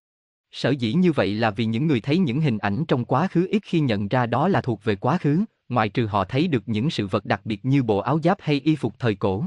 [0.52, 3.46] Sở dĩ như vậy là vì những người thấy những hình ảnh trong quá khứ
[3.50, 6.62] ít khi nhận ra đó là thuộc về quá khứ, ngoại trừ họ thấy được
[6.66, 9.44] những sự vật đặc biệt như bộ áo giáp hay y phục thời cổ.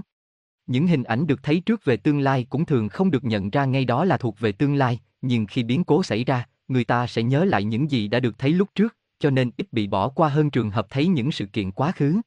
[0.67, 3.65] Những hình ảnh được thấy trước về tương lai cũng thường không được nhận ra
[3.65, 7.07] ngay đó là thuộc về tương lai, nhưng khi biến cố xảy ra, người ta
[7.07, 10.09] sẽ nhớ lại những gì đã được thấy lúc trước, cho nên ít bị bỏ
[10.09, 12.21] qua hơn trường hợp thấy những sự kiện quá khứ.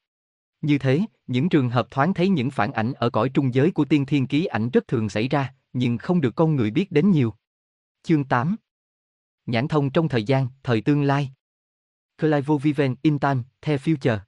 [0.62, 3.84] Như thế, những trường hợp thoáng thấy những phản ảnh ở cõi trung giới của
[3.84, 7.10] tiên thiên ký ảnh rất thường xảy ra, nhưng không được con người biết đến
[7.10, 7.34] nhiều.
[8.02, 8.56] Chương 8
[9.46, 11.32] Nhãn thông trong thời gian, thời tương lai
[12.20, 14.18] Clivo Viven in time, the future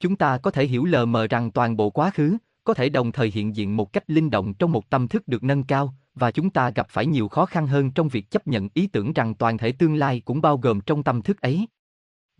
[0.00, 3.12] Chúng ta có thể hiểu lờ mờ rằng toàn bộ quá khứ, có thể đồng
[3.12, 6.30] thời hiện diện một cách linh động trong một tâm thức được nâng cao, và
[6.30, 9.34] chúng ta gặp phải nhiều khó khăn hơn trong việc chấp nhận ý tưởng rằng
[9.34, 11.66] toàn thể tương lai cũng bao gồm trong tâm thức ấy.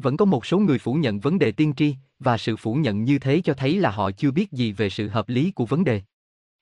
[0.03, 3.05] Vẫn có một số người phủ nhận vấn đề tiên tri, và sự phủ nhận
[3.05, 5.85] như thế cho thấy là họ chưa biết gì về sự hợp lý của vấn
[5.85, 6.03] đề.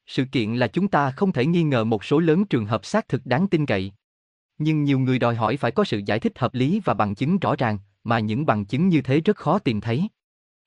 [0.06, 3.08] Sự kiện là chúng ta không thể nghi ngờ một số lớn trường hợp xác
[3.08, 3.92] thực đáng tin cậy.
[4.58, 7.38] Nhưng nhiều người đòi hỏi phải có sự giải thích hợp lý và bằng chứng
[7.38, 10.08] rõ ràng, mà những bằng chứng như thế rất khó tìm thấy.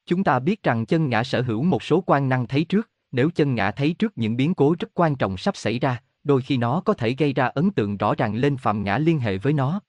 [0.06, 3.30] Chúng ta biết rằng chân ngã sở hữu một số quan năng thấy trước, nếu
[3.36, 6.58] chân ngã thấy trước những biến cố rất quan trọng sắp xảy ra, đôi khi
[6.58, 9.54] nó có thể gây ra ấn tượng rõ ràng lên phạm ngã liên hệ với
[9.54, 9.82] nó.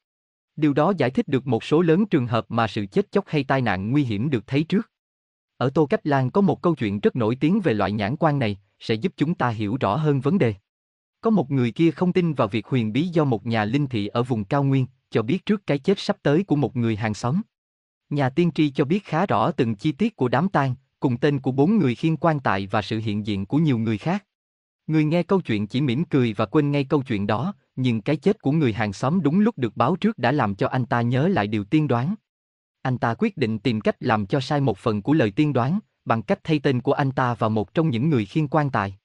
[0.63, 3.45] Điều đó giải thích được một số lớn trường hợp mà sự chết chóc hay
[3.45, 4.91] tai nạn nguy hiểm được thấy trước.
[5.57, 8.39] Ở Tô Cách Lan có một câu chuyện rất nổi tiếng về loại nhãn quan
[8.39, 10.55] này, sẽ giúp chúng ta hiểu rõ hơn vấn đề.
[11.21, 14.07] Có một người kia không tin vào việc huyền bí do một nhà linh thị
[14.07, 17.15] ở vùng cao nguyên, cho biết trước cái chết sắp tới của một người hàng
[17.15, 17.43] xóm.
[18.11, 21.41] Nhà tiên tri cho biết khá rõ từng chi tiết của đám tang, cùng tên
[21.41, 24.25] của bốn người khiên quan tài và sự hiện diện của nhiều người khác.
[24.87, 28.17] Người nghe câu chuyện chỉ mỉm cười và quên ngay câu chuyện đó, nhưng cái
[28.17, 31.03] chết của người hàng xóm đúng lúc được báo trước đã làm cho anh ta
[31.03, 32.15] nhớ lại điều tiên đoán.
[32.83, 35.79] Anh ta quyết định tìm cách làm cho sai một phần của lời tiên đoán,
[36.05, 38.99] bằng cách thay tên của anh ta vào một trong những người khiên quan tài.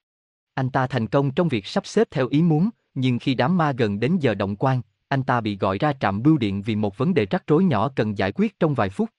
[0.54, 3.72] Anh ta thành công trong việc sắp xếp theo ý muốn, nhưng khi đám ma
[3.72, 6.98] gần đến giờ động quan, anh ta bị gọi ra trạm bưu điện vì một
[6.98, 9.10] vấn đề rắc rối nhỏ cần giải quyết trong vài phút.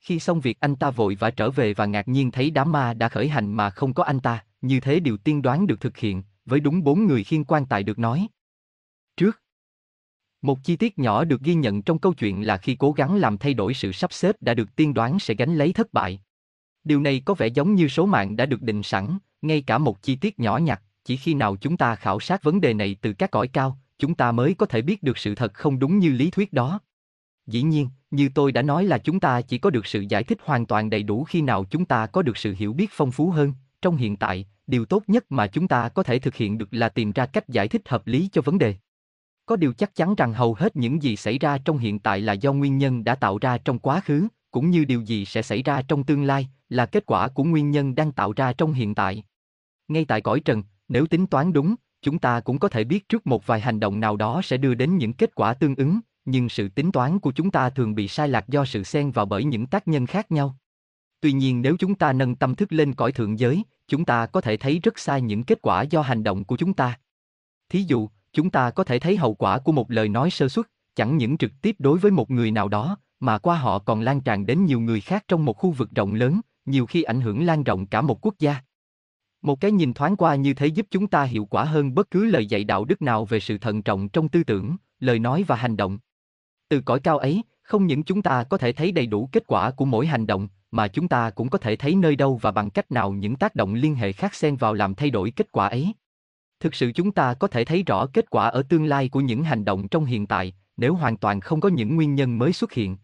[0.00, 2.94] Khi xong việc anh ta vội vã trở về và ngạc nhiên thấy đám ma
[2.94, 5.96] đã khởi hành mà không có anh ta, như thế điều tiên đoán được thực
[5.96, 8.28] hiện, với đúng bốn người khiên quan tài được nói.
[9.16, 9.42] Trước,
[10.42, 13.38] một chi tiết nhỏ được ghi nhận trong câu chuyện là khi cố gắng làm
[13.38, 16.20] thay đổi sự sắp xếp đã được tiên đoán sẽ gánh lấy thất bại.
[16.84, 20.02] Điều này có vẻ giống như số mạng đã được định sẵn, ngay cả một
[20.02, 23.12] chi tiết nhỏ nhặt, chỉ khi nào chúng ta khảo sát vấn đề này từ
[23.12, 26.12] các cõi cao, chúng ta mới có thể biết được sự thật không đúng như
[26.12, 26.80] lý thuyết đó.
[27.46, 30.38] Dĩ nhiên, như tôi đã nói là chúng ta chỉ có được sự giải thích
[30.42, 33.30] hoàn toàn đầy đủ khi nào chúng ta có được sự hiểu biết phong phú
[33.30, 33.52] hơn.
[33.86, 36.88] Trong hiện tại, điều tốt nhất mà chúng ta có thể thực hiện được là
[36.88, 38.74] tìm ra cách giải thích hợp lý cho vấn đề.
[39.46, 42.32] Có điều chắc chắn rằng hầu hết những gì xảy ra trong hiện tại là
[42.32, 45.62] do nguyên nhân đã tạo ra trong quá khứ, cũng như điều gì sẽ xảy
[45.62, 48.94] ra trong tương lai, là kết quả của nguyên nhân đang tạo ra trong hiện
[48.94, 49.24] tại.
[49.88, 53.26] Ngay tại cõi trần, nếu tính toán đúng, chúng ta cũng có thể biết trước
[53.26, 56.48] một vài hành động nào đó sẽ đưa đến những kết quả tương ứng, nhưng
[56.48, 59.44] sự tính toán của chúng ta thường bị sai lạc do sự xen vào bởi
[59.44, 60.56] những tác nhân khác nhau.
[61.20, 64.40] Tuy nhiên nếu chúng ta nâng tâm thức lên cõi thượng giới, chúng ta có
[64.40, 66.98] thể thấy rất xa những kết quả do hành động của chúng ta.
[67.68, 70.66] Thí dụ, chúng ta có thể thấy hậu quả của một lời nói sơ suất,
[70.94, 74.20] chẳng những trực tiếp đối với một người nào đó, mà qua họ còn lan
[74.20, 77.46] tràn đến nhiều người khác trong một khu vực rộng lớn, nhiều khi ảnh hưởng
[77.46, 78.56] lan rộng cả một quốc gia.
[79.42, 82.24] Một cái nhìn thoáng qua như thế giúp chúng ta hiệu quả hơn bất cứ
[82.24, 85.56] lời dạy đạo đức nào về sự thận trọng trong tư tưởng, lời nói và
[85.56, 85.98] hành động.
[86.68, 89.70] Từ cõi cao ấy, không những chúng ta có thể thấy đầy đủ kết quả
[89.70, 92.70] của mỗi hành động, mà chúng ta cũng có thể thấy nơi đâu và bằng
[92.70, 95.68] cách nào những tác động liên hệ khác xen vào làm thay đổi kết quả
[95.68, 95.92] ấy.
[96.60, 99.44] Thực sự chúng ta có thể thấy rõ kết quả ở tương lai của những
[99.44, 102.72] hành động trong hiện tại, nếu hoàn toàn không có những nguyên nhân mới xuất
[102.72, 102.96] hiện.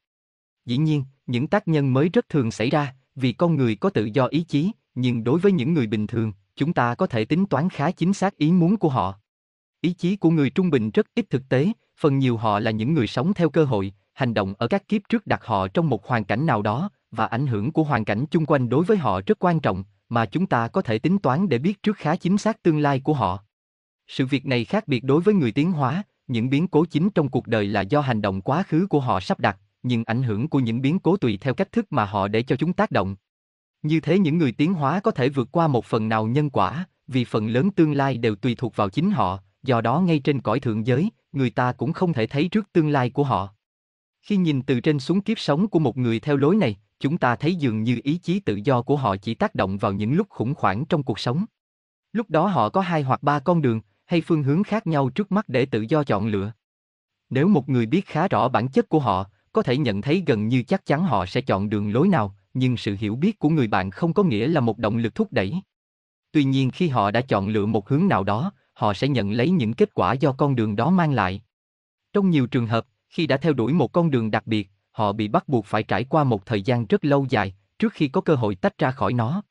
[0.64, 4.04] Dĩ nhiên, những tác nhân mới rất thường xảy ra, vì con người có tự
[4.04, 7.46] do ý chí, nhưng đối với những người bình thường, chúng ta có thể tính
[7.46, 9.14] toán khá chính xác ý muốn của họ.
[9.80, 12.94] Ý chí của người trung bình rất ít thực tế, phần nhiều họ là những
[12.94, 16.06] người sống theo cơ hội, hành động ở các kiếp trước đặt họ trong một
[16.06, 19.20] hoàn cảnh nào đó, và ảnh hưởng của hoàn cảnh chung quanh đối với họ
[19.26, 22.38] rất quan trọng, mà chúng ta có thể tính toán để biết trước khá chính
[22.38, 23.44] xác tương lai của họ.
[24.08, 27.28] Sự việc này khác biệt đối với người tiến hóa, những biến cố chính trong
[27.28, 30.48] cuộc đời là do hành động quá khứ của họ sắp đặt, nhưng ảnh hưởng
[30.48, 33.16] của những biến cố tùy theo cách thức mà họ để cho chúng tác động.
[33.82, 36.86] Như thế những người tiến hóa có thể vượt qua một phần nào nhân quả,
[37.06, 40.40] vì phần lớn tương lai đều tùy thuộc vào chính họ, do đó ngay trên
[40.40, 43.54] cõi thượng giới, người ta cũng không thể thấy trước tương lai của họ.
[44.22, 47.36] Khi nhìn từ trên xuống kiếp sống của một người theo lối này, chúng ta
[47.36, 50.26] thấy dường như ý chí tự do của họ chỉ tác động vào những lúc
[50.30, 51.44] khủng hoảng trong cuộc sống.
[52.12, 55.32] Lúc đó họ có hai hoặc ba con đường, hay phương hướng khác nhau trước
[55.32, 56.52] mắt để tự do chọn lựa.
[57.30, 60.48] Nếu một người biết khá rõ bản chất của họ, có thể nhận thấy gần
[60.48, 63.66] như chắc chắn họ sẽ chọn đường lối nào, nhưng sự hiểu biết của người
[63.66, 65.54] bạn không có nghĩa là một động lực thúc đẩy.
[66.32, 69.50] Tuy nhiên khi họ đã chọn lựa một hướng nào đó, họ sẽ nhận lấy
[69.50, 71.42] những kết quả do con đường đó mang lại.
[72.12, 75.28] Trong nhiều trường hợp, khi đã theo đuổi một con đường đặc biệt, họ bị
[75.28, 78.34] bắt buộc phải trải qua một thời gian rất lâu dài trước khi có cơ
[78.34, 79.42] hội tách ra khỏi nó.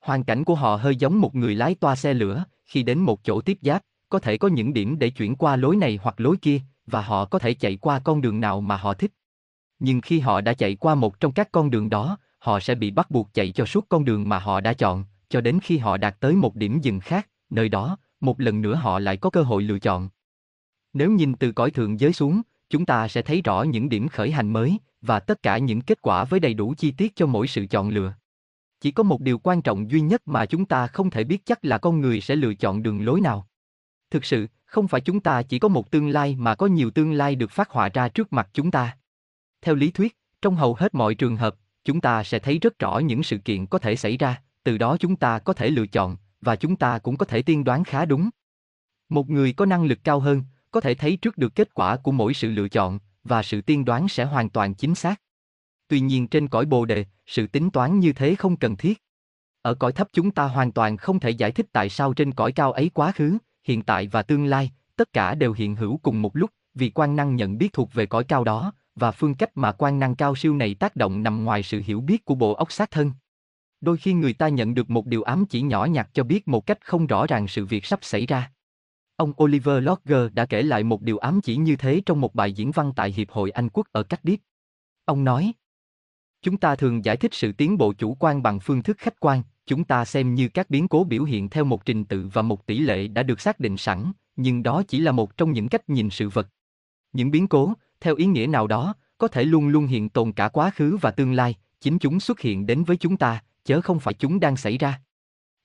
[0.00, 3.24] Hoàn cảnh của họ hơi giống một người lái toa xe lửa, khi đến một
[3.24, 6.36] chỗ tiếp giáp, có thể có những điểm để chuyển qua lối này hoặc lối
[6.36, 9.12] kia, và họ có thể chạy qua con đường nào mà họ thích.
[9.78, 12.90] Nhưng khi họ đã chạy qua một trong các con đường đó, họ sẽ bị
[12.90, 15.96] bắt buộc chạy cho suốt con đường mà họ đã chọn, cho đến khi họ
[15.96, 19.42] đạt tới một điểm dừng khác, nơi đó, một lần nữa họ lại có cơ
[19.42, 20.08] hội lựa chọn.
[20.92, 24.30] Nếu nhìn từ cõi thượng giới xuống, chúng ta sẽ thấy rõ những điểm khởi
[24.30, 27.46] hành mới và tất cả những kết quả với đầy đủ chi tiết cho mỗi
[27.46, 28.14] sự chọn lựa.
[28.80, 31.64] Chỉ có một điều quan trọng duy nhất mà chúng ta không thể biết chắc
[31.64, 33.46] là con người sẽ lựa chọn đường lối nào.
[34.10, 37.12] Thực sự, không phải chúng ta chỉ có một tương lai mà có nhiều tương
[37.12, 38.96] lai được phát họa ra trước mặt chúng ta.
[39.62, 42.98] Theo lý thuyết, trong hầu hết mọi trường hợp, chúng ta sẽ thấy rất rõ
[42.98, 46.16] những sự kiện có thể xảy ra, từ đó chúng ta có thể lựa chọn,
[46.40, 48.30] và chúng ta cũng có thể tiên đoán khá đúng.
[49.08, 50.42] Một người có năng lực cao hơn,
[50.76, 53.84] có thể thấy trước được kết quả của mỗi sự lựa chọn, và sự tiên
[53.84, 55.20] đoán sẽ hoàn toàn chính xác.
[55.88, 59.02] Tuy nhiên trên cõi bồ đề, sự tính toán như thế không cần thiết.
[59.62, 62.52] Ở cõi thấp chúng ta hoàn toàn không thể giải thích tại sao trên cõi
[62.52, 66.22] cao ấy quá khứ, hiện tại và tương lai, tất cả đều hiện hữu cùng
[66.22, 69.50] một lúc, vì quan năng nhận biết thuộc về cõi cao đó, và phương cách
[69.54, 72.54] mà quan năng cao siêu này tác động nằm ngoài sự hiểu biết của bộ
[72.54, 73.12] óc xác thân.
[73.80, 76.66] Đôi khi người ta nhận được một điều ám chỉ nhỏ nhặt cho biết một
[76.66, 78.50] cách không rõ ràng sự việc sắp xảy ra.
[79.16, 82.52] Ông Oliver Lodger đã kể lại một điều ám chỉ như thế trong một bài
[82.52, 84.36] diễn văn tại Hiệp hội Anh Quốc ở Cardiff.
[85.04, 85.52] Ông nói,
[86.42, 89.42] Chúng ta thường giải thích sự tiến bộ chủ quan bằng phương thức khách quan,
[89.66, 92.66] chúng ta xem như các biến cố biểu hiện theo một trình tự và một
[92.66, 95.88] tỷ lệ đã được xác định sẵn, nhưng đó chỉ là một trong những cách
[95.88, 96.48] nhìn sự vật.
[97.12, 100.48] Những biến cố, theo ý nghĩa nào đó, có thể luôn luôn hiện tồn cả
[100.48, 104.00] quá khứ và tương lai, chính chúng xuất hiện đến với chúng ta, chớ không
[104.00, 105.00] phải chúng đang xảy ra.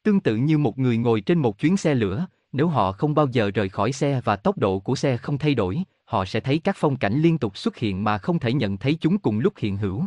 [0.04, 3.28] Tương tự như một người ngồi trên một chuyến xe lửa, nếu họ không bao
[3.32, 6.60] giờ rời khỏi xe và tốc độ của xe không thay đổi, họ sẽ thấy
[6.60, 9.54] các phong cảnh liên tục xuất hiện mà không thể nhận thấy chúng cùng lúc
[9.58, 10.06] hiện hữu.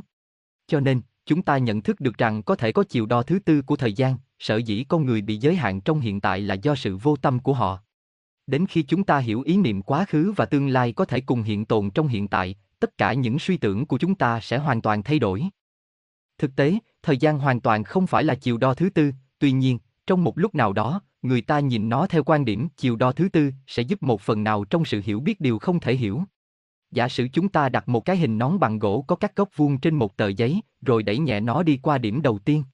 [0.66, 3.62] Cho nên, chúng ta nhận thức được rằng có thể có chiều đo thứ tư
[3.62, 6.74] của thời gian, sở dĩ con người bị giới hạn trong hiện tại là do
[6.74, 7.78] sự vô tâm của họ.
[8.46, 11.42] Đến khi chúng ta hiểu ý niệm quá khứ và tương lai có thể cùng
[11.42, 14.82] hiện tồn trong hiện tại, tất cả những suy tưởng của chúng ta sẽ hoàn
[14.82, 15.44] toàn thay đổi.
[16.38, 19.78] Thực tế, thời gian hoàn toàn không phải là chiều đo thứ tư, tuy nhiên,
[20.06, 23.28] trong một lúc nào đó, người ta nhìn nó theo quan điểm chiều đo thứ
[23.28, 26.22] tư sẽ giúp một phần nào trong sự hiểu biết điều không thể hiểu.
[26.90, 29.78] Giả sử chúng ta đặt một cái hình nón bằng gỗ có các góc vuông
[29.78, 32.64] trên một tờ giấy, rồi đẩy nhẹ nó đi qua điểm đầu tiên.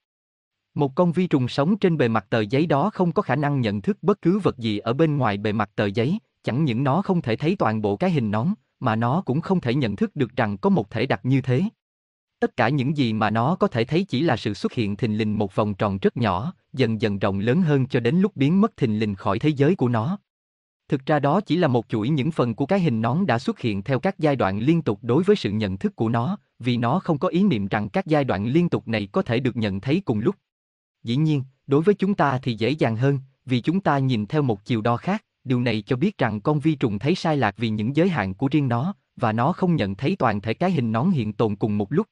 [0.73, 3.61] Một con vi trùng sống trên bề mặt tờ giấy đó không có khả năng
[3.61, 6.83] nhận thức bất cứ vật gì ở bên ngoài bề mặt tờ giấy, chẳng những
[6.83, 8.47] nó không thể thấy toàn bộ cái hình nón,
[8.79, 11.63] mà nó cũng không thể nhận thức được rằng có một thể đặt như thế.
[12.39, 15.17] Tất cả những gì mà nó có thể thấy chỉ là sự xuất hiện thình
[15.17, 18.61] lình một vòng tròn rất nhỏ, dần dần rộng lớn hơn cho đến lúc biến
[18.61, 20.19] mất thình lình khỏi thế giới của nó.
[20.87, 23.59] Thực ra đó chỉ là một chuỗi những phần của cái hình nón đã xuất
[23.59, 26.77] hiện theo các giai đoạn liên tục đối với sự nhận thức của nó, vì
[26.77, 29.57] nó không có ý niệm rằng các giai đoạn liên tục này có thể được
[29.57, 30.35] nhận thấy cùng lúc.
[31.03, 34.41] Dĩ nhiên, đối với chúng ta thì dễ dàng hơn, vì chúng ta nhìn theo
[34.41, 37.55] một chiều đo khác, điều này cho biết rằng con vi trùng thấy sai lạc
[37.57, 40.71] vì những giới hạn của riêng nó, và nó không nhận thấy toàn thể cái
[40.71, 42.07] hình nón hiện tồn cùng một lúc.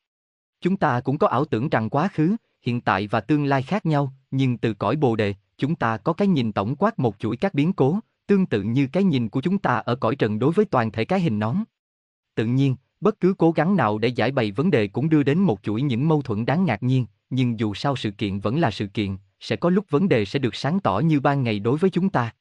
[0.61, 3.85] Chúng ta cũng có ảo tưởng rằng quá khứ, hiện tại và tương lai khác
[3.85, 7.37] nhau, nhưng từ cõi bồ đề, chúng ta có cái nhìn tổng quát một chuỗi
[7.37, 10.51] các biến cố, tương tự như cái nhìn của chúng ta ở cõi trần đối
[10.51, 11.55] với toàn thể cái hình nón.
[12.35, 15.39] Tự nhiên, bất cứ cố gắng nào để giải bày vấn đề cũng đưa đến
[15.39, 18.71] một chuỗi những mâu thuẫn đáng ngạc nhiên, nhưng dù sao sự kiện vẫn là
[18.71, 21.77] sự kiện, sẽ có lúc vấn đề sẽ được sáng tỏ như ban ngày đối
[21.77, 22.33] với chúng ta.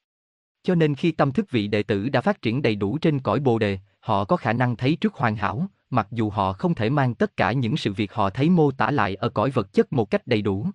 [0.63, 3.41] Cho nên khi tâm thức vị đệ tử đã phát triển đầy đủ trên cõi
[3.41, 6.91] bồ đề, họ có khả năng thấy trước hoàn hảo, mặc dù họ không thể
[6.91, 9.93] mang tất cả những sự việc họ thấy mô tả lại ở cõi vật chất
[9.93, 10.67] một cách đầy đủ.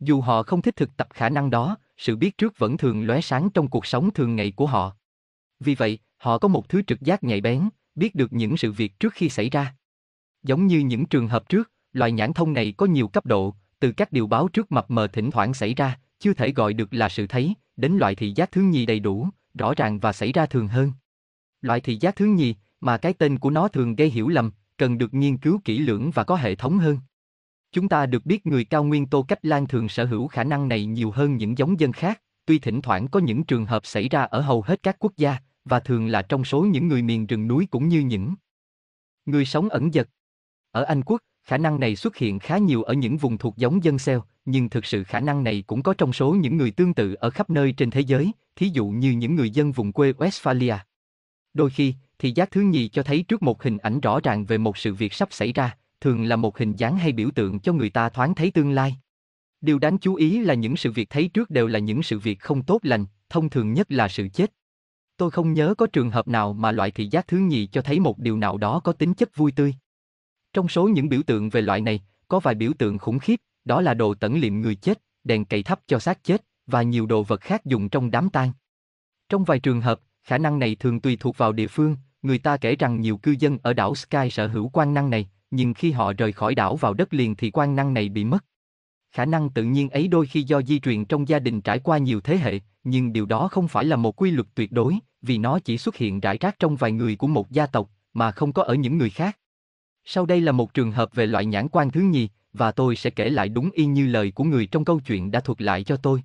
[0.00, 3.20] Dù họ không thích thực tập khả năng đó, sự biết trước vẫn thường lóe
[3.20, 4.96] sáng trong cuộc sống thường ngày của họ.
[5.60, 9.00] Vì vậy, họ có một thứ trực giác nhạy bén, biết được những sự việc
[9.00, 9.74] trước khi xảy ra.
[10.42, 13.92] Giống như những trường hợp trước, loài nhãn thông này có nhiều cấp độ, từ
[13.92, 17.08] các điều báo trước mập mờ thỉnh thoảng xảy ra, chưa thể gọi được là
[17.08, 20.46] sự thấy, đến loại thị giác thứ nhì đầy đủ, rõ ràng và xảy ra
[20.46, 20.92] thường hơn.
[21.60, 24.98] Loại thị giác thứ nhì, mà cái tên của nó thường gây hiểu lầm, cần
[24.98, 26.98] được nghiên cứu kỹ lưỡng và có hệ thống hơn.
[27.72, 30.68] Chúng ta được biết người cao nguyên Tô Cách Lan thường sở hữu khả năng
[30.68, 34.08] này nhiều hơn những giống dân khác, tuy thỉnh thoảng có những trường hợp xảy
[34.08, 37.26] ra ở hầu hết các quốc gia, và thường là trong số những người miền
[37.26, 38.34] rừng núi cũng như những
[39.26, 40.08] người sống ẩn dật.
[40.70, 43.84] Ở Anh Quốc, khả năng này xuất hiện khá nhiều ở những vùng thuộc giống
[43.84, 46.94] dân Xeo, nhưng thực sự khả năng này cũng có trong số những người tương
[46.94, 50.12] tự ở khắp nơi trên thế giới, thí dụ như những người dân vùng quê
[50.12, 50.78] Westphalia.
[51.54, 54.58] Đôi khi, thì giác thứ nhì cho thấy trước một hình ảnh rõ ràng về
[54.58, 57.72] một sự việc sắp xảy ra, thường là một hình dáng hay biểu tượng cho
[57.72, 58.96] người ta thoáng thấy tương lai.
[59.60, 62.40] Điều đáng chú ý là những sự việc thấy trước đều là những sự việc
[62.40, 64.52] không tốt lành, thông thường nhất là sự chết.
[65.16, 68.00] Tôi không nhớ có trường hợp nào mà loại thị giác thứ nhì cho thấy
[68.00, 69.74] một điều nào đó có tính chất vui tươi.
[70.52, 73.80] Trong số những biểu tượng về loại này, có vài biểu tượng khủng khiếp, đó
[73.80, 77.22] là đồ tẩn liệm người chết, đèn cầy thắp cho xác chết, và nhiều đồ
[77.22, 78.52] vật khác dùng trong đám tang.
[79.28, 82.56] Trong vài trường hợp, khả năng này thường tùy thuộc vào địa phương, người ta
[82.56, 85.92] kể rằng nhiều cư dân ở đảo Sky sở hữu quan năng này, nhưng khi
[85.92, 88.44] họ rời khỏi đảo vào đất liền thì quan năng này bị mất.
[89.12, 91.98] Khả năng tự nhiên ấy đôi khi do di truyền trong gia đình trải qua
[91.98, 95.38] nhiều thế hệ, nhưng điều đó không phải là một quy luật tuyệt đối, vì
[95.38, 98.52] nó chỉ xuất hiện rải rác trong vài người của một gia tộc, mà không
[98.52, 99.38] có ở những người khác.
[100.04, 103.10] Sau đây là một trường hợp về loại nhãn quan thứ nhì, và tôi sẽ
[103.10, 105.96] kể lại đúng y như lời của người trong câu chuyện đã thuật lại cho
[105.96, 106.22] tôi.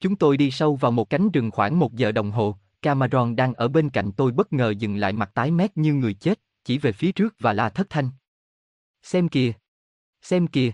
[0.00, 3.54] Chúng tôi đi sâu vào một cánh rừng khoảng một giờ đồng hồ, Cameron đang
[3.54, 6.78] ở bên cạnh tôi bất ngờ dừng lại mặt tái mét như người chết, chỉ
[6.78, 8.10] về phía trước và la thất thanh.
[9.02, 9.52] Xem kìa!
[10.22, 10.70] Xem kìa!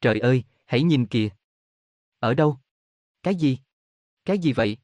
[0.00, 1.28] Trời ơi, hãy nhìn kìa!
[2.18, 2.56] Ở đâu?
[3.22, 3.58] Cái gì?
[4.24, 4.76] Cái gì vậy?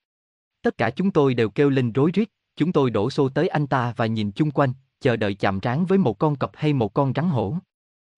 [0.63, 3.67] Tất cả chúng tôi đều kêu lên rối rít, chúng tôi đổ xô tới anh
[3.67, 6.95] ta và nhìn chung quanh, chờ đợi chạm trán với một con cọp hay một
[6.95, 7.57] con rắn hổ.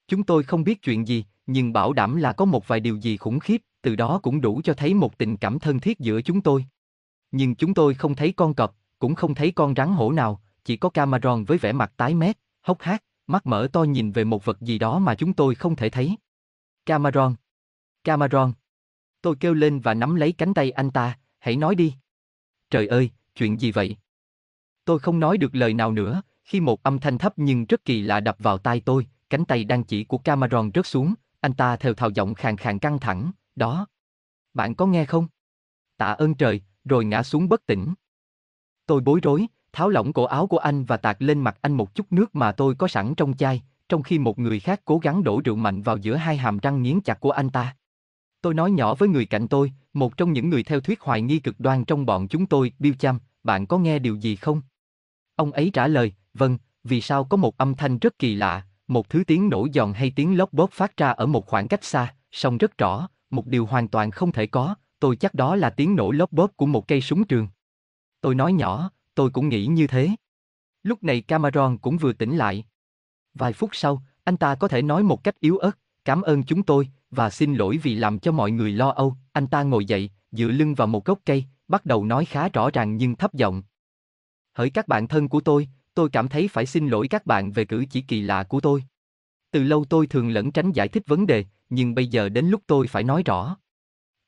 [0.08, 3.16] Chúng tôi không biết chuyện gì, nhưng bảo đảm là có một vài điều gì
[3.16, 6.40] khủng khiếp, từ đó cũng đủ cho thấy một tình cảm thân thiết giữa chúng
[6.40, 6.66] tôi.
[7.30, 10.76] Nhưng chúng tôi không thấy con cọp, cũng không thấy con rắn hổ nào, chỉ
[10.76, 14.44] có Cameron với vẻ mặt tái mét, hốc hác, mắt mở to nhìn về một
[14.44, 16.16] vật gì đó mà chúng tôi không thể thấy.
[16.86, 17.34] Cameron!
[18.04, 18.52] Cameron!
[19.22, 21.94] Tôi kêu lên và nắm lấy cánh tay anh ta, hãy nói đi.
[22.70, 23.96] Trời ơi, chuyện gì vậy?
[24.84, 28.02] Tôi không nói được lời nào nữa, khi một âm thanh thấp nhưng rất kỳ
[28.02, 31.76] lạ đập vào tai tôi, cánh tay đang chỉ của Cameron rớt xuống, anh ta
[31.76, 33.86] theo thào giọng khàn khàn căng thẳng, đó.
[34.54, 35.28] Bạn có nghe không?
[35.96, 37.94] Tạ ơn trời, rồi ngã xuống bất tỉnh.
[38.86, 41.94] Tôi bối rối, tháo lỏng cổ áo của anh và tạt lên mặt anh một
[41.94, 45.24] chút nước mà tôi có sẵn trong chai, trong khi một người khác cố gắng
[45.24, 47.76] đổ rượu mạnh vào giữa hai hàm răng nghiến chặt của anh ta.
[48.40, 51.38] Tôi nói nhỏ với người cạnh tôi, một trong những người theo thuyết hoài nghi
[51.38, 54.62] cực đoan trong bọn chúng tôi, Bill Cham, bạn có nghe điều gì không?
[55.36, 59.08] Ông ấy trả lời, vâng, vì sao có một âm thanh rất kỳ lạ, một
[59.08, 62.14] thứ tiếng nổ giòn hay tiếng lóc bóp phát ra ở một khoảng cách xa,
[62.32, 65.96] song rất rõ, một điều hoàn toàn không thể có, tôi chắc đó là tiếng
[65.96, 67.48] nổ lóc bóp của một cây súng trường.
[68.20, 70.10] Tôi nói nhỏ, tôi cũng nghĩ như thế.
[70.82, 72.64] Lúc này Cameron cũng vừa tỉnh lại.
[73.34, 76.62] Vài phút sau, anh ta có thể nói một cách yếu ớt, cảm ơn chúng
[76.62, 79.16] tôi, và xin lỗi vì làm cho mọi người lo âu.
[79.32, 82.70] Anh ta ngồi dậy, dựa lưng vào một gốc cây, bắt đầu nói khá rõ
[82.70, 83.62] ràng nhưng thấp giọng.
[84.52, 87.64] Hỡi các bạn thân của tôi, tôi cảm thấy phải xin lỗi các bạn về
[87.64, 88.84] cử chỉ kỳ lạ của tôi.
[89.50, 92.62] Từ lâu tôi thường lẫn tránh giải thích vấn đề, nhưng bây giờ đến lúc
[92.66, 93.56] tôi phải nói rõ.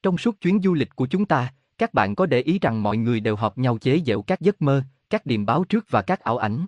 [0.02, 2.97] Trong suốt chuyến du lịch của chúng ta, các bạn có để ý rằng mọi
[2.97, 6.20] người đều họp nhau chế giễu các giấc mơ, các điềm báo trước và các
[6.20, 6.67] ảo ảnh.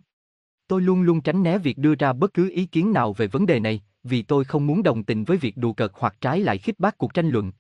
[0.69, 3.47] Tôi luôn luôn tránh né việc đưa ra bất cứ ý kiến nào về vấn
[3.47, 6.59] đề này, vì tôi không muốn đồng tình với việc đùa cợt hoặc trái lại
[6.59, 7.53] khích bác cuộc tranh luận.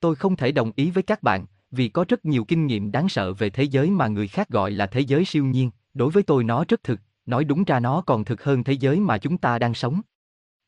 [0.00, 3.08] Tôi không thể đồng ý với các bạn, vì có rất nhiều kinh nghiệm đáng
[3.08, 6.22] sợ về thế giới mà người khác gọi là thế giới siêu nhiên, đối với
[6.22, 9.38] tôi nó rất thực, nói đúng ra nó còn thực hơn thế giới mà chúng
[9.38, 10.00] ta đang sống.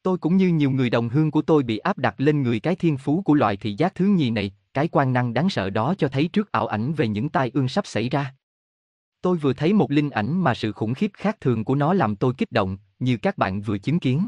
[0.02, 2.76] Tôi cũng như nhiều người đồng hương của tôi bị áp đặt lên người cái
[2.76, 5.94] thiên phú của loại thị giác thứ nhì này, cái quan năng đáng sợ đó
[5.98, 8.34] cho thấy trước ảo ảnh về những tai ương sắp xảy ra.
[9.22, 12.16] Tôi vừa thấy một linh ảnh mà sự khủng khiếp khác thường của nó làm
[12.16, 14.26] tôi kích động, như các bạn vừa chứng kiến.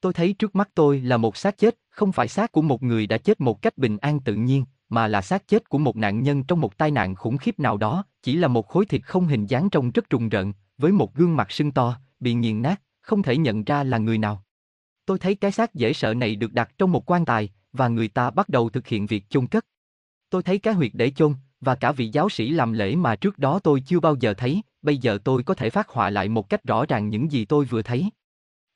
[0.00, 3.06] Tôi thấy trước mắt tôi là một xác chết, không phải xác của một người
[3.06, 6.22] đã chết một cách bình an tự nhiên, mà là xác chết của một nạn
[6.22, 9.26] nhân trong một tai nạn khủng khiếp nào đó, chỉ là một khối thịt không
[9.26, 12.82] hình dáng trông rất trùng rợn, với một gương mặt sưng to, bị nghiền nát,
[13.00, 14.44] không thể nhận ra là người nào.
[15.06, 18.08] Tôi thấy cái xác dễ sợ này được đặt trong một quan tài, và người
[18.08, 19.66] ta bắt đầu thực hiện việc chôn cất.
[20.32, 23.38] Tôi thấy cái huyệt để chôn, và cả vị giáo sĩ làm lễ mà trước
[23.38, 26.48] đó tôi chưa bao giờ thấy, bây giờ tôi có thể phát họa lại một
[26.48, 28.10] cách rõ ràng những gì tôi vừa thấy.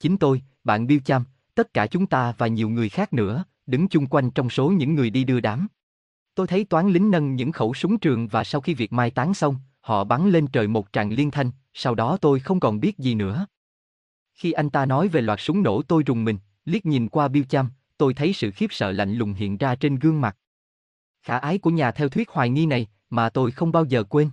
[0.01, 3.89] Chính tôi, bạn Bill Cham, tất cả chúng ta và nhiều người khác nữa, đứng
[3.89, 5.67] chung quanh trong số những người đi đưa đám.
[6.35, 9.35] Tôi thấy toán lính nâng những khẩu súng trường và sau khi việc mai táng
[9.35, 12.99] xong, họ bắn lên trời một tràng liên thanh, sau đó tôi không còn biết
[12.99, 13.47] gì nữa.
[14.35, 17.47] Khi anh ta nói về loạt súng nổ tôi rùng mình, liếc nhìn qua Bill
[17.47, 20.37] Cham, tôi thấy sự khiếp sợ lạnh lùng hiện ra trên gương mặt.
[21.27, 24.31] Khả ái của nhà theo thuyết hoài nghi này, mà tôi không bao giờ quên.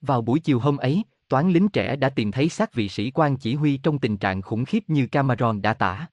[0.00, 3.36] Vào buổi chiều hôm ấy, toán lính trẻ đã tìm thấy xác vị sĩ quan
[3.36, 6.06] chỉ huy trong tình trạng khủng khiếp như Cameron đã tả.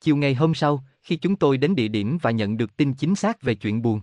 [0.00, 3.14] Chiều ngày hôm sau, khi chúng tôi đến địa điểm và nhận được tin chính
[3.14, 4.00] xác về chuyện buồn,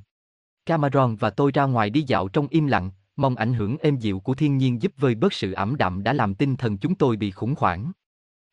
[0.67, 4.19] Cameron và tôi ra ngoài đi dạo trong im lặng, mong ảnh hưởng êm dịu
[4.19, 7.15] của thiên nhiên giúp vơi bớt sự ẩm đạm đã làm tinh thần chúng tôi
[7.15, 7.91] bị khủng hoảng.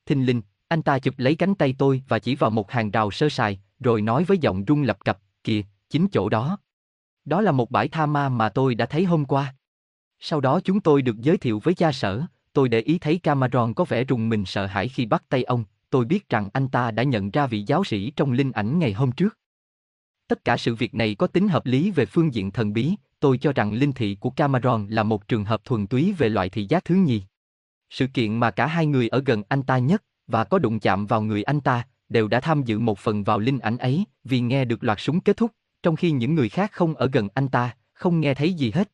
[0.06, 3.10] Thình linh, anh ta chụp lấy cánh tay tôi và chỉ vào một hàng rào
[3.10, 6.58] sơ sài, rồi nói với giọng rung lập cập, kìa, chính chỗ đó.
[7.24, 9.54] Đó là một bãi tha ma mà tôi đã thấy hôm qua.
[10.20, 12.22] Sau đó chúng tôi được giới thiệu với cha sở,
[12.52, 15.64] tôi để ý thấy Cameron có vẻ rùng mình sợ hãi khi bắt tay ông,
[15.90, 18.92] tôi biết rằng anh ta đã nhận ra vị giáo sĩ trong linh ảnh ngày
[18.92, 19.38] hôm trước.
[20.28, 23.38] Tất cả sự việc này có tính hợp lý về phương diện thần bí, tôi
[23.38, 26.66] cho rằng linh thị của Cameron là một trường hợp thuần túy về loại thị
[26.68, 27.22] giác thứ nhì.
[27.90, 31.06] Sự kiện mà cả hai người ở gần anh ta nhất, và có đụng chạm
[31.06, 34.40] vào người anh ta, đều đã tham dự một phần vào linh ảnh ấy, vì
[34.40, 35.50] nghe được loạt súng kết thúc,
[35.84, 38.90] trong khi những người khác không ở gần anh ta, không nghe thấy gì hết.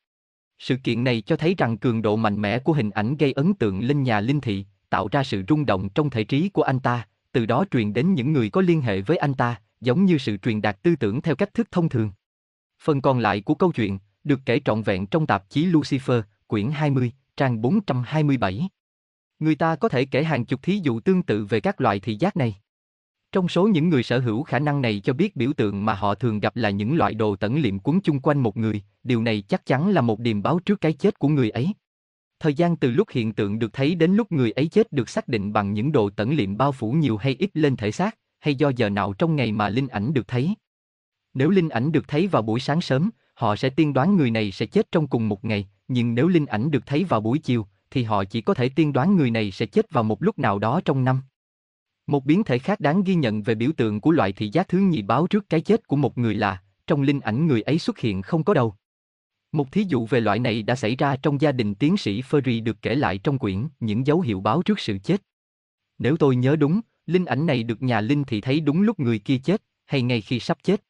[0.58, 3.54] Sự kiện này cho thấy rằng cường độ mạnh mẽ của hình ảnh gây ấn
[3.54, 6.80] tượng lên nhà linh thị, tạo ra sự rung động trong thể trí của anh
[6.80, 10.18] ta, từ đó truyền đến những người có liên hệ với anh ta, giống như
[10.18, 12.10] sự truyền đạt tư tưởng theo cách thức thông thường.
[12.82, 16.70] Phần còn lại của câu chuyện được kể trọn vẹn trong tạp chí Lucifer, quyển
[16.70, 18.68] 20, trang 427.
[19.38, 22.16] Người ta có thể kể hàng chục thí dụ tương tự về các loại thị
[22.20, 22.56] giác này.
[23.32, 26.14] Trong số những người sở hữu khả năng này cho biết biểu tượng mà họ
[26.14, 29.42] thường gặp là những loại đồ tẩn liệm cuốn chung quanh một người, điều này
[29.48, 31.72] chắc chắn là một điềm báo trước cái chết của người ấy.
[32.40, 35.28] Thời gian từ lúc hiện tượng được thấy đến lúc người ấy chết được xác
[35.28, 38.54] định bằng những đồ tẩn liệm bao phủ nhiều hay ít lên thể xác, hay
[38.54, 40.54] do giờ nào trong ngày mà linh ảnh được thấy.
[41.34, 44.52] Nếu linh ảnh được thấy vào buổi sáng sớm, họ sẽ tiên đoán người này
[44.52, 47.66] sẽ chết trong cùng một ngày, nhưng nếu linh ảnh được thấy vào buổi chiều,
[47.90, 50.58] thì họ chỉ có thể tiên đoán người này sẽ chết vào một lúc nào
[50.58, 51.20] đó trong năm.
[52.06, 54.78] Một biến thể khác đáng ghi nhận về biểu tượng của loại thị giác thứ
[54.78, 57.98] nhị báo trước cái chết của một người là, trong linh ảnh người ấy xuất
[57.98, 58.74] hiện không có đầu.
[59.52, 62.62] Một thí dụ về loại này đã xảy ra trong gia đình tiến sĩ Furry
[62.64, 65.22] được kể lại trong quyển Những dấu hiệu báo trước sự chết.
[65.98, 69.18] Nếu tôi nhớ đúng, linh ảnh này được nhà linh thị thấy đúng lúc người
[69.18, 70.82] kia chết, hay ngay khi sắp chết.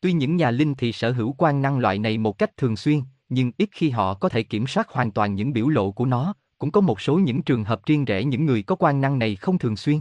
[0.00, 3.00] Tuy những nhà linh thị sở hữu quan năng loại này một cách thường xuyên,
[3.28, 6.34] nhưng ít khi họ có thể kiểm soát hoàn toàn những biểu lộ của nó,
[6.58, 9.36] cũng có một số những trường hợp riêng rẽ những người có quan năng này
[9.36, 10.00] không thường xuyên.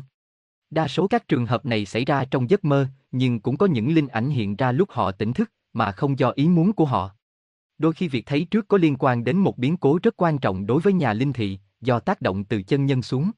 [0.75, 3.93] Đa số các trường hợp này xảy ra trong giấc mơ, nhưng cũng có những
[3.93, 7.11] linh ảnh hiện ra lúc họ tỉnh thức, mà không do ý muốn của họ.
[7.77, 10.65] Đôi khi việc thấy trước có liên quan đến một biến cố rất quan trọng
[10.65, 13.31] đối với nhà linh thị, do tác động từ chân nhân xuống.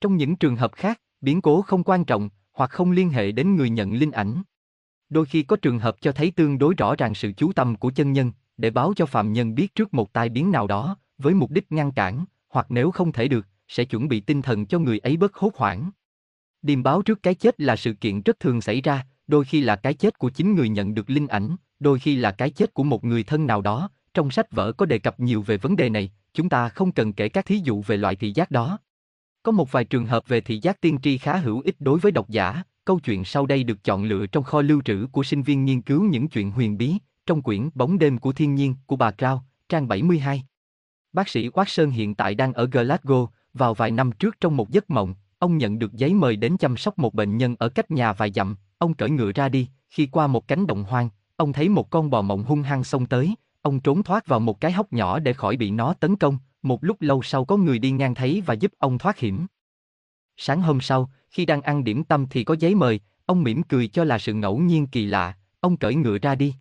[0.00, 3.56] Trong những trường hợp khác, biến cố không quan trọng, hoặc không liên hệ đến
[3.56, 4.42] người nhận linh ảnh.
[5.08, 7.90] Đôi khi có trường hợp cho thấy tương đối rõ ràng sự chú tâm của
[7.90, 11.34] chân nhân, để báo cho phạm nhân biết trước một tai biến nào đó, với
[11.34, 14.78] mục đích ngăn cản, hoặc nếu không thể được, sẽ chuẩn bị tinh thần cho
[14.78, 15.90] người ấy bớt hốt hoảng.
[16.62, 19.76] Điềm báo trước cái chết là sự kiện rất thường xảy ra, đôi khi là
[19.76, 22.82] cái chết của chính người nhận được linh ảnh, đôi khi là cái chết của
[22.82, 23.90] một người thân nào đó.
[24.14, 27.12] Trong sách vở có đề cập nhiều về vấn đề này, chúng ta không cần
[27.12, 28.78] kể các thí dụ về loại thị giác đó.
[29.42, 32.12] Có một vài trường hợp về thị giác tiên tri khá hữu ích đối với
[32.12, 35.42] độc giả, câu chuyện sau đây được chọn lựa trong kho lưu trữ của sinh
[35.42, 36.94] viên nghiên cứu những chuyện huyền bí,
[37.26, 40.44] trong quyển Bóng đêm của thiên nhiên của bà Crow, trang 72.
[41.12, 44.90] Bác sĩ Watson hiện tại đang ở Glasgow, vào vài năm trước trong một giấc
[44.90, 48.12] mộng, ông nhận được giấy mời đến chăm sóc một bệnh nhân ở cách nhà
[48.12, 51.68] vài dặm, ông cởi ngựa ra đi, khi qua một cánh đồng hoang, ông thấy
[51.68, 54.92] một con bò mộng hung hăng xông tới, ông trốn thoát vào một cái hốc
[54.92, 58.14] nhỏ để khỏi bị nó tấn công, một lúc lâu sau có người đi ngang
[58.14, 59.46] thấy và giúp ông thoát hiểm.
[60.36, 63.88] Sáng hôm sau, khi đang ăn điểm tâm thì có giấy mời, ông mỉm cười
[63.88, 66.54] cho là sự ngẫu nhiên kỳ lạ, ông cởi ngựa ra đi.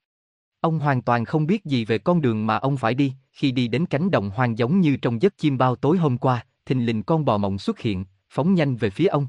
[0.62, 3.68] Ông hoàn toàn không biết gì về con đường mà ông phải đi, khi đi
[3.68, 7.04] đến cánh đồng hoang giống như trong giấc chim bao tối hôm qua, thình lình
[7.04, 9.28] con bò mộng xuất hiện, phóng nhanh về phía ông.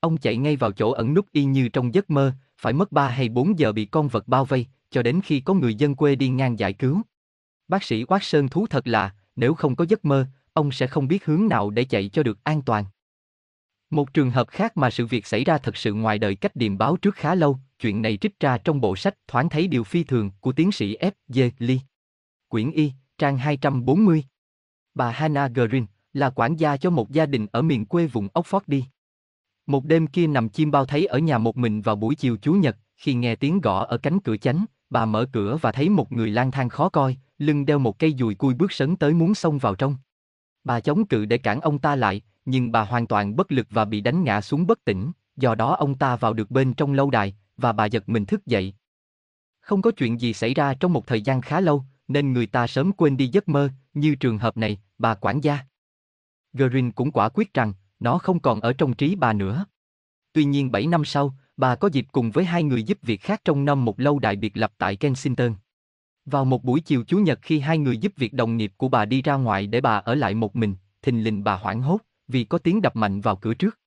[0.00, 3.08] Ông chạy ngay vào chỗ ẩn núp y như trong giấc mơ, phải mất 3
[3.08, 6.14] hay 4 giờ bị con vật bao vây, cho đến khi có người dân quê
[6.14, 7.02] đi ngang giải cứu.
[7.68, 11.08] Bác sĩ Quát Sơn thú thật là, nếu không có giấc mơ, ông sẽ không
[11.08, 12.84] biết hướng nào để chạy cho được an toàn.
[13.90, 16.78] Một trường hợp khác mà sự việc xảy ra thật sự ngoài đời cách điềm
[16.78, 20.04] báo trước khá lâu, chuyện này trích ra trong bộ sách Thoáng thấy điều phi
[20.04, 21.12] thường của tiến sĩ F.
[21.28, 21.50] J.
[21.58, 21.78] Lee.
[22.48, 24.24] Quyển Y, trang 240.
[24.94, 28.82] Bà Hannah Green là quản gia cho một gia đình ở miền quê vùng Oxford
[29.66, 32.52] Một đêm kia nằm chim bao thấy ở nhà một mình vào buổi chiều Chủ
[32.52, 36.12] nhật, khi nghe tiếng gõ ở cánh cửa chánh, bà mở cửa và thấy một
[36.12, 39.34] người lang thang khó coi, lưng đeo một cây dùi cui bước sấn tới muốn
[39.34, 39.96] xông vào trong.
[40.64, 43.84] Bà chống cự để cản ông ta lại, nhưng bà hoàn toàn bất lực và
[43.84, 47.10] bị đánh ngã xuống bất tỉnh, do đó ông ta vào được bên trong lâu
[47.10, 48.74] đài, và bà giật mình thức dậy.
[49.60, 52.66] Không có chuyện gì xảy ra trong một thời gian khá lâu, nên người ta
[52.66, 55.58] sớm quên đi giấc mơ, như trường hợp này, bà quản gia.
[56.52, 59.64] Green cũng quả quyết rằng, nó không còn ở trong trí bà nữa.
[60.32, 63.40] Tuy nhiên 7 năm sau, bà có dịp cùng với hai người giúp việc khác
[63.44, 65.54] trong năm một lâu đài biệt lập tại Kensington.
[66.24, 69.04] Vào một buổi chiều Chủ nhật khi hai người giúp việc đồng nghiệp của bà
[69.04, 71.98] đi ra ngoài để bà ở lại một mình, thình lình bà hoảng hốt,
[72.28, 73.78] vì có tiếng đập mạnh vào cửa trước.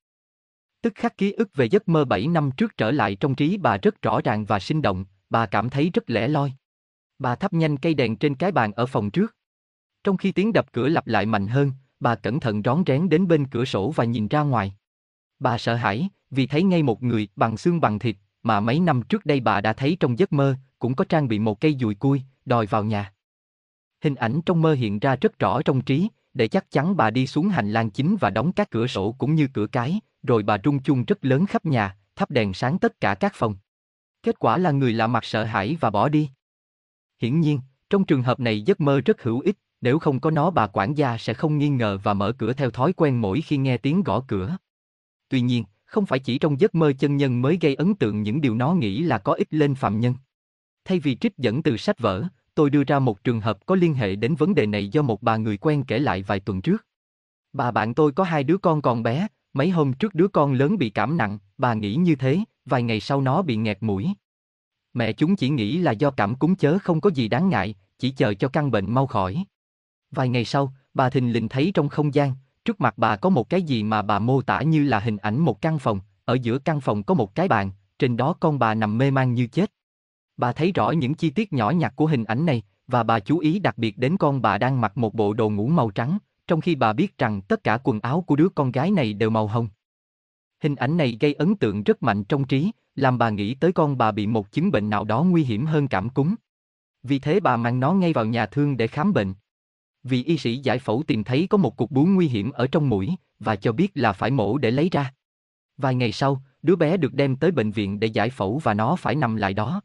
[0.82, 3.76] Tức khắc ký ức về giấc mơ 7 năm trước trở lại trong trí bà
[3.76, 6.52] rất rõ ràng và sinh động, bà cảm thấy rất lẻ loi.
[7.18, 9.36] Bà thắp nhanh cây đèn trên cái bàn ở phòng trước.
[10.04, 13.28] Trong khi tiếng đập cửa lặp lại mạnh hơn, bà cẩn thận rón rén đến
[13.28, 14.74] bên cửa sổ và nhìn ra ngoài.
[15.38, 19.02] Bà sợ hãi, vì thấy ngay một người bằng xương bằng thịt, mà mấy năm
[19.02, 21.94] trước đây bà đã thấy trong giấc mơ, cũng có trang bị một cây dùi
[21.94, 23.12] cui, đòi vào nhà.
[24.04, 27.26] Hình ảnh trong mơ hiện ra rất rõ trong trí, để chắc chắn bà đi
[27.26, 30.58] xuống hành lang chính và đóng các cửa sổ cũng như cửa cái, rồi bà
[30.64, 33.56] rung chung rất lớn khắp nhà, thắp đèn sáng tất cả các phòng.
[34.22, 36.30] Kết quả là người lạ mặt sợ hãi và bỏ đi.
[37.22, 37.60] Hiển nhiên,
[37.90, 40.94] trong trường hợp này giấc mơ rất hữu ích, nếu không có nó bà quản
[40.94, 44.02] gia sẽ không nghi ngờ và mở cửa theo thói quen mỗi khi nghe tiếng
[44.02, 44.56] gõ cửa.
[45.28, 48.40] Tuy nhiên, không phải chỉ trong giấc mơ chân nhân mới gây ấn tượng những
[48.40, 50.14] điều nó nghĩ là có ích lên phạm nhân.
[50.84, 52.24] Thay vì trích dẫn từ sách vở,
[52.54, 55.22] tôi đưa ra một trường hợp có liên hệ đến vấn đề này do một
[55.22, 56.86] bà người quen kể lại vài tuần trước.
[57.52, 60.78] Bà bạn tôi có hai đứa con còn bé, mấy hôm trước đứa con lớn
[60.78, 64.08] bị cảm nặng, bà nghĩ như thế, vài ngày sau nó bị nghẹt mũi.
[64.94, 68.10] Mẹ chúng chỉ nghĩ là do cảm cúm chớ không có gì đáng ngại, chỉ
[68.10, 69.44] chờ cho căn bệnh mau khỏi.
[70.10, 72.32] Vài ngày sau, bà thình lình thấy trong không gian,
[72.64, 75.38] trước mặt bà có một cái gì mà bà mô tả như là hình ảnh
[75.38, 78.74] một căn phòng, ở giữa căn phòng có một cái bàn, trên đó con bà
[78.74, 79.72] nằm mê man như chết.
[80.36, 83.38] Bà thấy rõ những chi tiết nhỏ nhặt của hình ảnh này, và bà chú
[83.38, 86.60] ý đặc biệt đến con bà đang mặc một bộ đồ ngủ màu trắng, trong
[86.60, 89.46] khi bà biết rằng tất cả quần áo của đứa con gái này đều màu
[89.46, 89.68] hồng.
[90.62, 93.98] Hình ảnh này gây ấn tượng rất mạnh trong trí, làm bà nghĩ tới con
[93.98, 96.34] bà bị một chứng bệnh nào đó nguy hiểm hơn cảm cúm.
[97.02, 99.34] Vì thế bà mang nó ngay vào nhà thương để khám bệnh.
[100.08, 102.88] Vì y sĩ giải phẫu tìm thấy có một cục bướu nguy hiểm ở trong
[102.88, 105.12] mũi, và cho biết là phải mổ để lấy ra.
[105.76, 108.96] Vài ngày sau, đứa bé được đem tới bệnh viện để giải phẫu và nó
[108.96, 109.80] phải nằm lại đó.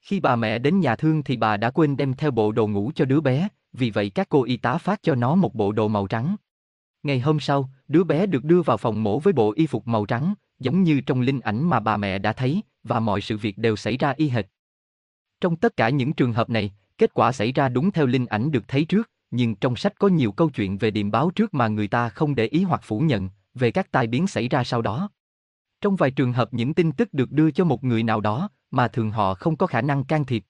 [0.00, 2.92] Khi bà mẹ đến nhà thương thì bà đã quên đem theo bộ đồ ngủ
[2.94, 5.88] cho đứa bé, vì vậy các cô y tá phát cho nó một bộ đồ
[5.88, 6.36] màu trắng.
[7.02, 10.06] Ngày hôm sau, đứa bé được đưa vào phòng mổ với bộ y phục màu
[10.06, 13.58] trắng, giống như trong linh ảnh mà bà mẹ đã thấy, và mọi sự việc
[13.58, 14.46] đều xảy ra y hệt.
[15.40, 18.50] Trong tất cả những trường hợp này, kết quả xảy ra đúng theo linh ảnh
[18.50, 21.68] được thấy trước, nhưng trong sách có nhiều câu chuyện về điềm báo trước mà
[21.68, 24.82] người ta không để ý hoặc phủ nhận, về các tai biến xảy ra sau
[24.82, 25.10] đó.
[25.80, 28.88] Trong vài trường hợp những tin tức được đưa cho một người nào đó, mà
[28.88, 30.44] thường họ không có khả năng can thiệp.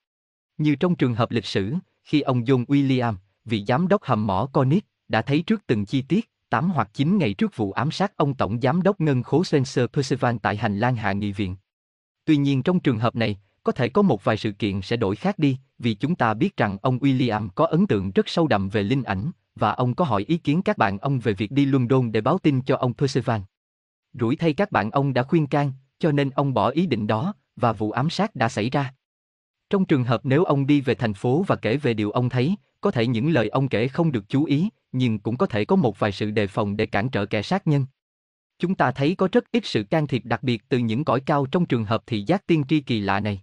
[0.59, 4.49] Như trong trường hợp lịch sử, khi ông John William, vị giám đốc hầm mỏ
[4.53, 8.17] Cornish, đã thấy trước từng chi tiết, 8 hoặc 9 ngày trước vụ ám sát
[8.17, 11.57] ông Tổng Giám đốc Ngân khố Spencer Percival tại hành lang hạ nghị viện.
[12.25, 15.17] Tuy nhiên trong trường hợp này, có thể có một vài sự kiện sẽ đổi
[15.17, 18.69] khác đi, vì chúng ta biết rằng ông William có ấn tượng rất sâu đậm
[18.69, 21.67] về linh ảnh, và ông có hỏi ý kiến các bạn ông về việc đi
[21.67, 23.41] London để báo tin cho ông Percival.
[24.13, 27.35] Rủi thay các bạn ông đã khuyên can, cho nên ông bỏ ý định đó,
[27.57, 28.95] và vụ ám sát đã xảy ra.
[29.71, 32.57] Trong trường hợp nếu ông đi về thành phố và kể về điều ông thấy,
[32.81, 35.77] có thể những lời ông kể không được chú ý, nhưng cũng có thể có
[35.77, 37.87] một vài sự đề phòng để cản trở kẻ sát nhân.
[38.59, 41.47] Chúng ta thấy có rất ít sự can thiệp đặc biệt từ những cõi cao
[41.47, 43.43] trong trường hợp thị giác tiên tri kỳ lạ này.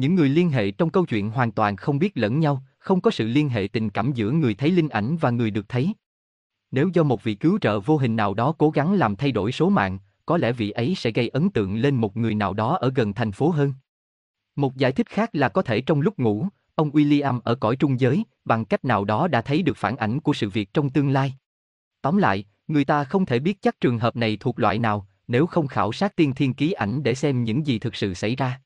[0.00, 3.10] Những người liên hệ trong câu chuyện hoàn toàn không biết lẫn nhau, không có
[3.10, 5.94] sự liên hệ tình cảm giữa người thấy linh ảnh và người được thấy.
[6.70, 9.52] Nếu do một vị cứu trợ vô hình nào đó cố gắng làm thay đổi
[9.52, 12.76] số mạng, có lẽ vị ấy sẽ gây ấn tượng lên một người nào đó
[12.76, 13.74] ở gần thành phố hơn.
[14.56, 18.00] Một giải thích khác là có thể trong lúc ngủ, ông William ở cõi trung
[18.00, 21.10] giới, bằng cách nào đó đã thấy được phản ảnh của sự việc trong tương
[21.10, 21.34] lai.
[22.02, 25.46] Tóm lại, người ta không thể biết chắc trường hợp này thuộc loại nào, nếu
[25.46, 28.60] không khảo sát tiên thiên ký ảnh để xem những gì thực sự xảy ra.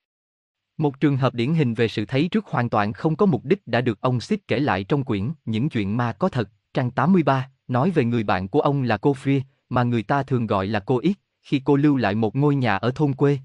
[0.79, 3.67] Một trường hợp điển hình về sự thấy trước hoàn toàn không có mục đích
[3.67, 7.51] đã được ông Sid kể lại trong quyển Những chuyện ma có thật, trang 83,
[7.69, 10.81] nói về người bạn của ông là cô Freer, mà người ta thường gọi là
[10.81, 13.39] cô Ít, khi cô lưu lại một ngôi nhà ở thôn quê.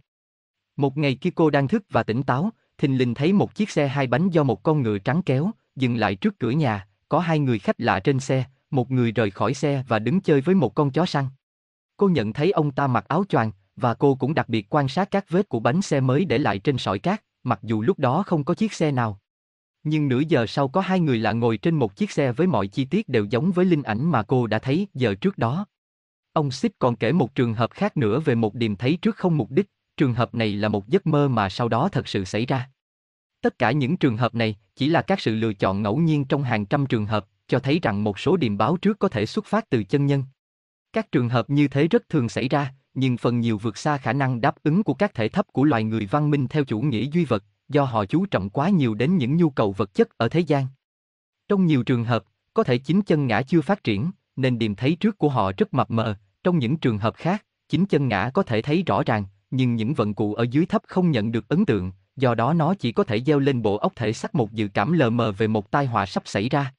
[0.76, 3.88] Một ngày khi cô đang thức và tỉnh táo, thình lình thấy một chiếc xe
[3.88, 7.40] hai bánh do một con ngựa trắng kéo, dừng lại trước cửa nhà, có hai
[7.40, 10.76] người khách lạ trên xe, một người rời khỏi xe và đứng chơi với một
[10.76, 11.26] con chó săn.
[11.98, 15.12] Cô nhận thấy ông ta mặc áo choàng, và cô cũng đặc biệt quan sát
[15.12, 18.24] các vết của bánh xe mới để lại trên sỏi cát, mặc dù lúc đó
[18.26, 19.20] không có chiếc xe nào.
[19.84, 22.68] Nhưng nửa giờ sau có hai người lạ ngồi trên một chiếc xe với mọi
[22.68, 25.66] chi tiết đều giống với linh ảnh mà cô đã thấy giờ trước đó.
[26.34, 29.38] Ông Sip còn kể một trường hợp khác nữa về một điềm thấy trước không
[29.38, 29.68] mục đích,
[29.98, 32.70] trường hợp này là một giấc mơ mà sau đó thật sự xảy ra.
[33.42, 36.44] Tất cả những trường hợp này chỉ là các sự lựa chọn ngẫu nhiên trong
[36.44, 39.46] hàng trăm trường hợp, cho thấy rằng một số điềm báo trước có thể xuất
[39.46, 40.24] phát từ chân nhân.
[40.94, 44.14] Các trường hợp như thế rất thường xảy ra, nhưng phần nhiều vượt xa khả
[44.14, 47.06] năng đáp ứng của các thể thấp của loài người văn minh theo chủ nghĩa
[47.12, 50.30] duy vật, do họ chú trọng quá nhiều đến những nhu cầu vật chất ở
[50.30, 50.68] thế gian.
[51.48, 54.96] Trong nhiều trường hợp, có thể chính chân ngã chưa phát triển, nên điềm thấy
[54.96, 58.44] trước của họ rất mập mờ, trong những trường hợp khác, chính chân ngã có
[58.44, 61.66] thể thấy rõ ràng, nhưng những vận cụ ở dưới thấp không nhận được ấn
[61.66, 64.68] tượng, do đó nó chỉ có thể gieo lên bộ óc thể xác một dự
[64.74, 66.74] cảm lờ mờ về một tai họa sắp xảy ra.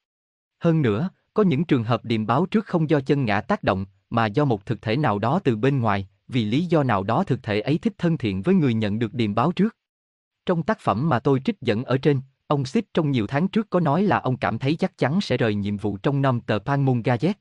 [0.58, 3.86] Hơn nữa, có những trường hợp điềm báo trước không do chân ngã tác động,
[4.10, 7.24] mà do một thực thể nào đó từ bên ngoài, vì lý do nào đó
[7.24, 9.76] thực thể ấy thích thân thiện với người nhận được điềm báo trước.
[10.47, 13.70] Trong tác phẩm mà tôi trích dẫn ở trên, ông Sip trong nhiều tháng trước
[13.70, 16.58] có nói là ông cảm thấy chắc chắn sẽ rời nhiệm vụ trong năm tờ
[16.58, 17.32] Panmon Gazette.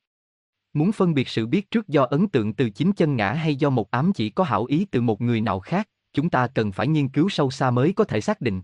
[0.73, 3.69] Muốn phân biệt sự biết trước do ấn tượng từ chính chân ngã hay do
[3.69, 6.88] một ám chỉ có hảo ý từ một người nào khác, chúng ta cần phải
[6.88, 8.61] nghiên cứu sâu xa mới có thể xác định.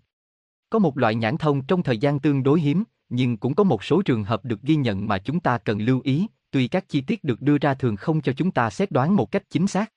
[0.69, 3.83] Có một loại nhãn thông trong thời gian tương đối hiếm, nhưng cũng có một
[3.83, 7.01] số trường hợp được ghi nhận mà chúng ta cần lưu ý, tuy các chi
[7.01, 9.91] tiết được đưa ra thường không cho chúng ta xét đoán một cách chính xác.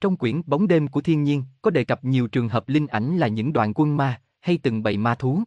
[0.00, 3.16] Trong quyển Bóng đêm của thiên nhiên có đề cập nhiều trường hợp linh ảnh
[3.18, 5.42] là những đoàn quân ma hay từng bầy ma thú.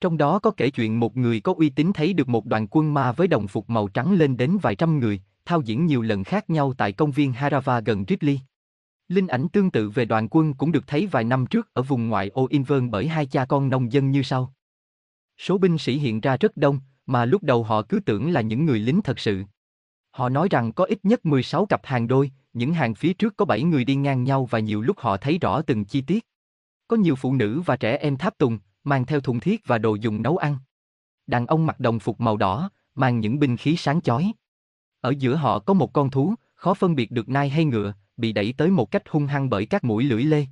[0.00, 2.94] Trong đó có kể chuyện một người có uy tín thấy được một đoàn quân
[2.94, 6.24] ma với đồng phục màu trắng lên đến vài trăm người, thao diễn nhiều lần
[6.24, 8.40] khác nhau tại công viên Harava gần Ridley.
[9.08, 12.08] Linh ảnh tương tự về đoàn quân cũng được thấy vài năm trước ở vùng
[12.08, 14.54] ngoại ô Invern bởi hai cha con nông dân như sau.
[15.38, 18.64] Số binh sĩ hiện ra rất đông, mà lúc đầu họ cứ tưởng là những
[18.66, 19.44] người lính thật sự.
[20.16, 23.44] Họ nói rằng có ít nhất 16 cặp hàng đôi, những hàng phía trước có
[23.44, 26.26] 7 người đi ngang nhau và nhiều lúc họ thấy rõ từng chi tiết.
[26.88, 29.94] Có nhiều phụ nữ và trẻ em tháp tùng, mang theo thùng thiết và đồ
[29.94, 30.56] dùng nấu ăn.
[31.26, 34.32] Đàn ông mặc đồng phục màu đỏ, mang những binh khí sáng chói.
[35.00, 38.32] Ở giữa họ có một con thú, khó phân biệt được nai hay ngựa, bị
[38.32, 40.46] đẩy tới một cách hung hăng bởi các mũi lưỡi lê.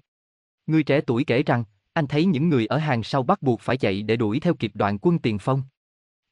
[0.67, 3.77] Người trẻ tuổi kể rằng, anh thấy những người ở hàng sau bắt buộc phải
[3.77, 5.63] chạy để đuổi theo kịp đoạn quân tiền phong.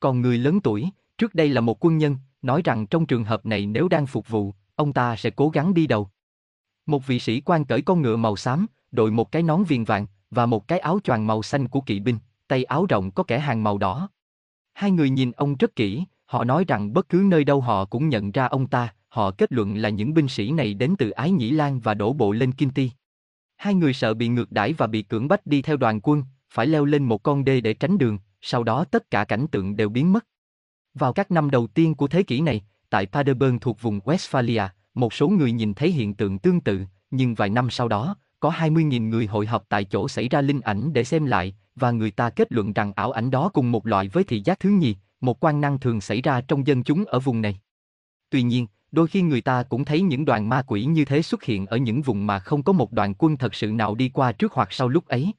[0.00, 0.88] Còn người lớn tuổi,
[1.18, 4.28] trước đây là một quân nhân, nói rằng trong trường hợp này nếu đang phục
[4.28, 6.08] vụ, ông ta sẽ cố gắng đi đầu.
[6.86, 10.06] Một vị sĩ quan cởi con ngựa màu xám, đội một cái nón viền vàng
[10.30, 13.38] và một cái áo choàng màu xanh của kỵ binh, tay áo rộng có kẻ
[13.38, 14.08] hàng màu đỏ.
[14.74, 18.08] Hai người nhìn ông rất kỹ, họ nói rằng bất cứ nơi đâu họ cũng
[18.08, 21.30] nhận ra ông ta, họ kết luận là những binh sĩ này đến từ Ái
[21.30, 22.90] Nhĩ Lan và đổ bộ lên Kim Ti.
[23.56, 26.66] Hai người sợ bị ngược đãi và bị cưỡng bách đi theo đoàn quân, phải
[26.66, 29.88] leo lên một con đê để tránh đường, sau đó tất cả cảnh tượng đều
[29.88, 30.26] biến mất.
[30.94, 35.12] Vào các năm đầu tiên của thế kỷ này, tại Paderborn thuộc vùng Westphalia, một
[35.12, 36.80] số người nhìn thấy hiện tượng tương tự,
[37.10, 40.60] nhưng vài năm sau đó, có 20.000 người hội họp tại chỗ xảy ra linh
[40.60, 43.86] ảnh để xem lại, và người ta kết luận rằng ảo ảnh đó cùng một
[43.86, 47.04] loại với thị giác thứ nhì, một quan năng thường xảy ra trong dân chúng
[47.04, 47.60] ở vùng này.
[48.30, 51.42] Tuy nhiên, đôi khi người ta cũng thấy những đoàn ma quỷ như thế xuất
[51.42, 54.32] hiện ở những vùng mà không có một đoàn quân thật sự nào đi qua
[54.32, 55.32] trước hoặc sau lúc ấy.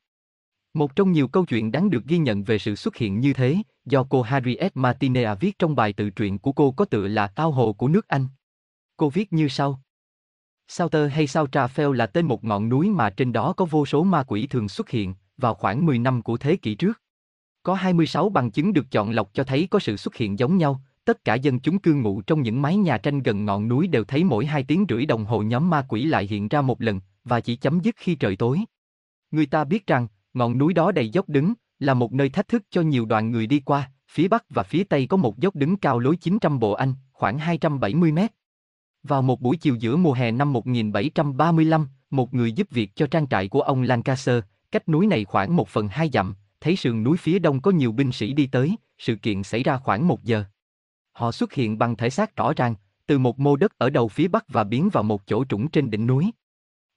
[0.73, 3.57] Một trong nhiều câu chuyện đáng được ghi nhận về sự xuất hiện như thế,
[3.85, 7.51] do cô Harriet Martinea viết trong bài tự truyện của cô có tựa là Ao
[7.51, 8.27] hồ của nước Anh.
[8.97, 9.81] Cô viết như sau.
[10.67, 14.23] Sauter hay Sautrafel là tên một ngọn núi mà trên đó có vô số ma
[14.23, 17.01] quỷ thường xuất hiện, vào khoảng 10 năm của thế kỷ trước.
[17.63, 20.81] Có 26 bằng chứng được chọn lọc cho thấy có sự xuất hiện giống nhau,
[21.05, 24.03] tất cả dân chúng cư ngụ trong những mái nhà tranh gần ngọn núi đều
[24.03, 27.01] thấy mỗi hai tiếng rưỡi đồng hồ nhóm ma quỷ lại hiện ra một lần,
[27.23, 28.59] và chỉ chấm dứt khi trời tối.
[29.31, 32.63] Người ta biết rằng, ngọn núi đó đầy dốc đứng, là một nơi thách thức
[32.69, 35.77] cho nhiều đoàn người đi qua, phía bắc và phía tây có một dốc đứng
[35.77, 38.31] cao lối 900 bộ Anh, khoảng 270 mét.
[39.03, 43.27] Vào một buổi chiều giữa mùa hè năm 1735, một người giúp việc cho trang
[43.27, 44.39] trại của ông Lancaster,
[44.71, 47.91] cách núi này khoảng một phần hai dặm, thấy sườn núi phía đông có nhiều
[47.91, 50.43] binh sĩ đi tới, sự kiện xảy ra khoảng một giờ.
[51.11, 54.27] Họ xuất hiện bằng thể xác rõ ràng, từ một mô đất ở đầu phía
[54.27, 56.31] bắc và biến vào một chỗ trũng trên đỉnh núi.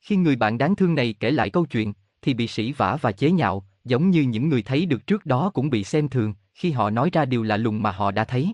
[0.01, 3.13] Khi người bạn đáng thương này kể lại câu chuyện, thì bị sĩ vả và
[3.13, 6.71] chế nhạo, giống như những người thấy được trước đó cũng bị xem thường, khi
[6.71, 8.53] họ nói ra điều lạ lùng mà họ đã thấy.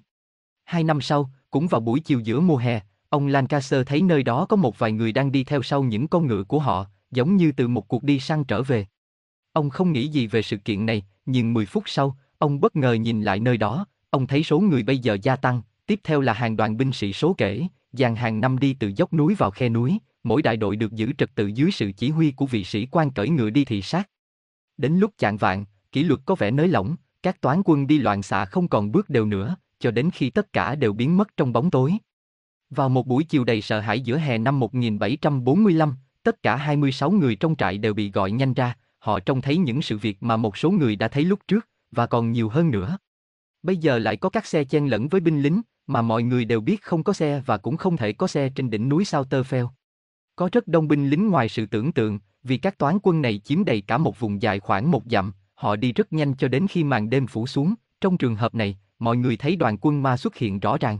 [0.64, 4.46] Hai năm sau, cũng vào buổi chiều giữa mùa hè, ông Lancaster thấy nơi đó
[4.48, 7.52] có một vài người đang đi theo sau những con ngựa của họ, giống như
[7.52, 8.86] từ một cuộc đi săn trở về.
[9.52, 12.92] Ông không nghĩ gì về sự kiện này, nhưng 10 phút sau, ông bất ngờ
[12.92, 16.32] nhìn lại nơi đó, ông thấy số người bây giờ gia tăng, tiếp theo là
[16.32, 19.68] hàng đoàn binh sĩ số kể, dàn hàng năm đi từ dốc núi vào khe
[19.68, 22.86] núi, mỗi đại đội được giữ trật tự dưới sự chỉ huy của vị sĩ
[22.90, 24.10] quan cởi ngựa đi thị sát.
[24.76, 28.22] Đến lúc chạng vạn, kỷ luật có vẻ nới lỏng, các toán quân đi loạn
[28.22, 31.52] xạ không còn bước đều nữa, cho đến khi tất cả đều biến mất trong
[31.52, 31.92] bóng tối.
[32.70, 37.36] Vào một buổi chiều đầy sợ hãi giữa hè năm 1745, tất cả 26 người
[37.36, 40.56] trong trại đều bị gọi nhanh ra, họ trông thấy những sự việc mà một
[40.56, 42.98] số người đã thấy lúc trước, và còn nhiều hơn nữa.
[43.62, 46.60] Bây giờ lại có các xe chen lẫn với binh lính, mà mọi người đều
[46.60, 49.68] biết không có xe và cũng không thể có xe trên đỉnh núi Sauterfell.
[50.36, 53.64] Có rất đông binh lính ngoài sự tưởng tượng, vì các toán quân này chiếm
[53.64, 56.84] đầy cả một vùng dài khoảng một dặm, họ đi rất nhanh cho đến khi
[56.84, 60.36] màn đêm phủ xuống, trong trường hợp này, mọi người thấy đoàn quân ma xuất
[60.36, 60.98] hiện rõ ràng.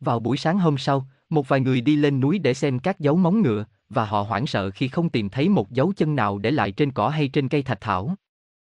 [0.00, 3.16] Vào buổi sáng hôm sau, một vài người đi lên núi để xem các dấu
[3.16, 6.50] móng ngựa, và họ hoảng sợ khi không tìm thấy một dấu chân nào để
[6.50, 8.14] lại trên cỏ hay trên cây thạch thảo.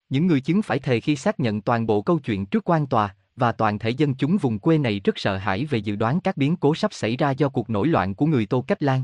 [0.09, 3.15] Những người chứng phải thề khi xác nhận toàn bộ câu chuyện trước quan tòa,
[3.35, 6.37] và toàn thể dân chúng vùng quê này rất sợ hãi về dự đoán các
[6.37, 9.03] biến cố sắp xảy ra do cuộc nổi loạn của người Tô Cách Lan.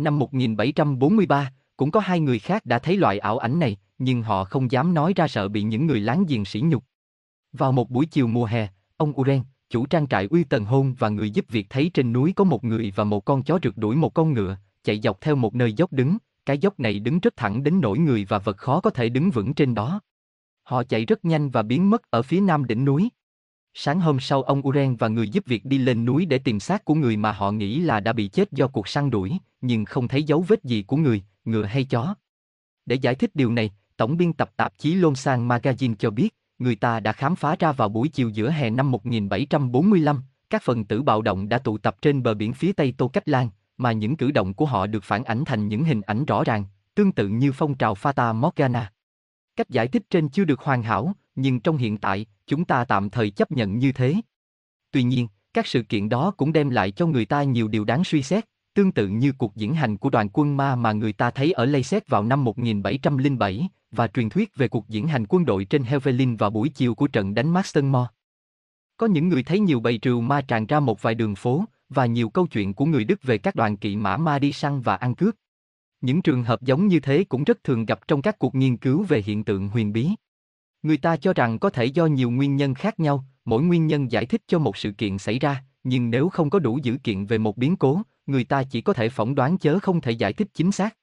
[0.00, 4.44] Năm 1743, cũng có hai người khác đã thấy loại ảo ảnh này, nhưng họ
[4.44, 6.84] không dám nói ra sợ bị những người láng giềng sỉ nhục.
[7.52, 11.08] Vào một buổi chiều mùa hè, ông Uren, chủ trang trại Uy Tần Hôn và
[11.08, 13.96] người giúp việc thấy trên núi có một người và một con chó rượt đuổi
[13.96, 17.36] một con ngựa, chạy dọc theo một nơi dốc đứng, cái dốc này đứng rất
[17.36, 20.00] thẳng đến nỗi người và vật khó có thể đứng vững trên đó.
[20.62, 23.08] Họ chạy rất nhanh và biến mất ở phía nam đỉnh núi.
[23.74, 26.84] Sáng hôm sau ông Uren và người giúp việc đi lên núi để tìm xác
[26.84, 30.08] của người mà họ nghĩ là đã bị chết do cuộc săn đuổi, nhưng không
[30.08, 32.14] thấy dấu vết gì của người, ngựa hay chó.
[32.86, 36.76] Để giải thích điều này, tổng biên tập tạp chí Lonsang Magazine cho biết, người
[36.76, 41.02] ta đã khám phá ra vào buổi chiều giữa hè năm 1745, các phần tử
[41.02, 44.16] bạo động đã tụ tập trên bờ biển phía tây Tô Cách Lan, mà những
[44.16, 47.28] cử động của họ được phản ảnh thành những hình ảnh rõ ràng, tương tự
[47.28, 48.92] như phong trào Fata Morgana.
[49.56, 53.10] Cách giải thích trên chưa được hoàn hảo, nhưng trong hiện tại, chúng ta tạm
[53.10, 54.14] thời chấp nhận như thế.
[54.90, 58.04] Tuy nhiên, các sự kiện đó cũng đem lại cho người ta nhiều điều đáng
[58.04, 61.30] suy xét, tương tự như cuộc diễn hành của đoàn quân ma mà người ta
[61.30, 65.64] thấy ở Leyset vào năm 1707 và truyền thuyết về cuộc diễn hành quân đội
[65.64, 68.06] trên Helvellyn vào buổi chiều của trận đánh Marstonmoor.
[68.96, 72.06] Có những người thấy nhiều bầy trừu ma tràn ra một vài đường phố và
[72.06, 74.96] nhiều câu chuyện của người Đức về các đoàn kỵ mã ma đi săn và
[74.96, 75.34] ăn cướp.
[76.00, 79.02] Những trường hợp giống như thế cũng rất thường gặp trong các cuộc nghiên cứu
[79.02, 80.10] về hiện tượng huyền bí.
[80.82, 84.10] Người ta cho rằng có thể do nhiều nguyên nhân khác nhau, mỗi nguyên nhân
[84.10, 87.26] giải thích cho một sự kiện xảy ra, nhưng nếu không có đủ dữ kiện
[87.26, 90.32] về một biến cố, người ta chỉ có thể phỏng đoán chớ không thể giải
[90.32, 90.96] thích chính xác.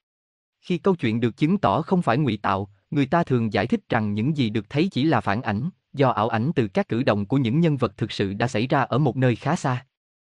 [0.60, 3.80] Khi câu chuyện được chứng tỏ không phải ngụy tạo, người ta thường giải thích
[3.88, 7.02] rằng những gì được thấy chỉ là phản ảnh, do ảo ảnh từ các cử
[7.02, 9.86] động của những nhân vật thực sự đã xảy ra ở một nơi khá xa.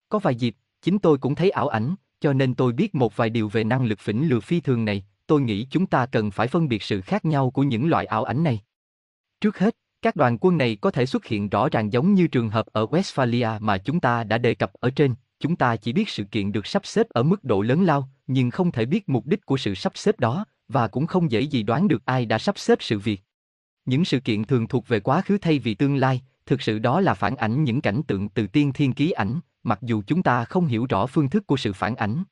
[0.08, 3.30] Có vài dịp, chính tôi cũng thấy ảo ảnh, cho nên tôi biết một vài
[3.30, 6.48] điều về năng lực phỉnh lừa phi thường này, tôi nghĩ chúng ta cần phải
[6.48, 8.60] phân biệt sự khác nhau của những loại ảo ảnh này.
[9.40, 12.50] Trước hết, các đoàn quân này có thể xuất hiện rõ ràng giống như trường
[12.50, 16.08] hợp ở Westphalia mà chúng ta đã đề cập ở trên, chúng ta chỉ biết
[16.08, 19.26] sự kiện được sắp xếp ở mức độ lớn lao, nhưng không thể biết mục
[19.26, 22.38] đích của sự sắp xếp đó, và cũng không dễ gì đoán được ai đã
[22.38, 23.20] sắp xếp sự việc.
[23.84, 27.00] Những sự kiện thường thuộc về quá khứ thay vì tương lai, thực sự đó
[27.00, 30.44] là phản ảnh những cảnh tượng từ tiên thiên ký ảnh, mặc dù chúng ta
[30.44, 32.24] không hiểu rõ phương thức của sự phản ảnh.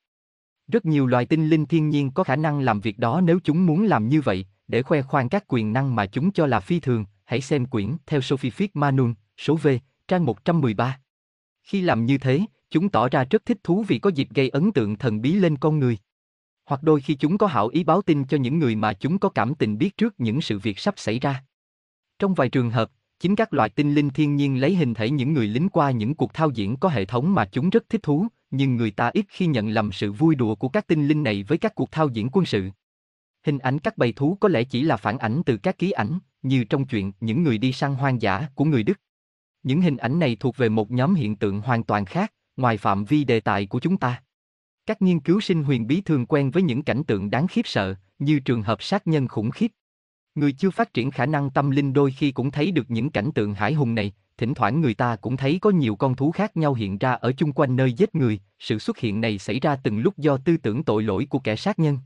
[0.69, 3.67] Rất nhiều loài tinh linh thiên nhiên có khả năng làm việc đó nếu chúng
[3.67, 6.81] muốn làm như vậy, để khoe khoang các quyền năng mà chúng cho là phi
[6.81, 9.69] thường, hãy xem quyển theo Sophie Fick Manun, số V,
[10.09, 11.01] trang 113.
[11.63, 14.73] Khi làm như thế, chúng tỏ ra rất thích thú vì có dịp gây ấn
[14.73, 15.99] tượng thần bí lên con người.
[16.67, 19.29] Hoặc đôi khi chúng có hảo ý báo tin cho những người mà chúng có
[19.29, 21.45] cảm tình biết trước những sự việc sắp xảy ra.
[22.19, 25.33] Trong vài trường hợp, chính các loài tinh linh thiên nhiên lấy hình thể những
[25.33, 28.27] người lính qua những cuộc thao diễn có hệ thống mà chúng rất thích thú,
[28.51, 31.43] nhưng người ta ít khi nhận lầm sự vui đùa của các tinh linh này
[31.43, 32.71] với các cuộc thao diễn quân sự.
[33.47, 36.19] Hình ảnh các bầy thú có lẽ chỉ là phản ảnh từ các ký ảnh,
[36.43, 39.01] như trong chuyện Những người đi săn hoang dã của người Đức.
[39.63, 43.05] Những hình ảnh này thuộc về một nhóm hiện tượng hoàn toàn khác, ngoài phạm
[43.05, 44.23] vi đề tài của chúng ta.
[44.87, 47.95] Các nghiên cứu sinh huyền bí thường quen với những cảnh tượng đáng khiếp sợ,
[48.19, 49.73] như trường hợp sát nhân khủng khiếp.
[50.35, 53.31] Người chưa phát triển khả năng tâm linh đôi khi cũng thấy được những cảnh
[53.35, 56.57] tượng hải hùng này, thỉnh thoảng người ta cũng thấy có nhiều con thú khác
[56.57, 59.77] nhau hiện ra ở chung quanh nơi giết người, sự xuất hiện này xảy ra
[59.77, 61.99] từng lúc do tư tưởng tội lỗi của kẻ sát nhân.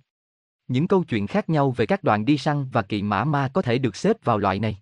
[0.68, 3.62] Những câu chuyện khác nhau về các đoàn đi săn và kỵ mã ma có
[3.62, 4.78] thể được xếp vào loại này.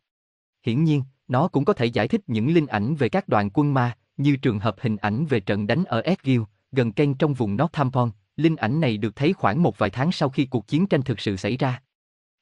[0.67, 3.75] Hiển nhiên, nó cũng có thể giải thích những linh ảnh về các đoàn quân
[3.75, 7.57] ma, như trường hợp hình ảnh về trận đánh ở Edgill, gần Ken trong vùng
[7.57, 8.11] Northampton.
[8.37, 11.21] Linh ảnh này được thấy khoảng một vài tháng sau khi cuộc chiến tranh thực
[11.21, 11.83] sự xảy ra.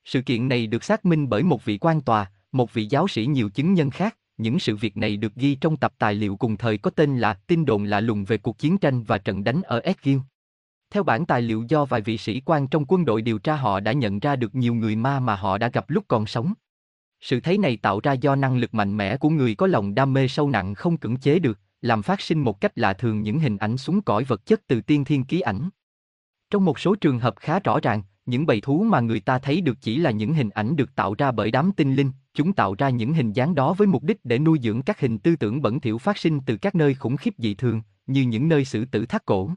[0.04, 3.26] Sự kiện này được xác minh bởi một vị quan tòa, một vị giáo sĩ
[3.26, 4.16] nhiều chứng nhân khác.
[4.38, 7.34] Những sự việc này được ghi trong tập tài liệu cùng thời có tên là
[7.34, 10.18] Tin đồn lạ lùng về cuộc chiến tranh và trận đánh ở Edgill.
[10.90, 13.80] Theo bản tài liệu do vài vị sĩ quan trong quân đội điều tra họ
[13.80, 16.52] đã nhận ra được nhiều người ma mà họ đã gặp lúc còn sống.
[17.20, 20.12] Sự thấy này tạo ra do năng lực mạnh mẽ của người có lòng đam
[20.12, 23.38] mê sâu nặng không cưỡng chế được, làm phát sinh một cách lạ thường những
[23.38, 25.68] hình ảnh xuống cõi vật chất từ tiên thiên ký ảnh.
[26.50, 29.60] Trong một số trường hợp khá rõ ràng, những bầy thú mà người ta thấy
[29.60, 32.74] được chỉ là những hình ảnh được tạo ra bởi đám tinh linh, chúng tạo
[32.74, 35.62] ra những hình dáng đó với mục đích để nuôi dưỡng các hình tư tưởng
[35.62, 38.84] bẩn thỉu phát sinh từ các nơi khủng khiếp dị thường, như những nơi xử
[38.84, 39.50] tử thác cổ.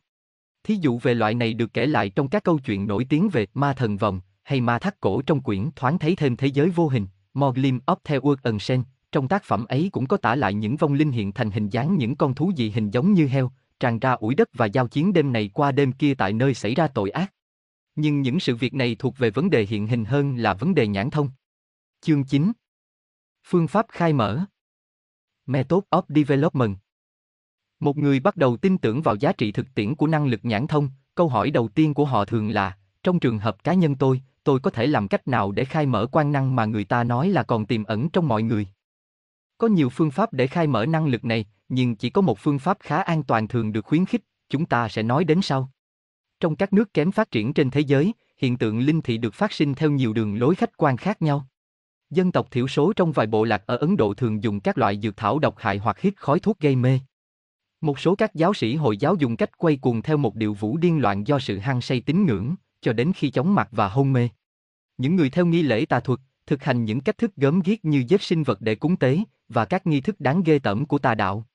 [0.64, 3.48] Thí dụ về loại này được kể lại trong các câu chuyện nổi tiếng về
[3.53, 6.88] ma thần vòng hay ma thác cổ trong quyển thoáng thấy thêm thế giới vô
[6.88, 8.83] hình, Morglim of the World Unseen.
[9.11, 11.98] Trong tác phẩm ấy cũng có tả lại những vong linh hiện thành hình dáng
[11.98, 15.14] những con thú dị hình giống như heo, tràn ra ủi đất và giao chiến
[15.14, 17.33] đêm này qua đêm kia tại nơi xảy ra tội ác.
[18.02, 20.88] Nhưng những sự việc này thuộc về vấn đề hiện hình hơn là vấn đề
[20.88, 21.30] nhãn thông.
[22.02, 22.52] Chương 9
[23.48, 24.45] Phương pháp khai mở
[25.45, 26.78] Method of Development
[27.80, 30.68] một người bắt đầu tin tưởng vào giá trị thực tiễn của năng lực nhãn
[30.68, 34.22] thông, câu hỏi đầu tiên của họ thường là, trong trường hợp cá nhân tôi,
[34.44, 37.30] tôi có thể làm cách nào để khai mở quan năng mà người ta nói
[37.30, 38.68] là còn tiềm ẩn trong mọi người.
[39.58, 42.60] Có nhiều phương pháp để khai mở năng lực này, nhưng chỉ có một phương
[42.60, 45.72] pháp khá an toàn thường được khuyến khích, chúng ta sẽ nói đến sau.
[46.40, 49.51] Trong các nước kém phát triển trên thế giới, hiện tượng linh thị được phát
[49.53, 51.48] sinh theo nhiều đường lối khách quan khác nhau.
[52.09, 55.00] Dân tộc thiểu số trong vài bộ lạc ở Ấn Độ thường dùng các loại
[55.00, 57.00] dược thảo độc hại hoặc hít khói thuốc gây mê.
[57.82, 60.77] Một số các giáo sĩ Hồi giáo dùng cách quay cuồng theo một điệu vũ
[60.77, 64.14] điên loạn do sự hăng say tín ngưỡng, cho đến khi chóng mặt và hôn
[64.14, 64.30] mê.
[64.98, 68.03] Những người theo nghi lễ tà thuật, thực hành những cách thức gớm ghiếc như
[68.08, 69.19] giết sinh vật để cúng tế,
[69.50, 71.45] và các nghi thức đáng ghê tởm của tà đạo.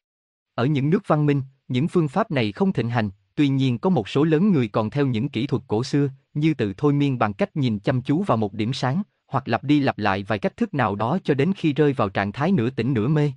[0.55, 3.91] Ở những nước văn minh, những phương pháp này không thịnh hành, tuy nhiên có
[3.91, 7.19] một số lớn người còn theo những kỹ thuật cổ xưa, như tự thôi miên
[7.19, 10.39] bằng cách nhìn chăm chú vào một điểm sáng, hoặc lặp đi lặp lại vài
[10.39, 13.33] cách thức nào đó cho đến khi rơi vào trạng thái nửa tỉnh nửa mê.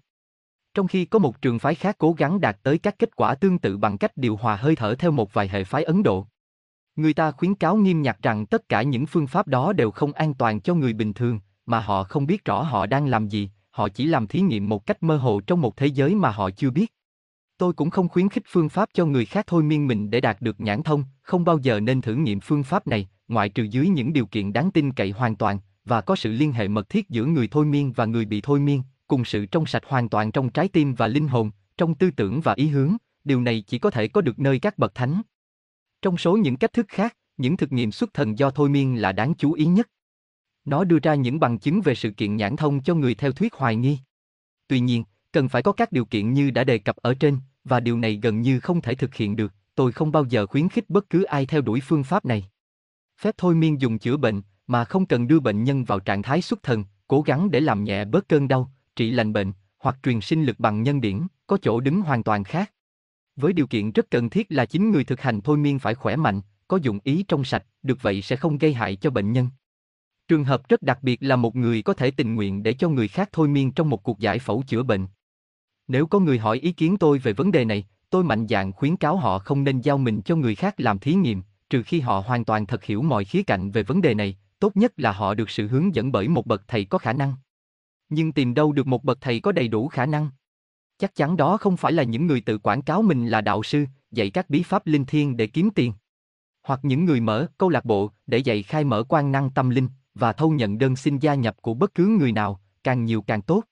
[0.74, 3.59] Trong khi có một trường phái khác cố gắng đạt tới các kết quả tương
[3.59, 6.27] tự bằng cách điều hòa hơi thở theo một vài hệ phái Ấn Độ.
[6.95, 10.14] Người ta khuyến cáo nghiêm ngặt rằng tất cả những phương pháp đó đều không
[10.14, 13.50] an toàn cho người bình thường, mà họ không biết rõ họ đang làm gì,
[13.69, 16.50] họ chỉ làm thí nghiệm một cách mơ hồ trong một thế giới mà họ
[16.50, 16.93] chưa biết.
[17.58, 20.42] Tôi cũng không khuyến khích phương pháp cho người khác thôi miên mình để đạt
[20.42, 23.90] được nhãn thông, không bao giờ nên thử nghiệm phương pháp này, ngoại trừ dưới
[23.90, 27.10] những điều kiện đáng tin cậy hoàn toàn, và có sự liên hệ mật thiết
[27.10, 30.32] giữa người thôi miên và người bị thôi miên, cùng sự trong sạch hoàn toàn
[30.32, 33.80] trong trái tim và linh hồn, trong tư tưởng và ý hướng, điều này chỉ
[33.80, 35.22] có thể có được nơi các bậc thánh.
[36.02, 39.11] Trong số những cách thức khác, những thực nghiệm xuất thần do thôi miên là
[39.11, 39.90] đáng chú ý nhất.
[40.66, 43.53] Nó đưa ra những bằng chứng về sự kiện nhãn thông cho người theo thuyết
[43.53, 43.98] hoài nghi.
[44.68, 47.79] Tuy nhiên, cần phải có các điều kiện như đã đề cập ở trên, và
[47.79, 50.89] điều này gần như không thể thực hiện được, tôi không bao giờ khuyến khích
[50.89, 52.49] bất cứ ai theo đuổi phương pháp này.
[53.21, 56.41] Phép thôi miên dùng chữa bệnh, mà không cần đưa bệnh nhân vào trạng thái
[56.41, 60.21] xuất thần, cố gắng để làm nhẹ bớt cơn đau, trị lành bệnh, hoặc truyền
[60.21, 62.71] sinh lực bằng nhân điển, có chỗ đứng hoàn toàn khác.
[63.35, 66.15] Với điều kiện rất cần thiết là chính người thực hành thôi miên phải khỏe
[66.15, 69.49] mạnh, có dụng ý trong sạch, được vậy sẽ không gây hại cho bệnh nhân.
[70.27, 73.07] Trường hợp rất đặc biệt là một người có thể tình nguyện để cho người
[73.07, 75.07] khác thôi miên trong một cuộc giải phẫu chữa bệnh.
[75.88, 78.98] Nếu có người hỏi ý kiến tôi về vấn đề này, tôi mạnh dạn khuyến
[78.98, 82.19] cáo họ không nên giao mình cho người khác làm thí nghiệm, trừ khi họ
[82.19, 85.33] hoàn toàn thật hiểu mọi khía cạnh về vấn đề này, tốt nhất là họ
[85.33, 87.33] được sự hướng dẫn bởi một bậc thầy có khả năng.
[88.09, 90.30] Nhưng tìm đâu được một bậc thầy có đầy đủ khả năng?
[90.98, 93.85] Chắc chắn đó không phải là những người tự quảng cáo mình là đạo sư,
[94.11, 95.93] dạy các bí pháp linh thiêng để kiếm tiền.
[96.64, 99.88] Hoặc những người mở câu lạc bộ để dạy khai mở quan năng tâm linh
[100.16, 103.41] và thâu nhận đơn xin gia nhập của bất cứ người nào, càng nhiều càng
[103.41, 103.64] tốt.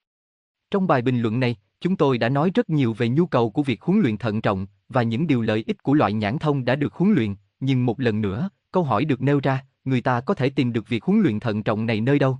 [0.71, 3.63] Trong bài bình luận này, chúng tôi đã nói rất nhiều về nhu cầu của
[3.63, 6.75] việc huấn luyện thận trọng và những điều lợi ích của loại nhãn thông đã
[6.75, 10.33] được huấn luyện, nhưng một lần nữa, câu hỏi được nêu ra, người ta có
[10.33, 12.39] thể tìm được việc huấn luyện thận trọng này nơi đâu?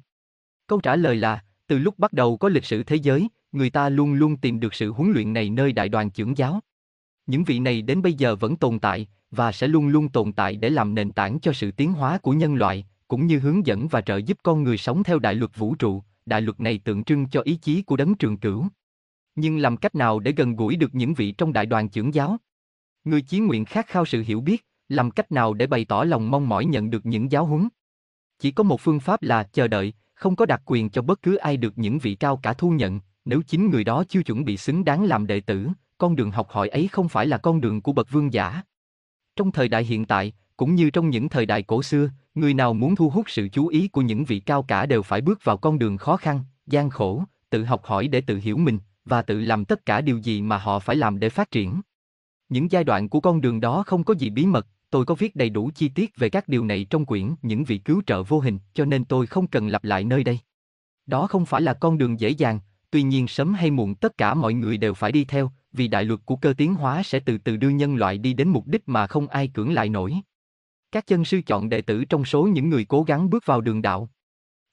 [0.67, 3.89] Câu trả lời là, từ lúc bắt đầu có lịch sử thế giới, người ta
[3.89, 6.59] luôn luôn tìm được sự huấn luyện này nơi đại đoàn trưởng giáo.
[7.25, 10.55] Những vị này đến bây giờ vẫn tồn tại, và sẽ luôn luôn tồn tại
[10.55, 13.87] để làm nền tảng cho sự tiến hóa của nhân loại, cũng như hướng dẫn
[13.87, 17.03] và trợ giúp con người sống theo đại luật vũ trụ, đại luật này tượng
[17.03, 18.67] trưng cho ý chí của đấng trường cửu.
[19.35, 22.37] Nhưng làm cách nào để gần gũi được những vị trong đại đoàn trưởng giáo?
[23.03, 26.31] Người chí nguyện khát khao sự hiểu biết, làm cách nào để bày tỏ lòng
[26.31, 27.67] mong mỏi nhận được những giáo huấn?
[28.39, 31.35] Chỉ có một phương pháp là chờ đợi, không có đặc quyền cho bất cứ
[31.35, 34.57] ai được những vị cao cả thu nhận, nếu chính người đó chưa chuẩn bị
[34.57, 37.81] xứng đáng làm đệ tử, con đường học hỏi ấy không phải là con đường
[37.81, 38.61] của bậc vương giả.
[39.35, 42.73] Trong thời đại hiện tại, cũng như trong những thời đại cổ xưa, người nào
[42.73, 45.57] muốn thu hút sự chú ý của những vị cao cả đều phải bước vào
[45.57, 49.39] con đường khó khăn, gian khổ, tự học hỏi để tự hiểu mình và tự
[49.39, 51.81] làm tất cả điều gì mà họ phải làm để phát triển.
[52.49, 55.35] Những giai đoạn của con đường đó không có gì bí mật, tôi có viết
[55.35, 58.39] đầy đủ chi tiết về các điều này trong quyển Những vị cứu trợ vô
[58.39, 60.39] hình, cho nên tôi không cần lặp lại nơi đây.
[61.05, 62.59] Đó không phải là con đường dễ dàng,
[62.91, 66.03] tuy nhiên sớm hay muộn tất cả mọi người đều phải đi theo, vì đại
[66.03, 68.89] luật của cơ tiến hóa sẽ từ từ đưa nhân loại đi đến mục đích
[68.89, 70.13] mà không ai cưỡng lại nổi.
[70.91, 73.81] Các chân sư chọn đệ tử trong số những người cố gắng bước vào đường
[73.81, 74.09] đạo.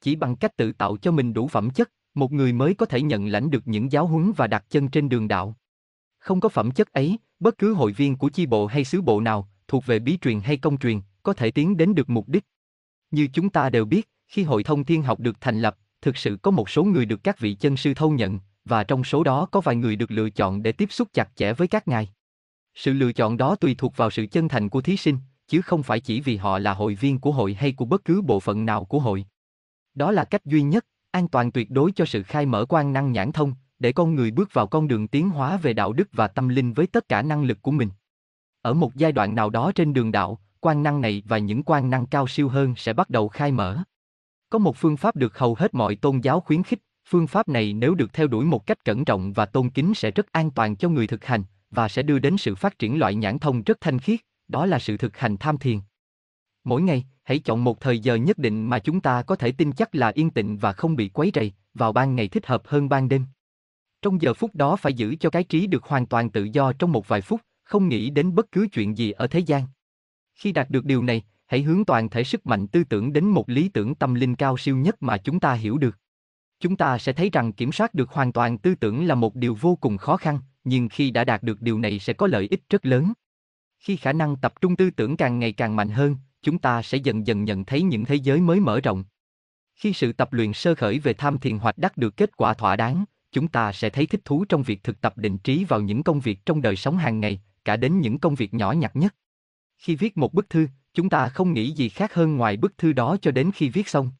[0.01, 3.01] Chỉ bằng cách tự tạo cho mình đủ phẩm chất, một người mới có thể
[3.01, 5.55] nhận lãnh được những giáo huấn và đặt chân trên đường đạo.
[6.19, 9.19] Không có phẩm chất ấy, bất cứ hội viên của chi bộ hay xứ bộ
[9.19, 12.43] nào, thuộc về bí truyền hay công truyền, có thể tiến đến được mục đích.
[13.11, 16.37] Như chúng ta đều biết, khi hội thông thiên học được thành lập, thực sự
[16.41, 19.45] có một số người được các vị chân sư thâu nhận, và trong số đó
[19.45, 22.09] có vài người được lựa chọn để tiếp xúc chặt chẽ với các ngài.
[22.75, 25.17] Sự lựa chọn đó tùy thuộc vào sự chân thành của thí sinh,
[25.47, 28.21] chứ không phải chỉ vì họ là hội viên của hội hay của bất cứ
[28.21, 29.25] bộ phận nào của hội.
[29.93, 33.11] Đó là cách duy nhất, an toàn tuyệt đối cho sự khai mở quan năng
[33.11, 36.27] nhãn thông, để con người bước vào con đường tiến hóa về đạo đức và
[36.27, 37.89] tâm linh với tất cả năng lực của mình.
[38.61, 41.89] Ở một giai đoạn nào đó trên đường đạo, quan năng này và những quan
[41.89, 43.83] năng cao siêu hơn sẽ bắt đầu khai mở.
[44.49, 47.73] Có một phương pháp được hầu hết mọi tôn giáo khuyến khích, phương pháp này
[47.73, 50.75] nếu được theo đuổi một cách cẩn trọng và tôn kính sẽ rất an toàn
[50.75, 53.81] cho người thực hành và sẽ đưa đến sự phát triển loại nhãn thông rất
[53.81, 55.79] thanh khiết, đó là sự thực hành tham thiền.
[56.63, 59.71] Mỗi ngày, hãy chọn một thời giờ nhất định mà chúng ta có thể tin
[59.71, 62.89] chắc là yên tĩnh và không bị quấy rầy, vào ban ngày thích hợp hơn
[62.89, 63.25] ban đêm.
[64.01, 66.91] Trong giờ phút đó phải giữ cho cái trí được hoàn toàn tự do trong
[66.91, 69.63] một vài phút, không nghĩ đến bất cứ chuyện gì ở thế gian.
[70.35, 73.49] Khi đạt được điều này, hãy hướng toàn thể sức mạnh tư tưởng đến một
[73.49, 75.97] lý tưởng tâm linh cao siêu nhất mà chúng ta hiểu được.
[76.59, 79.57] Chúng ta sẽ thấy rằng kiểm soát được hoàn toàn tư tưởng là một điều
[79.61, 82.61] vô cùng khó khăn, nhưng khi đã đạt được điều này sẽ có lợi ích
[82.69, 83.13] rất lớn.
[83.79, 86.97] Khi khả năng tập trung tư tưởng càng ngày càng mạnh hơn, chúng ta sẽ
[86.97, 89.03] dần dần nhận thấy những thế giới mới mở rộng.
[89.75, 92.75] Khi sự tập luyện sơ khởi về tham thiền hoạch đắc được kết quả thỏa
[92.75, 96.03] đáng, chúng ta sẽ thấy thích thú trong việc thực tập định trí vào những
[96.03, 99.15] công việc trong đời sống hàng ngày, cả đến những công việc nhỏ nhặt nhất.
[99.77, 102.93] Khi viết một bức thư, chúng ta không nghĩ gì khác hơn ngoài bức thư
[102.93, 104.11] đó cho đến khi viết xong.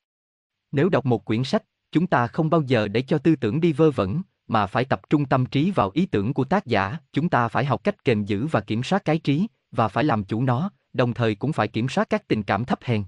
[0.72, 3.74] Nếu đọc một quyển sách, chúng ta không bao giờ để cho tư tưởng đi
[3.74, 7.30] vơ vẩn, mà phải tập trung tâm trí vào ý tưởng của tác giả, chúng
[7.30, 10.43] ta phải học cách kềm giữ và kiểm soát cái trí, và phải làm chủ
[10.43, 13.04] nó, đồng thời cũng phải kiểm soát các tình cảm thấp hèn.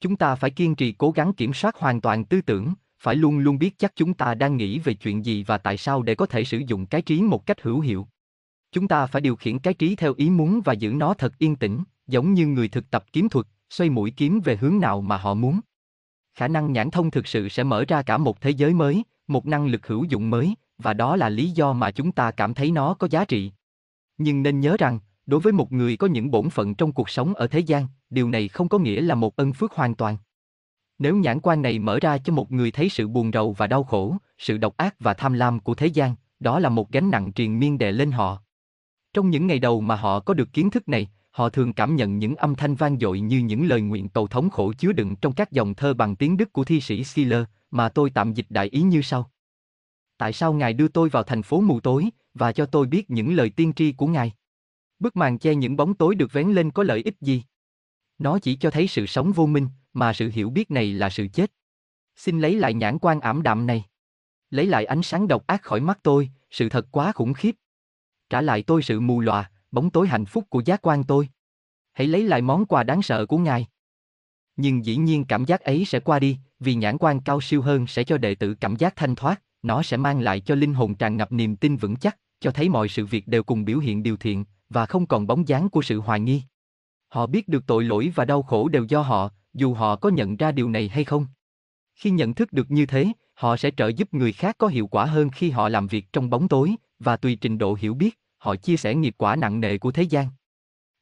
[0.00, 3.38] Chúng ta phải kiên trì cố gắng kiểm soát hoàn toàn tư tưởng, phải luôn
[3.38, 6.26] luôn biết chắc chúng ta đang nghĩ về chuyện gì và tại sao để có
[6.26, 8.06] thể sử dụng cái trí một cách hữu hiệu.
[8.72, 11.56] Chúng ta phải điều khiển cái trí theo ý muốn và giữ nó thật yên
[11.56, 15.16] tĩnh, giống như người thực tập kiếm thuật, xoay mũi kiếm về hướng nào mà
[15.16, 15.60] họ muốn.
[16.34, 19.46] Khả năng nhãn thông thực sự sẽ mở ra cả một thế giới mới, một
[19.46, 22.70] năng lực hữu dụng mới, và đó là lý do mà chúng ta cảm thấy
[22.70, 23.52] nó có giá trị.
[24.18, 27.34] Nhưng nên nhớ rằng, đối với một người có những bổn phận trong cuộc sống
[27.34, 30.16] ở thế gian, điều này không có nghĩa là một ân phước hoàn toàn.
[30.98, 33.84] Nếu nhãn quan này mở ra cho một người thấy sự buồn rầu và đau
[33.84, 37.32] khổ, sự độc ác và tham lam của thế gian, đó là một gánh nặng
[37.32, 38.42] triền miên đè lên họ.
[39.12, 42.18] Trong những ngày đầu mà họ có được kiến thức này, họ thường cảm nhận
[42.18, 45.32] những âm thanh vang dội như những lời nguyện cầu thống khổ chứa đựng trong
[45.32, 48.66] các dòng thơ bằng tiếng Đức của thi sĩ Schiller, mà tôi tạm dịch đại
[48.66, 49.30] ý như sau.
[50.18, 53.34] Tại sao Ngài đưa tôi vào thành phố mù tối, và cho tôi biết những
[53.34, 54.32] lời tiên tri của Ngài?
[55.00, 57.42] Bức màn che những bóng tối được vén lên có lợi ích gì?
[58.18, 61.26] Nó chỉ cho thấy sự sống vô minh, mà sự hiểu biết này là sự
[61.32, 61.52] chết.
[62.16, 63.84] Xin lấy lại nhãn quan ảm đạm này.
[64.50, 67.54] Lấy lại ánh sáng độc ác khỏi mắt tôi, sự thật quá khủng khiếp.
[68.30, 71.28] Trả lại tôi sự mù lòa, bóng tối hạnh phúc của giác quan tôi.
[71.92, 73.66] Hãy lấy lại món quà đáng sợ của Ngài.
[74.56, 77.86] Nhưng dĩ nhiên cảm giác ấy sẽ qua đi, vì nhãn quan cao siêu hơn
[77.86, 80.94] sẽ cho đệ tử cảm giác thanh thoát, nó sẽ mang lại cho linh hồn
[80.94, 84.02] tràn ngập niềm tin vững chắc, cho thấy mọi sự việc đều cùng biểu hiện
[84.02, 86.42] điều thiện, và không còn bóng dáng của sự hoài nghi.
[87.08, 90.36] Họ biết được tội lỗi và đau khổ đều do họ, dù họ có nhận
[90.36, 91.26] ra điều này hay không.
[91.94, 95.04] Khi nhận thức được như thế, họ sẽ trợ giúp người khác có hiệu quả
[95.04, 98.56] hơn khi họ làm việc trong bóng tối, và tùy trình độ hiểu biết, họ
[98.56, 100.26] chia sẻ nghiệp quả nặng nề của thế gian.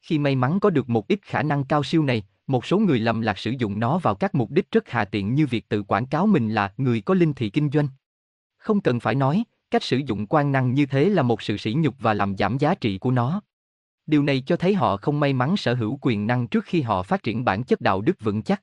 [0.01, 2.99] Khi may mắn có được một ít khả năng cao siêu này, một số người
[2.99, 5.83] lầm lạc sử dụng nó vào các mục đích rất hà tiện như việc tự
[5.83, 7.89] quảng cáo mình là người có linh thị kinh doanh.
[8.59, 11.75] Không cần phải nói, cách sử dụng quan năng như thế là một sự sỉ
[11.79, 13.41] nhục và làm giảm giá trị của nó.
[14.09, 17.03] Điều này cho thấy họ không may mắn sở hữu quyền năng trước khi họ
[17.03, 18.63] phát triển bản chất đạo đức vững chắc.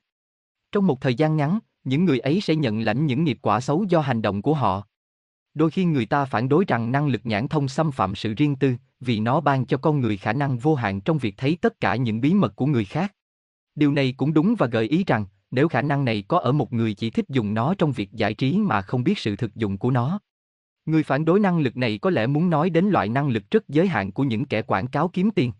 [0.72, 3.84] Trong một thời gian ngắn, những người ấy sẽ nhận lãnh những nghiệp quả xấu
[3.88, 4.86] do hành động của họ.
[5.54, 8.56] Đôi khi người ta phản đối rằng năng lực nhãn thông xâm phạm sự riêng
[8.56, 11.80] tư, vì nó ban cho con người khả năng vô hạn trong việc thấy tất
[11.80, 13.14] cả những bí mật của người khác.
[13.74, 16.72] Điều này cũng đúng và gợi ý rằng, nếu khả năng này có ở một
[16.72, 19.78] người chỉ thích dùng nó trong việc giải trí mà không biết sự thực dụng
[19.78, 20.20] của nó.
[20.86, 23.68] Người phản đối năng lực này có lẽ muốn nói đến loại năng lực rất
[23.68, 25.52] giới hạn của những kẻ quảng cáo kiếm tiền.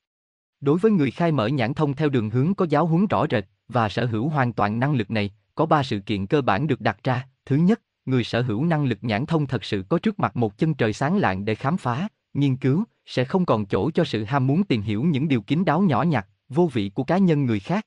[0.60, 3.44] Đối với người khai mở nhãn thông theo đường hướng có giáo huấn rõ rệt
[3.68, 6.80] và sở hữu hoàn toàn năng lực này, có ba sự kiện cơ bản được
[6.80, 7.28] đặt ra.
[7.46, 10.58] Thứ nhất, người sở hữu năng lực nhãn thông thật sự có trước mặt một
[10.58, 14.24] chân trời sáng lạng để khám phá, nghiên cứu, sẽ không còn chỗ cho sự
[14.24, 17.46] ham muốn tìm hiểu những điều kín đáo nhỏ nhặt, vô vị của cá nhân
[17.46, 17.86] người khác.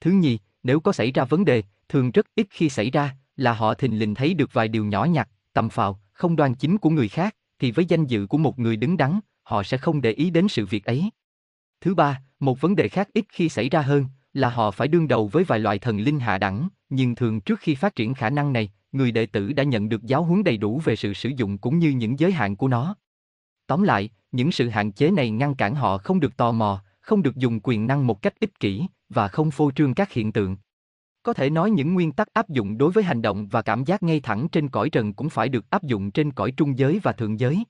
[0.00, 3.52] Thứ nhì, nếu có xảy ra vấn đề, thường rất ít khi xảy ra, là
[3.52, 6.90] họ thình lình thấy được vài điều nhỏ nhặt, tầm phào, không đoan chính của
[6.90, 10.12] người khác, thì với danh dự của một người đứng đắn, họ sẽ không để
[10.12, 11.10] ý đến sự việc ấy.
[11.80, 15.08] Thứ ba, một vấn đề khác ít khi xảy ra hơn, là họ phải đương
[15.08, 18.30] đầu với vài loại thần linh hạ đẳng, nhưng thường trước khi phát triển khả
[18.30, 21.28] năng này, người đệ tử đã nhận được giáo huấn đầy đủ về sự sử
[21.36, 22.96] dụng cũng như những giới hạn của nó.
[23.66, 27.22] Tóm lại, những sự hạn chế này ngăn cản họ không được tò mò, không
[27.22, 30.56] được dùng quyền năng một cách ích kỷ và không phô trương các hiện tượng.
[31.22, 34.02] Có thể nói những nguyên tắc áp dụng đối với hành động và cảm giác
[34.02, 37.12] ngay thẳng trên cõi trần cũng phải được áp dụng trên cõi trung giới và
[37.12, 37.64] thượng giới.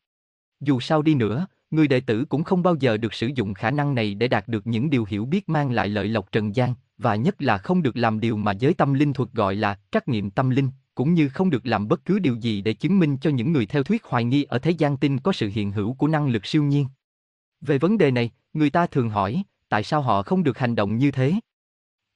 [0.60, 3.70] Dù sao đi nữa, người đệ tử cũng không bao giờ được sử dụng khả
[3.70, 6.74] năng này để đạt được những điều hiểu biết mang lại lợi lộc trần gian,
[6.98, 10.08] và nhất là không được làm điều mà giới tâm linh thuật gọi là trắc
[10.08, 13.16] nghiệm tâm linh, cũng như không được làm bất cứ điều gì để chứng minh
[13.20, 15.94] cho những người theo thuyết hoài nghi ở thế gian tin có sự hiện hữu
[15.94, 16.86] của năng lực siêu nhiên.
[17.60, 20.98] Về vấn đề này, người ta thường hỏi, tại sao họ không được hành động
[20.98, 21.34] như thế?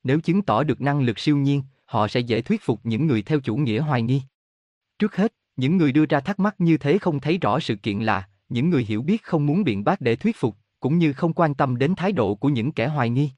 [0.05, 3.23] Nếu chứng tỏ được năng lực siêu nhiên, họ sẽ dễ thuyết phục những người
[3.23, 4.23] theo chủ nghĩa hoài nghi.
[4.99, 8.01] Trước hết, những người đưa ra thắc mắc như thế không thấy rõ sự kiện
[8.01, 11.33] là, những người hiểu biết không muốn biện bác để thuyết phục, cũng như không
[11.33, 13.31] quan tâm đến thái độ của những kẻ hoài nghi.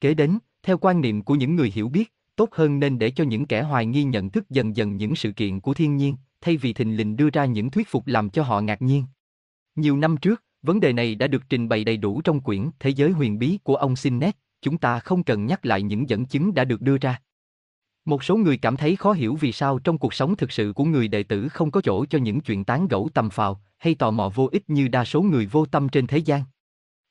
[0.00, 3.24] Kế đến, theo quan niệm của những người hiểu biết, tốt hơn nên để cho
[3.24, 6.56] những kẻ hoài nghi nhận thức dần dần những sự kiện của thiên nhiên, thay
[6.56, 9.04] vì thình lình đưa ra những thuyết phục làm cho họ ngạc nhiên.
[9.76, 12.90] Nhiều năm trước, vấn đề này đã được trình bày đầy đủ trong quyển Thế
[12.90, 16.54] giới huyền bí của ông Sinet, chúng ta không cần nhắc lại những dẫn chứng
[16.54, 17.20] đã được đưa ra.
[18.04, 20.84] Một số người cảm thấy khó hiểu vì sao trong cuộc sống thực sự của
[20.84, 24.10] người đệ tử không có chỗ cho những chuyện tán gẫu tầm phào hay tò
[24.10, 26.42] mò vô ích như đa số người vô tâm trên thế gian.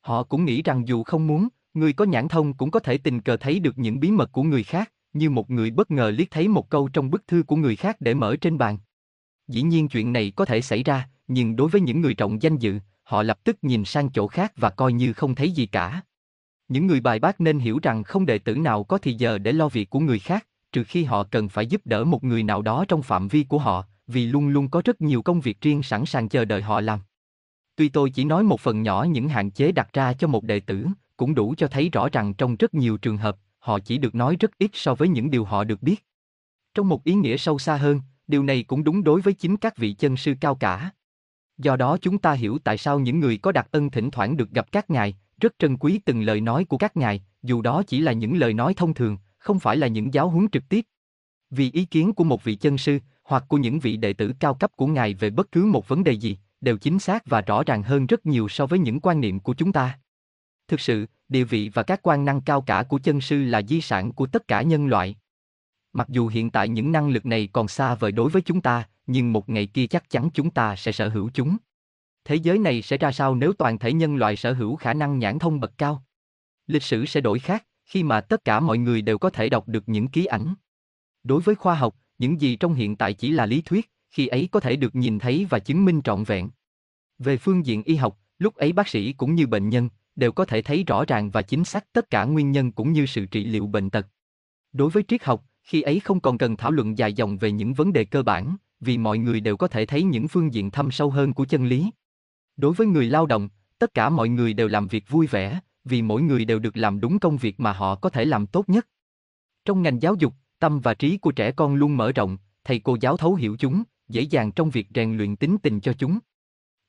[0.01, 3.21] Họ cũng nghĩ rằng dù không muốn, người có nhãn thông cũng có thể tình
[3.21, 6.31] cờ thấy được những bí mật của người khác, như một người bất ngờ liếc
[6.31, 8.77] thấy một câu trong bức thư của người khác để mở trên bàn.
[9.47, 12.57] Dĩ nhiên chuyện này có thể xảy ra, nhưng đối với những người trọng danh
[12.57, 16.01] dự, họ lập tức nhìn sang chỗ khác và coi như không thấy gì cả.
[16.67, 19.51] Những người bài bác nên hiểu rằng không đệ tử nào có thì giờ để
[19.51, 22.61] lo việc của người khác, trừ khi họ cần phải giúp đỡ một người nào
[22.61, 25.83] đó trong phạm vi của họ, vì luôn luôn có rất nhiều công việc riêng
[25.83, 26.99] sẵn sàng chờ đợi họ làm.
[27.75, 30.59] Tuy tôi chỉ nói một phần nhỏ những hạn chế đặt ra cho một đệ
[30.59, 30.85] tử,
[31.17, 34.37] cũng đủ cho thấy rõ rằng trong rất nhiều trường hợp, họ chỉ được nói
[34.39, 36.05] rất ít so với những điều họ được biết.
[36.73, 39.77] Trong một ý nghĩa sâu xa hơn, điều này cũng đúng đối với chính các
[39.77, 40.91] vị chân sư cao cả.
[41.57, 44.49] Do đó chúng ta hiểu tại sao những người có đặc ân thỉnh thoảng được
[44.49, 47.99] gặp các ngài, rất trân quý từng lời nói của các ngài, dù đó chỉ
[47.99, 50.85] là những lời nói thông thường, không phải là những giáo huấn trực tiếp.
[51.49, 54.53] Vì ý kiến của một vị chân sư, hoặc của những vị đệ tử cao
[54.53, 57.63] cấp của ngài về bất cứ một vấn đề gì, đều chính xác và rõ
[57.63, 59.99] ràng hơn rất nhiều so với những quan niệm của chúng ta.
[60.67, 63.81] Thực sự, địa vị và các quan năng cao cả của chân sư là di
[63.81, 65.15] sản của tất cả nhân loại.
[65.93, 68.87] Mặc dù hiện tại những năng lực này còn xa vời đối với chúng ta,
[69.07, 71.57] nhưng một ngày kia chắc chắn chúng ta sẽ sở hữu chúng.
[72.25, 75.19] Thế giới này sẽ ra sao nếu toàn thể nhân loại sở hữu khả năng
[75.19, 76.03] nhãn thông bậc cao?
[76.67, 79.67] Lịch sử sẽ đổi khác, khi mà tất cả mọi người đều có thể đọc
[79.67, 80.53] được những ký ảnh.
[81.23, 84.49] Đối với khoa học, những gì trong hiện tại chỉ là lý thuyết, khi ấy
[84.51, 86.49] có thể được nhìn thấy và chứng minh trọn vẹn.
[87.19, 90.45] Về phương diện y học, lúc ấy bác sĩ cũng như bệnh nhân, đều có
[90.45, 93.45] thể thấy rõ ràng và chính xác tất cả nguyên nhân cũng như sự trị
[93.45, 94.07] liệu bệnh tật.
[94.73, 97.73] Đối với triết học, khi ấy không còn cần thảo luận dài dòng về những
[97.73, 100.91] vấn đề cơ bản, vì mọi người đều có thể thấy những phương diện thâm
[100.91, 101.91] sâu hơn của chân lý.
[102.57, 103.49] Đối với người lao động,
[103.79, 106.99] tất cả mọi người đều làm việc vui vẻ, vì mỗi người đều được làm
[106.99, 108.87] đúng công việc mà họ có thể làm tốt nhất.
[109.65, 112.97] Trong ngành giáo dục, tâm và trí của trẻ con luôn mở rộng, thầy cô
[113.01, 116.19] giáo thấu hiểu chúng, dễ dàng trong việc rèn luyện tính tình cho chúng.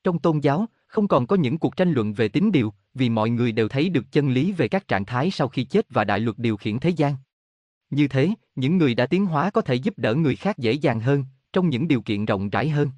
[0.05, 3.31] Trong tôn giáo, không còn có những cuộc tranh luận về tính điều, vì mọi
[3.31, 6.20] người đều thấy được chân lý về các trạng thái sau khi chết và đại
[6.20, 7.17] luật điều khiển thế gian.
[7.91, 11.01] Như thế, những người đã tiến hóa có thể giúp đỡ người khác dễ dàng
[11.01, 12.91] hơn, trong những điều kiện rộng rãi hơn.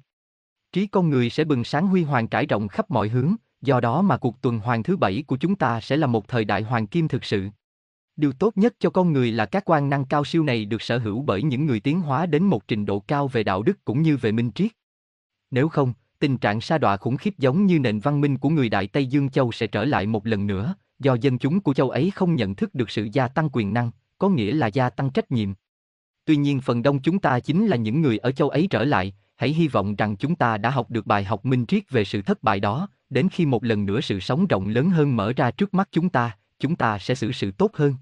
[0.71, 4.01] Trí con người sẽ bừng sáng huy hoàng trải rộng khắp mọi hướng, do đó
[4.01, 6.87] mà cuộc tuần hoàn thứ bảy của chúng ta sẽ là một thời đại hoàng
[6.87, 7.47] kim thực sự.
[8.15, 10.97] Điều tốt nhất cho con người là các quan năng cao siêu này được sở
[10.97, 14.01] hữu bởi những người tiến hóa đến một trình độ cao về đạo đức cũng
[14.01, 14.71] như về minh triết.
[15.51, 18.69] Nếu không, tình trạng sa đọa khủng khiếp giống như nền văn minh của người
[18.69, 21.89] Đại Tây Dương Châu sẽ trở lại một lần nữa, do dân chúng của châu
[21.89, 25.09] ấy không nhận thức được sự gia tăng quyền năng, có nghĩa là gia tăng
[25.09, 25.49] trách nhiệm.
[26.25, 29.13] Tuy nhiên phần đông chúng ta chính là những người ở châu ấy trở lại,
[29.37, 32.21] hãy hy vọng rằng chúng ta đã học được bài học minh triết về sự
[32.21, 35.51] thất bại đó, đến khi một lần nữa sự sống rộng lớn hơn mở ra
[35.51, 37.95] trước mắt chúng ta, chúng ta sẽ xử sự tốt hơn.